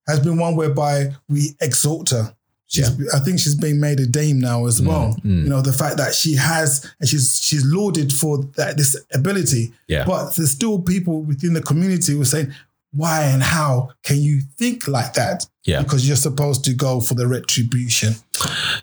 has 0.07 0.19
been 0.19 0.37
one 0.37 0.55
whereby 0.55 1.13
we 1.29 1.51
exalt 1.61 2.09
her. 2.09 2.35
She's, 2.67 2.89
I 3.13 3.19
think 3.19 3.39
she's 3.39 3.53
being 3.53 3.79
made 3.79 3.99
a 3.99 4.07
dame 4.07 4.39
now 4.39 4.65
as 4.65 4.81
well. 4.81 5.15
mm. 5.23 5.43
You 5.43 5.49
know, 5.49 5.61
the 5.61 5.71
fact 5.71 5.97
that 5.97 6.15
she 6.15 6.33
has 6.35 6.91
and 6.99 7.07
she's 7.07 7.39
she's 7.39 7.63
lauded 7.65 8.11
for 8.11 8.43
that 8.57 8.77
this 8.77 8.95
ability. 9.13 9.73
Yeah. 9.87 10.05
But 10.05 10.35
there's 10.35 10.51
still 10.51 10.81
people 10.81 11.21
within 11.21 11.53
the 11.53 11.61
community 11.61 12.13
who 12.13 12.21
are 12.21 12.25
saying, 12.25 12.51
why 12.95 13.23
and 13.23 13.43
how 13.43 13.89
can 14.03 14.17
you 14.17 14.41
think 14.57 14.87
like 14.87 15.13
that? 15.13 15.45
Yeah. 15.65 15.81
Because 15.81 16.07
you're 16.07 16.15
supposed 16.15 16.63
to 16.65 16.73
go 16.73 17.01
for 17.01 17.13
the 17.13 17.27
retribution. 17.27 18.13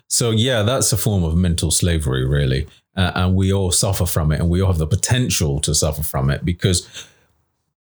So 0.07 0.31
yeah, 0.31 0.61
that's 0.63 0.93
a 0.93 0.97
form 0.97 1.23
of 1.23 1.35
mental 1.35 1.71
slavery, 1.71 2.25
really, 2.25 2.67
uh, 2.95 3.11
and 3.15 3.35
we 3.35 3.51
all 3.51 3.71
suffer 3.71 4.05
from 4.05 4.31
it, 4.31 4.39
and 4.39 4.49
we 4.49 4.61
all 4.61 4.67
have 4.67 4.77
the 4.77 4.87
potential 4.87 5.59
to 5.61 5.73
suffer 5.73 6.03
from 6.03 6.29
it 6.29 6.45
because, 6.45 7.07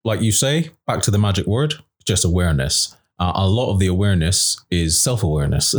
like 0.03 0.21
you 0.21 0.31
say, 0.31 0.71
back 0.87 1.01
to 1.03 1.11
the 1.11 1.17
magic 1.17 1.47
word, 1.47 1.75
just 2.05 2.23
awareness. 2.23 2.95
Uh, 3.19 3.33
a 3.35 3.47
lot 3.47 3.71
of 3.71 3.79
the 3.79 3.87
awareness 3.87 4.59
is 4.71 4.99
self-awareness. 4.99 5.75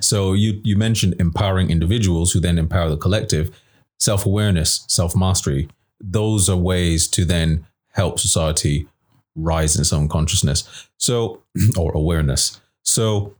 so 0.00 0.32
you 0.32 0.60
you 0.64 0.76
mentioned 0.76 1.14
empowering 1.18 1.70
individuals 1.70 2.32
who 2.32 2.40
then 2.40 2.58
empower 2.58 2.88
the 2.88 2.96
collective. 2.96 3.50
Self-awareness, 3.98 4.84
self-mastery. 4.88 5.68
Those 6.00 6.48
are 6.48 6.56
ways 6.56 7.06
to 7.08 7.24
then 7.24 7.66
help 7.92 8.18
society 8.18 8.88
rise 9.34 9.74
in 9.76 9.80
its 9.80 9.92
own 9.92 10.08
consciousness. 10.08 10.88
So 10.98 11.42
or 11.78 11.92
awareness. 11.92 12.60
So 12.82 13.34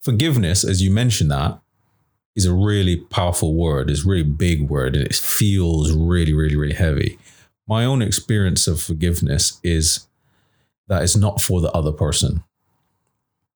forgiveness, 0.00 0.64
as 0.64 0.82
you 0.82 0.90
mentioned 0.90 1.30
that, 1.30 1.60
is 2.36 2.46
a 2.46 2.52
really 2.52 2.96
powerful 2.96 3.54
word. 3.54 3.90
It's 3.90 4.04
a 4.04 4.08
really 4.08 4.22
big 4.24 4.68
word 4.68 4.96
and 4.96 5.06
it 5.06 5.14
feels 5.14 5.92
really, 5.92 6.32
really, 6.32 6.56
really 6.56 6.74
heavy. 6.74 7.18
My 7.68 7.84
own 7.84 8.02
experience 8.02 8.66
of 8.66 8.80
forgiveness 8.80 9.60
is 9.62 10.06
that 10.88 11.02
it's 11.02 11.16
not 11.16 11.40
for 11.40 11.60
the 11.60 11.70
other 11.72 11.92
person. 11.92 12.42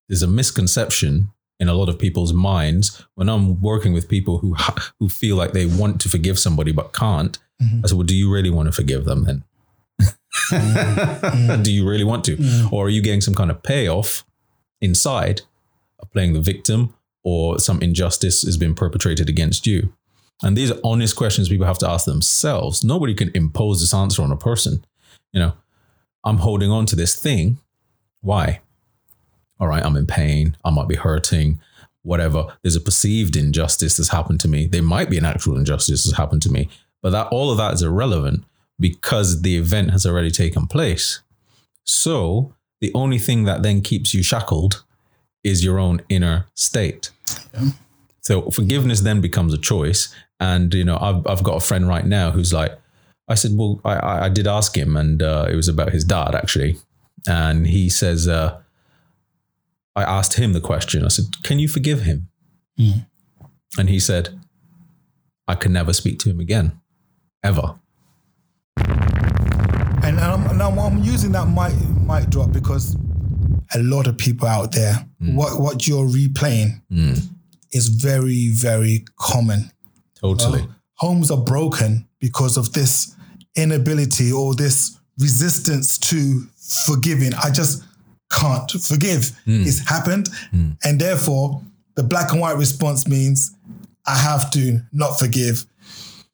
There's 0.09 0.22
a 0.22 0.26
misconception 0.28 1.28
in 1.61 1.68
a 1.68 1.74
lot 1.74 1.88
of 1.88 1.99
people's 1.99 2.32
minds 2.32 3.05
when 3.16 3.28
I'm 3.28 3.61
working 3.61 3.92
with 3.92 4.09
people 4.09 4.38
who 4.38 4.55
ha- 4.55 4.92
who 5.01 5.09
feel 5.09 5.36
like 5.36 5.53
they 5.53 5.66
want 5.66 6.01
to 6.03 6.09
forgive 6.09 6.38
somebody 6.38 6.72
but 6.72 6.92
can't. 6.92 7.36
Mhm. 7.61 7.84
I 7.84 7.88
said, 7.88 7.96
"Well, 7.99 8.07
do 8.07 8.14
you 8.14 8.30
really 8.32 8.49
want 8.49 8.66
to 8.68 8.72
forgive 8.72 9.05
them 9.05 9.24
then? 9.24 9.44
do 11.62 11.72
you 11.72 11.89
really 11.89 12.05
want 12.05 12.24
to, 12.24 12.36
Mm. 12.36 12.72
or 12.72 12.86
are 12.86 12.91
you 12.91 13.03
getting 13.03 13.20
some 13.20 13.34
kind 13.34 13.51
of 13.51 13.62
payoff 13.62 14.24
inside 14.80 15.43
of 15.99 16.11
playing 16.12 16.32
the 16.32 16.41
victim 16.41 16.95
or 17.24 17.59
some 17.59 17.80
injustice 17.82 18.43
has 18.43 18.57
been 18.57 18.74
perpetrated 18.74 19.28
against 19.28 19.66
you? 19.66 19.93
And 20.43 20.57
these 20.57 20.70
are 20.70 20.78
honest 20.84 21.16
questions 21.16 21.49
people 21.49 21.66
have 21.66 21.78
to 21.78 21.91
ask 21.91 22.05
themselves. 22.07 22.84
Nobody 22.84 23.14
can 23.14 23.30
impose 23.34 23.80
this 23.80 23.93
answer 23.93 24.22
on 24.22 24.30
a 24.30 24.36
person. 24.36 24.84
You 25.32 25.41
know, 25.41 25.53
I'm 26.24 26.39
holding 26.39 26.70
on 26.70 26.86
to 26.86 26.97
this 26.97 27.20
thing. 27.20 27.59
Why? 28.20 28.61
All 29.61 29.66
right, 29.66 29.84
I'm 29.84 29.97
in 29.97 30.07
pain. 30.07 30.57
I 30.64 30.70
might 30.70 30.86
be 30.89 30.95
hurting, 30.95 31.61
whatever. 32.03 32.57
There's 32.62 32.76
a 32.76 32.80
perceived 32.80 33.34
injustice 33.36 33.97
that's 33.97 34.11
happened 34.11 34.39
to 34.41 34.49
me. 34.49 34.66
There 34.68 34.82
might 34.82 35.11
be 35.11 35.18
an 35.18 35.24
actual 35.24 35.57
injustice 35.57 36.05
that's 36.05 36.16
happened 36.16 36.43
to 36.43 36.53
me, 36.53 36.68
but 37.03 37.11
that 37.11 37.26
all 37.28 37.51
of 37.51 37.59
that 37.59 37.74
is 37.74 37.82
irrelevant 37.82 38.45
because 38.78 39.42
the 39.42 39.56
event 39.56 39.90
has 39.90 40.06
already 40.06 40.30
taken 40.30 40.66
place. 40.66 41.20
So 41.84 42.54
the 42.80 42.92
only 42.94 43.18
thing 43.18 43.44
that 43.44 43.62
then 43.62 43.80
keeps 43.80 44.14
you 44.14 44.22
shackled 44.22 44.84
is 45.42 45.64
your 45.64 45.78
own 45.78 46.00
inner 46.08 46.46
state. 46.54 47.10
Yeah. 47.54 47.70
So 48.20 48.50
forgiveness 48.50 49.00
then 49.00 49.20
becomes 49.20 49.54
a 49.54 49.58
choice. 49.58 50.14
And 50.40 50.72
you 50.74 50.84
know, 50.84 50.98
I've 51.00 51.26
I've 51.26 51.42
got 51.42 51.56
a 51.56 51.60
friend 51.60 51.88
right 51.88 52.06
now 52.06 52.30
who's 52.30 52.52
like, 52.52 52.78
I 53.26 53.34
said, 53.34 53.52
well, 53.54 53.80
I 53.84 54.26
I, 54.26 54.28
did 54.28 54.46
ask 54.46 54.76
him, 54.76 54.96
and 54.96 55.22
uh, 55.22 55.46
it 55.50 55.56
was 55.56 55.68
about 55.68 55.92
his 55.92 56.04
dad 56.04 56.34
actually, 56.34 56.76
and 57.26 57.66
he 57.66 57.88
says, 57.88 58.28
uh, 58.28 58.60
I 59.96 60.02
asked 60.02 60.34
him 60.34 60.52
the 60.52 60.60
question. 60.60 61.04
I 61.04 61.08
said, 61.08 61.42
can 61.42 61.58
you 61.58 61.68
forgive 61.68 62.02
him? 62.02 62.28
Mm. 62.78 63.06
And 63.76 63.88
he 63.88 63.98
said, 63.98 64.38
I 65.48 65.54
can 65.54 65.72
never 65.72 65.92
speak 65.92 66.18
to 66.20 66.30
him 66.30 66.38
again, 66.38 66.80
ever. 67.42 67.74
And 70.09 70.18
I'm, 70.20 70.46
and 70.48 70.62
I'm, 70.62 70.78
I'm 70.78 70.98
using 71.02 71.32
that 71.32 71.48
mic, 71.48 71.74
mic 72.06 72.30
drop 72.30 72.50
because 72.50 72.96
a 73.74 73.78
lot 73.82 74.06
of 74.06 74.16
people 74.16 74.48
out 74.48 74.72
there, 74.72 74.94
mm. 75.22 75.34
what, 75.34 75.61
what 75.61 75.86
you're 75.86 76.06
replaying 76.09 76.80
Mm, 76.90 77.20
is 77.72 77.88
very, 77.88 78.48
very 78.48 79.04
common. 79.18 79.70
totally. 80.18 80.62
Uh, 80.62 80.66
homes 80.94 81.30
are 81.30 81.36
broken 81.36 82.09
because 82.20 82.56
of 82.56 82.72
this 82.72 83.14
inability 83.54 84.32
or 84.32 84.54
this 84.54 84.98
resistance 85.18 85.98
to 85.98 86.46
forgiving. 86.56 87.34
I 87.34 87.50
just 87.50 87.84
can't 88.32 88.70
forgive. 88.70 89.32
Mm. 89.46 89.66
It's 89.66 89.86
happened. 89.86 90.30
Mm. 90.54 90.78
And 90.84 90.98
therefore, 90.98 91.61
the 91.96 92.02
black 92.02 92.32
and 92.32 92.40
white 92.40 92.56
response 92.56 93.06
means 93.06 93.54
I 94.06 94.16
have 94.16 94.50
to 94.52 94.80
not 94.90 95.18
forgive. 95.18 95.66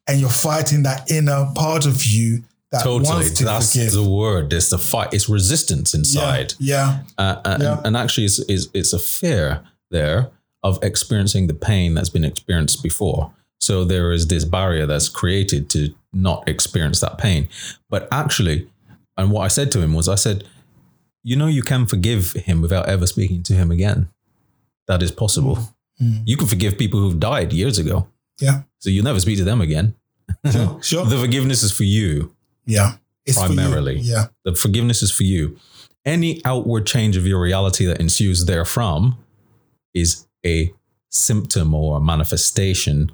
And 0.06 0.20
you're 0.20 0.30
fighting 0.30 0.84
that 0.84 1.10
inner 1.10 1.48
part 1.56 1.86
of 1.86 2.04
you 2.04 2.44
Totally. 2.82 3.28
to 3.30 3.44
That's 3.44 3.72
forgive. 3.72 3.92
the 3.92 4.02
word. 4.08 4.52
It's 4.52 4.70
the 4.70 4.78
fight. 4.78 5.12
It's 5.12 5.28
resistance 5.28 5.94
inside. 5.94 6.54
Yeah. 6.58 7.02
Uh, 7.18 7.40
and, 7.44 7.62
Yeah. 7.62 7.80
and 7.84 7.96
actually, 7.96 8.24
it's, 8.26 8.38
it's, 8.40 8.68
it's 8.74 8.92
a 8.92 8.98
fear 8.98 9.62
there 9.90 10.30
of 10.62 10.78
experiencing 10.82 11.46
the 11.46 11.54
pain 11.54 11.94
that's 11.94 12.08
been 12.08 12.24
experienced 12.24 12.82
before. 12.82 13.32
So 13.60 13.84
there 13.84 14.12
is 14.12 14.26
this 14.28 14.44
barrier 14.44 14.86
that's 14.86 15.08
created 15.08 15.68
to 15.70 15.94
not 16.12 16.48
experience 16.48 17.00
that 17.00 17.18
pain. 17.18 17.48
But 17.90 18.08
actually, 18.10 18.68
And 19.16 19.30
what 19.30 19.42
I 19.44 19.48
said 19.48 19.70
to 19.72 19.80
him 19.80 19.92
was, 19.94 20.08
I 20.08 20.16
said, 20.16 20.44
you 21.22 21.36
know, 21.36 21.46
you 21.46 21.62
can 21.62 21.86
forgive 21.86 22.32
him 22.32 22.60
without 22.62 22.88
ever 22.88 23.06
speaking 23.06 23.42
to 23.44 23.54
him 23.54 23.70
again. 23.70 24.08
That 24.88 25.02
is 25.02 25.12
possible. 25.12 25.56
Mm. 26.02 26.22
You 26.26 26.36
can 26.36 26.48
forgive 26.48 26.76
people 26.76 26.98
who've 27.00 27.20
died 27.20 27.52
years 27.52 27.78
ago. 27.78 28.08
Yeah. 28.40 28.62
So 28.80 28.90
you'll 28.90 29.04
never 29.04 29.20
speak 29.20 29.38
to 29.38 29.44
them 29.44 29.60
again. 29.60 29.94
Sure. 30.50 30.82
Sure. 30.82 31.06
The 31.10 31.16
forgiveness 31.18 31.62
is 31.62 31.70
for 31.72 31.84
you. 31.84 32.34
Yeah. 32.66 32.94
It's. 33.26 33.38
Primarily. 33.38 33.98
Yeah. 33.98 34.26
The 34.44 34.54
forgiveness 34.54 35.02
is 35.02 35.10
for 35.10 35.22
you. 35.24 35.56
Any 36.04 36.42
outward 36.44 36.86
change 36.86 37.16
of 37.16 37.26
your 37.26 37.40
reality 37.40 37.86
that 37.86 37.98
ensues 38.00 38.44
therefrom 38.44 39.16
is 39.94 40.26
a 40.44 40.72
symptom 41.08 41.72
or 41.74 41.96
a 41.96 42.00
manifestation 42.00 43.10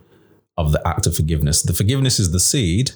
of 0.57 0.73
the 0.73 0.87
act 0.87 1.07
of 1.07 1.15
forgiveness. 1.15 1.63
The 1.63 1.73
forgiveness 1.75 2.19
is 2.19 2.33
the 2.33 2.41
seed, 2.41 2.93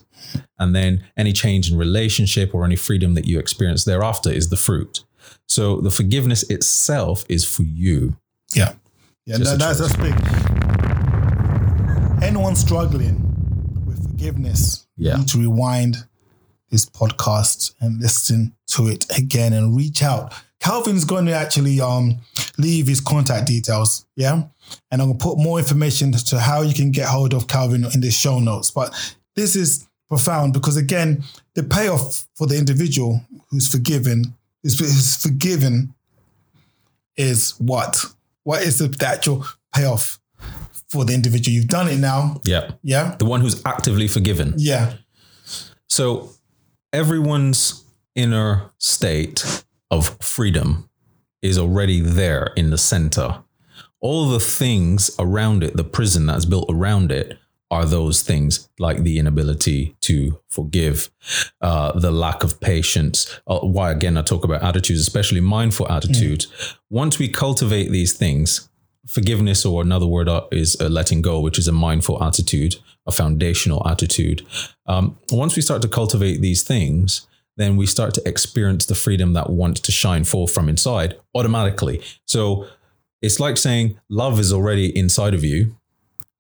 and 0.59 0.75
then 0.75 1.05
any 1.17 1.33
change 1.33 1.71
in 1.71 1.79
relationship 1.79 2.53
or 2.55 2.65
any 2.65 2.77
freedom 2.77 3.15
that 3.15 3.27
you 3.27 3.39
experience 3.39 3.85
thereafter 3.85 4.31
is 4.31 4.49
the 4.51 4.57
fruit. 4.57 5.05
So 5.47 5.81
the 5.81 5.91
forgiveness 5.91 6.43
itself 6.51 7.25
is 7.29 7.45
for 7.45 7.63
you. 7.63 8.17
Yeah. 8.55 8.75
Yeah, 9.27 9.39
that, 9.39 9.59
that's, 9.59 9.79
that's 9.79 9.97
big. 9.97 10.15
Anyone 12.23 12.57
struggling 12.57 13.21
with 13.87 14.03
forgiveness, 14.11 14.87
Yeah. 14.97 15.17
need 15.17 15.29
to 15.29 15.39
rewind 15.39 16.07
this 16.75 16.87
podcast 16.87 17.73
and 17.81 18.01
listen 18.01 18.53
to 18.67 18.89
it 18.89 19.07
again 19.17 19.53
and 19.53 19.77
reach 19.77 20.03
out. 20.03 20.35
Calvin's 20.59 21.05
going 21.05 21.27
to 21.27 21.33
actually 21.33 21.81
um, 21.81 22.19
leave 22.59 22.89
his 22.89 23.01
contact 23.01 23.47
details, 23.47 24.07
yeah? 24.17 24.43
And 24.91 25.01
I'm 25.01 25.09
going 25.09 25.19
to 25.19 25.25
put 25.25 25.39
more 25.39 25.59
information 25.59 26.11
to 26.11 26.41
how 26.41 26.63
you 26.63 26.75
can 26.75 26.91
get 26.91 27.07
hold 27.07 27.33
of 27.33 27.47
Calvin 27.47 27.85
in 27.95 28.01
the 28.01 28.11
show 28.11 28.41
notes. 28.41 28.73
But 28.73 28.93
this 29.37 29.55
is 29.55 29.87
profound 30.09 30.53
because, 30.53 30.77
again, 30.77 31.23
the 31.55 31.63
payoff 31.63 32.27
for 32.35 32.49
the 32.49 32.59
individual 32.59 33.21
who's 33.51 33.71
forgiven, 33.71 34.35
is, 34.65 34.81
is 34.81 35.17
forgiven, 35.17 35.95
is 37.17 37.53
what? 37.59 38.05
What 38.43 38.63
is 38.63 38.79
the, 38.79 38.89
the 38.89 39.07
actual 39.07 39.45
payoff 39.73 40.19
for 40.89 41.05
the 41.05 41.15
individual? 41.15 41.55
You've 41.55 41.69
done 41.69 41.89
it 41.89 41.99
now. 41.99 42.41
Yeah. 42.45 42.73
Yeah. 42.83 43.15
The 43.19 43.27
one 43.27 43.43
who's 43.43 43.65
actively 43.65 44.09
forgiven. 44.09 44.55
Yeah. 44.57 44.95
So 45.89 46.31
everyone's 46.95 47.85
inner 48.15 48.71
state 48.79 49.65
of 49.91 50.17
freedom 50.23 50.89
is 51.43 51.59
already 51.59 52.01
there 52.01 52.53
in 52.57 52.71
the 52.71 52.79
center. 52.79 53.43
All 54.01 54.29
the 54.29 54.39
things 54.39 55.11
around 55.19 55.65
it, 55.65 55.77
the 55.77 55.83
prison 55.83 56.27
that's 56.27 56.45
built 56.45 56.71
around 56.71 57.11
it, 57.11 57.37
are 57.69 57.85
those 57.85 58.23
things 58.23 58.69
like 58.79 59.03
the 59.03 59.19
inability 59.19 59.97
to 60.03 60.39
forgive, 60.47 61.11
uh, 61.61 61.99
the 61.99 62.13
lack 62.13 62.45
of 62.45 62.61
patience. 62.61 63.41
Uh, 63.49 63.59
why, 63.61 63.91
again, 63.91 64.17
I 64.17 64.23
talk 64.23 64.45
about 64.45 64.63
attitudes, 64.63 65.01
especially 65.01 65.41
mindful 65.41 65.91
attitudes. 65.91 66.47
Once 66.91 67.19
we 67.19 67.27
cultivate 67.27 67.91
these 67.91 68.13
things, 68.13 68.69
forgiveness, 69.09 69.67
or 69.67 69.83
another 69.83 70.07
word 70.07 70.29
uh, 70.29 70.47
is 70.53 70.81
uh, 70.81 70.89
letting 70.89 71.23
go, 71.23 71.41
which 71.41 71.59
is 71.59 71.67
a 71.67 71.73
mindful 71.73 72.23
attitude, 72.23 72.77
a 73.07 73.13
foundational 73.13 73.87
attitude. 73.87 74.47
Um, 74.87 75.19
once 75.31 75.57
we 75.57 75.63
start 75.63 75.83
to 75.83 75.89
cultivate 75.89 76.41
these 76.41 76.63
things, 76.63 77.27
then 77.57 77.77
we 77.77 77.87
start 77.87 78.15
to 78.15 78.29
experience 78.29 78.87
the 78.87 78.95
freedom 78.95 79.33
that 79.35 79.51
wants 79.51 79.81
to 79.83 79.93
shine 79.93 80.25
forth 80.25 80.53
from 80.53 80.69
inside 80.69 81.17
automatically. 81.35 82.03
So 82.27 82.67
it's 83.23 83.39
like 83.41 83.57
saying 83.57 83.99
love 84.09 84.41
is 84.41 84.53
already 84.53 84.97
inside 84.97 85.35
of 85.35 85.45
you. 85.45 85.77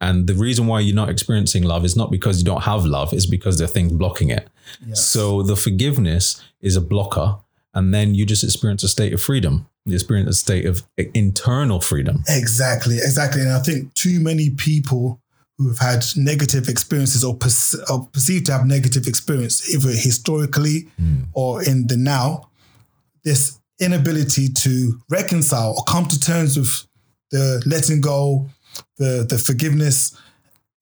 And 0.01 0.27
the 0.27 0.35
reason 0.35 0.67
why 0.67 0.81
you're 0.81 0.95
not 0.95 1.09
experiencing 1.09 1.63
love 1.63 1.85
is 1.85 1.97
not 1.97 2.11
because 2.11 2.39
you 2.39 2.45
don't 2.45 2.65
have 2.65 2.85
love, 2.85 3.13
it's 3.13 3.27
because 3.27 3.59
there 3.59 3.65
are 3.65 3.71
things 3.71 3.93
blocking 3.93 4.31
it. 4.31 4.49
Yes. 4.87 5.07
So 5.07 5.43
the 5.43 5.57
forgiveness 5.57 6.43
is 6.61 6.77
a 6.77 6.81
blocker. 6.81 7.37
And 7.73 7.95
then 7.95 8.15
you 8.15 8.27
just 8.27 8.45
experience 8.45 8.83
a 8.83 8.89
state 8.89 9.13
of 9.13 9.23
freedom. 9.23 9.67
You 9.87 9.95
experience 9.95 10.29
a 10.31 10.35
state 10.35 10.67
of 10.67 10.83
internal 10.97 11.81
freedom. 11.81 12.23
Exactly, 12.29 12.97
exactly. 12.97 13.43
And 13.43 13.53
I 13.53 13.61
think 13.61 13.95
too 13.95 14.21
many 14.21 14.51
people 14.51 15.21
who 15.59 15.69
have 15.69 15.79
had 15.79 16.05
negative 16.17 16.69
experiences 16.69 17.23
or, 17.23 17.37
perce- 17.37 17.79
or 17.91 18.07
perceived 18.13 18.47
to 18.47 18.53
have 18.53 18.67
negative 18.67 19.07
experience, 19.07 19.73
either 19.73 19.91
historically 19.91 20.89
hmm. 20.97 21.23
or 21.33 21.63
in 21.63 21.87
the 21.87 21.97
now, 21.97 22.49
this 23.23 23.59
inability 23.81 24.49
to 24.49 25.01
reconcile 25.11 25.75
or 25.77 25.85
come 25.85 26.07
to 26.07 26.19
terms 26.19 26.57
with 26.57 26.87
the 27.31 27.63
letting 27.67 28.01
go, 28.01 28.49
the 28.99 29.27
the 29.29 29.39
forgiveness, 29.39 30.17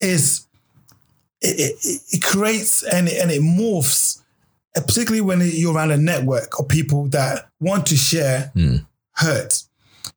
is 0.01 0.47
it, 1.41 1.77
it, 1.85 2.03
it 2.11 2.23
creates 2.23 2.83
and 2.83 3.09
it, 3.09 3.20
and 3.20 3.31
it 3.31 3.43
morphs, 3.43 4.23
particularly 4.75 5.20
when 5.20 5.41
you're 5.43 5.75
around 5.75 5.91
a 5.91 5.97
network 5.97 6.59
of 6.59 6.68
people 6.68 7.09
that 7.09 7.49
want 7.61 7.87
to 7.87 7.97
share 7.97 8.51
hmm. 8.55 8.77
hurt 9.12 9.62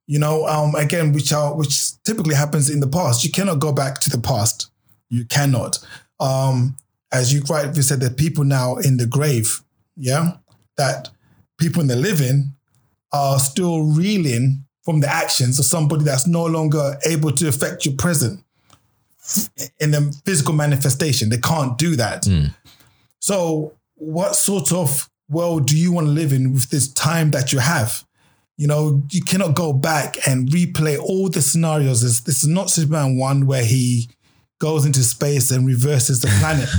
you 0.08 0.20
know 0.20 0.46
um 0.48 0.76
again 0.76 1.12
which 1.14 1.34
are 1.34 1.56
which 1.56 2.02
typically 2.04 2.36
happens 2.36 2.70
in 2.70 2.80
the 2.80 2.88
past. 2.88 3.24
You 3.24 3.32
cannot 3.32 3.60
go 3.60 3.72
back 3.72 4.00
to 4.02 4.10
the 4.10 4.20
past. 4.20 4.70
You 5.10 5.26
cannot. 5.26 5.80
Um 6.20 6.78
as 7.12 7.34
you 7.34 7.42
rightly 7.50 7.82
said 7.82 8.04
are 8.04 8.10
people 8.10 8.44
now 8.44 8.76
in 8.76 8.98
the 8.98 9.06
grave 9.06 9.62
yeah 9.96 10.34
that 10.78 11.10
people 11.58 11.82
in 11.82 11.88
the 11.88 11.96
living 11.96 12.54
are 13.14 13.40
still 13.40 13.84
reeling 13.84 14.66
from 14.84 15.00
the 15.00 15.10
actions 15.10 15.58
of 15.58 15.66
somebody 15.66 16.04
that's 16.04 16.28
no 16.28 16.46
longer 16.46 16.98
able 17.06 17.32
to 17.32 17.48
affect 17.48 17.86
your 17.86 17.96
present 17.96 18.44
in 19.80 19.92
the 19.92 20.16
physical 20.26 20.54
manifestation. 20.54 21.30
They 21.30 21.38
can't 21.40 21.78
do 21.78 21.96
that. 21.96 22.28
So 23.20 23.74
what 23.96 24.36
sort 24.36 24.72
of 24.72 25.10
world 25.30 25.66
do 25.66 25.76
you 25.76 25.92
want 25.92 26.08
to 26.08 26.12
live 26.12 26.32
in 26.32 26.54
with 26.54 26.70
this 26.70 26.92
time 26.94 27.32
that 27.32 27.52
you 27.52 27.60
have 27.60 28.05
you 28.58 28.68
know, 28.68 29.04
you 29.12 29.22
cannot 29.22 29.56
go 29.56 29.74
back 29.74 30.28
and 30.28 30.50
replay 30.50 30.98
all 30.98 31.30
the 31.30 31.42
scenarios. 31.42 32.02
This, 32.02 32.22
this 32.22 32.44
is 32.44 32.50
not 32.50 32.70
Superman 32.70 33.18
1 33.18 33.46
where 33.46 33.66
he 33.66 34.08
goes 34.60 34.86
into 34.86 35.04
space 35.04 35.52
and 35.52 35.68
reverses 35.68 36.22
the 36.22 36.28
planet. 36.40 36.70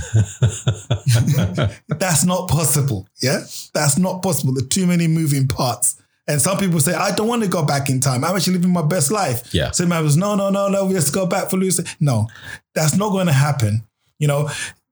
That's 1.88 2.24
not 2.24 2.48
possible. 2.48 3.06
Yeah. 3.22 3.40
That's 3.74 3.98
not 3.98 4.22
possible. 4.22 4.54
There 4.54 4.64
are 4.64 4.68
too 4.68 4.86
many 4.86 5.06
moving 5.06 5.46
parts. 5.46 6.00
And 6.28 6.40
some 6.40 6.58
people 6.58 6.80
say, 6.80 6.94
I 6.94 7.14
don't 7.14 7.28
want 7.28 7.42
to 7.42 7.48
go 7.48 7.64
back 7.64 7.88
in 7.88 8.00
time. 8.00 8.24
I'm 8.24 8.34
actually 8.34 8.54
living 8.54 8.72
my 8.72 8.82
best 8.82 9.12
life. 9.12 9.54
Yeah. 9.54 9.70
So 9.70 9.86
man 9.86 10.02
was, 10.02 10.16
no, 10.16 10.34
no, 10.34 10.50
no, 10.50 10.68
no, 10.68 10.84
let's 10.84 11.10
go 11.10 11.26
back 11.26 11.50
for 11.50 11.56
Lucy. 11.56 11.84
No, 12.00 12.26
that's 12.74 12.96
not 12.96 13.10
going 13.10 13.26
to 13.26 13.32
happen. 13.32 13.86
You 14.18 14.28
know, 14.28 14.48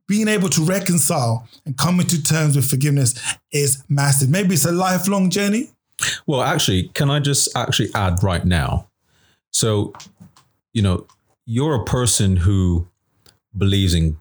being 0.07 0.29
able 0.29 0.49
to 0.51 0.63
reconcile 0.63 1.49
and 1.65 1.77
coming 1.77 2.07
to 2.07 2.23
terms 2.23 2.57
with 2.57 2.69
forgiveness 2.69 3.15
is 3.51 3.83
massive. 3.89 4.29
Maybe 4.29 4.55
it's 4.55 4.67
a 4.67 4.73
lifelong 4.73 5.31
journey. 5.31 5.71
Well, 6.27 6.43
actually, 6.43 6.89
can 6.95 7.11
I 7.11 7.21
just 7.21 7.49
actually 7.57 7.91
add 7.95 8.23
right 8.23 8.45
now? 8.45 8.89
So, 9.53 9.93
you 10.73 10.83
know, 10.83 11.07
you're 11.47 11.75
a 11.75 11.85
person 11.85 12.37
who 12.37 12.89
believes 13.57 13.95
in 13.95 14.17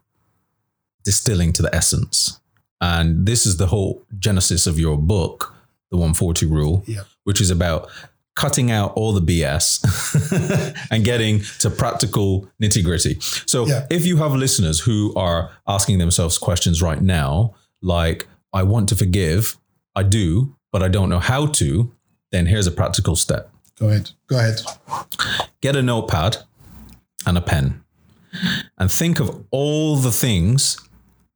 distilling 1.03 1.53
to 1.53 1.61
the 1.61 1.73
essence. 1.75 2.39
And 2.81 3.25
this 3.25 3.45
is 3.45 3.57
the 3.57 3.67
whole 3.67 4.03
genesis 4.19 4.67
of 4.67 4.77
your 4.79 4.97
book, 4.97 5.53
The 5.91 5.97
140 5.97 6.45
Rule, 6.45 6.83
Yeah. 6.87 7.03
which 7.23 7.39
is 7.41 7.49
about 7.49 7.89
cutting 8.35 8.71
out 8.71 8.93
all 8.95 9.13
the 9.13 9.21
BS 9.21 9.79
and 10.91 11.05
getting 11.05 11.41
to 11.59 11.69
practical 11.69 12.49
nitty 12.61 12.83
gritty. 12.83 13.17
So, 13.45 13.67
Yeah. 13.67 13.85
if 13.89 14.05
you 14.05 14.17
have 14.17 14.33
listeners 14.33 14.79
who 14.81 15.13
are 15.15 15.51
asking 15.67 15.99
themselves 15.99 16.37
questions 16.37 16.81
right 16.81 17.01
now, 17.01 17.53
like, 17.81 18.27
I 18.51 18.63
want 18.63 18.89
to 18.89 18.95
forgive, 18.95 19.57
I 19.95 20.03
do, 20.03 20.55
but 20.73 20.83
I 20.83 20.89
don't 20.89 21.09
know 21.09 21.19
how 21.19 21.45
to, 21.45 21.93
then 22.33 22.47
here's 22.47 22.67
a 22.67 22.71
practical 22.71 23.15
step 23.15 23.49
Go 23.79 23.89
ahead. 23.89 24.11
Go 24.27 24.37
ahead. 24.37 24.61
get 25.61 25.75
a 25.75 25.81
notepad 25.81 26.37
and 27.25 27.37
a 27.37 27.41
pen 27.41 27.83
and 28.77 28.91
think 28.91 29.19
of 29.19 29.45
all 29.51 29.95
the 29.95 30.11
things 30.11 30.77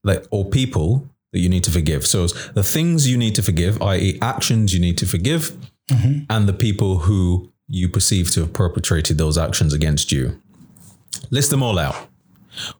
that 0.04 0.28
or 0.32 0.46
people 0.46 1.08
that 1.32 1.40
you 1.40 1.50
need 1.50 1.64
to 1.64 1.72
forgive. 1.72 2.06
So 2.06 2.28
the 2.28 2.64
things 2.64 3.10
you 3.10 3.18
need 3.18 3.36
to 3.36 3.44
forgive, 3.44 3.82
i.e., 3.82 4.18
actions 4.22 4.74
you 4.74 4.80
need 4.80 4.98
to 5.00 5.06
forgive, 5.06 5.52
mm-hmm. 5.90 6.24
and 6.30 6.48
the 6.48 6.54
people 6.54 7.00
who 7.00 7.52
you 7.68 7.90
perceive 7.90 8.32
to 8.32 8.42
have 8.42 8.54
perpetrated 8.54 9.18
those 9.18 9.38
actions 9.38 9.74
against 9.74 10.12
you. 10.12 10.42
List 11.30 11.50
them 11.50 11.62
all 11.62 11.78
out. 11.78 12.08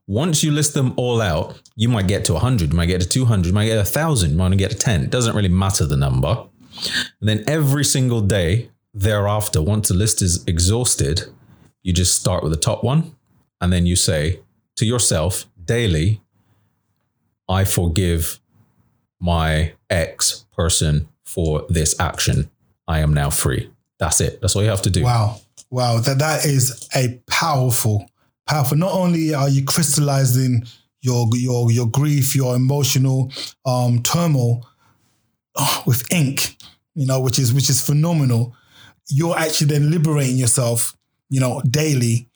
Once 0.08 0.44
you 0.44 0.52
list 0.52 0.74
them 0.74 0.94
all 0.98 1.22
out, 1.22 1.62
you 1.76 1.90
might 1.90 2.08
get 2.08 2.26
to 2.26 2.34
100, 2.34 2.72
you 2.72 2.76
might 2.76 2.88
get 2.88 3.02
to 3.02 3.08
200, 3.08 3.48
you 3.48 3.54
might 3.54 3.66
get 3.66 3.78
1,000, 3.78 4.32
you 4.32 4.38
might 4.38 4.58
get 4.58 4.72
to 4.72 4.78
10. 4.78 5.04
It 5.04 5.10
doesn't 5.10 5.36
really 5.36 5.50
matter 5.50 5.86
the 5.86 5.98
number. 5.98 6.46
And 7.20 7.30
then 7.30 7.44
every 7.48 7.84
single 7.84 8.22
day 8.22 8.70
thereafter, 8.94 9.62
once 9.62 9.90
the 9.90 9.94
list 9.94 10.22
is 10.22 10.44
exhausted, 10.46 11.24
you 11.84 11.94
just 11.94 12.20
start 12.20 12.44
with 12.44 12.52
the 12.52 12.60
top 12.60 12.84
one. 12.84 13.16
And 13.62 13.72
then 13.74 13.86
you 13.86 13.96
say 13.96 14.42
to 14.76 14.86
yourself 14.86 15.46
daily, 15.64 16.22
I 17.50 17.64
forgive 17.64 18.40
my 19.20 19.74
ex 19.90 20.46
person 20.56 21.08
for 21.26 21.66
this 21.70 22.00
action. 22.00 22.50
I 22.88 23.00
am 23.00 23.14
now 23.14 23.30
free. 23.30 23.72
That's 24.00 24.22
it. 24.22 24.42
That's 24.42 24.56
all 24.56 24.64
you 24.64 24.70
have 24.70 24.82
to 24.84 24.90
do. 24.90 25.04
Wow. 25.04 25.42
Wow. 25.70 26.00
That 26.00 26.20
that 26.20 26.46
is 26.46 26.88
a 26.96 27.22
powerful, 27.28 28.10
powerful. 28.48 28.78
Not 28.78 28.94
only 28.94 29.34
are 29.34 29.50
you 29.50 29.64
crystallizing 29.64 30.66
your 31.02 31.28
your 31.34 31.72
your 31.72 31.88
grief, 31.88 32.36
your 32.36 32.56
emotional 32.56 33.32
um 33.66 34.02
turmoil 34.04 34.68
oh, 35.56 35.84
with 35.86 36.12
ink, 36.12 36.56
you 36.96 37.06
know, 37.06 37.20
which 37.20 37.40
is 37.40 37.54
which 37.54 37.70
is 37.70 37.82
phenomenal. 37.82 38.56
You're 39.10 39.38
actually 39.38 39.68
then 39.68 39.92
liberating 39.92 40.38
yourself, 40.38 40.98
you 41.30 41.40
know, 41.40 41.62
daily 41.70 42.30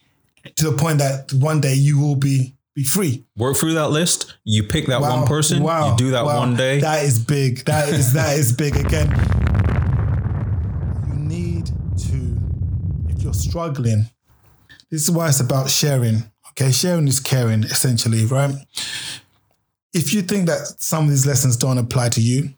to 0.55 0.69
the 0.69 0.77
point 0.77 0.99
that 0.99 1.33
one 1.33 1.61
day 1.61 1.73
you 1.73 1.99
will 1.99 2.15
be 2.15 2.55
be 2.73 2.83
free. 2.83 3.25
Work 3.35 3.57
through 3.57 3.73
that 3.73 3.89
list. 3.89 4.37
You 4.43 4.63
pick 4.63 4.87
that 4.87 5.01
one 5.01 5.27
person. 5.27 5.61
Wow. 5.61 5.91
You 5.91 5.97
do 5.97 6.11
that 6.11 6.25
wow. 6.25 6.39
one 6.39 6.55
day. 6.55 6.79
That 6.79 7.03
is 7.03 7.19
big. 7.19 7.65
That 7.65 7.89
is 7.89 8.13
that 8.13 8.37
is 8.37 8.53
big. 8.53 8.75
Again, 8.77 9.09
you 11.07 11.15
need 11.15 11.65
to, 11.65 12.37
if 13.09 13.21
you're 13.21 13.33
struggling, 13.33 14.05
this 14.91 15.03
is 15.03 15.11
why 15.11 15.29
it's 15.29 15.39
about 15.39 15.69
sharing. 15.69 16.23
Okay, 16.49 16.71
sharing 16.71 17.07
is 17.07 17.21
caring, 17.21 17.63
essentially, 17.63 18.25
right? 18.25 18.53
If 19.93 20.13
you 20.13 20.21
think 20.21 20.47
that 20.47 20.59
some 20.79 21.05
of 21.05 21.09
these 21.09 21.25
lessons 21.25 21.55
don't 21.55 21.77
apply 21.77 22.09
to 22.09 22.21
you, 22.21 22.49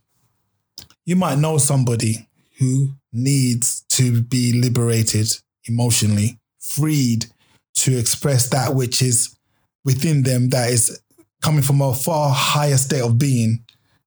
you 1.06 1.16
might 1.16 1.38
know 1.38 1.60
somebody 1.60 2.28
who 2.58 2.90
needs 3.12 3.82
to 3.90 4.24
be 4.24 4.54
liberated 4.54 5.28
emotionally, 5.66 6.40
freed 6.60 7.28
to 7.76 7.98
express 7.98 8.50
that 8.50 8.74
which 8.74 9.02
is 9.02 9.38
within 9.86 10.24
them 10.24 10.50
that 10.50 10.70
is 10.70 11.02
coming 11.42 11.62
from 11.62 11.82
a 11.82 11.94
far 11.94 12.32
higher 12.34 12.78
state 12.78 13.02
of 13.02 13.20
being 13.20 13.64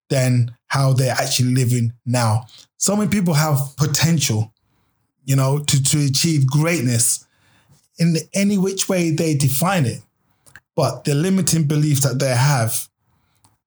than 0.09 0.55
how 0.69 0.93
they're 0.93 1.13
actually 1.13 1.55
living 1.55 1.93
now. 2.05 2.47
So 2.77 2.97
many 2.97 3.09
people 3.11 3.35
have 3.35 3.77
potential, 3.77 4.53
you 5.25 5.37
know, 5.37 5.59
to, 5.59 5.83
to 5.83 6.05
achieve 6.07 6.47
greatness 6.47 7.26
in 7.99 8.17
any 8.35 8.59
which 8.59 8.89
way 8.89 9.11
they 9.11 9.35
define 9.35 9.87
it. 9.87 10.03
But 10.75 11.05
the 11.05 11.15
limiting 11.15 11.65
beliefs 11.65 12.03
that 12.03 12.19
they 12.19 12.35
have 12.35 12.89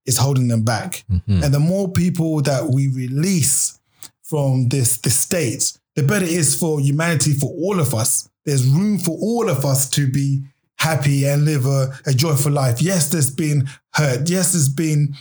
is 0.06 0.18
holding 0.18 0.48
them 0.48 0.64
back. 0.64 1.04
Mm-hmm. 1.12 1.44
And 1.44 1.54
the 1.54 1.60
more 1.60 1.90
people 1.90 2.42
that 2.44 2.70
we 2.70 2.88
release 2.88 3.80
from 4.24 4.70
this, 4.70 4.98
this 4.98 5.18
state, 5.18 5.78
the 5.96 6.04
better 6.04 6.26
it 6.26 6.32
is 6.32 6.56
for 6.56 6.80
humanity, 6.80 7.34
for 7.34 7.50
all 7.50 7.80
of 7.80 7.94
us. 7.94 8.30
There's 8.46 8.66
room 8.66 9.00
for 9.00 9.18
all 9.20 9.50
of 9.50 9.66
us 9.66 9.90
to 9.92 10.10
be 10.10 10.44
happy 10.78 11.26
and 11.26 11.46
live 11.46 11.66
a, 11.66 11.94
a 12.06 12.14
joyful 12.14 12.52
life. 12.52 12.82
Yes, 12.82 13.10
there's 13.10 13.30
been 13.30 13.68
hurt. 13.94 14.30
Yes, 14.30 14.54
there's 14.54 14.70
been 14.70 15.16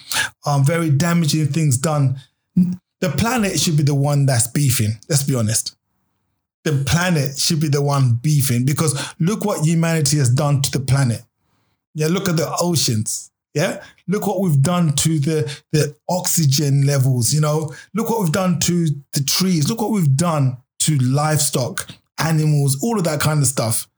um, 0.47 0.65
very 0.65 0.91
damaging 0.91 1.49
things 1.49 1.79
done. 1.79 2.21
The 3.01 3.11
planet 3.11 3.59
should 3.59 3.77
be 3.77 3.83
the 3.83 3.95
one 3.95 4.27
that's 4.27 4.47
beefing. 4.47 4.93
Let's 5.09 5.25
be 5.25 5.35
honest. 5.35 5.77
The 6.69 6.85
planet 6.85 7.39
should 7.39 7.61
be 7.61 7.69
the 7.69 7.83
one 7.83 8.15
beefing 8.15 8.65
because 8.65 9.15
look 9.19 9.45
what 9.45 9.65
humanity 9.65 10.19
has 10.19 10.31
done 10.31 10.63
to 10.63 10.71
the 10.71 10.81
planet. 10.85 11.23
Yeah, 11.95 12.09
look 12.09 12.29
at 12.29 12.37
the 12.37 12.55
oceans. 12.61 13.31
Yeah, 13.55 13.83
look 14.07 14.27
what 14.27 14.41
we've 14.41 14.63
done 14.63 14.95
to 14.97 15.19
the 15.19 15.61
the 15.73 15.97
oxygen 16.09 16.87
levels. 16.87 17.33
You 17.33 17.41
know, 17.41 17.75
look 17.95 18.11
what 18.11 18.21
we've 18.21 18.33
done 18.33 18.61
to 18.61 18.89
the 19.13 19.23
trees. 19.25 19.69
Look 19.69 19.81
what 19.81 19.91
we've 19.91 20.17
done 20.17 20.59
to 20.81 20.97
livestock, 20.99 21.89
animals, 22.19 22.79
all 22.83 22.99
of 22.99 23.05
that 23.05 23.21
kind 23.21 23.41
of 23.41 23.47
stuff 23.47 23.89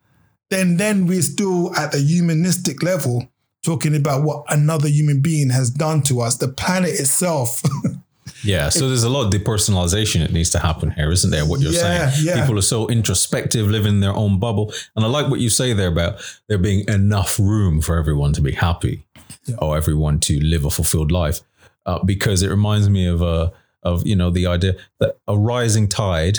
then 0.50 0.76
then 0.76 1.06
we're 1.06 1.22
still 1.22 1.74
at 1.76 1.92
the 1.92 1.98
humanistic 1.98 2.82
level 2.82 3.28
talking 3.64 3.94
about 3.94 4.24
what 4.24 4.44
another 4.48 4.88
human 4.88 5.20
being 5.20 5.50
has 5.50 5.70
done 5.70 6.02
to 6.02 6.20
us, 6.20 6.36
the 6.36 6.48
planet 6.48 6.90
itself. 6.90 7.62
yeah, 8.42 8.68
so 8.68 8.88
there's 8.88 9.02
a 9.04 9.08
lot 9.10 9.26
of 9.26 9.32
depersonalization 9.32 10.20
that 10.20 10.32
needs 10.32 10.50
to 10.50 10.58
happen 10.58 10.90
here, 10.90 11.10
isn't 11.10 11.30
there? 11.30 11.44
What 11.46 11.60
you're 11.60 11.72
Yeah, 11.72 12.10
saying, 12.10 12.26
yeah. 12.26 12.40
people 12.40 12.58
are 12.58 12.62
so 12.62 12.88
introspective, 12.88 13.66
living 13.68 13.94
in 13.94 14.00
their 14.00 14.14
own 14.14 14.38
bubble, 14.38 14.72
and 14.96 15.04
I 15.04 15.08
like 15.08 15.28
what 15.28 15.40
you 15.40 15.50
say 15.50 15.72
there 15.72 15.88
about 15.88 16.20
there 16.48 16.58
being 16.58 16.84
enough 16.88 17.38
room 17.38 17.80
for 17.80 17.96
everyone 17.98 18.32
to 18.34 18.40
be 18.40 18.52
happy, 18.52 19.04
or 19.58 19.76
everyone 19.76 20.18
to 20.20 20.40
live 20.40 20.64
a 20.64 20.70
fulfilled 20.70 21.10
life, 21.12 21.40
uh, 21.86 22.02
because 22.04 22.42
it 22.42 22.48
reminds 22.50 22.88
me 22.88 23.06
of 23.06 23.22
uh, 23.22 23.50
of 23.82 24.06
you 24.06 24.16
know 24.16 24.30
the 24.30 24.46
idea 24.46 24.74
that 24.98 25.16
a 25.26 25.36
rising 25.38 25.88
tide 25.88 26.38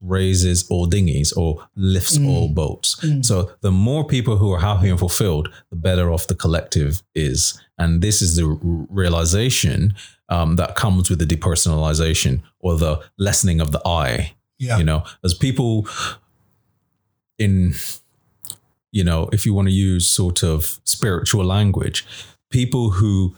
raises 0.00 0.68
all 0.68 0.86
dinghies 0.86 1.32
or 1.32 1.66
lifts 1.74 2.18
all 2.18 2.48
boats. 2.48 3.02
So 3.22 3.50
the 3.62 3.72
more 3.72 4.06
people 4.06 4.36
who 4.36 4.52
are 4.52 4.60
happy 4.60 4.88
and 4.90 4.98
fulfilled, 4.98 5.48
the 5.70 5.76
better 5.76 6.12
off 6.12 6.26
the 6.26 6.34
collective 6.34 7.02
is. 7.14 7.60
And 7.78 8.02
this 8.02 8.22
is 8.22 8.36
the 8.36 8.46
realization 8.90 9.94
um, 10.28 10.56
that 10.56 10.74
comes 10.74 11.10
with 11.10 11.18
the 11.18 11.26
depersonalization 11.26 12.42
or 12.58 12.76
the 12.76 13.02
lessening 13.18 13.60
of 13.60 13.72
the 13.72 13.82
I. 13.86 14.34
yeah. 14.58 14.78
You 14.78 14.84
know, 14.84 15.04
as 15.22 15.34
people 15.34 15.86
in, 17.38 17.74
you 18.92 19.04
know, 19.04 19.28
if 19.32 19.44
you 19.44 19.52
want 19.52 19.68
to 19.68 19.74
use 19.74 20.06
sort 20.06 20.42
of 20.42 20.80
spiritual 20.84 21.44
language, 21.44 22.06
people 22.50 22.90
who 22.92 23.36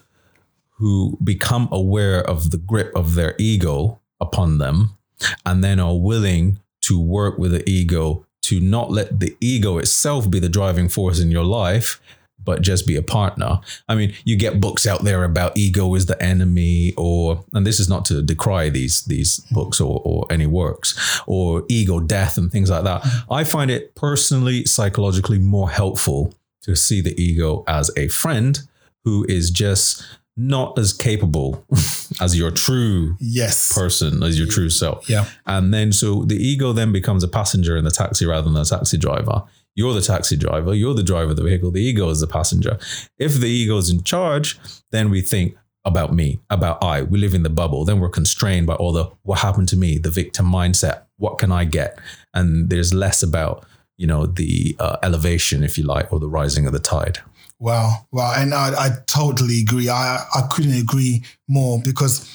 who 0.79 1.19
become 1.25 1.69
aware 1.73 2.21
of 2.21 2.53
the 2.53 2.57
grip 2.57 2.95
of 2.95 3.17
their 3.17 3.35
ego 3.37 3.99
upon 4.21 4.59
them 4.59 4.97
and 5.45 5.65
then 5.65 5.81
are 5.81 5.97
willing 5.97 6.61
to 6.81 7.01
work 7.01 7.37
with 7.37 7.51
the 7.51 7.69
ego 7.69 8.25
to 8.43 8.61
not 8.61 8.91
let 8.91 9.19
the 9.19 9.37
ego 9.41 9.79
itself 9.79 10.31
be 10.31 10.39
the 10.39 10.49
driving 10.49 10.89
force 10.89 11.19
in 11.19 11.33
your 11.33 11.45
life 11.45 12.01
but 12.45 12.63
just 12.63 12.87
be 12.87 12.97
a 12.97 13.03
partner 13.03 13.59
i 13.89 13.95
mean 13.95 14.13
you 14.25 14.37
get 14.37 14.61
books 14.61 14.87
out 14.87 15.05
there 15.05 15.25
about 15.25 15.57
ego 15.57 15.95
is 15.95 16.07
the 16.07 16.21
enemy 16.23 16.95
or 16.97 17.45
and 17.53 17.67
this 17.67 17.79
is 17.81 17.89
not 17.89 18.05
to 18.05 18.23
decry 18.23 18.69
these 18.69 19.05
these 19.07 19.41
books 19.51 19.81
or, 19.81 20.01
or 20.05 20.27
any 20.31 20.47
works 20.47 21.21
or 21.27 21.65
ego 21.69 22.01
death 22.01 22.39
and 22.39 22.51
things 22.51 22.71
like 22.71 22.85
that 22.85 23.05
i 23.31 23.45
find 23.45 23.71
it 23.71 23.95
personally 23.95 24.65
psychologically 24.65 25.39
more 25.39 25.71
helpful 25.71 26.33
to 26.63 26.75
see 26.75 27.01
the 27.01 27.15
ego 27.23 27.65
as 27.67 27.91
a 27.97 28.09
friend 28.09 28.61
who 29.05 29.25
is 29.29 29.51
just 29.51 30.05
not 30.37 30.79
as 30.79 30.93
capable 30.93 31.65
as 32.21 32.39
your 32.39 32.51
true 32.53 33.17
Yes. 33.19 33.75
person, 33.75 34.23
as 34.23 34.39
your 34.39 34.47
true 34.47 34.71
self. 34.71 35.09
Yeah. 35.11 35.25
And 35.47 35.75
then 35.75 35.93
so 35.93 36.23
the 36.25 36.37
ego 36.37 36.73
then 36.73 36.93
becomes 36.93 37.25
a 37.25 37.29
passenger 37.29 37.77
in 37.77 37.85
the 37.85 37.91
taxi 37.91 38.25
rather 38.25 38.49
than 38.49 38.57
a 38.61 38.65
taxi 38.65 38.97
driver. 38.99 39.43
You're 39.79 39.95
the 39.95 40.01
taxi 40.01 40.37
driver, 40.37 40.75
you're 40.75 40.93
the 40.93 41.05
driver 41.05 41.31
of 41.31 41.37
the 41.37 41.45
vehicle, 41.45 41.71
the 41.71 41.81
ego 41.81 42.11
is 42.11 42.19
the 42.19 42.27
passenger. 42.27 42.81
If 43.17 43.35
the 43.35 43.47
ego 43.47 43.77
is 43.77 43.91
in 43.91 44.03
charge, 44.03 44.59
then 44.91 45.09
we 45.09 45.21
think 45.21 45.57
about 45.85 46.13
me, 46.13 46.41
about 46.51 46.83
I. 46.83 47.03
We 47.03 47.21
live 47.21 47.33
in 47.33 47.45
the 47.45 47.49
bubble. 47.49 47.85
Then 47.85 48.01
we're 48.01 48.09
constrained 48.09 48.67
by 48.67 48.75
all 48.75 48.91
the 48.91 49.09
what 49.23 49.39
happened 49.39 49.69
to 49.69 49.77
me, 49.77 49.97
the 49.97 50.11
victim 50.11 50.47
mindset. 50.47 51.05
What 51.19 51.39
can 51.39 51.53
I 51.53 51.65
get? 51.65 51.97
And 52.35 52.71
there's 52.71 52.93
less 52.93 53.23
about, 53.23 53.67
you 53.97 54.09
know, 54.09 54.27
the 54.27 54.75
uh, 54.81 54.97
elevation, 55.05 55.63
if 55.63 55.79
you 55.79 55.85
like, 55.85 56.13
or 56.13 56.19
the 56.19 56.29
rising 56.29 56.67
of 56.67 56.73
the 56.73 56.81
tide. 56.81 57.21
Wow. 57.61 58.05
Wow. 58.11 58.35
And 58.37 58.55
I, 58.55 58.71
I 58.87 58.89
totally 59.07 59.61
agree. 59.61 59.89
I, 59.89 60.27
I 60.35 60.49
couldn't 60.51 60.77
agree 60.77 61.23
more 61.47 61.81
because 61.85 62.29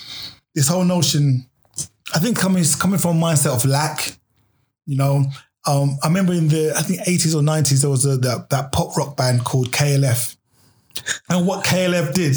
this 0.55 0.69
whole 0.69 0.85
notion, 0.85 1.45
I 2.15 2.19
think 2.19 2.37
coming 2.37 2.63
coming 2.79 2.99
from 2.99 3.17
a 3.17 3.25
mindset 3.25 3.53
of 3.53 3.65
lack, 3.65 4.17
you 4.85 4.95
know. 4.95 5.25
Um, 5.65 5.97
I 6.03 6.07
remember 6.07 6.33
in 6.33 6.49
the 6.49 6.73
I 6.75 6.81
think 6.81 7.01
80s 7.01 7.35
or 7.35 7.41
90s 7.41 7.81
there 7.81 7.89
was 7.89 8.05
a 8.05 8.17
that, 8.17 8.49
that 8.49 8.71
pop 8.71 8.97
rock 8.97 9.15
band 9.15 9.45
called 9.45 9.71
KLF. 9.71 10.35
And 11.29 11.47
what 11.47 11.65
KLF 11.65 12.13
did 12.13 12.35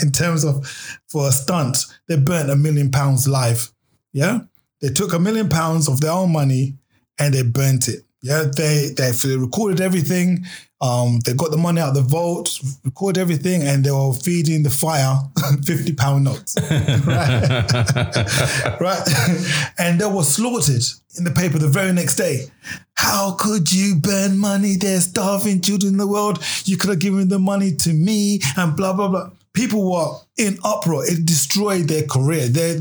in 0.02 0.12
terms 0.12 0.44
of 0.44 0.66
for 1.08 1.28
a 1.28 1.32
stunt, 1.32 1.78
they 2.08 2.16
burnt 2.16 2.50
a 2.50 2.56
million 2.56 2.90
pounds 2.90 3.28
live. 3.28 3.72
Yeah. 4.12 4.40
They 4.80 4.88
took 4.88 5.12
a 5.12 5.18
million 5.18 5.48
pounds 5.48 5.88
of 5.88 6.00
their 6.00 6.12
own 6.12 6.32
money 6.32 6.76
and 7.18 7.34
they 7.34 7.42
burnt 7.42 7.88
it. 7.88 8.03
Yeah. 8.24 8.44
They 8.56 8.94
they 8.96 9.12
recorded 9.36 9.82
everything. 9.82 10.46
Um, 10.80 11.20
they 11.20 11.34
got 11.34 11.50
the 11.50 11.56
money 11.56 11.80
out 11.80 11.90
of 11.90 11.94
the 11.94 12.02
vault, 12.02 12.58
recorded 12.84 13.20
everything, 13.20 13.62
and 13.62 13.84
they 13.84 13.90
were 13.90 14.12
feeding 14.12 14.62
the 14.62 14.70
fire 14.70 15.16
50 15.64 15.94
pound 15.94 16.24
notes. 16.24 16.56
right? 17.06 18.80
right? 18.80 19.72
And 19.78 20.00
they 20.00 20.06
were 20.06 20.24
slaughtered 20.24 20.82
in 21.16 21.24
the 21.24 21.30
paper 21.30 21.58
the 21.58 21.68
very 21.68 21.92
next 21.92 22.16
day. 22.16 22.46
How 22.94 23.32
could 23.38 23.70
you 23.70 23.94
burn 23.94 24.38
money? 24.38 24.76
There's 24.76 25.04
starving 25.04 25.60
children 25.60 25.92
in 25.92 25.98
the 25.98 26.06
world. 26.06 26.42
You 26.64 26.76
could 26.76 26.90
have 26.90 26.98
given 26.98 27.28
the 27.28 27.38
money 27.38 27.74
to 27.76 27.92
me 27.92 28.40
and 28.56 28.76
blah, 28.76 28.92
blah, 28.94 29.08
blah. 29.08 29.30
People 29.52 29.90
were 29.90 30.18
in 30.36 30.58
uproar. 30.64 31.04
It 31.06 31.24
destroyed 31.24 31.88
their 31.88 32.06
career. 32.06 32.48
They, 32.48 32.80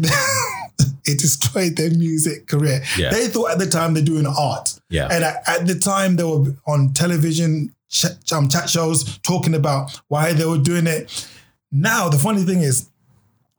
it 1.05 1.19
destroyed 1.19 1.75
their 1.75 1.91
music 1.91 2.47
career. 2.47 2.81
Yeah. 2.97 3.11
They 3.11 3.27
thought 3.27 3.51
at 3.51 3.59
the 3.59 3.67
time 3.67 3.93
they're 3.93 4.03
doing 4.03 4.25
art. 4.25 4.79
Yeah. 4.89 5.07
And 5.11 5.23
at, 5.23 5.47
at 5.47 5.67
the 5.67 5.75
time 5.79 6.15
they 6.15 6.23
were 6.23 6.53
on 6.67 6.93
television, 6.93 7.73
ch- 7.89 8.05
um, 8.31 8.47
chat 8.49 8.69
shows, 8.69 9.17
talking 9.19 9.55
about 9.55 9.99
why 10.07 10.33
they 10.33 10.45
were 10.45 10.57
doing 10.57 10.87
it. 10.87 11.27
Now, 11.71 12.09
the 12.09 12.19
funny 12.19 12.43
thing 12.43 12.61
is, 12.61 12.89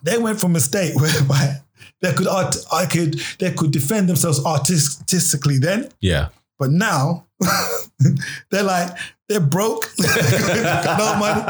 they 0.04 0.18
went 0.18 0.38
from 0.40 0.54
a 0.56 0.60
state 0.60 0.94
whereby 1.00 1.56
they 2.00 2.12
could 2.12 2.28
art, 2.28 2.54
I 2.72 2.86
could 2.86 3.14
they 3.38 3.52
could 3.52 3.70
defend 3.70 4.08
themselves 4.08 4.44
artistically 4.44 5.58
then, 5.58 5.88
Yeah. 6.00 6.28
but 6.58 6.70
now 6.70 7.24
they're 8.50 8.62
like 8.62 8.90
they're 9.28 9.40
broke, 9.40 9.90
no 9.98 11.16
money. 11.18 11.42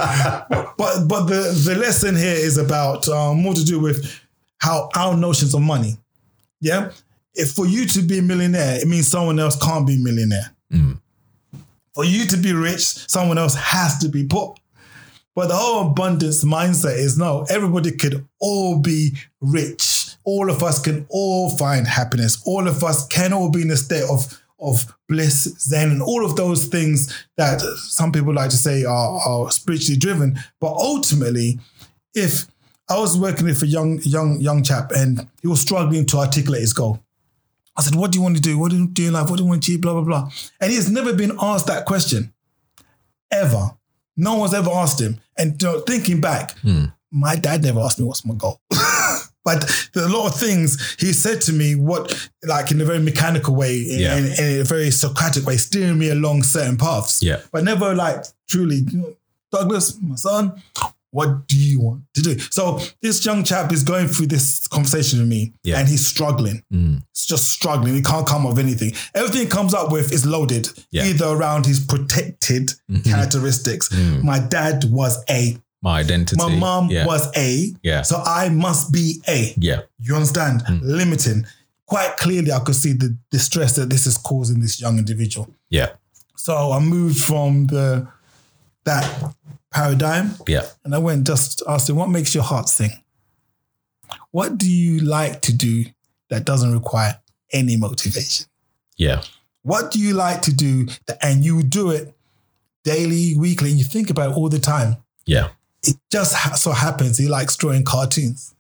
But 0.79 1.07
but 1.09 1.25
the 1.27 1.53
the 1.67 1.75
lesson 1.77 2.15
here 2.17 2.35
is 2.37 2.57
about 2.57 3.09
um, 3.09 3.43
more 3.43 3.55
to 3.55 3.65
do 3.65 3.81
with 3.81 4.21
how 4.59 4.89
our 4.95 5.17
notions 5.17 5.55
of 5.55 5.61
money. 5.63 5.99
Yeah, 6.61 6.93
if 7.35 7.53
for 7.53 7.67
you 7.67 7.87
to 7.87 8.03
be 8.03 8.19
a 8.19 8.23
millionaire, 8.23 8.81
it 8.81 8.89
means 8.89 9.09
someone 9.09 9.39
else 9.39 9.61
can't 9.61 9.87
be 9.87 9.95
a 9.95 9.99
millionaire. 9.99 10.55
Hmm. 10.71 10.93
For 11.95 12.05
you 12.05 12.27
to 12.27 12.37
be 12.37 12.53
rich, 12.53 12.81
someone 12.81 13.39
else 13.39 13.55
has 13.55 13.99
to 13.99 14.09
be 14.09 14.25
poor. 14.25 14.55
But 15.35 15.49
the 15.49 15.57
whole 15.57 15.91
abundance 15.91 16.45
mindset 16.45 16.97
is 16.97 17.19
no, 17.19 17.45
everybody 17.51 17.93
could 17.93 18.25
all 18.41 18.79
be 18.79 19.17
rich. 19.41 20.17
All 20.25 20.51
of 20.51 20.63
us 20.63 20.81
can 20.81 21.07
all 21.09 21.51
find 21.57 21.87
happiness. 21.87 22.41
All 22.47 22.67
of 22.69 22.83
us 22.83 23.07
can 23.09 23.33
all 23.33 23.51
be 23.51 23.63
in 23.63 23.71
a 23.71 23.77
state 23.77 24.05
of, 24.09 24.41
of 24.61 24.97
bliss, 25.09 25.45
zen, 25.59 25.91
and 25.91 26.03
all 26.03 26.25
of 26.25 26.37
those 26.37 26.67
things 26.67 27.27
that 27.37 27.61
some 27.61 28.13
people 28.13 28.33
like 28.33 28.51
to 28.51 28.57
say 28.57 28.85
are, 28.85 29.21
are 29.21 29.51
spiritually 29.51 29.99
driven. 29.99 30.39
But 30.61 30.75
ultimately, 30.75 31.59
if 32.15 32.47
I 32.89 32.99
was 32.99 33.19
working 33.19 33.47
with 33.47 33.63
a 33.63 33.67
young, 33.67 34.01
young, 34.03 34.41
young 34.41 34.63
chap 34.63 34.93
and 34.95 35.29
he 35.43 35.49
was 35.49 35.61
struggling 35.61 36.07
to 36.07 36.19
articulate 36.19 36.61
his 36.61 36.73
goal. 36.73 37.04
I 37.77 37.83
said, 37.83 37.95
What 37.95 38.13
do 38.13 38.19
you 38.19 38.23
want 38.23 38.37
to 38.37 38.43
do? 38.43 38.59
What 38.59 38.71
do 38.71 38.77
you 38.79 38.87
do 38.89 39.09
in 39.09 39.13
life? 39.13 39.29
What 39.29 39.37
do 39.37 39.43
you 39.43 39.49
want 39.49 39.63
to 39.63 39.67
achieve? 39.71 39.81
Blah, 39.81 39.95
blah, 39.95 40.03
blah. 40.03 40.31
And 40.61 40.71
he 40.71 40.77
has 40.77 40.91
never 40.91 41.13
been 41.13 41.37
asked 41.41 41.67
that 41.67 41.85
question 41.87 42.33
ever. 43.31 43.71
No 44.17 44.37
one's 44.37 44.55
ever 44.55 44.71
asked 44.71 45.01
him. 45.01 45.21
And 45.37 45.61
thinking 45.87 46.21
back, 46.21 46.57
hmm. 46.59 46.85
my 47.11 47.37
dad 47.37 47.63
never 47.63 47.81
asked 47.81 47.99
me 47.99 48.05
what's 48.05 48.25
my 48.25 48.35
goal. 48.35 48.61
but 49.45 49.89
a 49.97 50.09
lot 50.09 50.29
of 50.29 50.39
things 50.39 50.97
he 51.01 51.13
said 51.13 51.41
to 51.43 51.53
me, 51.53 51.75
what 51.75 52.31
like 52.45 52.71
in 52.71 52.81
a 52.81 52.85
very 52.85 53.01
mechanical 53.01 53.55
way, 53.57 53.77
in, 53.79 53.99
Yeah. 54.01 54.17
in, 54.17 54.25
in 54.27 54.61
a 54.61 54.65
very 54.65 54.91
Socratic 54.93 55.45
way, 55.45 55.57
steering 55.57 55.99
me 55.99 56.11
along 56.11 56.45
certain 56.45 56.77
paths. 56.77 57.23
Yeah. 57.23 57.41
But 57.51 57.65
never 57.65 57.95
like 57.95 58.25
truly, 58.49 58.87
Douglas, 59.51 59.99
my 60.01 60.15
son, 60.15 60.63
what 61.15 61.47
do 61.47 61.57
you 61.57 61.81
want 61.81 62.03
to 62.15 62.23
do? 62.23 62.37
So 62.51 62.81
this 63.01 63.25
young 63.25 63.45
chap 63.45 63.73
is 63.73 63.85
going 63.85 64.09
through 64.09 64.27
this 64.27 64.67
conversation 64.67 65.21
with 65.21 65.29
me 65.29 65.53
Yeah. 65.63 65.79
and 65.79 65.89
he's 65.89 66.05
struggling. 66.05 66.65
Mm. 66.73 67.03
It's 67.13 67.25
just 67.25 67.51
struggling. 67.51 67.95
He 67.95 68.03
can't 68.03 68.27
come 68.27 68.45
up 68.45 68.55
with 68.55 68.65
anything. 68.65 68.95
Everything 69.15 69.43
he 69.43 69.47
comes 69.47 69.75
up 69.75 69.93
with 69.93 70.13
is 70.13 70.27
loaded, 70.27 70.69
Yeah. 70.91 71.05
either 71.05 71.27
around 71.27 71.67
his 71.67 71.79
protected 71.79 72.73
mm-hmm. 72.91 73.09
characteristics. 73.09 73.91
Mm. 73.91 74.25
My 74.25 74.41
dad 74.41 74.87
was 74.91 75.23
A. 75.31 75.57
My 75.83 76.01
identity. 76.01 76.37
My 76.37 76.57
mom 76.57 76.91
yeah. 76.91 77.07
was 77.07 77.31
A. 77.37 77.73
Yeah. 77.85 78.03
So 78.03 78.21
I 78.27 78.49
must 78.49 78.93
be 78.93 79.23
A. 79.29 79.55
Yeah. 79.57 79.83
You 80.01 80.17
understand? 80.17 80.63
Mm. 80.63 80.81
Limiting. 80.83 81.47
Quite 81.87 82.17
clearly, 82.17 82.51
I 82.51 82.59
could 82.59 82.75
see 82.75 82.93
the 82.93 83.17
distress 83.31 83.77
that 83.77 83.89
this 83.89 84.05
is 84.07 84.17
causing 84.17 84.59
this 84.59 84.81
young 84.81 84.99
individual. 84.99 85.49
Yeah. 85.71 85.91
So 86.35 86.73
I 86.73 86.81
moved 86.81 87.21
from 87.21 87.69
the 87.69 88.09
that 88.85 89.35
paradigm 89.75 90.37
Yeah. 90.47 90.67
and 90.85 90.95
I 90.95 90.99
went 90.99 91.27
just 91.27 91.63
asked 91.69 91.91
him, 91.91 91.97
what 91.97 92.09
makes 92.09 92.35
your 92.35 92.45
heart 92.45 92.69
sing? 92.69 92.93
What 94.31 94.59
do 94.59 94.71
you 94.71 95.01
like 95.01 95.43
to 95.43 95.53
do 95.53 95.85
that 96.31 96.45
doesn't 96.45 96.73
require 96.73 97.21
any 97.53 97.77
motivation? 97.77 98.47
Yeah. 98.97 99.23
What 99.63 99.91
do 99.91 99.99
you 99.99 100.15
like 100.15 100.43
to 100.43 100.55
do 100.55 100.87
that, 101.07 101.19
and 101.23 101.45
you 101.45 101.63
do 101.63 101.91
it 101.91 102.15
daily, 102.85 103.35
weekly, 103.37 103.71
and 103.71 103.79
you 103.79 103.85
think 103.85 104.11
about 104.11 104.31
it 104.33 104.37
all 104.37 104.49
the 104.49 104.59
time? 104.59 104.97
Yeah. 105.27 105.51
It 105.83 105.97
just 106.13 106.35
ha- 106.35 106.55
so 106.55 106.73
happens 106.73 107.19
he 107.19 107.29
likes 107.29 107.57
drawing 107.57 107.85
cartoons. 107.85 108.55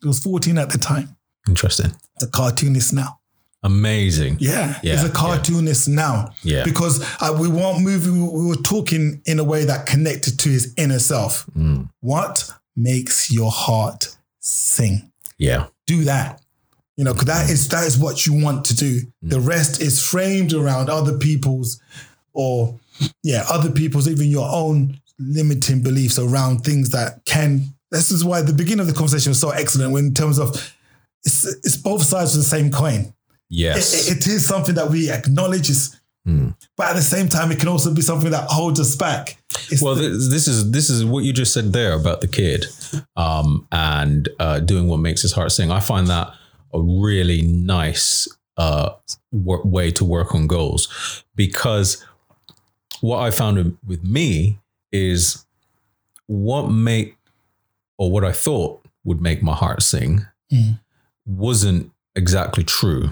He 0.00 0.08
was 0.08 0.18
14 0.20 0.58
at 0.58 0.70
the 0.70 0.78
time. 0.78 1.16
Interesting. 1.48 1.92
The 2.18 2.26
cartoonist 2.28 2.92
now. 2.92 3.18
Amazing. 3.64 4.38
Yeah, 4.40 4.78
Yeah, 4.82 4.92
he's 4.92 5.04
a 5.04 5.06
yeah. 5.06 5.12
cartoonist 5.12 5.88
now. 5.88 6.30
Yeah. 6.42 6.64
because 6.64 7.00
uh, 7.20 7.36
we 7.38 7.48
weren't 7.48 7.80
moving. 7.82 8.20
We 8.32 8.46
were 8.46 8.56
talking 8.56 9.22
in 9.24 9.38
a 9.38 9.44
way 9.44 9.64
that 9.64 9.86
connected 9.86 10.38
to 10.40 10.48
his 10.48 10.74
inner 10.76 10.98
self. 10.98 11.46
Mm. 11.56 11.88
What 12.00 12.50
makes 12.76 13.30
your 13.30 13.50
heart 13.52 14.16
sing? 14.40 15.12
Yeah. 15.38 15.66
Do 15.86 16.04
that. 16.04 16.40
You 16.96 17.04
know, 17.04 17.12
because 17.12 17.26
that 17.28 17.50
is 17.50 17.68
that 17.68 17.86
is 17.86 17.96
what 17.98 18.26
you 18.26 18.34
want 18.42 18.64
to 18.66 18.74
do. 18.76 19.00
Mm. 19.00 19.30
The 19.30 19.40
rest 19.40 19.80
is 19.80 20.04
framed 20.04 20.52
around 20.52 20.90
other 20.90 21.16
people's, 21.16 21.80
or 22.32 22.78
yeah, 23.22 23.44
other 23.48 23.70
people's, 23.70 24.08
even 24.08 24.26
your 24.26 24.48
own 24.50 25.00
limiting 25.18 25.82
beliefs 25.82 26.18
around 26.18 26.64
things 26.64 26.90
that 26.90 27.24
can. 27.24 27.62
This 27.90 28.10
is 28.10 28.24
why 28.24 28.42
the 28.42 28.52
beginning 28.52 28.80
of 28.80 28.86
the 28.88 28.92
conversation 28.92 29.30
was 29.30 29.38
so 29.40 29.50
excellent. 29.50 29.92
When 29.92 30.06
in 30.06 30.14
terms 30.14 30.38
of, 30.38 30.48
it's 31.24 31.44
it's 31.64 31.76
both 31.76 32.02
sides 32.02 32.34
of 32.34 32.38
the 32.42 32.48
same 32.48 32.70
coin 32.70 33.14
Yes. 33.54 34.08
it, 34.10 34.16
it 34.16 34.26
is 34.26 34.44
something 34.46 34.74
that 34.76 34.88
we 34.90 35.10
acknowledge 35.10 35.68
is 35.70 35.98
but 36.76 36.86
at 36.90 36.94
the 36.94 37.02
same 37.02 37.28
time 37.28 37.50
it 37.50 37.58
can 37.58 37.68
also 37.68 37.92
be 37.92 38.00
something 38.00 38.30
that 38.30 38.46
holds 38.48 38.78
us 38.80 38.94
back 38.96 39.36
It's 39.70 39.82
well, 39.82 39.94
the- 39.96 40.08
this, 40.34 40.46
is 40.48 40.70
this 40.70 40.88
is 40.88 41.04
what 41.04 41.24
you 41.24 41.32
just 41.32 41.52
said 41.52 41.72
there 41.72 41.92
about 41.94 42.20
the 42.20 42.28
kid, 42.28 42.66
um, 43.16 43.66
and 43.72 44.28
uh, 44.38 44.60
doing 44.60 44.86
what 44.88 44.98
makes 45.00 45.22
his 45.22 45.32
heart 45.32 45.50
sing. 45.52 45.70
I 45.72 45.80
find 45.80 46.06
that 46.06 46.32
a 46.72 46.80
really 46.80 47.42
nice 47.42 48.28
uh, 48.56 48.90
way 49.32 49.90
to 49.92 50.04
work 50.04 50.34
on 50.34 50.46
goals 50.46 51.24
because 51.34 52.04
what 53.00 53.18
I 53.18 53.30
found 53.32 53.56
with- 53.58 53.76
with 53.84 54.04
me 54.04 54.58
is 54.92 55.44
what 56.28 56.70
make 56.70 57.16
or 57.98 58.10
what 58.12 58.24
I 58.24 58.32
thought 58.32 58.80
would 59.04 59.20
make 59.20 59.42
my 59.42 59.54
heart 59.54 59.82
sing 59.82 60.24
Mm. 60.52 60.78
wasn't 61.26 61.90
exactly 62.14 62.62
true. 62.64 63.10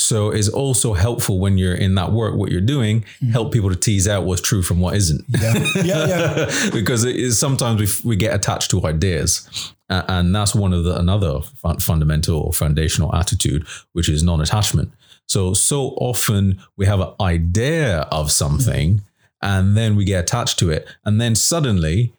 So 0.00 0.30
it's 0.30 0.48
also 0.48 0.94
helpful 0.94 1.40
when 1.40 1.58
you're 1.58 1.74
in 1.74 1.96
that 1.96 2.12
work, 2.12 2.36
what 2.36 2.50
you're 2.52 2.60
doing, 2.60 3.00
mm-hmm. 3.02 3.30
help 3.30 3.52
people 3.52 3.68
to 3.68 3.76
tease 3.76 4.06
out 4.06 4.24
what's 4.24 4.40
true 4.40 4.62
from 4.62 4.78
what 4.80 4.94
isn't. 4.96 5.24
yeah 5.28 5.54
yeah 5.82 6.06
yeah 6.06 6.70
because 6.72 7.04
it 7.04 7.16
is 7.16 7.36
sometimes 7.38 7.80
we, 8.04 8.10
we 8.10 8.16
get 8.16 8.32
attached 8.34 8.70
to 8.70 8.86
ideas. 8.86 9.48
A- 9.90 10.04
And 10.08 10.32
that's 10.34 10.54
one 10.54 10.72
of 10.72 10.84
the 10.84 10.96
another 10.96 11.40
fun, 11.62 11.78
fundamental 11.80 12.38
or 12.40 12.52
foundational 12.52 13.14
attitude, 13.14 13.66
which 13.92 14.08
is 14.08 14.22
non-attachment. 14.22 14.92
So 15.26 15.52
so 15.52 15.88
often 15.98 16.60
we 16.76 16.86
have 16.86 17.00
an 17.00 17.12
idea 17.20 18.02
of 18.12 18.30
something, 18.30 19.02
and 19.42 19.76
then 19.76 19.96
we 19.96 20.04
get 20.04 20.20
attached 20.24 20.58
to 20.60 20.70
it, 20.70 20.86
and 21.04 21.20
then 21.20 21.34
suddenly, 21.34 22.12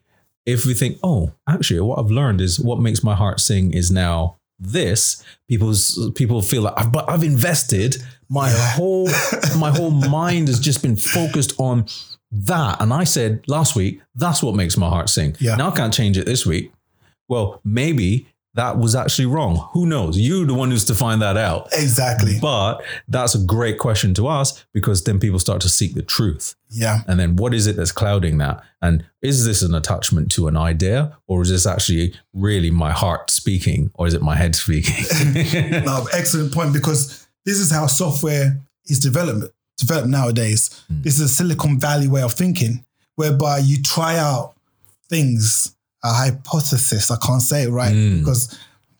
if 0.45 0.65
we 0.65 0.73
think, 0.73 0.97
oh, 1.01 1.31
actually, 1.47 1.79
what 1.79 1.97
I've 1.99 2.11
learned 2.11 2.41
is 2.41 2.59
what 2.59 2.79
makes 2.79 3.03
my 3.03 3.15
heart 3.15 3.39
sing 3.39 3.73
is 3.73 3.89
now 3.89 4.35
this. 4.59 5.23
People's 5.47 6.11
people 6.15 6.41
feel 6.41 6.63
like, 6.63 6.73
I've, 6.77 6.91
but 6.91 7.09
I've 7.09 7.23
invested 7.23 7.97
my 8.29 8.49
whole 8.49 9.07
my 9.57 9.71
whole 9.71 9.91
mind 9.91 10.47
has 10.47 10.59
just 10.59 10.81
been 10.81 10.95
focused 10.95 11.53
on 11.59 11.85
that. 12.31 12.81
And 12.81 12.93
I 12.93 13.03
said 13.03 13.43
last 13.47 13.75
week, 13.75 14.01
that's 14.15 14.43
what 14.43 14.55
makes 14.55 14.77
my 14.77 14.89
heart 14.89 15.09
sing. 15.09 15.35
Yeah. 15.39 15.55
Now 15.55 15.69
I 15.69 15.75
can't 15.75 15.93
change 15.93 16.17
it 16.17 16.25
this 16.25 16.45
week. 16.45 16.71
Well, 17.27 17.61
maybe 17.63 18.27
that 18.59 18.77
was 18.77 18.93
actually 18.93 19.25
wrong. 19.25 19.69
Who 19.71 19.85
knows? 19.85 20.19
You're 20.19 20.45
the 20.45 20.53
one 20.53 20.69
who's 20.69 20.83
to 20.85 20.93
find 20.93 21.21
that 21.21 21.37
out. 21.37 21.69
exactly 21.71 22.39
But 22.41 22.83
that's 23.07 23.33
a 23.33 23.39
great 23.39 23.79
question 23.79 24.13
to 24.15 24.27
ask 24.27 24.65
because 24.73 25.01
then 25.05 25.17
people 25.17 25.39
start 25.39 25.61
to 25.61 25.69
seek 25.69 25.93
the 25.93 26.01
truth. 26.01 26.55
yeah 26.69 26.99
And 27.07 27.17
then 27.17 27.37
what 27.37 27.53
is 27.53 27.67
it 27.67 27.77
that's 27.77 27.93
clouding 27.93 28.37
that? 28.39 28.61
And 28.81 29.05
is 29.21 29.45
this 29.45 29.61
an 29.61 29.73
attachment 29.73 30.29
to 30.31 30.49
an 30.49 30.57
idea 30.57 31.17
or 31.25 31.41
is 31.41 31.49
this 31.49 31.65
actually 31.65 32.13
really 32.33 32.69
my 32.69 32.91
heart 32.91 33.31
speaking 33.31 33.91
or 33.93 34.07
is 34.07 34.13
it 34.13 34.21
my 34.21 34.35
head 34.35 34.55
speaking? 34.55 35.05
no, 35.85 36.07
excellent 36.13 36.53
point 36.53 36.73
because 36.73 37.27
this 37.45 37.59
is 37.59 37.71
how 37.71 37.87
software 37.87 38.59
is 38.87 38.99
developed 38.99 39.53
developed 39.77 40.09
nowadays 40.09 40.83
hmm. 40.89 41.01
this 41.03 41.13
is 41.17 41.21
a 41.21 41.29
silicon 41.29 41.79
valley 41.79 42.09
way 42.09 42.21
of 42.21 42.33
thinking 42.33 42.83
whereby 43.15 43.57
you 43.59 43.81
try 43.81 44.17
out 44.17 44.53
things 45.07 45.73
a 46.03 46.13
hypothesis 46.13 47.11
i 47.11 47.17
can't 47.25 47.41
say 47.41 47.63
it 47.63 47.69
right 47.69 47.93
Mm. 47.93 48.19
because 48.19 48.57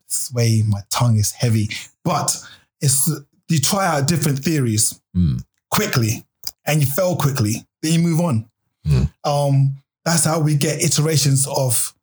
this 0.07 0.31
way 0.33 0.63
my 0.67 0.81
tongue 0.89 1.17
is 1.17 1.31
heavy 1.31 1.69
but 2.03 2.35
it's 2.81 3.09
you 3.47 3.59
try 3.59 3.85
out 3.87 4.07
different 4.07 4.39
theories 4.39 4.99
Mm. 5.15 5.41
quickly 5.71 6.25
and 6.65 6.81
you 6.81 6.87
fail 6.87 7.15
quickly 7.15 7.65
then 7.81 7.93
you 7.93 7.99
move 7.99 8.19
on 8.19 8.49
Mm. 8.87 9.11
um 9.23 9.75
that's 10.05 10.25
how 10.25 10.39
we 10.39 10.55
get 10.55 10.81
iterations 10.81 11.45
of 11.47 11.93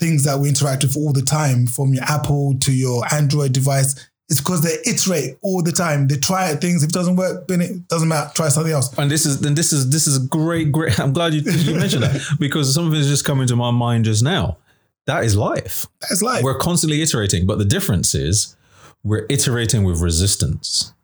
things 0.00 0.24
that 0.24 0.38
we 0.38 0.48
interact 0.48 0.82
with 0.82 0.96
all 0.96 1.12
the 1.12 1.22
time 1.22 1.66
from 1.66 1.94
your 1.94 2.04
apple 2.04 2.54
to 2.60 2.72
your 2.72 3.04
android 3.14 3.52
device 3.52 3.94
it's 4.32 4.40
because 4.40 4.62
they 4.62 4.78
iterate 4.90 5.36
all 5.42 5.62
the 5.62 5.72
time. 5.72 6.08
They 6.08 6.16
try 6.16 6.54
things. 6.54 6.82
If 6.82 6.88
it 6.88 6.94
doesn't 6.94 7.16
work 7.16 7.46
then 7.48 7.60
it 7.60 7.86
doesn't 7.88 8.08
matter. 8.08 8.30
Try 8.34 8.48
something 8.48 8.72
else. 8.72 8.96
And 8.96 9.10
this 9.10 9.26
is 9.26 9.40
then 9.40 9.54
this 9.54 9.74
is 9.74 9.90
this 9.90 10.06
is 10.06 10.18
great 10.18 10.72
great. 10.72 10.98
I'm 10.98 11.12
glad 11.12 11.34
you, 11.34 11.42
you 11.42 11.74
mentioned 11.74 12.02
that 12.02 12.18
because 12.40 12.72
something 12.72 12.98
is 12.98 13.08
just 13.08 13.26
coming 13.26 13.46
to 13.48 13.56
my 13.56 13.70
mind 13.70 14.06
just 14.06 14.22
now 14.22 14.56
that 15.04 15.24
is 15.24 15.36
life. 15.36 15.86
That's 16.00 16.22
life. 16.22 16.42
We're 16.42 16.56
constantly 16.56 17.02
iterating 17.02 17.46
but 17.46 17.58
the 17.58 17.66
difference 17.66 18.14
is 18.14 18.56
we're 19.04 19.26
iterating 19.28 19.84
with 19.84 20.00
resistance. 20.00 20.94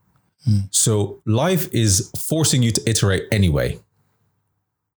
Hmm. 0.46 0.60
So 0.70 1.20
life 1.26 1.68
is 1.70 2.10
forcing 2.18 2.62
you 2.62 2.70
to 2.70 2.88
iterate 2.88 3.24
anyway. 3.30 3.78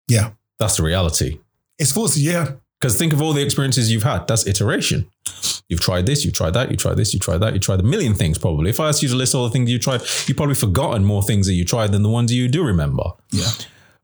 Yeah. 0.08 0.34
That's 0.60 0.78
the 0.78 0.84
reality. 0.84 1.40
It's 1.80 1.92
forced 1.92 2.18
yeah 2.18 2.52
because 2.80 2.98
think 2.98 3.14
of 3.14 3.22
all 3.22 3.34
the 3.34 3.42
experiences 3.42 3.92
you've 3.92 4.04
had 4.04 4.28
that's 4.28 4.48
iteration 4.48 5.10
you've 5.68 5.82
tried 5.82 6.06
this 6.06 6.26
you 6.26 6.32
tried 6.32 6.54
that 6.54 6.72
you 6.72 6.78
tried 6.78 6.96
this 6.96 7.14
you 7.14 7.20
tried 7.20 7.38
that 7.40 7.54
you 7.54 7.60
tried 7.60 7.80
a 7.80 7.84
million 7.84 8.14
things 8.14 8.38
probably 8.38 8.70
if 8.70 8.80
i 8.80 8.88
asked 8.88 9.04
you 9.04 9.10
to 9.10 9.16
list 9.16 9.36
all 9.36 9.44
the 9.44 9.52
things 9.52 9.70
you 9.70 9.80
tried 9.80 10.02
you've 10.28 10.38
probably 10.38 10.56
forgotten 10.56 11.04
more 11.04 11.24
things 11.24 11.48
that 11.48 11.54
you 11.54 11.66
tried 11.66 11.92
than 11.92 12.04
the 12.04 12.10
ones 12.10 12.34
you 12.34 12.48
do 12.48 12.64
remember 12.64 13.04
yeah 13.32 13.50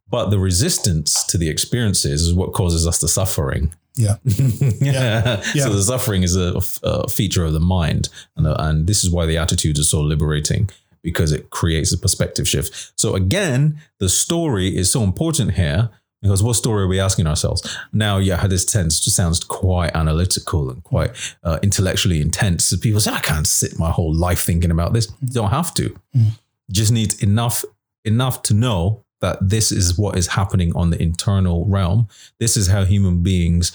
but 0.10 0.30
the 0.30 0.40
resistance 0.40 1.24
to 1.26 1.38
the 1.38 1.50
experiences 1.50 2.22
is 2.22 2.34
what 2.34 2.54
causes 2.54 2.86
us 2.86 3.00
the 3.00 3.08
suffering. 3.08 3.74
yeah 3.96 4.16
yeah. 4.24 5.42
Yeah. 5.56 5.64
So 5.64 5.74
the 5.74 5.84
suffering 5.84 6.24
is 6.24 6.36
a, 6.36 6.62
a 6.84 7.10
feature 7.10 7.44
of 7.44 7.54
the 7.54 7.60
mind, 7.60 8.10
and, 8.36 8.48
and 8.48 8.88
this 8.88 9.04
is 9.04 9.10
why 9.10 9.26
the 9.26 9.38
attitudes 9.38 9.80
are 9.80 9.84
so 9.84 10.02
liberating 10.02 10.70
because 11.02 11.32
it 11.32 11.50
creates 11.50 11.92
a 11.94 11.98
perspective 11.98 12.48
shift. 12.48 12.94
So 12.96 13.16
again, 13.16 13.80
the 14.00 14.10
story 14.10 14.76
is 14.76 14.92
so 14.92 15.04
important 15.04 15.54
here 15.54 15.90
Because 16.26 16.42
what 16.42 16.56
story 16.56 16.84
are 16.84 16.88
we 16.88 17.00
asking 17.00 17.28
ourselves? 17.28 17.62
Now, 17.94 18.18
yeah, 18.18 18.48
this 18.48 18.66
tends 18.66 19.00
to 19.02 19.12
sounds 19.12 19.44
quite 19.44 19.96
analytical 19.96 20.72
and 20.72 20.84
quite 20.84 21.12
uh, 21.44 21.60
intellectually 21.62 22.20
intense. 22.20 22.66
So 22.66 22.78
people 22.78 23.00
say, 23.00 23.12
I 23.12 23.20
can't 23.20 23.46
sit 23.46 23.78
my 23.78 23.92
whole 23.92 24.12
life 24.14 24.42
thinking 24.42 24.72
about 24.72 24.94
this. 24.94 25.08
You 25.22 25.28
don't 25.34 25.52
have 25.52 25.72
to. 25.76 25.96
You 26.14 26.32
just 26.72 26.92
need 26.92 27.22
enough 27.22 27.64
enough 28.04 28.42
to 28.44 28.54
know 28.54 29.04
that 29.22 29.38
this 29.40 29.72
is 29.72 29.98
what 30.00 30.18
is 30.18 30.28
happening 30.28 30.76
on 30.76 30.90
the 30.90 31.02
internal 31.02 31.66
realm. 31.66 32.08
This 32.40 32.58
is 32.58 32.68
how 32.68 32.86
human 32.86 33.22
beings 33.22 33.72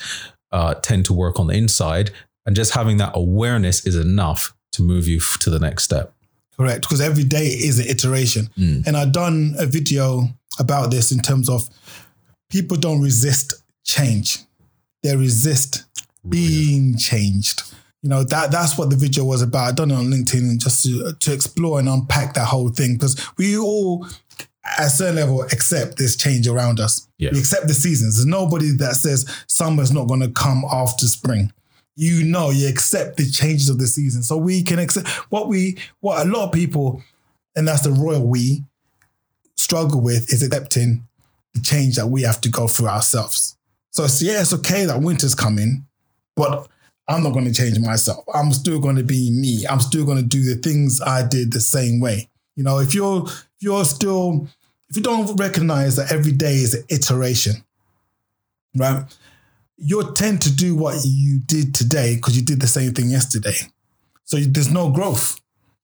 uh, 0.51 0.75
tend 0.75 1.05
to 1.07 1.13
work 1.13 1.39
on 1.39 1.47
the 1.47 1.55
inside, 1.55 2.11
and 2.47 2.57
just 2.57 2.75
having 2.75 2.97
that 2.97 3.13
awareness 3.15 3.87
is 3.87 3.95
enough 3.95 4.55
to 4.73 4.83
move 4.83 5.07
you 5.07 5.19
f- 5.19 5.39
to 5.41 5.51
the 5.51 5.61
next 5.61 5.85
step. 5.85 6.13
Correct, 6.57 6.83
because 6.83 7.01
every 7.01 7.25
day 7.25 7.47
is 7.47 7.79
an 7.79 7.87
iteration. 7.87 8.51
And 8.87 8.97
I've 8.97 9.13
done 9.13 9.55
a 9.59 9.67
video 9.67 10.29
about 10.59 10.91
this 10.91 11.11
in 11.11 11.21
terms 11.21 11.49
of 11.49 11.71
people 12.51 12.77
don't 12.77 13.01
resist 13.01 13.55
change; 13.85 14.39
they 15.03 15.17
resist 15.17 15.85
being 16.29 16.97
changed. 16.99 17.63
You 18.03 18.11
know 18.11 18.25
that 18.25 18.51
that's 18.51 18.77
what 18.77 18.91
the 18.91 18.97
video 18.97 19.25
was 19.25 19.43
about. 19.43 19.69
I 19.69 19.73
done 19.73 19.91
it 19.91 19.95
on 19.95 20.07
LinkedIn 20.07 20.41
and 20.41 20.61
just 20.61 20.85
to, 20.85 21.13
to 21.19 21.33
explore 21.33 21.79
and 21.79 21.89
unpack 21.89 22.35
that 22.35 22.47
whole 22.47 22.69
thing 22.69 22.95
because 22.95 23.21
we 23.39 23.57
all, 23.57 24.07
at 24.79 24.87
a 24.87 24.91
certain 24.91 25.17
level, 25.17 25.43
accept 25.43 25.97
this 25.97 26.17
change 26.17 26.49
around 26.49 26.81
us. 26.81 27.09
We 27.33 27.39
accept 27.39 27.69
the 27.69 27.75
seasons. 27.75 28.17
There's 28.17 28.27
nobody 28.27 28.71
that 28.77 28.97
says 28.97 29.27
summer's 29.47 29.93
not 29.93 30.09
going 30.09 30.21
to 30.21 30.31
come 30.31 30.65
after 30.71 31.07
spring 31.07 31.53
you 32.01 32.25
know 32.25 32.49
you 32.49 32.67
accept 32.67 33.19
the 33.19 33.31
changes 33.31 33.69
of 33.69 33.79
the 33.79 33.87
season 33.87 34.23
so 34.23 34.35
we 34.37 34.63
can 34.63 34.79
accept 34.79 35.07
what 35.31 35.49
we 35.49 35.77
what 36.01 36.27
a 36.27 36.31
lot 36.31 36.47
of 36.47 36.53
people 36.53 37.03
and 37.55 37.69
that's 37.69 37.83
the 37.83 37.91
royal 37.91 38.27
we 38.27 38.65
struggle 39.57 40.01
with 40.01 40.33
is 40.33 40.43
accepting 40.43 41.07
the 41.55 41.61
change 41.61 41.97
that 41.97 42.07
we 42.07 42.23
have 42.23 42.41
to 42.43 42.49
go 42.49 42.67
through 42.69 42.89
ourselves. 42.89 43.57
So 43.91 44.05
it's, 44.05 44.23
yeah 44.23 44.41
it's 44.41 44.53
okay 44.55 44.85
that 44.85 45.01
winter's 45.03 45.35
coming 45.35 45.85
but 46.37 46.69
i'm 47.09 47.25
not 47.25 47.33
going 47.33 47.45
to 47.45 47.53
change 47.53 47.79
myself. 47.81 48.25
I'm 48.33 48.53
still 48.53 48.79
going 48.81 48.97
to 48.97 49.03
be 49.03 49.31
me. 49.33 49.67
I'm 49.69 49.81
still 49.81 50.05
going 50.05 50.19
to 50.19 50.25
do 50.25 50.43
the 50.43 50.61
things 50.63 51.01
i 51.03 51.27
did 51.27 51.53
the 51.53 51.61
same 51.61 52.01
way. 52.01 52.29
You 52.57 52.63
know 52.65 52.79
if 52.79 52.95
you're 52.95 53.25
if 53.27 53.47
you're 53.61 53.85
still 53.85 54.49
if 54.89 54.97
you 54.97 55.03
don't 55.03 55.35
recognize 55.37 55.97
that 55.97 56.13
every 56.13 56.33
day 56.33 56.55
is 56.55 56.75
an 56.75 56.85
iteration 56.89 57.65
right? 58.77 59.05
You'll 59.77 60.13
tend 60.13 60.43
to 60.43 60.55
do 60.55 60.77
what 60.77 61.03
you 61.05 61.41
did 61.47 61.75
today 61.75 62.15
because 62.17 62.37
you 62.37 62.43
did 62.45 62.61
the 62.61 62.67
same 62.69 62.93
thing 62.93 63.09
yesterday. 63.11 63.57
So 64.25 64.37
you- 64.37 64.47
there's 64.47 64.71
no 64.71 64.91
growth. 64.91 65.41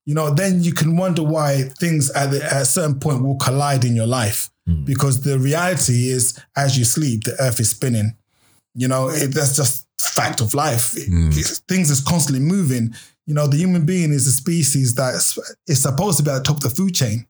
You 0.07 0.15
know, 0.15 0.31
then 0.33 0.63
you 0.63 0.73
can 0.73 0.97
wonder 0.97 1.23
why 1.23 1.63
things 1.79 2.11
at, 2.13 2.31
the, 2.31 2.43
at 2.43 2.63
a 2.63 2.65
certain 2.65 2.99
point 2.99 3.23
will 3.23 3.37
collide 3.37 3.85
in 3.85 3.95
your 3.95 4.07
life 4.07 4.51
hmm. 4.67 4.85
because 4.85 5.23
the 5.23 5.39
reality 5.39 6.09
is, 6.11 6.41
as 6.57 6.79
you 6.79 6.85
sleep, 6.85 7.25
the 7.25 7.37
earth 7.41 7.61
is 7.61 7.71
spinning. 7.71 8.17
You 8.75 8.89
know, 8.89 9.09
it, 9.09 9.29
that's 9.35 9.57
just 9.57 9.87
fact 10.01 10.41
of 10.41 10.55
life. 10.55 10.97
It- 10.97 11.09
hmm. 11.09 11.31
it's- 11.31 11.59
things 11.69 11.91
is 11.91 12.01
constantly 12.01 12.45
moving. 12.45 12.95
You 13.27 13.35
know, 13.35 13.49
the 13.49 13.57
human 13.57 13.85
being 13.85 14.13
is 14.13 14.27
a 14.29 14.33
species 14.33 14.95
that 14.95 15.15
is 15.67 15.83
supposed 15.83 16.19
to 16.19 16.23
be 16.23 16.31
at 16.31 16.39
the 16.39 16.45
top 16.45 16.59
of 16.59 16.63
the 16.63 16.71
food 16.71 16.95
chain, 16.95 17.27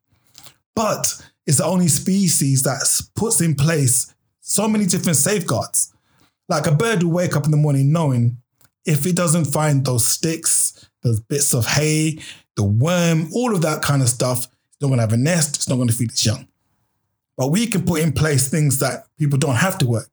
but 0.74 1.20
it's 1.46 1.58
the 1.58 1.64
only 1.64 1.88
species 1.88 2.62
that 2.62 2.82
puts 3.14 3.40
in 3.40 3.54
place 3.54 4.14
so 4.40 4.68
many 4.68 4.84
different 4.84 5.16
safeguards. 5.16 5.92
Like 6.48 6.66
a 6.66 6.72
bird 6.72 7.02
will 7.02 7.12
wake 7.12 7.34
up 7.34 7.46
in 7.46 7.50
the 7.50 7.56
morning 7.56 7.90
knowing 7.92 8.36
if 8.84 9.06
it 9.06 9.16
doesn't 9.16 9.46
find 9.46 9.84
those 9.84 10.06
sticks, 10.06 10.88
those 11.02 11.20
bits 11.20 11.54
of 11.54 11.66
hay, 11.66 12.18
the 12.57 12.64
worm, 12.64 13.28
all 13.32 13.54
of 13.54 13.62
that 13.62 13.82
kind 13.82 14.02
of 14.02 14.09
stuff, 14.09 14.46
it's 14.46 14.80
not 14.80 14.88
going 14.88 14.98
to 14.98 15.02
have 15.02 15.12
a 15.12 15.16
nest, 15.16 15.57
it's 15.57 15.68
not 15.68 15.76
going 15.76 15.88
to 15.88 15.94
feed 15.94 16.11
its 16.11 16.24
young. 16.24 16.48
But 17.36 17.48
we 17.48 17.66
can 17.66 17.84
put 17.84 18.00
in 18.00 18.12
place 18.12 18.48
things 18.48 18.78
that 18.78 19.07
people 19.18 19.38
don't 19.38 19.57
have 19.57 19.78
to 19.78 19.86
work 19.86 20.11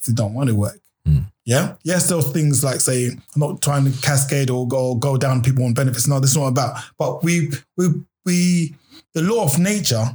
if 0.00 0.06
they 0.06 0.12
don't 0.12 0.34
want 0.34 0.48
to 0.48 0.54
work. 0.54 0.80
Hmm. 1.06 1.20
Yeah. 1.44 1.74
Yes, 1.84 2.08
those 2.08 2.32
things 2.32 2.64
like 2.64 2.80
say, 2.80 3.06
I'm 3.06 3.20
not 3.36 3.62
trying 3.62 3.90
to 3.90 4.02
cascade 4.02 4.50
or 4.50 4.66
go 4.66 4.94
go 4.94 5.16
down 5.16 5.42
people 5.42 5.64
on 5.64 5.74
benefits. 5.74 6.08
No, 6.08 6.18
this 6.18 6.30
is 6.30 6.36
not 6.36 6.48
about. 6.48 6.82
But 6.98 7.22
we 7.22 7.50
we 7.76 7.88
we 8.24 8.74
the 9.12 9.22
law 9.22 9.44
of 9.44 9.58
nature, 9.58 10.06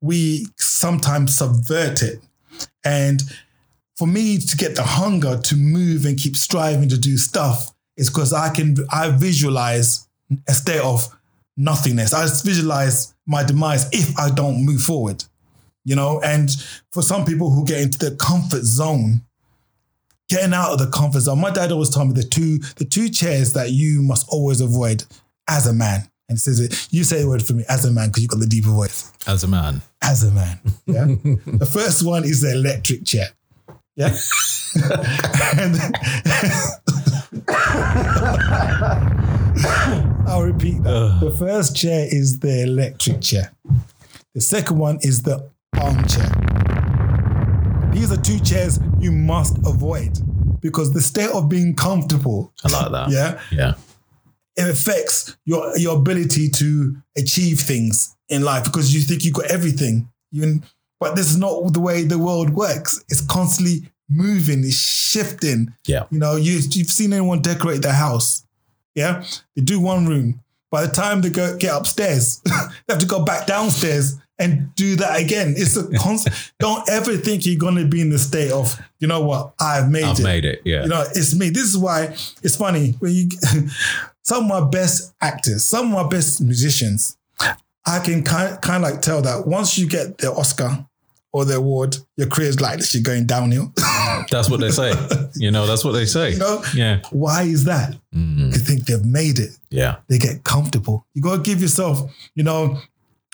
we 0.00 0.46
sometimes 0.56 1.36
subvert 1.36 2.02
it. 2.02 2.20
And 2.84 3.22
for 3.96 4.06
me 4.06 4.38
to 4.38 4.56
get 4.56 4.76
the 4.76 4.82
hunger 4.82 5.38
to 5.38 5.56
move 5.56 6.04
and 6.04 6.18
keep 6.18 6.36
striving 6.36 6.88
to 6.88 6.98
do 6.98 7.16
stuff 7.16 7.72
is 7.96 8.08
because 8.08 8.32
I 8.32 8.50
can 8.50 8.76
I 8.92 9.10
visualize 9.10 10.05
a 10.48 10.54
state 10.54 10.80
of 10.80 11.08
nothingness. 11.56 12.12
I 12.12 12.26
visualize 12.44 13.14
my 13.26 13.42
demise 13.42 13.88
if 13.92 14.18
I 14.18 14.30
don't 14.30 14.64
move 14.64 14.82
forward. 14.82 15.24
You 15.84 15.94
know, 15.94 16.20
and 16.20 16.50
for 16.92 17.02
some 17.02 17.24
people 17.24 17.50
who 17.50 17.64
get 17.64 17.80
into 17.80 17.98
the 17.98 18.16
comfort 18.16 18.64
zone, 18.64 19.22
getting 20.28 20.52
out 20.52 20.72
of 20.72 20.78
the 20.78 20.88
comfort 20.88 21.20
zone. 21.20 21.40
My 21.40 21.50
dad 21.50 21.70
always 21.72 21.90
told 21.90 22.08
me 22.08 22.14
the 22.14 22.24
two 22.24 22.58
the 22.76 22.84
two 22.84 23.08
chairs 23.08 23.52
that 23.52 23.70
you 23.70 24.02
must 24.02 24.28
always 24.28 24.60
avoid 24.60 25.04
as 25.48 25.66
a 25.66 25.72
man. 25.72 26.08
And 26.28 26.36
he 26.36 26.40
says 26.40 26.58
it, 26.58 26.88
you 26.90 27.04
say 27.04 27.20
the 27.20 27.28
word 27.28 27.42
for 27.42 27.52
me 27.52 27.64
as 27.68 27.84
a 27.84 27.92
man 27.92 28.08
because 28.08 28.22
you've 28.22 28.30
got 28.30 28.40
the 28.40 28.46
deeper 28.46 28.70
voice. 28.70 29.12
As 29.28 29.44
a 29.44 29.48
man, 29.48 29.80
As 30.02 30.24
a 30.24 30.32
man. 30.32 30.58
Yeah. 30.86 31.04
the 31.04 31.68
first 31.70 32.04
one 32.04 32.24
is 32.24 32.40
the 32.40 32.50
electric 32.52 33.04
chair. 33.04 33.28
Yeah. 33.94 34.16
and 35.56 35.76
I'll 40.26 40.42
repeat 40.42 40.82
that. 40.82 41.18
The 41.20 41.30
first 41.30 41.76
chair 41.76 42.06
is 42.10 42.40
the 42.40 42.62
electric 42.62 43.20
chair. 43.20 43.52
The 44.34 44.40
second 44.40 44.78
one 44.78 44.98
is 45.02 45.22
the 45.22 45.48
armchair. 45.78 46.30
These 47.92 48.12
are 48.12 48.20
two 48.20 48.38
chairs 48.40 48.78
you 48.98 49.10
must 49.12 49.56
avoid 49.66 50.18
because 50.60 50.92
the 50.92 51.00
state 51.00 51.30
of 51.30 51.48
being 51.48 51.74
comfortable, 51.74 52.52
I 52.64 52.68
like 52.68 52.92
that. 52.92 53.10
yeah, 53.10 53.40
yeah, 53.50 53.74
it 54.56 54.68
affects 54.68 55.36
your 55.46 55.76
your 55.78 55.96
ability 55.96 56.50
to 56.50 56.96
achieve 57.16 57.60
things 57.60 58.14
in 58.28 58.42
life 58.42 58.64
because 58.64 58.94
you 58.94 59.00
think 59.00 59.24
you 59.24 59.32
got 59.32 59.46
everything. 59.50 60.08
You, 60.30 60.60
but 61.00 61.14
this 61.16 61.30
is 61.30 61.38
not 61.38 61.72
the 61.72 61.80
way 61.80 62.02
the 62.04 62.18
world 62.18 62.50
works. 62.50 63.02
It's 63.08 63.20
constantly 63.24 63.88
moving, 64.10 64.60
it's 64.60 64.74
shifting. 64.78 65.72
yeah. 65.86 66.04
You 66.10 66.18
know, 66.18 66.36
you, 66.36 66.52
you've 66.70 66.88
seen 66.88 67.12
anyone 67.12 67.40
decorate 67.42 67.82
their 67.82 67.92
house. 67.92 68.45
Yeah. 68.96 69.24
They 69.54 69.62
do 69.62 69.78
one 69.78 70.06
room. 70.06 70.40
By 70.72 70.84
the 70.86 70.92
time 70.92 71.20
they 71.20 71.30
go 71.30 71.56
get 71.56 71.72
upstairs, 71.72 72.40
they 72.44 72.52
have 72.94 72.98
to 72.98 73.06
go 73.06 73.24
back 73.24 73.46
downstairs 73.46 74.16
and 74.38 74.74
do 74.74 74.96
that 74.96 75.20
again. 75.20 75.54
It's 75.56 75.76
a 75.76 75.88
constant. 75.96 76.34
don't 76.58 76.86
ever 76.90 77.16
think 77.16 77.46
you're 77.46 77.56
going 77.58 77.76
to 77.76 77.86
be 77.86 78.00
in 78.00 78.10
the 78.10 78.18
state 78.18 78.50
of, 78.50 78.78
you 78.98 79.06
know 79.06 79.20
what, 79.20 79.54
I've 79.60 79.88
made 79.90 80.04
I've 80.04 80.18
it. 80.20 80.24
made 80.24 80.44
it. 80.44 80.60
Yeah, 80.64 80.82
You 80.82 80.88
know, 80.88 81.04
it's 81.14 81.34
me. 81.34 81.50
This 81.50 81.62
is 81.64 81.78
why 81.78 82.04
it's 82.42 82.56
funny 82.56 82.92
when 82.98 83.12
you 83.12 83.28
some 84.22 84.44
of 84.44 84.62
my 84.62 84.68
best 84.68 85.14
actors, 85.20 85.64
some 85.64 85.86
of 85.94 86.04
my 86.04 86.08
best 86.08 86.40
musicians, 86.40 87.16
I 87.86 88.00
can 88.00 88.24
kind 88.24 88.60
kind 88.60 88.84
of 88.84 88.90
like 88.90 89.00
tell 89.00 89.22
that 89.22 89.46
once 89.46 89.78
you 89.78 89.86
get 89.88 90.18
the 90.18 90.32
Oscar 90.32 90.84
or 91.32 91.44
the 91.44 91.56
award, 91.56 91.96
your 92.16 92.26
career's 92.28 92.60
like 92.60 92.78
this, 92.78 92.92
you're 92.94 93.02
going 93.04 93.24
downhill. 93.26 93.72
that's 94.30 94.48
what 94.50 94.60
they 94.60 94.70
say. 94.70 94.92
you 95.36 95.50
know, 95.50 95.66
that's 95.66 95.84
what 95.84 95.92
they 95.92 96.04
say. 96.06 96.32
you 96.32 96.38
know, 96.38 96.62
Yeah, 96.74 97.00
why 97.10 97.42
is 97.42 97.64
that? 97.64 97.96
Mm, 98.14 98.52
They 98.52 98.58
think 98.58 98.84
they've 98.86 99.04
made 99.04 99.38
it. 99.38 99.50
yeah, 99.70 99.96
They 100.08 100.18
get 100.18 100.44
comfortable. 100.44 101.06
You 101.14 101.22
gotta 101.22 101.42
give 101.42 101.60
yourself, 101.60 102.00
you 102.34 102.44
know, 102.44 102.80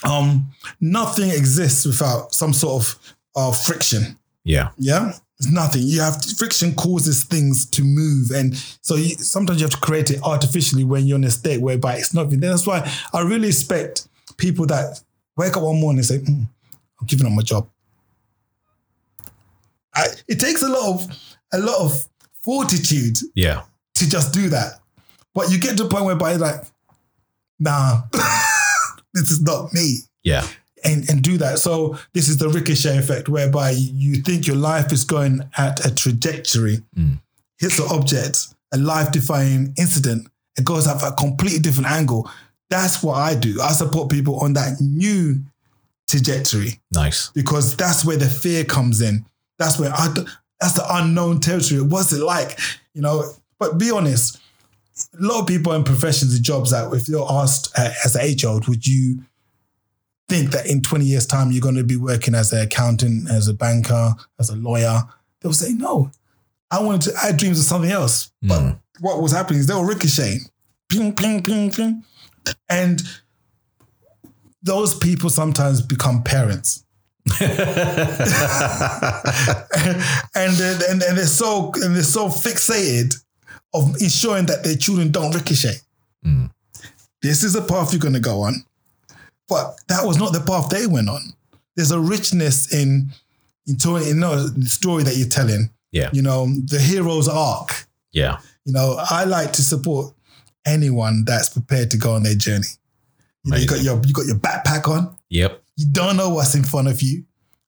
um, 0.04 0.48
nothing 0.80 1.30
exists 1.30 1.84
without 1.86 2.34
some 2.34 2.52
sort 2.52 2.82
of 2.82 2.98
uh, 3.36 3.52
friction. 3.52 4.18
yeah, 4.44 4.70
Yeah, 4.78 5.12
it's 5.38 5.50
nothing. 5.50 5.82
You 5.82 6.00
have 6.00 6.16
friction 6.38 6.74
causes 6.74 7.24
things 7.24 7.66
to 7.70 7.82
move, 7.82 8.30
and 8.30 8.56
so 8.80 8.94
you, 8.96 9.10
sometimes 9.16 9.60
you 9.60 9.64
have 9.64 9.72
to 9.74 9.80
create 9.80 10.10
it 10.10 10.20
artificially 10.22 10.84
when 10.84 11.06
you're 11.06 11.18
in 11.18 11.24
a 11.24 11.30
state 11.30 11.60
whereby 11.60 11.96
it's 11.96 12.12
not. 12.14 12.30
That's 12.30 12.66
why 12.66 12.90
I 13.12 13.20
really 13.22 13.48
expect 13.48 14.08
people 14.36 14.66
that 14.66 15.00
wake 15.36 15.56
up 15.56 15.62
one 15.62 15.80
morning 15.80 15.98
and 16.00 16.06
say, 16.06 16.18
"Mm, 16.18 16.46
"I'm 17.00 17.06
giving 17.06 17.26
up 17.26 17.32
my 17.32 17.42
job." 17.42 17.68
I, 19.94 20.06
it 20.28 20.40
takes 20.40 20.62
a 20.62 20.68
lot 20.68 20.94
of 20.94 21.34
a 21.52 21.58
lot 21.58 21.80
of 21.80 22.08
fortitude 22.44 23.18
yeah. 23.34 23.62
to 23.94 24.08
just 24.08 24.32
do 24.32 24.48
that, 24.48 24.80
but 25.34 25.50
you 25.50 25.58
get 25.58 25.76
to 25.78 25.84
a 25.84 25.88
point 25.88 26.06
whereby 26.06 26.32
you're 26.32 26.40
like, 26.40 26.62
"Nah, 27.58 28.02
this 29.14 29.30
is 29.30 29.42
not 29.42 29.72
me." 29.72 29.98
Yeah, 30.22 30.46
and, 30.84 31.08
and 31.08 31.22
do 31.22 31.38
that. 31.38 31.58
So 31.58 31.98
this 32.12 32.28
is 32.28 32.38
the 32.38 32.48
ricochet 32.48 32.98
effect 32.98 33.28
whereby 33.28 33.70
you 33.70 34.16
think 34.16 34.46
your 34.46 34.56
life 34.56 34.92
is 34.92 35.04
going 35.04 35.42
at 35.56 35.84
a 35.84 35.94
trajectory, 35.94 36.82
mm. 36.96 37.20
hits 37.58 37.78
an 37.78 37.86
object, 37.90 38.48
a 38.72 38.78
life-defying 38.78 39.74
incident, 39.78 40.28
it 40.56 40.64
goes 40.64 40.86
at 40.86 41.02
a 41.02 41.12
completely 41.12 41.58
different 41.58 41.90
angle. 41.90 42.30
That's 42.70 43.02
what 43.02 43.14
I 43.14 43.34
do. 43.34 43.60
I 43.60 43.72
support 43.72 44.10
people 44.10 44.40
on 44.40 44.54
that 44.54 44.80
new 44.80 45.40
trajectory 46.08 46.80
nice. 46.92 47.30
because 47.30 47.76
that's 47.76 48.04
where 48.04 48.16
the 48.16 48.28
fear 48.28 48.64
comes 48.64 49.00
in. 49.00 49.24
That's 49.62 49.78
where 49.78 49.92
I, 49.92 50.12
that's 50.60 50.74
the 50.74 50.84
unknown 50.90 51.40
territory. 51.40 51.80
What's 51.82 52.12
it 52.12 52.22
like? 52.22 52.58
You 52.94 53.02
know, 53.02 53.24
but 53.58 53.78
be 53.78 53.90
honest. 53.90 54.38
A 55.18 55.22
lot 55.22 55.40
of 55.40 55.46
people 55.46 55.72
in 55.72 55.84
professions 55.84 56.34
and 56.34 56.44
jobs 56.44 56.70
that 56.70 56.92
if 56.92 57.08
you're 57.08 57.26
asked 57.30 57.72
uh, 57.78 57.90
as 58.04 58.14
an 58.14 58.22
age 58.22 58.44
old, 58.44 58.68
would 58.68 58.86
you 58.86 59.22
think 60.28 60.50
that 60.50 60.66
in 60.66 60.82
20 60.82 61.04
years' 61.04 61.26
time 61.26 61.50
you're 61.50 61.62
going 61.62 61.74
to 61.76 61.84
be 61.84 61.96
working 61.96 62.34
as 62.34 62.52
an 62.52 62.60
accountant, 62.60 63.30
as 63.30 63.48
a 63.48 63.54
banker, 63.54 64.12
as 64.38 64.50
a 64.50 64.56
lawyer. 64.56 65.00
They'll 65.40 65.52
say, 65.52 65.72
no, 65.72 66.10
I 66.70 66.82
wanted 66.82 67.10
to, 67.10 67.16
I 67.22 67.26
had 67.28 67.36
dreams 67.36 67.58
of 67.58 67.64
something 67.64 67.90
else. 67.90 68.30
But 68.42 68.60
Mm. 68.60 68.78
what 69.00 69.20
was 69.22 69.32
happening 69.32 69.60
is 69.60 69.66
they 69.66 69.74
were 69.74 69.86
ricocheting. 69.86 70.40
Ping, 70.88 71.14
ping, 71.14 71.42
ping, 71.42 71.70
ping. 71.70 72.04
And 72.68 73.02
those 74.62 74.94
people 74.94 75.30
sometimes 75.30 75.80
become 75.80 76.22
parents. 76.22 76.84
and, 80.34 80.52
they're, 80.54 80.78
and, 80.90 81.02
and 81.02 81.16
they're 81.16 81.26
so 81.26 81.70
and 81.76 81.94
they're 81.94 82.02
so 82.02 82.28
fixated 82.28 83.14
of 83.74 83.94
ensuring 84.00 84.46
that 84.46 84.64
their 84.64 84.76
children 84.76 85.12
don't 85.12 85.32
ricochet. 85.32 85.76
Mm. 86.26 86.50
This 87.22 87.44
is 87.44 87.52
the 87.52 87.62
path 87.62 87.92
you're 87.92 88.00
going 88.00 88.14
to 88.14 88.20
go 88.20 88.40
on, 88.40 88.54
but 89.48 89.76
that 89.88 90.04
was 90.04 90.18
not 90.18 90.32
the 90.32 90.40
path 90.40 90.68
they 90.68 90.86
went 90.86 91.08
on. 91.08 91.20
There's 91.76 91.92
a 91.92 92.00
richness 92.00 92.72
in 92.74 93.10
in, 93.66 93.76
to- 93.78 93.96
in 93.96 94.18
know, 94.18 94.48
the 94.48 94.66
story 94.66 95.04
that 95.04 95.16
you're 95.16 95.28
telling. 95.28 95.70
Yeah. 95.92 96.10
You 96.12 96.22
know 96.22 96.46
the 96.46 96.80
hero's 96.80 97.28
arc. 97.28 97.86
Yeah. 98.12 98.38
You 98.64 98.72
know 98.72 98.96
I 99.10 99.24
like 99.24 99.52
to 99.54 99.62
support 99.62 100.14
anyone 100.66 101.24
that's 101.24 101.50
prepared 101.50 101.90
to 101.92 101.96
go 101.98 102.14
on 102.14 102.22
their 102.24 102.34
journey. 102.34 102.66
You, 103.44 103.50
know, 103.52 103.56
you 103.58 103.66
got 103.66 103.82
your 103.82 104.00
you 104.04 104.12
got 104.12 104.26
your 104.26 104.36
backpack 104.36 104.88
on. 104.88 105.16
Yep. 105.28 105.61
You 105.76 105.86
don't 105.90 106.16
know 106.16 106.30
what's 106.30 106.54
in 106.54 106.64
front 106.64 106.88
of 106.88 107.02
you, 107.02 107.24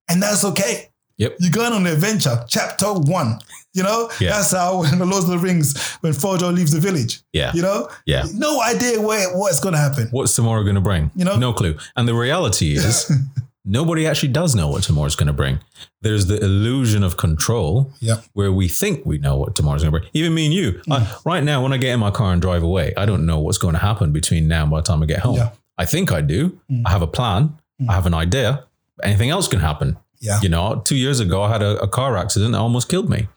and 0.08 0.22
that's 0.22 0.44
okay. 0.44 0.90
Yep. 1.16 1.36
You're 1.38 1.52
going 1.52 1.72
on 1.72 1.86
an 1.86 1.92
adventure. 1.92 2.44
Chapter 2.48 2.92
one. 2.92 3.38
You 3.72 3.82
know, 3.84 4.10
Yeah. 4.20 4.30
that's 4.30 4.50
how 4.52 4.80
when 4.82 4.98
the 4.98 5.06
Lord 5.06 5.22
of 5.24 5.30
the 5.30 5.38
Rings, 5.38 5.80
when 6.00 6.12
Frodo 6.12 6.52
leaves 6.52 6.72
the 6.72 6.80
village. 6.80 7.22
Yeah. 7.32 7.52
You 7.54 7.62
know, 7.62 7.88
Yeah. 8.04 8.26
no 8.34 8.60
idea 8.60 9.00
where 9.00 9.36
what's 9.36 9.60
going 9.60 9.74
to 9.74 9.78
happen. 9.78 10.08
What's 10.10 10.34
tomorrow 10.34 10.62
going 10.64 10.74
to 10.74 10.80
bring? 10.80 11.12
You 11.14 11.24
know? 11.24 11.36
no 11.36 11.52
clue. 11.52 11.76
And 11.96 12.08
the 12.08 12.14
reality 12.14 12.74
is, 12.74 13.10
nobody 13.64 14.06
actually 14.08 14.30
does 14.30 14.54
know 14.56 14.66
what 14.68 14.82
tomorrow's 14.82 15.14
going 15.16 15.28
to 15.28 15.32
bring. 15.32 15.60
There's 16.02 16.26
the 16.26 16.42
illusion 16.42 17.02
of 17.04 17.16
control 17.16 17.92
Yeah. 18.00 18.16
where 18.32 18.52
we 18.52 18.66
think 18.68 19.06
we 19.06 19.18
know 19.18 19.36
what 19.36 19.54
tomorrow's 19.54 19.82
going 19.82 19.92
to 19.94 20.00
bring. 20.00 20.10
Even 20.14 20.34
me 20.34 20.46
and 20.46 20.54
you. 20.54 20.82
I, 20.90 20.98
mm. 21.00 21.24
right 21.24 21.44
now, 21.44 21.62
when 21.62 21.72
I 21.72 21.76
get 21.78 21.92
in 21.94 22.00
my 22.00 22.10
car 22.10 22.32
and 22.32 22.42
drive 22.42 22.62
away, 22.64 22.92
I 22.96 23.06
don't 23.06 23.24
know 23.24 23.38
what's 23.38 23.58
going 23.58 23.74
to 23.74 23.80
happen 23.80 24.12
between 24.12 24.48
now 24.48 24.62
and 24.62 24.70
by 24.72 24.78
the 24.80 24.84
time 24.84 25.00
I 25.02 25.06
get 25.06 25.20
home. 25.20 25.36
Yeah. 25.36 25.50
I 25.78 25.84
think 25.84 26.10
I 26.12 26.20
do. 26.20 26.60
Mm. 26.70 26.82
I 26.86 26.90
have 26.90 27.02
a 27.02 27.06
plan. 27.08 27.56
I 27.88 27.92
have 27.92 28.06
an 28.06 28.14
idea. 28.14 28.64
Anything 29.02 29.30
else 29.30 29.48
can 29.48 29.60
happen. 29.60 29.96
Yeah. 30.20 30.40
You 30.40 30.48
know, 30.48 30.80
two 30.84 30.96
years 30.96 31.20
ago, 31.20 31.42
I 31.42 31.50
had 31.50 31.62
a, 31.62 31.80
a 31.82 31.88
car 31.88 32.16
accident 32.16 32.52
that 32.52 32.58
almost 32.58 32.88
killed 32.88 33.10
me. 33.10 33.28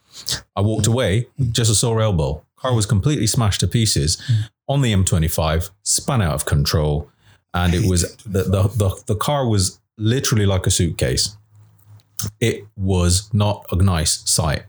I 0.56 0.62
walked 0.62 0.88
away 0.88 1.28
with 1.38 1.54
just 1.54 1.72
a 1.72 1.76
sore 1.76 2.02
elbow. 2.02 2.44
Car 2.56 2.74
was 2.74 2.86
completely 2.86 3.28
smashed 3.28 3.60
to 3.60 3.68
pieces 3.68 4.22
on 4.68 4.82
the 4.82 4.94
M25, 4.94 5.70
spun 5.84 6.22
out 6.22 6.34
of 6.34 6.46
control. 6.46 7.10
And 7.54 7.74
it 7.74 7.88
was 7.88 8.16
the, 8.18 8.44
the, 8.44 8.64
the, 8.64 9.04
the 9.08 9.16
car 9.16 9.48
was 9.48 9.80
literally 9.98 10.46
like 10.46 10.66
a 10.68 10.72
suitcase. 10.72 11.36
It 12.40 12.66
was 12.76 13.32
not 13.34 13.66
a 13.72 13.76
nice 13.76 14.28
sight. 14.30 14.64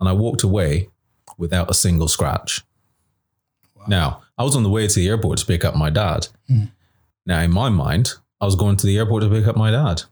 And 0.00 0.08
I 0.08 0.12
walked 0.12 0.42
away 0.42 0.88
without 1.38 1.70
a 1.70 1.74
single 1.74 2.08
scratch. 2.08 2.62
Now, 3.88 4.22
I 4.38 4.44
was 4.44 4.56
on 4.56 4.62
the 4.62 4.68
way 4.70 4.86
to 4.86 4.94
the 4.94 5.08
airport 5.08 5.38
to 5.38 5.46
pick 5.46 5.64
up 5.64 5.74
my 5.76 5.90
dad. 5.90 6.28
Now, 7.26 7.40
in 7.40 7.52
my 7.52 7.68
mind, 7.68 8.12
I 8.40 8.44
was 8.44 8.54
going 8.56 8.76
to 8.76 8.86
the 8.86 8.98
airport 8.98 9.22
to 9.22 9.28
pick 9.30 9.46
up 9.46 9.56
my 9.56 9.70
dad, 9.70 10.02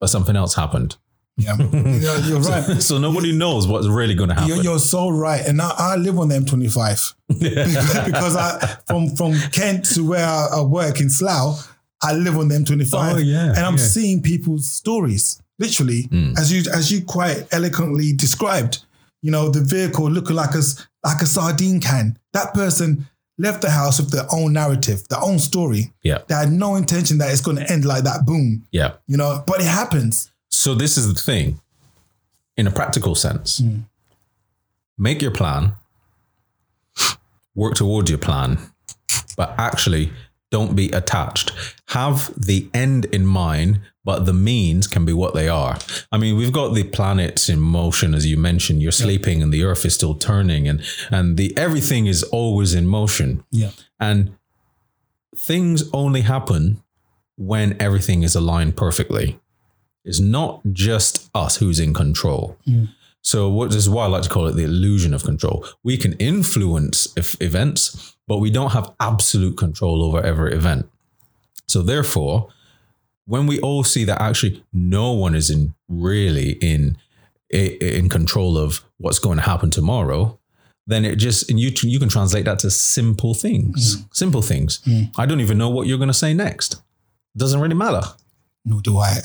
but 0.00 0.08
something 0.08 0.36
else 0.36 0.54
happened. 0.54 0.96
Yeah. 1.36 1.56
you're, 1.72 2.18
you're 2.20 2.40
right. 2.40 2.80
So 2.82 2.98
nobody 2.98 3.32
knows 3.36 3.66
what's 3.66 3.88
really 3.88 4.14
going 4.14 4.28
to 4.28 4.34
happen. 4.36 4.48
You're, 4.50 4.62
you're 4.62 4.78
so 4.78 5.08
right. 5.08 5.44
And 5.44 5.60
I, 5.60 5.72
I 5.76 5.96
live 5.96 6.18
on 6.18 6.28
the 6.28 6.36
M25 6.36 7.14
because, 7.28 8.04
because 8.06 8.36
I 8.36 8.76
from 8.86 9.08
from 9.16 9.34
Kent 9.50 9.84
to 9.94 10.06
where 10.08 10.24
I, 10.26 10.48
I 10.58 10.60
work 10.62 11.00
in 11.00 11.10
Slough, 11.10 11.76
I 12.02 12.12
live 12.12 12.36
on 12.38 12.48
the 12.48 12.54
M25. 12.54 13.14
Oh, 13.14 13.18
yeah, 13.18 13.48
And 13.48 13.58
I'm 13.58 13.72
yeah. 13.76 13.82
seeing 13.82 14.22
people's 14.22 14.70
stories, 14.70 15.40
literally, 15.58 16.04
Mm. 16.04 16.38
as 16.38 16.52
you 16.52 16.70
as 16.72 16.92
you 16.92 17.02
quite 17.04 17.46
eloquently 17.52 18.12
described. 18.12 18.84
You 19.22 19.30
know, 19.30 19.48
the 19.48 19.62
vehicle 19.62 20.10
looking 20.10 20.36
like 20.36 20.54
a 20.54 20.58
s- 20.58 20.86
like 21.04 21.20
a 21.22 21.26
sardine 21.26 21.80
can. 21.80 22.18
That 22.34 22.52
person 22.54 23.08
left 23.38 23.62
the 23.62 23.70
house 23.70 23.98
with 24.00 24.10
their 24.10 24.26
own 24.32 24.52
narrative, 24.52 25.06
their 25.08 25.20
own 25.22 25.38
story. 25.38 25.92
yeah, 26.02 26.18
They 26.28 26.34
had 26.34 26.52
no 26.52 26.76
intention 26.76 27.18
that 27.18 27.30
it's 27.32 27.40
going 27.40 27.56
to 27.56 27.70
end 27.70 27.84
like 27.84 28.04
that. 28.04 28.24
Boom. 28.24 28.64
yeah. 28.70 28.92
You 29.06 29.16
know, 29.16 29.42
but 29.46 29.60
it 29.60 29.66
happens. 29.66 30.30
So 30.48 30.74
this 30.74 30.96
is 30.96 31.12
the 31.12 31.20
thing, 31.20 31.60
in 32.56 32.66
a 32.66 32.70
practical 32.70 33.14
sense. 33.16 33.58
Hmm. 33.58 33.78
Make 34.96 35.20
your 35.20 35.32
plan, 35.32 35.72
work 37.54 37.74
towards 37.74 38.08
your 38.10 38.18
plan, 38.18 38.58
but 39.36 39.54
actually 39.58 40.12
don't 40.50 40.76
be 40.76 40.90
attached. 40.90 41.52
Have 41.88 42.32
the 42.36 42.68
end 42.72 43.06
in 43.06 43.26
mind, 43.26 43.80
but 44.04 44.26
the 44.26 44.32
means 44.32 44.86
can 44.86 45.04
be 45.04 45.12
what 45.12 45.34
they 45.34 45.48
are. 45.48 45.78
I 46.12 46.18
mean, 46.18 46.36
we've 46.36 46.52
got 46.52 46.74
the 46.74 46.84
planets 46.84 47.48
in 47.48 47.58
motion, 47.58 48.14
as 48.14 48.26
you 48.26 48.36
mentioned. 48.36 48.82
You're 48.82 48.92
sleeping, 48.92 49.42
and 49.42 49.52
the 49.52 49.64
Earth 49.64 49.84
is 49.84 49.94
still 49.94 50.14
turning, 50.14 50.68
and 50.68 50.82
and 51.10 51.36
the 51.36 51.56
everything 51.56 52.06
is 52.06 52.22
always 52.24 52.74
in 52.74 52.86
motion. 52.86 53.44
Yeah. 53.50 53.70
And 53.98 54.36
things 55.36 55.90
only 55.92 56.20
happen 56.22 56.82
when 57.36 57.76
everything 57.80 58.22
is 58.22 58.34
aligned 58.34 58.76
perfectly. 58.76 59.40
It's 60.04 60.20
not 60.20 60.60
just 60.72 61.30
us 61.34 61.56
who's 61.56 61.80
in 61.80 61.94
control. 61.94 62.58
Mm. 62.68 62.90
So, 63.22 63.48
what 63.48 63.70
this 63.70 63.78
is 63.78 63.88
why 63.88 64.04
I 64.04 64.08
like 64.08 64.22
to 64.24 64.28
call 64.28 64.46
it 64.46 64.52
the 64.52 64.64
illusion 64.64 65.14
of 65.14 65.24
control. 65.24 65.64
We 65.82 65.96
can 65.96 66.12
influence 66.14 67.08
if 67.16 67.40
events, 67.40 68.16
but 68.28 68.38
we 68.38 68.50
don't 68.50 68.72
have 68.72 68.92
absolute 69.00 69.56
control 69.56 70.02
over 70.02 70.20
every 70.20 70.52
event. 70.52 70.90
So, 71.66 71.80
therefore, 71.80 72.48
when 73.26 73.46
we 73.46 73.58
all 73.60 73.84
see 73.84 74.04
that 74.04 74.20
actually 74.20 74.62
no 74.72 75.12
one 75.12 75.34
is 75.34 75.50
in 75.50 75.74
really 75.88 76.52
in 76.60 76.96
in 77.50 78.08
control 78.08 78.58
of 78.58 78.82
what's 78.98 79.18
going 79.18 79.36
to 79.36 79.42
happen 79.44 79.70
tomorrow, 79.70 80.38
then 80.86 81.04
it 81.04 81.16
just 81.16 81.48
and 81.50 81.58
you 81.60 81.70
you 81.82 81.98
can 81.98 82.08
translate 82.08 82.44
that 82.44 82.58
to 82.60 82.70
simple 82.70 83.34
things. 83.34 84.04
Simple 84.12 84.42
things. 84.42 84.80
I 85.16 85.26
don't 85.26 85.40
even 85.40 85.58
know 85.58 85.70
what 85.70 85.86
you're 85.86 85.98
going 85.98 86.08
to 86.08 86.14
say 86.14 86.34
next. 86.34 86.82
Doesn't 87.36 87.60
really 87.60 87.74
matter. 87.74 88.02
No, 88.66 88.80
do 88.80 88.96
I? 88.98 89.14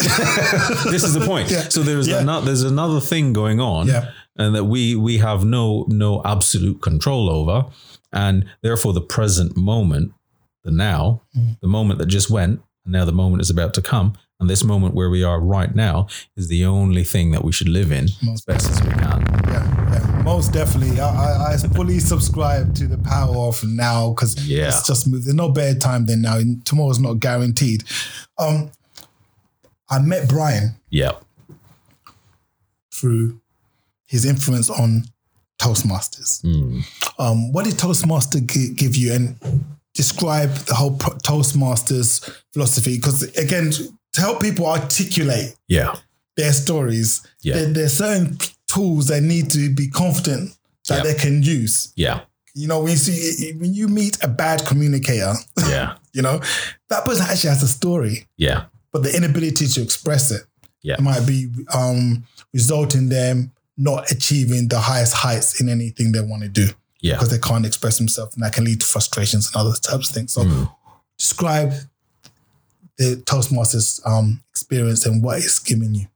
This 0.92 1.04
is 1.04 1.14
the 1.14 1.26
point. 1.26 1.48
So 1.50 1.82
there's 1.82 2.08
Yeah. 2.08 2.20
another 2.22 2.46
there's 2.48 2.64
another 2.64 3.00
thing 3.00 3.34
going 3.34 3.60
on, 3.62 3.88
Yeah. 3.88 4.12
and 4.38 4.54
that 4.56 4.66
we 4.66 4.96
we 4.96 5.18
have 5.20 5.46
no 5.46 5.86
no 5.88 6.22
absolute 6.26 6.82
control 6.82 7.30
over, 7.30 7.66
and 8.12 8.46
therefore 8.62 8.94
the 8.94 9.02
present 9.16 9.56
moment, 9.56 10.12
the 10.64 10.72
now, 10.72 11.22
Mm. 11.38 11.58
the 11.62 11.68
moment 11.68 12.00
that 12.00 12.08
just 12.08 12.30
went, 12.30 12.60
now 12.90 13.06
the 13.06 13.12
moment 13.12 13.42
is 13.42 13.50
about 13.50 13.74
to 13.76 13.82
come, 13.82 14.14
and 14.40 14.50
this 14.50 14.64
moment 14.64 14.96
where 14.96 15.10
we 15.10 15.24
are 15.24 15.40
right 15.40 15.74
now 15.76 16.08
is 16.38 16.48
the 16.48 16.66
only 16.66 17.04
thing 17.04 17.32
that 17.32 17.44
we 17.44 17.52
should 17.52 17.70
live 17.70 17.92
in 17.92 18.06
as 18.32 18.42
best 18.46 18.70
as 18.70 18.82
we 18.84 18.90
can. 18.92 19.26
Yeah, 19.48 19.92
yeah, 19.94 20.22
most 20.24 20.54
definitely. 20.54 21.00
I, 21.00 21.10
I, 21.10 21.54
I 21.54 21.58
fully 21.58 22.00
subscribe 22.00 22.74
to 22.76 22.88
the 22.88 22.98
power 23.00 23.36
of 23.48 23.64
now 23.64 24.12
because 24.12 24.48
Yeah. 24.48 24.68
it's 24.70 24.86
just. 24.88 25.12
There's 25.12 25.34
no 25.34 25.50
better 25.50 25.78
time 25.78 26.06
than 26.06 26.22
now. 26.22 26.38
And 26.38 26.66
tomorrow's 26.66 27.00
not 27.00 27.16
guaranteed. 27.20 27.84
Um, 28.38 28.72
I 29.90 30.00
met 30.00 30.30
Brian 30.30 30.76
Yeah. 30.90 31.14
through 32.94 33.40
his 34.06 34.26
influence 34.26 34.70
on 34.70 35.04
Toastmasters. 35.62 36.42
Mm. 36.44 36.84
Um, 37.20 37.52
what 37.52 37.66
did 37.66 37.78
Toastmaster 37.78 38.40
gi- 38.40 38.74
give 38.74 38.96
you? 38.96 39.14
And 39.14 39.36
describe 40.04 40.52
the 40.70 40.76
whole 40.76 40.96
Toastmasters 40.98 42.12
philosophy 42.54 42.96
because 42.98 43.24
again, 43.38 43.72
to 44.14 44.22
help 44.22 44.42
people 44.42 44.66
articulate 44.66 45.56
Yeah. 45.68 45.94
their 46.38 46.54
stories, 46.54 47.22
Yeah. 47.42 47.56
there, 47.56 47.74
there's 47.74 47.94
certain 47.98 48.38
tools 48.74 49.08
they 49.08 49.20
need 49.20 49.50
to 49.52 49.70
be 49.76 49.88
confident 49.90 50.54
that 50.88 50.98
Yeah. 50.98 51.04
they 51.04 51.16
can 51.20 51.44
use. 51.44 51.90
Yeah. 51.96 52.22
You 52.56 52.68
know, 52.68 52.80
when 52.82 52.92
you 52.92 52.98
see 52.98 53.54
when 53.62 53.74
you 53.74 53.88
meet 53.90 54.18
a 54.24 54.28
bad 54.28 54.66
communicator, 54.66 55.34
Yeah. 55.76 55.96
you 56.14 56.22
know, 56.22 56.40
that 56.90 57.04
person 57.06 57.26
actually 57.30 57.50
has 57.56 57.64
a 57.64 57.68
story, 57.68 58.28
Yeah. 58.38 58.66
but 58.94 59.04
the 59.04 59.12
inability 59.16 59.68
to 59.68 59.82
express 59.82 60.32
it 60.32 60.44
Yeah. 60.82 60.96
it 61.00 61.02
might 61.02 61.26
be 61.26 61.50
um 61.74 62.24
result 62.54 62.96
in 62.96 63.10
them 63.10 63.52
not 63.78 64.12
achieving 64.12 64.68
the 64.70 64.80
highest 64.80 65.14
heights 65.14 65.60
in 65.62 65.70
anything 65.70 66.12
they 66.14 66.22
want 66.32 66.42
to 66.44 66.50
do 66.50 66.68
Yeah. 67.02 67.14
because 67.14 67.30
they 67.30 67.40
can't 67.40 67.66
express 67.66 67.98
themselves 67.98 68.36
and 68.36 68.44
that 68.44 68.54
can 68.54 68.64
lead 68.66 68.82
to 68.82 68.86
frustrations 68.86 69.48
and 69.48 69.56
other 69.56 69.76
types 69.82 70.10
of 70.10 70.16
things. 70.16 70.34
So 70.34 70.44
Mm. 70.44 70.70
describe 71.18 71.74
the 72.98 73.16
Toastmasters 73.26 74.06
um 74.06 74.44
experience 74.52 75.06
and 75.06 75.24
what 75.24 75.38
it's 75.40 75.60
giving 75.60 75.96
you. 75.96 76.08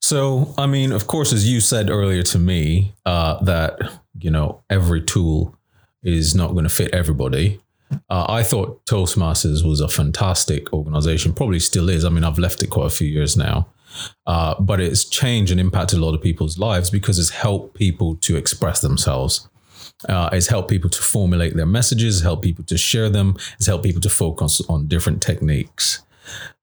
So, 0.00 0.54
I 0.58 0.66
mean, 0.66 0.92
of 0.92 1.06
course, 1.06 1.32
as 1.32 1.48
you 1.50 1.60
said 1.60 1.90
earlier 1.90 2.22
to 2.24 2.38
me, 2.38 2.94
uh, 3.06 3.42
that, 3.42 3.78
you 4.20 4.30
know, 4.30 4.62
every 4.70 5.00
tool 5.02 5.56
is 6.02 6.34
not 6.34 6.52
going 6.52 6.64
to 6.64 6.70
fit 6.70 6.92
everybody. 6.94 7.60
Uh, 8.08 8.24
I 8.28 8.42
thought 8.42 8.84
Toastmasters 8.86 9.64
was 9.68 9.80
a 9.80 9.88
fantastic 9.88 10.72
organization, 10.72 11.32
probably 11.32 11.58
still 11.60 11.88
is. 11.88 12.04
I 12.04 12.08
mean, 12.10 12.24
I've 12.24 12.38
left 12.38 12.62
it 12.62 12.68
quite 12.70 12.86
a 12.86 12.90
few 12.90 13.08
years 13.08 13.36
now, 13.36 13.66
uh, 14.26 14.54
but 14.60 14.80
it's 14.80 15.04
changed 15.04 15.50
and 15.50 15.60
impacted 15.60 15.98
a 15.98 16.04
lot 16.04 16.14
of 16.14 16.22
people's 16.22 16.56
lives 16.58 16.88
because 16.90 17.18
it's 17.18 17.30
helped 17.30 17.74
people 17.74 18.14
to 18.16 18.36
express 18.36 18.80
themselves. 18.80 19.48
Uh, 20.08 20.28
it's 20.32 20.48
helped 20.48 20.70
people 20.70 20.90
to 20.90 21.02
formulate 21.02 21.56
their 21.56 21.66
messages, 21.66 22.22
helped 22.22 22.42
people 22.42 22.64
to 22.64 22.76
share 22.76 23.08
them, 23.08 23.36
it's 23.54 23.66
helped 23.66 23.84
people 23.84 24.00
to 24.00 24.10
focus 24.10 24.60
on 24.68 24.88
different 24.88 25.22
techniques. 25.22 26.02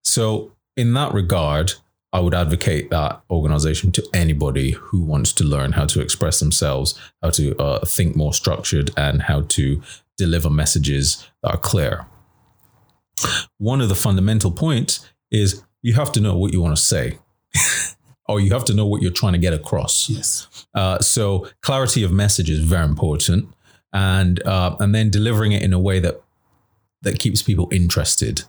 So, 0.04 0.54
in 0.78 0.94
that 0.94 1.14
regard, 1.14 1.74
I 2.12 2.20
would 2.22 2.34
advocate 2.34 2.90
that 2.90 3.22
organization 3.30 3.92
to 3.92 4.08
anybody 4.14 4.72
who 4.72 5.02
wants 5.02 5.32
to 5.34 5.44
learn 5.44 5.74
how 5.74 5.86
to 5.86 6.02
express 6.02 6.40
themselves, 6.40 7.00
how 7.22 7.30
to 7.32 7.56
uh, 7.58 7.86
think 7.86 8.16
more 8.16 8.34
structured, 8.34 8.92
and 8.98 9.22
how 9.24 9.42
to 9.42 9.82
deliver 10.18 10.50
messages 10.50 11.28
that 11.44 11.54
are 11.54 11.58
clear. 11.58 12.08
One 13.58 13.82
of 13.82 13.90
the 13.90 13.96
fundamental 13.96 14.52
points 14.52 15.08
is 15.30 15.64
you 15.82 15.94
have 15.94 16.12
to 16.14 16.22
know 16.22 16.36
what 16.36 16.52
you 16.52 16.62
want 16.62 16.76
to 16.76 16.82
say, 16.82 17.20
or 18.30 18.40
you 18.40 18.52
have 18.54 18.64
to 18.66 18.74
know 18.74 18.86
what 18.86 19.02
you're 19.02 19.12
trying 19.12 19.34
to 19.34 19.40
get 19.40 19.54
across. 19.54 20.10
Yes. 20.10 20.48
Uh, 20.76 21.00
so 21.00 21.48
clarity 21.62 22.04
of 22.04 22.12
message 22.12 22.50
is 22.50 22.60
very 22.60 22.86
important, 22.86 23.50
and 23.92 24.42
uh, 24.46 24.76
and 24.80 24.94
then 24.96 25.10
delivering 25.10 25.52
it 25.52 25.62
in 25.64 25.74
a 25.74 25.80
way 25.80 26.00
that 26.00 26.22
that 27.02 27.20
keeps 27.20 27.42
people 27.42 27.68
interested. 27.72 28.44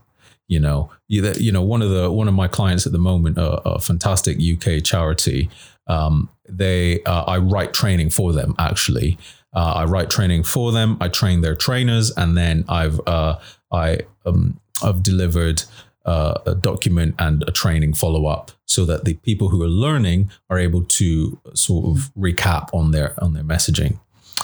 You 0.48 0.59
know, 0.61 0.90
you, 1.09 1.23
that- 1.23 1.40
you 1.40 1.51
know 1.52 1.62
one 1.62 1.82
of 1.82 1.90
the 1.90 2.11
one 2.11 2.28
of 2.28 2.35
my 2.35 2.48
clients 2.48 2.86
at 2.86 2.93
the 2.93 2.98
moment, 2.98 3.39
a, 3.39 3.51
a 3.69 3.81
fantastic 3.81 4.39
UK 4.39 4.82
charity. 4.85 5.48
Um, 5.86 6.28
they 6.48 7.02
uh, 7.05 7.23
I 7.27 7.39
write 7.39 7.73
training 7.73 8.11
for 8.11 8.32
them 8.32 8.55
actually. 8.59 9.16
Uh, 9.52 9.73
I 9.77 9.85
write 9.85 10.11
training 10.11 10.44
for 10.44 10.70
them. 10.73 10.97
I 11.01 11.09
train 11.09 11.40
their 11.40 11.57
trainers, 11.57 12.11
and 12.16 12.36
then 12.36 12.65
I've 12.69 13.01
uh, 13.07 13.39
I 13.73 14.01
um, 14.27 14.61
I've 14.82 15.02
delivered 15.02 15.65
uh, 16.05 16.35
a 16.47 16.55
document 16.55 17.15
and 17.19 17.43
a 17.48 17.52
training 17.52 17.94
follow 17.94 18.27
up 18.27 18.51
so 18.71 18.85
that 18.85 19.05
the 19.05 19.15
people 19.15 19.49
who 19.49 19.63
are 19.63 19.69
learning 19.69 20.31
are 20.49 20.59
able 20.59 20.85
to 20.85 21.41
sort 21.55 21.85
of 21.87 22.13
recap 22.17 22.69
on 22.73 22.93
their 22.93 23.15
on 23.23 23.35
their 23.35 23.43
messaging 23.43 23.99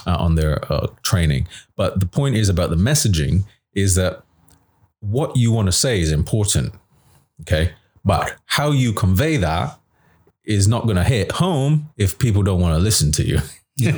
uh, 0.06 0.16
on 0.16 0.34
their 0.34 0.60
uh, 0.72 0.88
training. 1.02 1.46
But 1.76 2.00
the 2.00 2.06
point 2.06 2.36
is 2.36 2.48
about 2.48 2.70
the 2.70 2.76
messaging 2.76 3.44
is 3.72 3.94
that 3.94 4.22
what 5.00 5.36
you 5.36 5.52
want 5.52 5.66
to 5.66 5.72
say 5.72 6.00
is 6.00 6.10
important 6.10 6.74
okay? 7.42 7.72
But 8.04 8.36
how 8.46 8.70
you 8.70 8.92
convey 8.92 9.36
that 9.36 9.78
is 10.44 10.68
not 10.68 10.84
going 10.84 10.96
to 10.96 11.04
hit 11.04 11.32
home 11.32 11.90
if 11.96 12.18
people 12.18 12.42
don't 12.42 12.60
want 12.60 12.74
to 12.74 12.82
listen 12.82 13.12
to 13.12 13.24
you. 13.24 13.40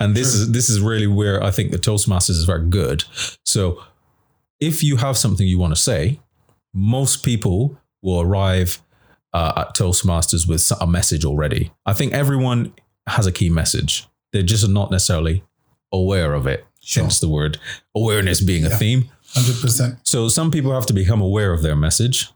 And 0.00 0.16
this 0.16 0.34
is 0.34 0.50
this 0.50 0.68
is 0.68 0.80
really 0.80 1.06
where 1.06 1.42
I 1.44 1.52
think 1.52 1.70
the 1.70 1.78
Toastmasters 1.78 2.30
is 2.30 2.44
very 2.44 2.68
good. 2.68 3.04
So 3.44 3.80
if 4.58 4.82
you 4.82 4.96
have 4.96 5.16
something 5.16 5.46
you 5.46 5.58
want 5.58 5.74
to 5.74 5.80
say, 5.80 6.18
most 6.74 7.24
people 7.24 7.78
will 8.02 8.20
arrive 8.20 8.82
uh, 9.32 9.52
at 9.56 9.74
Toastmasters 9.74 10.48
with 10.48 10.70
a 10.80 10.86
message 10.86 11.24
already. 11.24 11.72
I 11.86 11.92
think 11.92 12.12
everyone 12.12 12.72
has 13.06 13.26
a 13.26 13.32
key 13.32 13.50
message. 13.50 14.06
They're 14.32 14.42
just 14.42 14.68
not 14.68 14.90
necessarily 14.90 15.42
aware 15.92 16.34
of 16.34 16.46
it. 16.46 16.64
Sure. 16.82 17.04
Hence 17.04 17.20
the 17.20 17.28
word 17.28 17.58
awareness 17.94 18.40
being 18.40 18.64
a 18.64 18.70
theme. 18.70 19.10
Hundred 19.34 19.60
percent. 19.60 19.98
So 20.02 20.28
some 20.28 20.50
people 20.50 20.72
have 20.72 20.86
to 20.86 20.92
become 20.92 21.20
aware 21.20 21.52
of 21.52 21.62
their 21.62 21.76
message. 21.76 22.28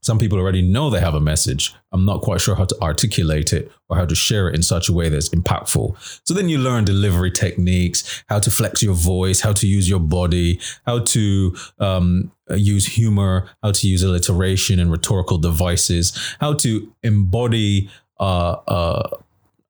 Some 0.00 0.18
people 0.18 0.38
already 0.38 0.62
know 0.62 0.90
they 0.90 1.00
have 1.00 1.14
a 1.14 1.20
message. 1.20 1.74
I'm 1.92 2.04
not 2.04 2.22
quite 2.22 2.40
sure 2.40 2.54
how 2.54 2.64
to 2.66 2.80
articulate 2.80 3.52
it 3.52 3.70
or 3.88 3.96
how 3.96 4.06
to 4.06 4.14
share 4.14 4.48
it 4.48 4.54
in 4.54 4.62
such 4.62 4.88
a 4.88 4.92
way 4.92 5.08
that's 5.08 5.28
impactful. 5.30 6.20
So 6.24 6.34
then 6.34 6.48
you 6.48 6.58
learn 6.58 6.84
delivery 6.84 7.32
techniques, 7.32 8.22
how 8.28 8.38
to 8.38 8.50
flex 8.50 8.82
your 8.82 8.94
voice, 8.94 9.40
how 9.40 9.52
to 9.54 9.66
use 9.66 9.88
your 9.88 10.00
body, 10.00 10.60
how 10.86 11.00
to 11.00 11.56
um, 11.78 12.30
use 12.56 12.86
humor, 12.86 13.48
how 13.62 13.72
to 13.72 13.88
use 13.88 14.02
alliteration 14.02 14.78
and 14.78 14.90
rhetorical 14.90 15.38
devices, 15.38 16.36
how 16.40 16.54
to 16.54 16.92
embody. 17.02 17.90
Uh, 18.18 18.56
uh, 18.66 19.08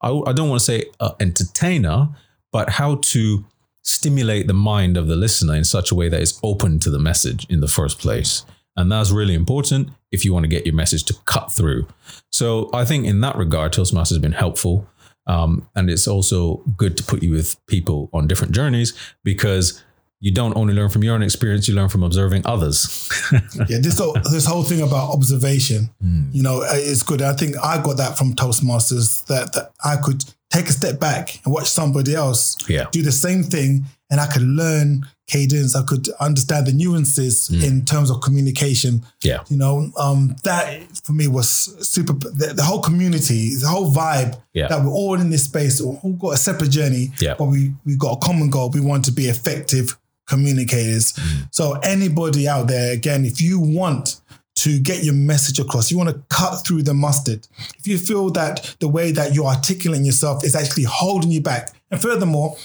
I, 0.00 0.10
I 0.10 0.32
don't 0.32 0.48
want 0.48 0.60
to 0.60 0.64
say 0.64 0.84
uh, 1.00 1.12
entertainer, 1.20 2.08
but 2.52 2.70
how 2.70 2.96
to 2.96 3.44
stimulate 3.82 4.46
the 4.46 4.54
mind 4.54 4.96
of 4.96 5.06
the 5.06 5.16
listener 5.16 5.54
in 5.54 5.64
such 5.64 5.90
a 5.90 5.94
way 5.94 6.08
that 6.08 6.20
is 6.20 6.38
open 6.42 6.78
to 6.80 6.90
the 6.90 6.98
message 6.98 7.46
in 7.48 7.60
the 7.60 7.68
first 7.68 7.98
place. 7.98 8.44
And 8.76 8.92
that's 8.92 9.10
really 9.10 9.34
important 9.34 9.90
if 10.12 10.24
you 10.24 10.32
want 10.32 10.44
to 10.44 10.48
get 10.48 10.66
your 10.66 10.74
message 10.74 11.04
to 11.04 11.14
cut 11.24 11.50
through. 11.50 11.86
So 12.30 12.70
I 12.72 12.84
think 12.84 13.06
in 13.06 13.20
that 13.22 13.36
regard, 13.36 13.72
Toastmasters 13.72 14.10
has 14.10 14.18
been 14.18 14.32
helpful. 14.32 14.86
Um, 15.26 15.68
and 15.74 15.90
it's 15.90 16.06
also 16.06 16.58
good 16.76 16.96
to 16.96 17.02
put 17.02 17.22
you 17.22 17.32
with 17.32 17.56
people 17.66 18.08
on 18.12 18.28
different 18.28 18.54
journeys 18.54 18.94
because 19.24 19.82
you 20.20 20.32
don't 20.32 20.56
only 20.56 20.74
learn 20.74 20.88
from 20.88 21.04
your 21.04 21.14
own 21.14 21.22
experience, 21.22 21.68
you 21.68 21.74
learn 21.74 21.88
from 21.88 22.02
observing 22.02 22.42
others. 22.44 23.08
Yeah, 23.68 23.78
this 23.80 23.98
whole, 23.98 24.16
this 24.32 24.46
whole 24.46 24.62
thing 24.64 24.80
about 24.80 25.10
observation, 25.12 25.90
Hmm. 26.00 26.24
you 26.32 26.42
know, 26.42 26.62
is 26.62 27.02
good. 27.02 27.22
I 27.22 27.34
think 27.34 27.56
I 27.62 27.80
got 27.82 27.96
that 27.98 28.16
from 28.18 28.34
Toastmasters 28.34 29.24
that, 29.26 29.52
that 29.52 29.72
I 29.84 29.96
could 29.96 30.24
take 30.50 30.68
a 30.68 30.72
step 30.72 30.98
back 30.98 31.40
and 31.44 31.52
watch 31.52 31.68
somebody 31.68 32.14
else 32.14 32.56
Yeah. 32.68 32.86
do 32.90 33.02
the 33.02 33.12
same 33.12 33.42
thing, 33.44 33.84
and 34.10 34.18
I 34.20 34.26
could 34.26 34.42
learn 34.42 35.06
cadence. 35.26 35.76
I 35.76 35.82
could 35.82 36.08
understand 36.20 36.66
the 36.66 36.72
nuances 36.72 37.48
Hmm. 37.48 37.62
in 37.62 37.84
terms 37.84 38.10
of 38.10 38.20
communication. 38.22 39.04
yeah. 39.22 39.40
You 39.50 39.58
know, 39.58 39.92
um, 39.98 40.34
that 40.44 40.80
for 41.04 41.12
me 41.12 41.28
was 41.28 41.48
super. 41.86 42.14
The, 42.14 42.54
the 42.56 42.62
whole 42.64 42.80
community, 42.80 43.54
the 43.56 43.68
whole 43.68 43.92
vibe 43.92 44.40
Yeah. 44.54 44.68
that 44.68 44.82
we're 44.82 44.90
all 44.90 45.20
in 45.20 45.28
this 45.30 45.44
space, 45.44 45.80
all 45.82 46.16
got 46.18 46.30
a 46.34 46.38
separate 46.38 46.70
journey, 46.70 47.12
Yeah. 47.20 47.34
but 47.38 47.44
we 47.46 47.74
we 47.84 47.96
got 47.96 48.12
a 48.16 48.20
common 48.26 48.48
goal. 48.50 48.70
We 48.70 48.80
want 48.80 49.04
to 49.04 49.12
be 49.12 49.26
effective 49.28 49.98
communicators. 50.28 51.12
Mm. 51.12 51.48
So 51.50 51.74
anybody 51.82 52.46
out 52.46 52.68
there, 52.68 52.92
again, 52.92 53.24
if 53.24 53.40
you 53.40 53.58
want 53.58 54.20
to 54.56 54.80
get 54.80 55.04
your 55.04 55.14
message 55.14 55.60
across, 55.60 55.90
you 55.90 55.96
want 55.96 56.10
to 56.10 56.20
cut 56.28 56.56
through 56.66 56.82
the 56.82 56.94
mustard. 56.94 57.46
If 57.78 57.86
you 57.86 57.96
feel 57.96 58.30
that 58.30 58.76
the 58.80 58.88
way 58.88 59.12
that 59.12 59.34
you're 59.34 59.46
articulating 59.46 60.04
yourself 60.04 60.44
is 60.44 60.54
actually 60.56 60.84
holding 60.84 61.30
you 61.30 61.40
back, 61.40 61.72
and 61.90 62.00
furthermore, 62.00 62.56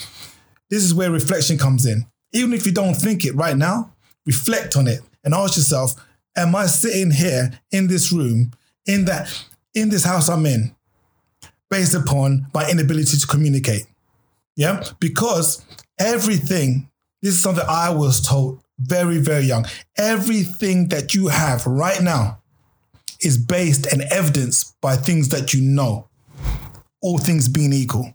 this 0.69 0.83
is 0.83 0.93
where 0.93 1.11
reflection 1.11 1.57
comes 1.57 1.85
in. 1.85 2.05
Even 2.31 2.53
if 2.53 2.65
you 2.65 2.71
don't 2.71 2.95
think 2.95 3.25
it 3.25 3.35
right 3.35 3.55
now, 3.55 3.93
reflect 4.25 4.75
on 4.75 4.87
it 4.87 5.01
and 5.23 5.33
ask 5.35 5.55
yourself, 5.55 5.93
am 6.35 6.55
I 6.55 6.65
sitting 6.65 7.11
here 7.11 7.51
in 7.71 7.87
this 7.87 8.11
room, 8.11 8.51
in 8.87 9.05
that, 9.05 9.45
in 9.75 9.89
this 9.89 10.03
house 10.03 10.29
I'm 10.29 10.47
in, 10.47 10.75
based 11.69 11.93
upon 11.93 12.47
my 12.55 12.67
inability 12.69 13.17
to 13.17 13.27
communicate? 13.27 13.85
Yeah. 14.55 14.83
Because 14.99 15.63
everything, 15.99 16.89
this 17.23 17.33
is 17.33 17.41
something 17.41 17.65
I 17.67 17.89
was 17.89 18.21
told 18.21 18.61
very, 18.77 19.17
very 19.17 19.45
young. 19.45 19.65
Everything 19.97 20.89
that 20.89 21.15
you 21.15 21.29
have 21.29 21.65
right 21.65 22.01
now 22.01 22.39
is 23.19 23.39
based 23.39 23.91
and 23.91 24.03
evidenced 24.03 24.79
by 24.81 24.95
things 24.95 25.29
that 25.29 25.53
you 25.53 25.61
know, 25.61 26.09
all 27.01 27.17
things 27.17 27.47
being 27.47 27.73
equal 27.73 28.13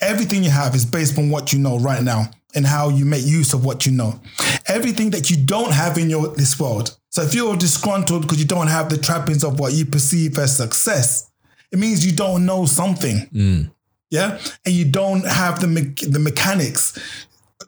everything 0.00 0.44
you 0.44 0.50
have 0.50 0.74
is 0.74 0.84
based 0.84 1.18
on 1.18 1.30
what 1.30 1.52
you 1.52 1.58
know 1.58 1.78
right 1.78 2.02
now 2.02 2.30
and 2.54 2.66
how 2.66 2.88
you 2.88 3.04
make 3.04 3.24
use 3.24 3.52
of 3.52 3.64
what 3.64 3.86
you 3.86 3.92
know. 3.92 4.18
Everything 4.66 5.10
that 5.10 5.30
you 5.30 5.36
don't 5.36 5.72
have 5.72 5.98
in 5.98 6.10
your 6.10 6.28
this 6.28 6.58
world. 6.58 6.96
So 7.10 7.22
if 7.22 7.34
you're 7.34 7.56
disgruntled 7.56 8.22
because 8.22 8.38
you 8.38 8.46
don't 8.46 8.68
have 8.68 8.88
the 8.88 8.98
trappings 8.98 9.44
of 9.44 9.58
what 9.58 9.72
you 9.72 9.86
perceive 9.86 10.38
as 10.38 10.56
success, 10.56 11.30
it 11.72 11.78
means 11.78 12.04
you 12.04 12.12
don't 12.12 12.44
know 12.46 12.66
something. 12.66 13.28
Mm. 13.32 13.70
Yeah, 14.10 14.38
and 14.64 14.74
you 14.74 14.84
don't 14.84 15.26
have 15.26 15.60
the 15.60 15.66
me- 15.66 15.94
the 16.08 16.20
mechanics 16.20 16.96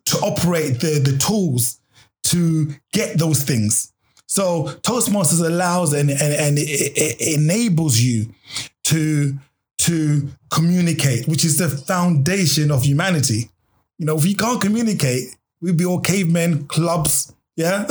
to 0.09 0.19
operate 0.19 0.81
the 0.81 0.99
the 0.99 1.17
tools 1.19 1.81
to 2.25 2.75
get 2.93 3.19
those 3.19 3.43
things. 3.43 3.93
So 4.27 4.65
Toastmasters 4.83 5.45
allows 5.45 5.93
and 5.93 6.11
and, 6.11 6.21
and 6.21 6.59
it, 6.59 6.93
it 6.97 7.39
enables 7.39 8.01
you 8.01 8.27
to 8.85 9.39
to 9.79 10.29
communicate, 10.51 11.29
which 11.29 11.45
is 11.45 11.59
the 11.59 11.69
foundation 11.69 12.71
of 12.71 12.85
humanity. 12.85 13.51
You 13.99 14.07
know, 14.07 14.17
if 14.17 14.25
we 14.25 14.35
can't 14.35 14.61
communicate, 14.61 15.37
we'd 15.61 15.77
be 15.77 15.85
all 15.85 16.01
cavemen, 16.01 16.67
clubs, 16.67 17.33
yeah, 17.57 17.87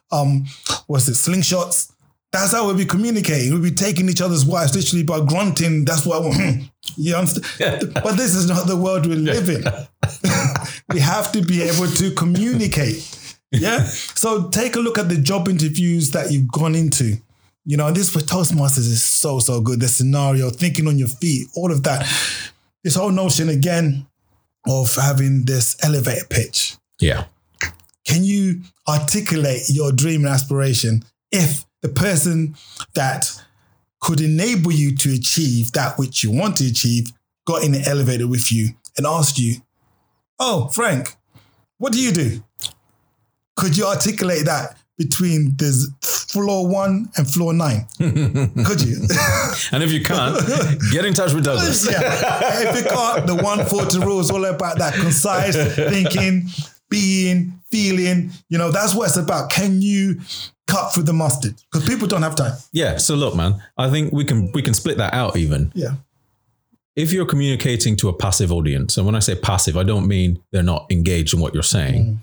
um, 0.12 0.46
what's 0.86 1.08
it, 1.08 1.12
slingshots. 1.12 1.92
That's 2.34 2.50
how 2.50 2.66
we'll 2.66 2.76
be 2.76 2.84
communicating. 2.84 3.52
We'll 3.52 3.62
be 3.62 3.70
taking 3.70 4.08
each 4.08 4.20
other's 4.20 4.44
wives 4.44 4.74
literally 4.74 5.04
by 5.04 5.24
grunting. 5.24 5.84
That's 5.84 6.04
what 6.04 6.36
you 6.96 7.14
understand. 7.14 7.94
but 7.94 8.16
this 8.16 8.34
is 8.34 8.48
not 8.48 8.66
the 8.66 8.76
world 8.76 9.06
we 9.06 9.14
live 9.14 9.48
in. 9.48 9.62
we 10.92 10.98
have 10.98 11.30
to 11.30 11.42
be 11.42 11.62
able 11.62 11.86
to 11.86 12.10
communicate. 12.10 13.38
Yeah. 13.52 13.84
So 13.84 14.48
take 14.48 14.74
a 14.74 14.80
look 14.80 14.98
at 14.98 15.08
the 15.08 15.16
job 15.16 15.48
interviews 15.48 16.10
that 16.10 16.32
you've 16.32 16.50
gone 16.50 16.74
into. 16.74 17.18
You 17.64 17.76
know, 17.76 17.92
this 17.92 18.10
for 18.10 18.18
Toastmasters 18.18 18.78
is 18.78 19.04
so, 19.04 19.38
so 19.38 19.60
good. 19.60 19.78
The 19.78 19.86
scenario, 19.86 20.50
thinking 20.50 20.88
on 20.88 20.98
your 20.98 21.06
feet, 21.06 21.46
all 21.54 21.70
of 21.70 21.84
that. 21.84 22.04
This 22.82 22.96
whole 22.96 23.12
notion 23.12 23.48
again 23.48 24.08
of 24.66 24.92
having 24.96 25.44
this 25.44 25.76
elevator 25.84 26.26
pitch. 26.28 26.76
Yeah. 27.00 27.26
Can 28.04 28.24
you 28.24 28.62
articulate 28.88 29.62
your 29.68 29.92
dream 29.92 30.24
and 30.24 30.34
aspiration 30.34 31.04
if 31.30 31.63
the 31.84 31.90
person 31.90 32.56
that 32.94 33.30
could 34.00 34.22
enable 34.22 34.72
you 34.72 34.96
to 34.96 35.12
achieve 35.12 35.70
that 35.72 35.98
which 35.98 36.24
you 36.24 36.30
want 36.30 36.56
to 36.56 36.66
achieve 36.66 37.12
got 37.46 37.62
in 37.62 37.72
the 37.72 37.82
elevator 37.86 38.26
with 38.26 38.50
you 38.50 38.70
and 38.96 39.06
asked 39.06 39.38
you, 39.38 39.56
Oh, 40.40 40.68
Frank, 40.68 41.14
what 41.76 41.92
do 41.92 42.00
you 42.00 42.10
do? 42.10 42.42
Could 43.54 43.76
you 43.76 43.84
articulate 43.84 44.46
that 44.46 44.78
between 44.96 45.52
this 45.56 45.86
floor 46.32 46.66
one 46.66 47.10
and 47.18 47.30
floor 47.30 47.52
nine? 47.52 47.86
Could 47.98 48.80
you? 48.80 49.06
And 49.70 49.82
if 49.82 49.92
you 49.92 50.02
can't, 50.02 50.40
get 50.90 51.04
in 51.04 51.12
touch 51.12 51.34
with 51.34 51.44
Douglas. 51.44 51.86
yeah. 51.90 52.70
If 52.70 52.82
you 52.82 52.90
can't, 52.90 53.26
the 53.26 53.34
140 53.34 53.98
rule 53.98 54.20
is 54.20 54.30
all 54.30 54.46
about 54.46 54.78
that 54.78 54.94
concise 54.94 55.54
thinking, 55.74 56.48
being, 56.88 57.60
feeling. 57.70 58.30
You 58.48 58.56
know, 58.56 58.70
that's 58.70 58.94
what 58.94 59.08
it's 59.08 59.18
about. 59.18 59.50
Can 59.50 59.82
you 59.82 60.20
cut 60.66 60.92
through 60.92 61.02
the 61.04 61.12
mustard 61.12 61.54
because 61.70 61.86
people 61.88 62.08
don't 62.08 62.22
have 62.22 62.34
time. 62.34 62.54
Yeah. 62.72 62.96
So 62.96 63.14
look, 63.14 63.34
man, 63.34 63.62
I 63.76 63.90
think 63.90 64.12
we 64.12 64.24
can 64.24 64.50
we 64.52 64.62
can 64.62 64.74
split 64.74 64.98
that 64.98 65.14
out 65.14 65.36
even. 65.36 65.72
Yeah. 65.74 65.94
If 66.96 67.12
you're 67.12 67.26
communicating 67.26 67.96
to 67.96 68.08
a 68.08 68.12
passive 68.12 68.52
audience, 68.52 68.96
and 68.96 69.04
when 69.04 69.16
I 69.16 69.18
say 69.18 69.34
passive, 69.34 69.76
I 69.76 69.82
don't 69.82 70.06
mean 70.06 70.42
they're 70.52 70.62
not 70.62 70.86
engaged 70.90 71.34
in 71.34 71.40
what 71.40 71.52
you're 71.52 71.62
saying. 71.62 72.04
Mm. 72.04 72.18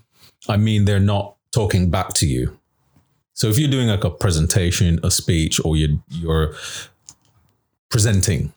I 0.49 0.57
mean 0.57 0.85
they're 0.85 0.99
not 0.99 1.35
talking 1.51 1.89
back 1.89 2.13
to 2.15 2.27
you. 2.27 2.57
So 3.33 3.47
if 3.47 3.57
you're 3.57 3.71
doing 3.71 3.87
like 3.87 4.03
a 4.03 4.09
presentation, 4.09 4.99
a 5.03 5.11
speech, 5.11 5.63
or 5.63 5.75
you're 5.75 5.97
you're 6.09 6.53
presenting, 7.89 8.53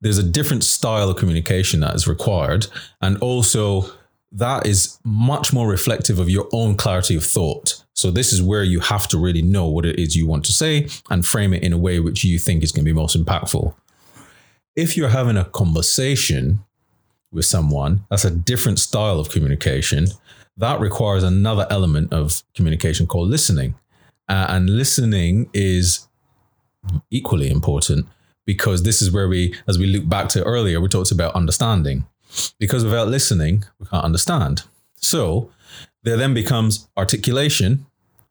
there's 0.00 0.18
a 0.18 0.22
different 0.22 0.64
style 0.64 1.08
of 1.08 1.16
communication 1.16 1.80
that 1.80 1.94
is 1.94 2.06
required, 2.06 2.66
and 3.00 3.18
also 3.18 3.86
that 4.32 4.66
is 4.66 4.98
much 5.04 5.52
more 5.52 5.68
reflective 5.68 6.18
of 6.18 6.30
your 6.30 6.48
own 6.52 6.76
clarity 6.76 7.14
of 7.14 7.24
thought. 7.24 7.84
So 7.94 8.10
this 8.10 8.32
is 8.32 8.42
where 8.42 8.64
you 8.64 8.80
have 8.80 9.06
to 9.08 9.18
really 9.18 9.42
know 9.42 9.66
what 9.66 9.84
it 9.84 9.98
is 9.98 10.16
you 10.16 10.26
want 10.26 10.44
to 10.46 10.52
say 10.52 10.88
and 11.10 11.26
frame 11.26 11.52
it 11.52 11.62
in 11.62 11.72
a 11.72 11.78
way 11.78 12.00
which 12.00 12.24
you 12.24 12.38
think 12.38 12.62
is 12.62 12.72
going 12.72 12.84
to 12.84 12.90
be 12.90 12.94
most 12.94 13.16
impactful. 13.16 13.74
If 14.74 14.96
you're 14.96 15.10
having 15.10 15.36
a 15.36 15.44
conversation 15.44 16.64
with 17.30 17.44
someone, 17.44 18.04
that's 18.08 18.24
a 18.24 18.30
different 18.30 18.78
style 18.78 19.20
of 19.20 19.28
communication. 19.28 20.06
That 20.56 20.80
requires 20.80 21.22
another 21.22 21.66
element 21.68 22.12
of 22.12 22.42
communication 22.54 23.06
called 23.06 23.28
listening. 23.28 23.74
Uh, 24.28 24.46
and 24.48 24.70
listening 24.70 25.50
is 25.52 26.08
equally 27.10 27.50
important 27.50 28.06
because 28.46 28.82
this 28.82 29.02
is 29.02 29.12
where 29.12 29.28
we, 29.28 29.54
as 29.68 29.78
we 29.78 29.86
look 29.86 30.08
back 30.08 30.28
to 30.30 30.42
earlier, 30.44 30.80
we 30.80 30.88
talked 30.88 31.12
about 31.12 31.34
understanding. 31.34 32.06
Because 32.58 32.84
without 32.84 33.08
listening, 33.08 33.64
we 33.78 33.86
can't 33.86 34.04
understand. 34.04 34.62
So 34.96 35.50
there 36.02 36.16
then 36.16 36.34
becomes 36.34 36.88
articulation, 36.96 37.86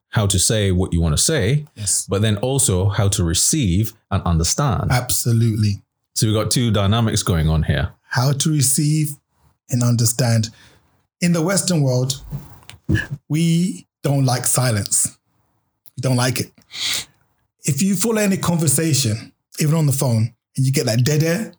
how 0.10 0.28
to 0.28 0.40
say 0.40 0.72
what 0.72 0.92
you 0.94 1.02
want 1.02 1.16
to 1.16 1.22
say, 1.22 1.66
Yes. 1.76 2.06
but 2.10 2.22
then 2.22 2.38
also 2.38 2.90
how 2.90 3.08
to 3.10 3.24
receive 3.24 3.94
and 4.10 4.22
understand. 4.24 4.92
Absolutely. 4.92 5.82
So 6.16 6.28
we've 6.28 6.36
got 6.36 6.52
two 6.52 6.72
dynamics 6.72 7.24
going 7.24 7.48
on 7.50 7.64
here. 7.64 7.94
How 8.04 8.34
to 8.34 8.50
receive 8.52 9.12
and 9.70 9.84
understand. 9.84 10.50
In 11.22 11.32
the 11.34 11.42
Western 11.42 11.82
world, 11.82 12.22
we 13.30 13.88
don't 14.04 14.26
like 14.26 14.46
silence. 14.46 15.18
We 15.96 16.02
don't 16.02 16.18
like 16.18 16.40
it. 16.40 16.52
If 17.64 17.82
you 17.82 17.96
follow 17.96 18.18
any 18.22 18.38
conversation, 18.38 19.32
even 19.60 19.76
on 19.76 19.86
the 19.86 19.92
phone, 19.94 20.34
and 20.58 20.66
you 20.66 20.72
get 20.74 20.88
that 20.88 21.04
dead 21.06 21.24
air, 21.24 21.54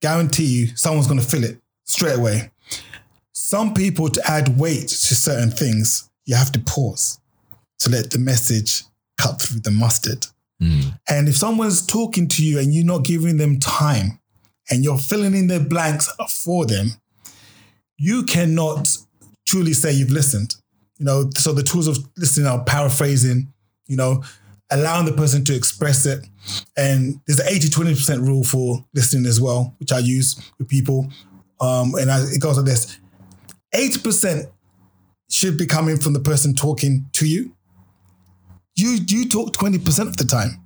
guarantee 0.00 0.44
you 0.46 0.66
someone's 0.76 1.06
going 1.06 1.20
to 1.20 1.26
fill 1.26 1.44
it 1.44 1.60
straight 1.84 2.16
away. 2.16 2.50
Some 3.32 3.74
people, 3.74 4.08
to 4.08 4.30
add 4.30 4.58
weight 4.58 4.88
to 4.88 5.14
certain 5.14 5.50
things, 5.50 6.10
you 6.24 6.34
have 6.34 6.52
to 6.52 6.60
pause 6.60 7.20
to 7.80 7.90
let 7.90 8.10
the 8.10 8.18
message 8.18 8.82
cut 9.18 9.40
through 9.40 9.60
the 9.60 9.70
mustard. 9.70 10.26
Hmm. 10.60 10.80
And 11.08 11.28
if 11.28 11.36
someone's 11.36 11.84
talking 11.84 12.28
to 12.28 12.44
you 12.44 12.58
and 12.58 12.72
you're 12.72 12.84
not 12.84 13.04
giving 13.04 13.36
them 13.36 13.58
time 13.58 14.20
and 14.70 14.82
you're 14.82 14.98
filling 14.98 15.34
in 15.34 15.48
the 15.48 15.60
blanks 15.60 16.10
for 16.28 16.64
them, 16.64 16.92
you 17.98 18.24
cannot 18.24 18.96
truly 19.46 19.72
say 19.72 19.92
you've 19.92 20.10
listened. 20.10 20.56
You 20.98 21.06
know, 21.06 21.30
so 21.36 21.52
the 21.52 21.62
tools 21.62 21.88
of 21.88 21.98
listening 22.16 22.46
are 22.46 22.62
paraphrasing, 22.64 23.52
you 23.86 23.96
know, 23.96 24.22
allowing 24.70 25.06
the 25.06 25.12
person 25.12 25.44
to 25.44 25.54
express 25.54 26.06
it. 26.06 26.24
And 26.76 27.20
there's 27.26 27.40
an 27.40 27.46
80 27.48 27.68
20% 27.68 28.26
rule 28.26 28.44
for 28.44 28.84
listening 28.94 29.26
as 29.26 29.40
well, 29.40 29.74
which 29.78 29.92
I 29.92 29.98
use 29.98 30.40
with 30.58 30.68
people. 30.68 31.08
Um, 31.60 31.94
and 31.94 32.10
I, 32.10 32.20
it 32.20 32.40
goes 32.40 32.56
like 32.56 32.66
this 32.66 32.98
80% 33.74 34.50
should 35.30 35.58
be 35.58 35.66
coming 35.66 35.96
from 35.98 36.12
the 36.12 36.20
person 36.20 36.54
talking 36.54 37.06
to 37.14 37.26
you. 37.26 37.54
You, 38.76 38.98
you 39.06 39.28
talk 39.28 39.52
20% 39.52 40.08
of 40.08 40.16
the 40.16 40.24
time. 40.24 40.60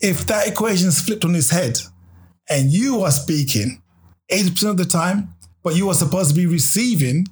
If 0.00 0.26
that 0.26 0.46
equation 0.46 0.88
is 0.88 1.00
flipped 1.00 1.24
on 1.24 1.34
its 1.34 1.50
head 1.50 1.78
and 2.48 2.70
you 2.70 3.02
are 3.02 3.10
speaking 3.10 3.82
80% 4.30 4.70
of 4.70 4.76
the 4.76 4.84
time, 4.84 5.34
but 5.62 5.74
you 5.74 5.88
are 5.88 5.94
supposed 5.94 6.30
to 6.30 6.36
be 6.36 6.46
receiving, 6.46 7.26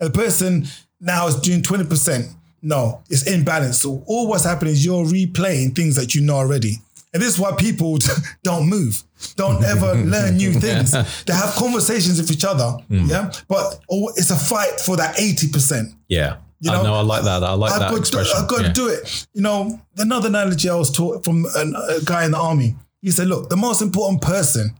and 0.00 0.10
the 0.10 0.18
person 0.18 0.66
now 1.00 1.26
is 1.26 1.36
doing 1.36 1.62
20%. 1.62 2.32
No, 2.62 3.02
it's 3.10 3.24
imbalanced. 3.24 3.76
So 3.76 4.02
all 4.06 4.28
what's 4.28 4.44
happening 4.44 4.72
is 4.72 4.84
you're 4.84 5.04
replaying 5.04 5.74
things 5.74 5.96
that 5.96 6.14
you 6.14 6.20
know 6.20 6.36
already. 6.36 6.76
And 7.12 7.22
this 7.22 7.34
is 7.34 7.40
why 7.40 7.52
people 7.52 7.98
don't 8.42 8.68
move, 8.68 9.02
don't 9.36 9.62
ever 9.72 9.94
learn 9.94 10.36
new 10.36 10.52
things. 10.52 10.92
They 11.24 11.32
have 11.32 11.54
conversations 11.54 12.20
with 12.20 12.30
each 12.30 12.44
other, 12.44 12.70
hmm. 12.88 13.06
yeah, 13.06 13.32
but 13.48 13.80
oh, 13.90 14.08
it's 14.16 14.30
a 14.30 14.36
fight 14.36 14.80
for 14.80 14.96
that 14.96 15.16
80%. 15.16 15.94
Yeah. 16.08 16.36
You 16.60 16.70
I 16.70 16.76
know, 16.76 16.82
know. 16.84 16.94
I 16.94 17.00
like 17.02 17.22
that. 17.24 17.42
I 17.44 17.52
like 17.52 17.72
I've 17.72 17.80
that 17.80 17.90
got, 17.90 17.98
expression. 17.98 18.34
To, 18.34 18.42
I've 18.42 18.48
got 18.48 18.60
Yeah. 18.62 18.68
to 18.68 18.72
do 18.72 18.88
it. 18.88 19.26
You 19.34 19.42
know, 19.42 19.80
another 19.98 20.28
analogy 20.28 20.70
I 20.70 20.74
was 20.74 20.90
taught 20.90 21.22
from 21.22 21.44
an, 21.54 21.74
a 21.76 22.00
guy 22.02 22.24
in 22.24 22.30
the 22.30 22.38
army. 22.38 22.76
He 23.02 23.10
said, 23.10 23.28
look, 23.28 23.50
the 23.50 23.56
most 23.58 23.82
important 23.82 24.22
person 24.22 24.74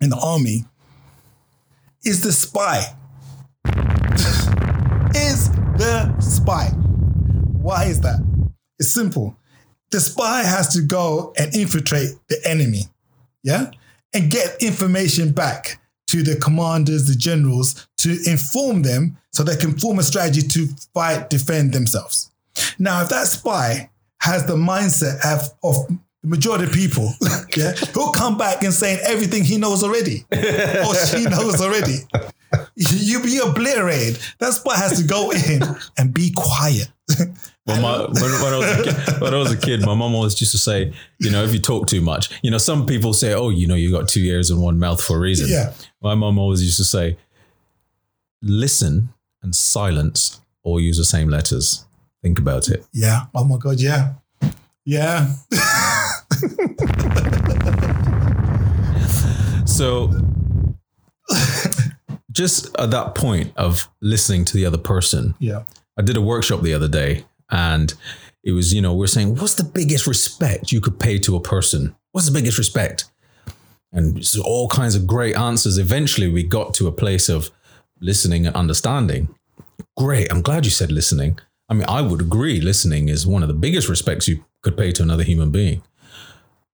in 0.00 0.10
the 0.10 0.16
army 0.16 0.64
is 2.04 2.22
the 2.22 2.30
spy. 2.32 2.84
is 5.14 5.50
the 5.76 6.14
spy. 6.20 6.66
Why 7.60 7.84
is 7.86 8.00
that? 8.02 8.20
It's 8.78 8.92
simple. 8.92 9.36
The 9.90 10.00
spy 10.00 10.42
has 10.42 10.68
to 10.74 10.82
go 10.82 11.32
and 11.36 11.54
infiltrate 11.54 12.10
the 12.28 12.40
enemy, 12.44 12.82
yeah, 13.44 13.70
and 14.12 14.30
get 14.30 14.60
information 14.60 15.30
back 15.30 15.80
to 16.08 16.22
the 16.22 16.36
commanders, 16.36 17.06
the 17.06 17.14
generals, 17.14 17.86
to 17.98 18.18
inform 18.26 18.82
them 18.82 19.16
so 19.32 19.42
they 19.42 19.56
can 19.56 19.78
form 19.78 19.98
a 19.98 20.02
strategy 20.02 20.42
to 20.42 20.68
fight, 20.92 21.30
defend 21.30 21.72
themselves. 21.72 22.30
Now, 22.78 23.02
if 23.02 23.08
that 23.08 23.26
spy 23.26 23.90
has 24.20 24.46
the 24.46 24.56
mindset 24.56 25.24
of, 25.24 25.50
of 25.62 25.88
the 25.88 26.28
majority 26.28 26.64
of 26.64 26.72
people, 26.72 27.12
yeah, 27.56 27.72
he'll 27.92 28.12
come 28.12 28.38
back 28.38 28.62
and 28.62 28.72
saying 28.72 29.00
everything 29.04 29.44
he 29.44 29.58
knows 29.58 29.82
already 29.82 30.24
or 30.32 30.94
she 31.06 31.24
knows 31.28 31.60
already. 31.60 31.98
You 32.76 33.20
be 33.22 33.38
obliterated. 33.38 34.20
That 34.38 34.52
spy 34.52 34.76
has 34.76 35.00
to 35.00 35.06
go 35.06 35.32
in 35.32 35.62
and 35.98 36.14
be 36.14 36.32
quiet. 36.36 36.88
Well, 37.66 37.80
my, 37.80 37.98
when, 38.20 38.42
when, 38.42 38.52
I 38.52 38.58
was 38.58 38.70
a 38.70 38.82
kid, 38.82 38.96
when 39.22 39.34
I 39.34 39.38
was 39.38 39.52
a 39.52 39.56
kid, 39.56 39.80
my 39.80 39.94
mom 39.94 40.14
always 40.14 40.38
used 40.40 40.52
to 40.52 40.58
say, 40.58 40.92
you 41.18 41.30
know, 41.30 41.42
if 41.44 41.52
you 41.54 41.58
talk 41.58 41.86
too 41.86 42.02
much, 42.02 42.30
you 42.42 42.50
know, 42.50 42.58
some 42.58 42.84
people 42.86 43.14
say, 43.14 43.32
oh, 43.32 43.48
you 43.48 43.66
know, 43.66 43.74
you 43.74 43.90
got 43.90 44.06
two 44.08 44.20
ears 44.20 44.50
and 44.50 44.60
one 44.60 44.78
mouth 44.78 45.02
for 45.02 45.16
a 45.16 45.20
reason. 45.20 45.48
Yeah. 45.48 45.72
My 46.02 46.14
mom 46.14 46.38
always 46.38 46.62
used 46.62 46.76
to 46.76 46.84
say, 46.84 47.16
listen 48.42 49.08
and 49.42 49.54
silence 49.54 50.40
all 50.62 50.78
use 50.78 50.98
the 50.98 51.04
same 51.04 51.28
letters. 51.28 51.86
Think 52.22 52.38
about 52.38 52.68
it. 52.68 52.84
Yeah. 52.92 53.26
Oh 53.34 53.44
my 53.44 53.56
God. 53.56 53.80
Yeah. 53.80 54.14
Yeah. 54.84 55.34
So, 59.74 60.08
just 62.30 62.72
at 62.78 62.92
that 62.92 63.16
point 63.16 63.52
of 63.56 63.88
listening 64.00 64.44
to 64.44 64.56
the 64.56 64.66
other 64.66 64.78
person, 64.78 65.34
Yeah. 65.40 65.64
I 65.98 66.02
did 66.02 66.16
a 66.16 66.20
workshop 66.20 66.62
the 66.62 66.74
other 66.74 66.86
day 66.86 67.24
and 67.50 67.94
it 68.42 68.52
was, 68.52 68.74
you 68.74 68.82
know, 68.82 68.94
we're 68.94 69.06
saying, 69.06 69.36
what's 69.36 69.54
the 69.54 69.64
biggest 69.64 70.06
respect 70.06 70.72
you 70.72 70.80
could 70.80 70.98
pay 70.98 71.18
to 71.20 71.36
a 71.36 71.40
person? 71.40 71.94
What's 72.12 72.26
the 72.26 72.32
biggest 72.32 72.58
respect? 72.58 73.06
And 73.92 74.24
so 74.24 74.42
all 74.42 74.68
kinds 74.68 74.96
of 74.96 75.06
great 75.06 75.36
answers. 75.36 75.78
Eventually, 75.78 76.28
we 76.28 76.42
got 76.42 76.74
to 76.74 76.88
a 76.88 76.92
place 76.92 77.28
of 77.28 77.50
listening 78.00 78.46
and 78.46 78.54
understanding. 78.54 79.34
Great. 79.96 80.30
I'm 80.30 80.42
glad 80.42 80.64
you 80.64 80.70
said 80.70 80.90
listening. 80.90 81.38
I 81.68 81.74
mean, 81.74 81.86
I 81.88 82.02
would 82.02 82.20
agree 82.20 82.60
listening 82.60 83.08
is 83.08 83.26
one 83.26 83.42
of 83.42 83.48
the 83.48 83.54
biggest 83.54 83.88
respects 83.88 84.28
you 84.28 84.44
could 84.62 84.76
pay 84.76 84.92
to 84.92 85.02
another 85.02 85.22
human 85.22 85.50
being. 85.50 85.82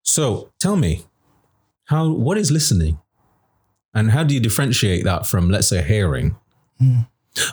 So 0.02 0.50
tell 0.58 0.76
me, 0.76 1.04
how 1.84 2.08
what 2.08 2.38
is 2.38 2.50
listening? 2.50 2.98
And 3.92 4.12
how 4.12 4.24
do 4.24 4.34
you 4.34 4.40
differentiate 4.40 5.04
that 5.04 5.26
from, 5.26 5.50
let's 5.50 5.68
say, 5.68 5.82
hearing? 5.82 6.36
Hmm. 6.78 7.00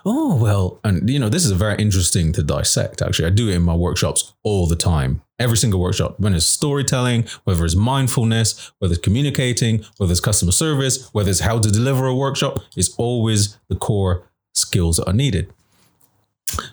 Oh, 0.06 0.36
well, 0.36 0.80
and 0.84 1.10
you 1.10 1.20
know, 1.20 1.30
this 1.30 1.46
is 1.46 1.52
very 1.52 1.76
interesting 1.78 2.34
to 2.34 2.44
dissect, 2.44 3.02
actually. 3.02 3.28
I 3.28 3.30
do 3.30 3.50
it 3.50 3.56
in 3.56 3.62
my 3.62 3.76
workshops 3.76 4.34
all 4.44 4.68
the 4.68 4.76
time. 4.76 5.22
Every 5.40 5.58
single 5.58 5.80
workshop, 5.80 6.20
when 6.20 6.34
it's 6.34 6.48
storytelling, 6.48 7.28
whether 7.44 7.64
it's 7.64 7.76
mindfulness, 7.76 8.72
whether 8.80 8.94
it's 8.94 9.04
communicating, 9.04 9.86
whether 9.98 10.12
it's 10.12 10.20
customer 10.20 10.52
service, 10.52 11.14
whether 11.14 11.30
it's 11.30 11.42
how 11.42 11.60
to 11.60 11.70
deliver 11.70 12.08
a 12.08 12.16
workshop, 12.16 12.60
it's 12.76 12.96
always 12.96 13.58
the 13.70 13.76
core 13.76 14.24
skills 14.54 14.98
that 14.98 15.08
are 15.08 15.14
needed. 15.14 15.54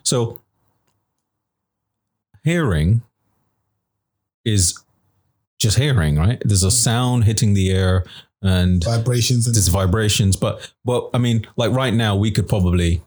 So, 0.02 0.40
hearing 2.42 3.02
is 4.46 4.78
just 5.58 5.78
hearing, 5.78 6.16
right? 6.16 6.40
There's 6.44 6.62
a 6.62 6.70
sound 6.70 7.24
hitting 7.24 7.54
the 7.54 7.70
air 7.70 8.04
and 8.44 8.84
Vibrations 8.84 9.46
and 9.46 9.56
there's 9.56 9.68
vibrations, 9.68 10.36
but 10.36 10.72
well, 10.84 11.10
I 11.14 11.18
mean, 11.18 11.46
like 11.56 11.72
right 11.72 11.94
now, 11.94 12.14
we 12.14 12.30
could 12.30 12.46
probably 12.46 13.02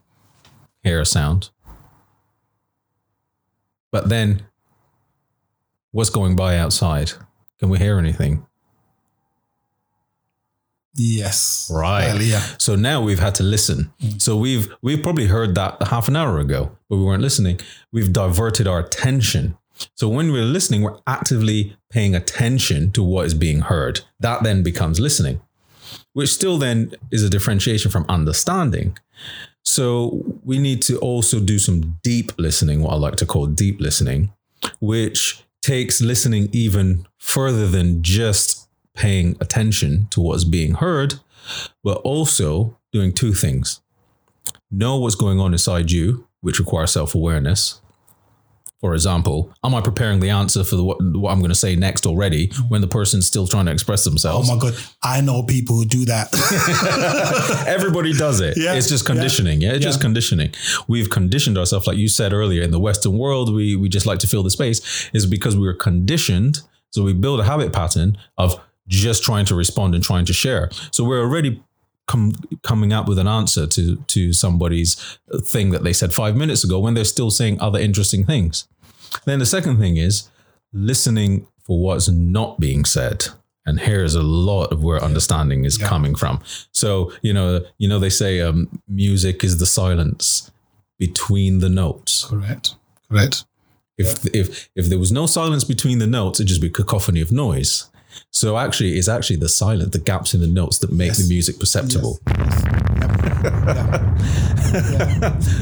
hear 0.82 1.00
a 1.00 1.06
sound, 1.06 1.50
but 3.92 4.08
then 4.08 4.42
what's 5.92 6.10
going 6.10 6.34
by 6.34 6.58
outside? 6.58 7.12
Can 7.60 7.68
we 7.68 7.78
hear 7.78 7.98
anything? 7.98 8.44
Yes. 10.96 11.70
Right. 11.72 12.08
Well, 12.08 12.22
yeah. 12.22 12.42
So 12.58 12.74
now 12.74 13.00
we've 13.00 13.20
had 13.20 13.36
to 13.36 13.44
listen. 13.44 13.92
Mm. 14.02 14.20
So 14.20 14.36
we've 14.36 14.74
we've 14.82 15.02
probably 15.02 15.26
heard 15.26 15.54
that 15.54 15.80
half 15.84 16.08
an 16.08 16.16
hour 16.16 16.40
ago, 16.40 16.76
but 16.88 16.96
we 16.96 17.04
weren't 17.04 17.22
listening. 17.22 17.60
We've 17.92 18.12
diverted 18.12 18.66
our 18.66 18.80
attention. 18.80 19.56
So 19.94 20.08
when 20.08 20.32
we're 20.32 20.44
listening, 20.44 20.82
we're 20.82 20.98
actively 21.06 21.76
paying 21.90 22.14
attention 22.14 22.90
to 22.92 23.02
what 23.02 23.26
is 23.26 23.34
being 23.34 23.60
heard. 23.60 24.00
That 24.20 24.42
then 24.42 24.62
becomes 24.62 25.00
listening, 25.00 25.40
which 26.12 26.30
still 26.30 26.58
then 26.58 26.92
is 27.10 27.22
a 27.22 27.30
differentiation 27.30 27.90
from 27.90 28.04
understanding. 28.08 28.98
So 29.64 30.38
we 30.44 30.58
need 30.58 30.82
to 30.82 30.98
also 30.98 31.40
do 31.40 31.58
some 31.58 31.98
deep 32.02 32.32
listening, 32.38 32.82
what 32.82 32.92
I 32.92 32.96
like 32.96 33.16
to 33.16 33.26
call 33.26 33.46
deep 33.46 33.80
listening, 33.80 34.32
which 34.80 35.42
takes 35.62 36.00
listening 36.00 36.48
even 36.52 37.06
further 37.18 37.66
than 37.66 38.02
just 38.02 38.68
paying 38.94 39.36
attention 39.40 40.08
to 40.10 40.20
what's 40.20 40.44
being 40.44 40.74
heard, 40.74 41.14
but 41.84 41.98
also 41.98 42.78
doing 42.92 43.12
two 43.12 43.34
things 43.34 43.80
know 44.70 44.98
what's 44.98 45.14
going 45.14 45.40
on 45.40 45.52
inside 45.52 45.90
you, 45.90 46.26
which 46.40 46.58
requires 46.58 46.92
self 46.92 47.14
awareness. 47.14 47.80
For 48.80 48.94
example, 48.94 49.52
am 49.64 49.74
I 49.74 49.80
preparing 49.80 50.20
the 50.20 50.30
answer 50.30 50.62
for 50.62 50.76
the, 50.76 50.84
what, 50.84 50.98
what 51.00 51.32
I'm 51.32 51.38
going 51.38 51.50
to 51.50 51.54
say 51.56 51.74
next 51.74 52.06
already 52.06 52.52
when 52.68 52.80
the 52.80 52.86
person's 52.86 53.26
still 53.26 53.46
trying 53.48 53.66
to 53.66 53.72
express 53.72 54.04
themselves? 54.04 54.48
Oh 54.48 54.54
my 54.54 54.60
god, 54.60 54.74
I 55.02 55.20
know 55.20 55.42
people 55.42 55.76
who 55.76 55.84
do 55.84 56.04
that. 56.04 56.28
Everybody 57.66 58.12
does 58.12 58.40
it. 58.40 58.56
Yeah, 58.56 58.74
it's 58.74 58.88
just 58.88 59.04
conditioning. 59.04 59.60
Yeah, 59.60 59.72
it's 59.72 59.84
just 59.84 60.00
conditioning. 60.00 60.52
We've 60.86 61.10
conditioned 61.10 61.58
ourselves, 61.58 61.88
like 61.88 61.96
you 61.96 62.08
said 62.08 62.32
earlier, 62.32 62.62
in 62.62 62.70
the 62.70 62.80
Western 62.80 63.18
world, 63.18 63.52
we 63.52 63.74
we 63.74 63.88
just 63.88 64.06
like 64.06 64.20
to 64.20 64.28
fill 64.28 64.44
the 64.44 64.50
space. 64.50 65.10
Is 65.12 65.26
because 65.26 65.56
we 65.56 65.66
were 65.66 65.74
conditioned. 65.74 66.60
So 66.90 67.02
we 67.02 67.12
build 67.12 67.40
a 67.40 67.44
habit 67.44 67.72
pattern 67.72 68.16
of 68.38 68.60
just 68.86 69.22
trying 69.22 69.44
to 69.46 69.54
respond 69.54 69.94
and 69.94 70.02
trying 70.02 70.24
to 70.24 70.32
share. 70.32 70.70
So 70.90 71.04
we're 71.04 71.20
already 71.20 71.62
com- 72.08 72.34
coming 72.62 72.92
up 72.92 73.06
with 73.06 73.18
an 73.18 73.28
answer 73.28 73.66
to 73.68 73.96
to 74.08 74.32
somebody's 74.32 74.96
thing 75.44 75.70
that 75.70 75.84
they 75.84 75.92
said 75.92 76.12
five 76.12 76.34
minutes 76.34 76.64
ago 76.64 76.80
when 76.80 76.94
they're 76.94 77.04
still 77.04 77.30
saying 77.30 77.60
other 77.60 77.78
interesting 77.78 78.24
things. 78.24 78.66
Then 79.24 79.38
the 79.38 79.46
second 79.46 79.78
thing 79.78 79.96
is 79.96 80.28
listening 80.72 81.46
for 81.62 81.78
what's 81.80 82.08
not 82.08 82.58
being 82.58 82.84
said. 82.84 83.26
And 83.64 83.78
here's 83.80 84.14
a 84.14 84.22
lot 84.22 84.72
of 84.72 84.82
where 84.82 85.02
understanding 85.04 85.66
is 85.66 85.76
coming 85.76 86.14
from. 86.14 86.40
So, 86.72 87.12
you 87.20 87.34
know, 87.34 87.66
you 87.76 87.86
know, 87.86 87.98
they 87.98 88.08
say 88.08 88.40
um, 88.40 88.80
music 88.88 89.44
is 89.44 89.58
the 89.58 89.66
silence 89.66 90.50
between 90.98 91.58
the 91.58 91.68
notes. 91.68 92.24
Correct. 92.24 92.76
Correct. 93.10 93.44
If 93.98 94.24
if 94.34 94.70
if 94.74 94.86
there 94.88 94.98
was 94.98 95.12
no 95.12 95.26
silence 95.26 95.64
between 95.64 95.98
the 95.98 96.06
notes, 96.06 96.40
it'd 96.40 96.48
just 96.48 96.62
be 96.62 96.70
cacophony 96.70 97.20
of 97.20 97.30
noise. 97.30 97.90
So 98.30 98.58
actually, 98.58 98.98
it's 98.98 99.08
actually 99.08 99.36
the 99.36 99.48
silence, 99.48 99.92
the 99.92 99.98
gaps 99.98 100.34
in 100.34 100.40
the 100.40 100.46
notes 100.46 100.78
that 100.78 100.92
make 100.92 101.14
the 101.14 101.26
music 101.28 101.58
perceptible. 101.58 102.18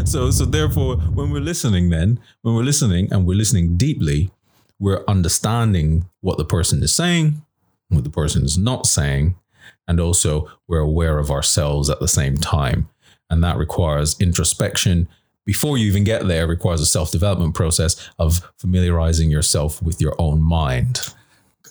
so 0.07 0.31
so 0.31 0.45
therefore, 0.45 0.97
when 0.97 1.31
we're 1.31 1.41
listening, 1.41 1.91
then 1.91 2.21
when 2.43 2.55
we're 2.55 2.63
listening 2.63 3.13
and 3.13 3.27
we're 3.27 3.37
listening 3.37 3.77
deeply, 3.77 4.31
we're 4.79 5.05
understanding 5.09 6.07
what 6.21 6.39
the 6.39 6.45
person 6.45 6.83
is 6.83 6.93
saying, 6.93 7.43
what 7.89 8.05
the 8.05 8.11
person 8.11 8.45
is 8.45 8.59
not 8.59 8.87
saying, 8.87 9.37
and 9.89 10.01
also 10.01 10.51
we're 10.67 10.81
aware 10.81 11.19
of 11.19 11.31
ourselves 11.31 11.91
at 11.91 12.01
the 12.01 12.09
same 12.09 12.37
time. 12.37 12.89
And 13.31 13.43
that 13.43 13.57
requires 13.57 14.17
introspection. 14.21 15.09
Before 15.45 15.79
you 15.79 15.87
even 15.87 16.05
get 16.05 16.27
there, 16.27 16.45
it 16.45 16.49
requires 16.49 16.81
a 16.81 16.87
self 16.87 17.11
development 17.11 17.55
process 17.55 18.11
of 18.19 18.41
familiarizing 18.59 19.31
yourself 19.31 19.83
with 19.83 20.01
your 20.01 20.15
own 20.19 20.43
mind. 20.43 21.15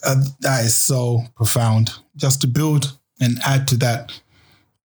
Uh, 0.06 0.22
that 0.40 0.64
is 0.64 0.76
so 0.76 1.20
profound. 1.34 1.90
Just 2.14 2.40
to 2.42 2.46
build 2.46 2.96
and 3.20 3.38
add 3.44 3.66
to 3.68 3.76
that, 3.78 4.12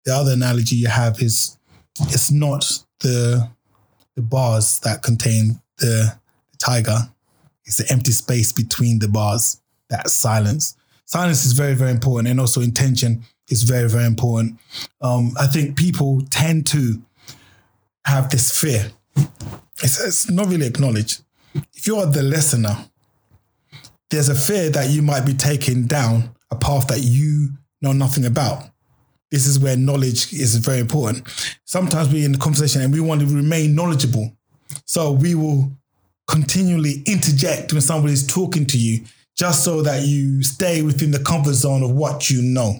the 0.04 0.14
other 0.14 0.32
analogy 0.32 0.76
you 0.76 0.88
have 0.88 1.20
is 1.20 1.58
it's 2.00 2.32
not 2.32 2.82
the 3.00 3.48
the 4.16 4.22
bars 4.22 4.80
that 4.80 5.02
contain 5.02 5.60
the, 5.78 6.16
the 6.52 6.58
tiger. 6.58 6.98
It's 7.64 7.76
the 7.76 7.92
empty 7.92 8.12
space 8.12 8.50
between 8.52 8.98
the 8.98 9.08
bars. 9.08 9.60
That 9.90 10.08
silence. 10.08 10.76
Silence 11.04 11.44
is 11.44 11.52
very, 11.52 11.74
very 11.74 11.90
important, 11.90 12.28
and 12.28 12.40
also 12.40 12.60
intention 12.60 13.24
is 13.48 13.64
very, 13.64 13.88
very 13.88 14.06
important. 14.06 14.58
Um, 15.00 15.32
I 15.38 15.46
think 15.46 15.76
people 15.76 16.22
tend 16.30 16.66
to 16.68 17.02
have 18.04 18.30
this 18.30 18.58
fear. 18.58 18.90
It's, 19.82 20.02
it's 20.02 20.30
not 20.30 20.46
really 20.46 20.66
acknowledged. 20.66 21.22
If 21.74 21.86
you 21.86 21.96
are 21.96 22.06
the 22.06 22.22
listener, 22.22 22.76
there's 24.10 24.28
a 24.28 24.34
fear 24.34 24.70
that 24.70 24.90
you 24.90 25.02
might 25.02 25.24
be 25.24 25.34
taking 25.34 25.86
down 25.86 26.34
a 26.50 26.56
path 26.56 26.88
that 26.88 27.00
you 27.00 27.50
know 27.80 27.92
nothing 27.92 28.26
about. 28.26 28.64
This 29.30 29.46
is 29.46 29.58
where 29.60 29.76
knowledge 29.76 30.32
is 30.32 30.56
very 30.56 30.80
important. 30.80 31.28
Sometimes 31.64 32.12
we're 32.12 32.24
in 32.24 32.32
the 32.32 32.38
conversation 32.38 32.82
and 32.82 32.92
we 32.92 33.00
want 33.00 33.20
to 33.20 33.26
remain 33.26 33.74
knowledgeable. 33.74 34.36
So 34.84 35.12
we 35.12 35.34
will 35.34 35.72
continually 36.26 37.02
interject 37.06 37.72
when 37.72 37.80
somebody's 37.80 38.26
talking 38.26 38.66
to 38.66 38.78
you 38.78 39.04
just 39.36 39.64
so 39.64 39.82
that 39.82 40.06
you 40.06 40.42
stay 40.42 40.82
within 40.82 41.12
the 41.12 41.22
comfort 41.22 41.54
zone 41.54 41.82
of 41.82 41.92
what 41.92 42.28
you 42.28 42.42
know. 42.42 42.74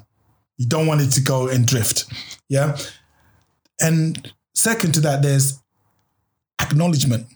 You 0.58 0.66
don't 0.66 0.86
want 0.86 1.00
it 1.00 1.10
to 1.12 1.22
go 1.22 1.48
and 1.48 1.66
drift. 1.66 2.04
Yeah. 2.48 2.76
And 3.80 4.32
second 4.54 4.92
to 4.94 5.00
that, 5.00 5.22
there's 5.22 5.60
acknowledgement. 6.60 7.26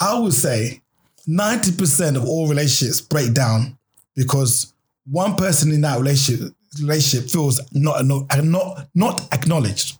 I 0.00 0.18
would 0.18 0.34
say 0.34 0.80
90% 1.28 2.16
of 2.16 2.24
all 2.24 2.48
relationships 2.48 3.00
break 3.00 3.34
down 3.34 3.76
because 4.14 4.72
one 5.10 5.34
person 5.36 5.72
in 5.72 5.80
that 5.82 5.98
relationship 5.98 6.52
relationship 6.80 7.30
feels 7.30 7.60
not 7.72 8.04
not 8.04 8.88
not 8.94 9.28
acknowledged. 9.32 9.98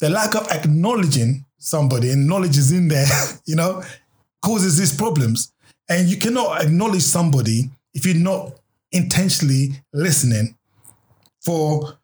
The 0.00 0.10
lack 0.10 0.34
of 0.36 0.48
acknowledging 0.50 1.44
somebody 1.58 2.10
and 2.10 2.26
knowledge 2.26 2.56
is 2.56 2.70
in 2.72 2.88
there, 2.88 3.06
you 3.46 3.56
know, 3.56 3.82
causes 4.42 4.78
these 4.78 4.96
problems. 4.96 5.52
And 5.88 6.08
you 6.08 6.18
cannot 6.18 6.62
acknowledge 6.62 7.02
somebody 7.02 7.70
if 7.94 8.06
you're 8.06 8.14
not 8.14 8.52
intentionally 8.92 9.70
listening 9.92 10.56
for 11.40 11.98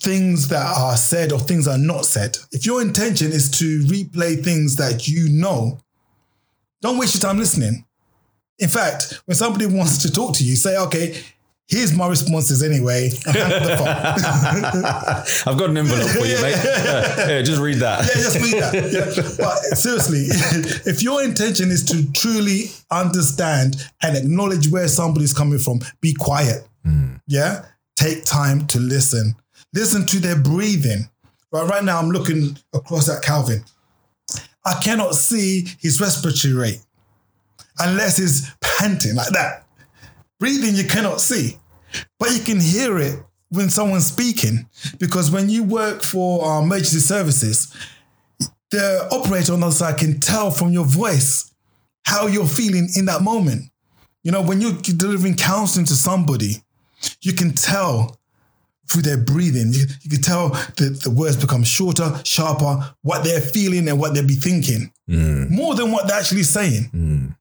things 0.00 0.48
that 0.48 0.76
are 0.76 0.96
said 0.96 1.32
or 1.32 1.38
things 1.38 1.68
are 1.68 1.78
not 1.78 2.04
said. 2.04 2.38
If 2.52 2.64
your 2.64 2.80
intention 2.80 3.32
is 3.32 3.50
to 3.58 3.80
replay 3.84 4.42
things 4.42 4.76
that 4.76 5.06
you 5.06 5.28
know, 5.28 5.78
don't 6.80 6.98
waste 6.98 7.14
your 7.14 7.20
time 7.22 7.38
listening. 7.38 7.84
In 8.58 8.68
fact, 8.68 9.20
when 9.26 9.36
somebody 9.36 9.66
wants 9.66 9.98
to 10.02 10.12
talk 10.12 10.34
to 10.36 10.44
you, 10.44 10.56
say, 10.56 10.76
okay, 10.78 11.20
here's 11.68 11.92
my 11.94 12.08
responses 12.08 12.62
anyway. 12.62 13.10
and 13.26 13.36
hang 13.36 13.52
up 13.52 13.62
the 13.62 13.76
phone. 13.76 15.46
I've 15.52 15.58
got 15.58 15.70
an 15.70 15.76
envelope 15.76 16.08
for 16.10 16.26
you, 16.26 16.40
mate. 16.42 16.56
Yeah, 16.64 17.28
yeah, 17.28 17.42
just 17.42 17.60
read 17.60 17.76
that. 17.76 18.00
yeah, 18.06 18.22
just 18.22 18.40
read 18.40 18.62
that. 18.62 18.74
Yeah. 19.38 19.44
But 19.44 19.58
seriously, 19.78 20.24
if 20.90 21.02
your 21.02 21.22
intention 21.22 21.70
is 21.70 21.84
to 21.86 22.10
truly 22.12 22.64
understand 22.90 23.76
and 24.02 24.16
acknowledge 24.16 24.68
where 24.70 24.88
somebody's 24.88 25.32
coming 25.34 25.58
from, 25.58 25.80
be 26.00 26.14
quiet. 26.14 26.66
Hmm. 26.84 27.16
Yeah. 27.26 27.64
Take 27.96 28.24
time 28.24 28.66
to 28.68 28.78
listen. 28.80 29.34
Listen 29.74 30.06
to 30.06 30.18
their 30.18 30.36
breathing. 30.36 31.08
Right, 31.52 31.68
right 31.68 31.84
now, 31.84 31.98
I'm 31.98 32.10
looking 32.10 32.56
across 32.74 33.08
at 33.08 33.22
Calvin. 33.22 33.62
I 34.68 34.80
cannot 34.82 35.14
see 35.14 35.66
his 35.80 36.00
respiratory 36.00 36.54
rate 36.54 36.80
unless 37.78 38.18
he's 38.18 38.50
panting 38.60 39.14
like 39.14 39.30
that. 39.30 39.66
Breathing, 40.38 40.74
you 40.74 40.84
cannot 40.84 41.20
see, 41.20 41.56
but 42.18 42.30
you 42.32 42.40
can 42.40 42.60
hear 42.60 42.98
it 42.98 43.18
when 43.48 43.70
someone's 43.70 44.06
speaking 44.06 44.68
because 44.98 45.30
when 45.30 45.48
you 45.48 45.64
work 45.64 46.02
for 46.02 46.44
uh, 46.44 46.60
emergency 46.60 46.98
services, 46.98 47.74
the 48.70 49.08
operator 49.10 49.54
on 49.54 49.60
the 49.60 49.66
other 49.66 49.74
side 49.74 49.98
can 49.98 50.20
tell 50.20 50.50
from 50.50 50.70
your 50.70 50.84
voice 50.84 51.54
how 52.04 52.26
you're 52.26 52.46
feeling 52.46 52.88
in 52.94 53.06
that 53.06 53.22
moment. 53.22 53.70
You 54.22 54.32
know, 54.32 54.42
when 54.42 54.60
you're 54.60 54.72
delivering 54.72 55.36
counseling 55.36 55.86
to 55.86 55.94
somebody, 55.94 56.56
you 57.22 57.32
can 57.32 57.52
tell 57.54 58.17
through 58.90 59.02
their 59.02 59.18
breathing. 59.18 59.72
You, 59.72 59.84
you 60.02 60.10
can 60.10 60.22
tell 60.22 60.48
that 60.50 61.00
the 61.04 61.10
words 61.10 61.36
become 61.36 61.62
shorter, 61.64 62.20
sharper, 62.24 62.94
what 63.02 63.22
they're 63.24 63.40
feeling 63.40 63.88
and 63.88 63.98
what 63.98 64.14
they'll 64.14 64.26
be 64.26 64.34
thinking, 64.34 64.92
more 65.06 65.74
than 65.74 65.90
what 65.92 66.06
they're 66.06 66.18
actually 66.18 66.42
saying. 66.44 66.90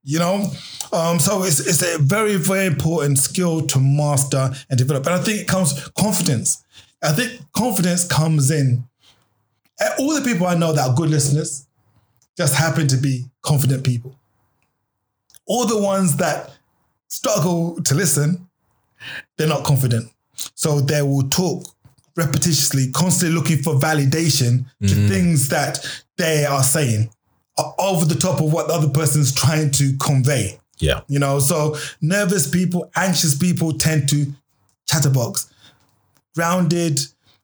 You 0.04 0.20
know, 0.20 0.52
um, 0.94 1.20
so 1.20 1.44
it's 1.44 1.60
it's 1.60 1.82
a 1.82 1.98
very 2.00 2.36
very 2.36 2.66
important 2.66 3.18
skill 3.18 3.66
to 3.68 3.80
master 3.80 4.52
and 4.70 4.78
develop. 4.78 5.06
And 5.06 5.16
I 5.16 5.20
think 5.20 5.42
it 5.42 5.48
comes 5.48 5.90
confidence. 5.98 6.64
I 7.04 7.12
think 7.12 7.42
confidence 7.54 8.04
comes 8.06 8.50
in. 8.52 8.84
And 9.80 9.90
All 10.00 10.16
the 10.16 10.22
people 10.22 10.48
I 10.48 10.56
know 10.56 10.74
that 10.74 10.90
are 10.90 10.96
good 10.96 11.10
listeners 11.10 11.68
just 12.38 12.56
happen 12.56 12.88
to 12.88 12.98
be 12.98 13.26
confident 13.42 13.84
people. 13.84 14.16
All 15.46 15.66
the 15.66 15.78
ones 15.80 16.18
that 16.18 16.52
struggle 17.08 17.82
to 17.84 17.96
listen, 17.96 18.48
they're 19.38 19.48
not 19.48 19.64
confident. 19.64 20.12
So 20.56 20.80
they 20.80 21.02
will 21.02 21.28
talk 21.30 21.66
repetitiously, 22.18 22.92
constantly 22.94 23.36
looking 23.38 23.62
for 23.62 23.76
validation 23.76 24.66
to 24.82 24.94
mm. 24.94 25.08
things 25.08 25.50
that 25.50 25.86
they 26.18 26.46
are 26.46 26.64
saying 26.64 27.10
over 27.80 28.06
the 28.06 28.16
top 28.16 28.40
of 28.40 28.52
what 28.52 28.68
the 28.68 28.74
other 28.74 28.90
person's 28.90 29.34
trying 29.34 29.72
to 29.72 29.96
convey. 29.98 30.60
Yeah. 30.80 31.02
You 31.08 31.20
know, 31.20 31.40
so 31.40 31.76
nervous 32.02 32.50
people, 32.50 32.92
anxious 32.96 33.36
people 33.38 33.74
tend 33.74 34.10
to 34.10 34.28
chatterbox. 34.88 35.52
grounded, 36.36 37.00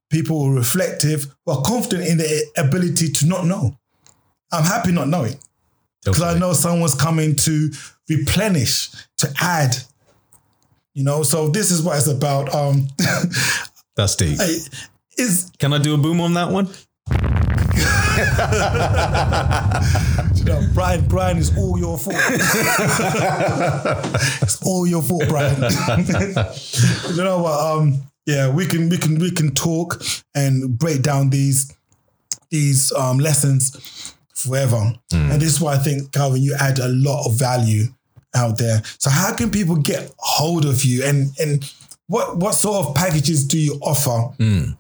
people 0.10 0.44
who 0.44 0.52
are 0.52 0.56
reflective, 0.56 1.26
who 1.46 1.52
are 1.52 1.62
confident 1.64 2.08
in 2.08 2.18
their 2.18 2.42
ability 2.58 3.10
to 3.10 3.26
not 3.26 3.46
know. 3.46 3.76
I'm 4.52 4.64
happy 4.64 4.92
not 4.92 5.08
knowing 5.08 5.36
because 6.06 6.22
I 6.22 6.38
know 6.38 6.54
someone's 6.54 6.94
coming 6.94 7.36
to 7.38 7.72
replenish, 8.10 8.92
to 9.18 9.34
add. 9.42 9.76
You 10.94 11.04
know, 11.04 11.24
so 11.24 11.50
this 11.50 11.72
is 11.72 11.82
what 11.82 11.98
it's 11.98 12.08
about. 12.08 12.54
Um, 12.54 12.88
That's 13.96 14.16
deep. 14.16 14.40
is 15.18 15.52
Can 15.60 15.74
I 15.74 15.80
do 15.80 15.96
a 15.96 15.98
boom 15.98 16.22
on 16.22 16.36
that 16.36 16.50
one? 16.50 16.70
you 20.38 20.46
know, 20.46 20.62
Brian, 20.74 21.06
Brian 21.08 21.38
is 21.38 21.56
all 21.58 21.80
your 21.80 21.98
fault. 21.98 22.16
it's 24.42 24.62
all 24.66 24.86
your 24.86 25.02
fault, 25.02 25.28
Brian. 25.28 25.56
you 27.16 27.24
know 27.24 27.40
what? 27.40 27.60
Um, 27.60 28.04
yeah, 28.26 28.50
we 28.50 28.68
can 28.68 28.90
we 28.90 28.98
can 28.98 29.18
we 29.18 29.32
can 29.32 29.54
talk 29.54 30.02
and 30.36 30.78
break 30.78 31.02
down 31.02 31.32
these 31.32 31.74
these 32.52 32.92
um, 32.94 33.18
lessons 33.18 34.14
forever. 34.36 34.94
And 35.12 35.42
this 35.42 35.50
is 35.50 35.62
why 35.62 35.74
I 35.74 35.78
think, 35.78 36.12
Calvin, 36.12 36.42
you 36.42 36.56
add 36.60 36.80
a 36.80 36.88
lot 36.88 37.26
of 37.26 37.38
value 37.38 37.86
out 38.36 38.58
there. 38.58 38.82
So 38.98 39.10
how 39.10 39.36
can 39.36 39.50
people 39.50 39.76
get 39.76 40.12
hold 40.18 40.66
of 40.66 40.84
you 40.84 41.04
and 41.04 41.32
and 41.40 41.72
what 42.08 42.38
what 42.38 42.56
sort 42.56 42.86
of 42.86 42.96
packages 42.96 43.46
do 43.46 43.58
you 43.58 43.80
offer? 43.82 44.34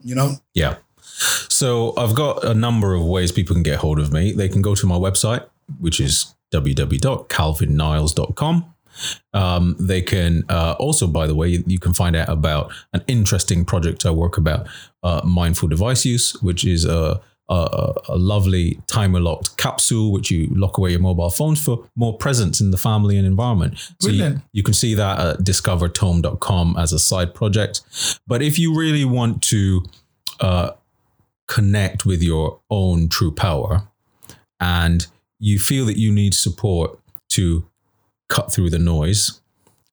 You 0.03 0.15
know? 0.15 0.35
Yeah. 0.53 0.77
So 1.49 1.93
I've 1.97 2.15
got 2.15 2.43
a 2.43 2.53
number 2.53 2.93
of 2.93 3.05
ways 3.05 3.31
people 3.31 3.55
can 3.55 3.63
get 3.63 3.79
hold 3.79 3.99
of 3.99 4.11
me. 4.11 4.33
They 4.33 4.49
can 4.49 4.61
go 4.61 4.75
to 4.75 4.85
my 4.85 4.95
website, 4.95 5.45
which 5.79 5.99
is 5.99 6.35
www.calvinniles.com. 6.51 8.65
Um, 9.33 9.75
they 9.79 10.01
can 10.01 10.43
uh, 10.49 10.75
also, 10.79 11.07
by 11.07 11.27
the 11.27 11.33
way, 11.33 11.47
you, 11.47 11.63
you 11.65 11.79
can 11.79 11.93
find 11.93 12.15
out 12.15 12.29
about 12.29 12.71
an 12.93 13.03
interesting 13.07 13.65
project 13.65 14.05
I 14.05 14.11
work 14.11 14.37
about, 14.37 14.67
uh, 15.01 15.21
mindful 15.23 15.69
device 15.69 16.05
use, 16.05 16.39
which 16.43 16.63
is 16.63 16.85
a, 16.85 17.19
a, 17.49 17.93
a 18.09 18.17
lovely 18.17 18.79
timer 18.87 19.19
locked 19.19 19.57
capsule 19.57 20.11
which 20.11 20.31
you 20.31 20.47
lock 20.55 20.77
away 20.77 20.91
your 20.91 20.99
mobile 20.99 21.29
phones 21.29 21.63
for 21.63 21.87
more 21.95 22.17
presence 22.17 22.61
in 22.61 22.71
the 22.71 22.77
family 22.77 23.17
and 23.17 23.27
environment. 23.27 23.77
So 23.99 24.09
you, 24.09 24.41
you 24.53 24.63
can 24.63 24.73
see 24.73 24.93
that 24.95 25.19
at 25.19 25.37
discovertome.com 25.39 26.77
as 26.77 26.93
a 26.93 26.99
side 26.99 27.33
project. 27.33 27.81
But 28.25 28.41
if 28.41 28.57
you 28.57 28.75
really 28.77 29.05
want 29.05 29.41
to 29.43 29.83
uh, 30.39 30.71
connect 31.47 32.05
with 32.05 32.23
your 32.23 32.61
own 32.69 33.09
true 33.09 33.31
power 33.31 33.87
and 34.59 35.05
you 35.39 35.59
feel 35.59 35.85
that 35.85 35.97
you 35.97 36.11
need 36.11 36.33
support 36.33 36.97
to 37.29 37.67
cut 38.29 38.51
through 38.51 38.69
the 38.69 38.79
noise, 38.79 39.41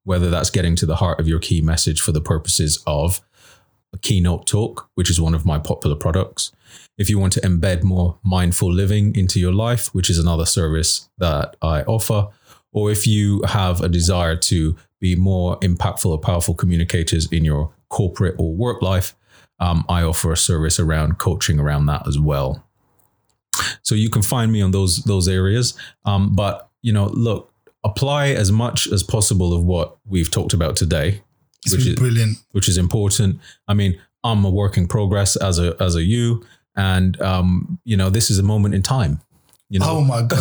whether 0.05 0.31
that's 0.31 0.51
getting 0.51 0.77
to 0.77 0.86
the 0.86 0.97
heart 0.97 1.18
of 1.18 1.27
your 1.27 1.39
key 1.39 1.60
message 1.60 2.01
for 2.01 2.12
the 2.12 2.20
purposes 2.20 2.82
of 2.86 3.20
a 3.93 3.98
keynote 3.98 4.47
talk, 4.47 4.89
which 4.94 5.10
is 5.10 5.20
one 5.20 5.35
of 5.35 5.44
my 5.44 5.59
popular 5.59 5.97
products. 5.97 6.52
If 7.01 7.09
you 7.09 7.18
want 7.18 7.32
to 7.32 7.40
embed 7.40 7.82
more 7.82 8.18
mindful 8.22 8.70
living 8.70 9.16
into 9.16 9.40
your 9.40 9.55
life, 9.55 9.94
which 9.94 10.10
is 10.10 10.18
another 10.18 10.44
service 10.44 11.09
that 11.16 11.56
I 11.62 11.82
offer, 11.82 12.28
or 12.72 12.90
if 12.90 13.06
you 13.06 13.43
have 13.48 13.81
a 13.81 13.89
desire 13.89 14.36
to 14.36 14.77
be 15.01 15.16
more 15.16 15.59
impactful 15.60 16.10
or 16.10 16.18
powerful 16.18 16.55
communicators 16.55 17.24
in 17.32 17.43
your 17.43 17.72
corporate 17.89 18.36
or 18.39 18.55
work 18.55 18.82
life, 18.82 19.16
um, 19.60 19.85
I 19.89 20.02
offer 20.02 20.31
a 20.32 20.36
service 20.36 20.78
around 20.78 21.18
coaching 21.18 21.59
around 21.59 21.86
that 21.86 22.06
as 22.06 22.18
well. 22.18 22.66
So 23.82 23.94
you 23.94 24.10
can 24.10 24.22
find 24.22 24.52
me 24.52 24.60
on 24.62 24.70
those 24.70 24.98
those 25.05 25.27
areas. 25.27 25.74
Um, 26.05 26.35
but 26.36 26.68
you 26.82 26.93
know, 26.93 27.06
look, 27.06 27.52
apply 27.82 28.28
as 28.28 28.52
much 28.52 28.86
as 28.93 29.02
possible 29.02 29.55
of 29.55 29.64
what 29.64 29.97
we've 30.05 30.31
talked 30.31 30.52
about 30.52 30.77
today, 30.77 31.22
It's 31.64 31.74
which 31.74 31.86
is 31.86 31.97
brilliant. 31.97 32.36
which 32.52 32.68
is 32.68 32.77
important. 32.77 33.40
I 33.66 33.74
mean, 33.74 33.98
I'm 34.22 34.44
a 34.44 34.51
work 34.51 34.77
in 34.77 34.86
progress 34.86 35.36
as 35.36 35.59
a 35.59 35.77
as 35.81 35.97
a 35.97 36.02
you, 36.02 36.44
and 36.76 37.20
um, 37.20 37.78
you 37.84 37.97
know, 37.97 38.10
this 38.10 38.30
is 38.30 38.38
a 38.38 38.42
moment 38.42 38.74
in 38.74 38.82
time. 38.82 39.20
You 39.72 39.78
know, 39.78 39.86
Oh 39.88 40.01
my 40.01 40.22
God. 40.22 40.40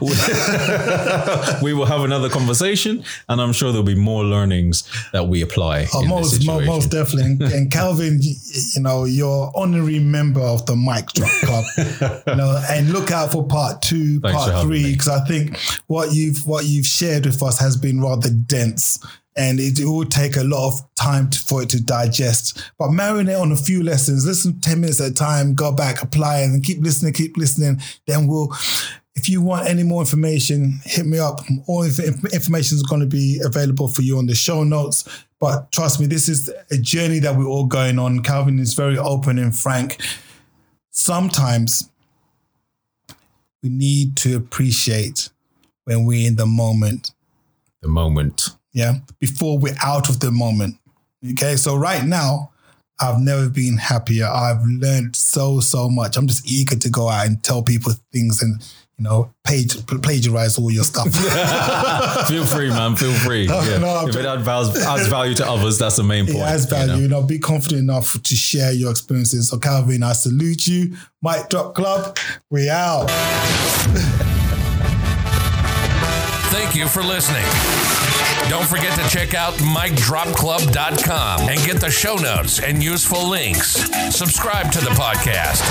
we 1.62 1.74
will 1.74 1.84
have 1.84 2.04
another 2.04 2.28
conversation, 2.28 3.02
and 3.28 3.40
I'm 3.40 3.52
sure 3.52 3.72
there'll 3.72 3.84
be 3.84 3.96
more 3.96 4.22
learnings 4.22 4.88
that 5.12 5.26
we 5.26 5.42
apply. 5.42 5.88
Oh, 5.92 6.02
in 6.02 6.08
most, 6.08 6.46
most 6.46 6.92
definitely. 6.92 7.32
And, 7.32 7.42
and 7.42 7.72
Calvin, 7.72 8.20
you 8.22 8.80
know, 8.80 9.04
you're 9.04 9.50
honorary 9.56 9.98
member 9.98 10.42
of 10.42 10.64
the 10.66 10.76
Mic 10.76 11.08
Drop 11.08 11.30
Club. 11.42 11.64
you 12.24 12.36
know, 12.36 12.62
and 12.70 12.90
look 12.90 13.10
out 13.10 13.32
for 13.32 13.44
part 13.44 13.82
two, 13.82 14.20
Thanks 14.20 14.36
part 14.38 14.64
three, 14.64 14.92
because 14.92 15.08
I 15.08 15.24
think 15.24 15.58
what 15.88 16.12
you've 16.14 16.46
what 16.46 16.64
you've 16.64 16.86
shared 16.86 17.26
with 17.26 17.42
us 17.42 17.58
has 17.58 17.76
been 17.76 18.00
rather 18.00 18.30
dense. 18.30 19.04
And 19.36 19.58
it, 19.58 19.78
it 19.78 19.86
will 19.86 20.04
take 20.04 20.36
a 20.36 20.44
lot 20.44 20.68
of 20.68 20.94
time 20.94 21.30
to, 21.30 21.38
for 21.38 21.62
it 21.62 21.70
to 21.70 21.82
digest. 21.82 22.70
But 22.78 22.88
marinate 22.88 23.40
on 23.40 23.52
a 23.52 23.56
few 23.56 23.82
lessons, 23.82 24.26
listen 24.26 24.60
10 24.60 24.80
minutes 24.80 25.00
at 25.00 25.12
a 25.12 25.14
time, 25.14 25.54
go 25.54 25.72
back, 25.72 26.02
apply, 26.02 26.40
and 26.40 26.62
keep 26.62 26.82
listening, 26.82 27.14
keep 27.14 27.36
listening. 27.36 27.80
Then 28.06 28.26
we'll, 28.26 28.54
if 29.14 29.28
you 29.28 29.40
want 29.40 29.68
any 29.68 29.82
more 29.82 30.02
information, 30.02 30.80
hit 30.84 31.06
me 31.06 31.18
up. 31.18 31.40
All 31.66 31.82
inf- 31.82 32.32
information 32.32 32.76
is 32.76 32.82
going 32.82 33.00
to 33.00 33.06
be 33.06 33.40
available 33.42 33.88
for 33.88 34.02
you 34.02 34.18
on 34.18 34.26
the 34.26 34.34
show 34.34 34.64
notes. 34.64 35.08
But 35.40 35.72
trust 35.72 35.98
me, 35.98 36.06
this 36.06 36.28
is 36.28 36.52
a 36.70 36.76
journey 36.76 37.18
that 37.20 37.36
we're 37.36 37.46
all 37.46 37.66
going 37.66 37.98
on. 37.98 38.22
Calvin 38.22 38.58
is 38.58 38.74
very 38.74 38.98
open 38.98 39.38
and 39.38 39.56
frank. 39.56 40.00
Sometimes 40.90 41.90
we 43.62 43.70
need 43.70 44.16
to 44.18 44.36
appreciate 44.36 45.30
when 45.84 46.04
we're 46.04 46.28
in 46.28 46.36
the 46.36 46.46
moment. 46.46 47.12
the 47.80 47.88
moment. 47.88 48.50
Yeah. 48.72 48.94
Before 49.18 49.58
we're 49.58 49.76
out 49.82 50.08
of 50.08 50.20
the 50.20 50.30
moment. 50.30 50.76
Okay. 51.32 51.56
So 51.56 51.76
right 51.76 52.04
now, 52.04 52.52
I've 53.00 53.20
never 53.20 53.48
been 53.48 53.78
happier. 53.78 54.26
I've 54.26 54.64
learned 54.64 55.16
so, 55.16 55.60
so 55.60 55.88
much. 55.88 56.16
I'm 56.16 56.28
just 56.28 56.48
eager 56.50 56.76
to 56.76 56.88
go 56.88 57.08
out 57.08 57.26
and 57.26 57.42
tell 57.42 57.62
people 57.62 57.92
things 58.12 58.42
and, 58.42 58.62
you 58.96 59.04
know, 59.04 59.32
page, 59.44 59.84
plagiarize 59.86 60.56
all 60.56 60.70
your 60.70 60.84
stuff. 60.84 61.08
Feel 62.28 62.44
free, 62.44 62.68
man. 62.68 62.94
Feel 62.94 63.12
free. 63.14 63.46
Yeah. 63.46 63.78
no, 63.78 64.06
if 64.06 64.14
it 64.14 64.24
adds 64.24 64.42
value, 64.42 64.80
adds 64.80 65.08
value 65.08 65.34
to 65.34 65.48
others, 65.48 65.78
that's 65.78 65.96
the 65.96 66.04
main 66.04 66.26
point. 66.26 66.38
It 66.38 66.46
has 66.46 66.64
you 66.66 66.70
know? 66.70 66.86
value. 66.86 67.02
You 67.02 67.08
know? 67.08 67.22
be 67.22 67.38
confident 67.40 67.80
enough 67.80 68.22
to 68.22 68.34
share 68.36 68.72
your 68.72 68.92
experiences. 68.92 69.48
So, 69.48 69.58
Calvin, 69.58 70.04
I 70.04 70.12
salute 70.12 70.68
you. 70.68 70.96
Mic 71.22 71.48
Drop 71.48 71.74
Club, 71.74 72.16
we 72.50 72.68
out. 72.70 73.06
Thank 76.52 76.76
you 76.76 76.86
for 76.86 77.02
listening. 77.02 78.11
Don't 78.48 78.66
forget 78.66 78.98
to 78.98 79.08
check 79.08 79.34
out 79.34 79.54
MicDropClub.com 79.54 81.48
and 81.48 81.60
get 81.64 81.80
the 81.80 81.90
show 81.90 82.16
notes 82.16 82.60
and 82.60 82.82
useful 82.82 83.28
links. 83.28 83.68
Subscribe 84.14 84.70
to 84.72 84.80
the 84.80 84.90
podcast. 84.90 85.62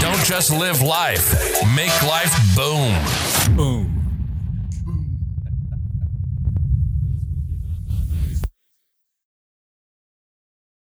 Don't 0.00 0.24
just 0.24 0.50
live 0.50 0.82
life, 0.82 1.32
make 1.74 2.02
life 2.02 2.34
boom. 2.56 3.56
boom. 3.56 3.93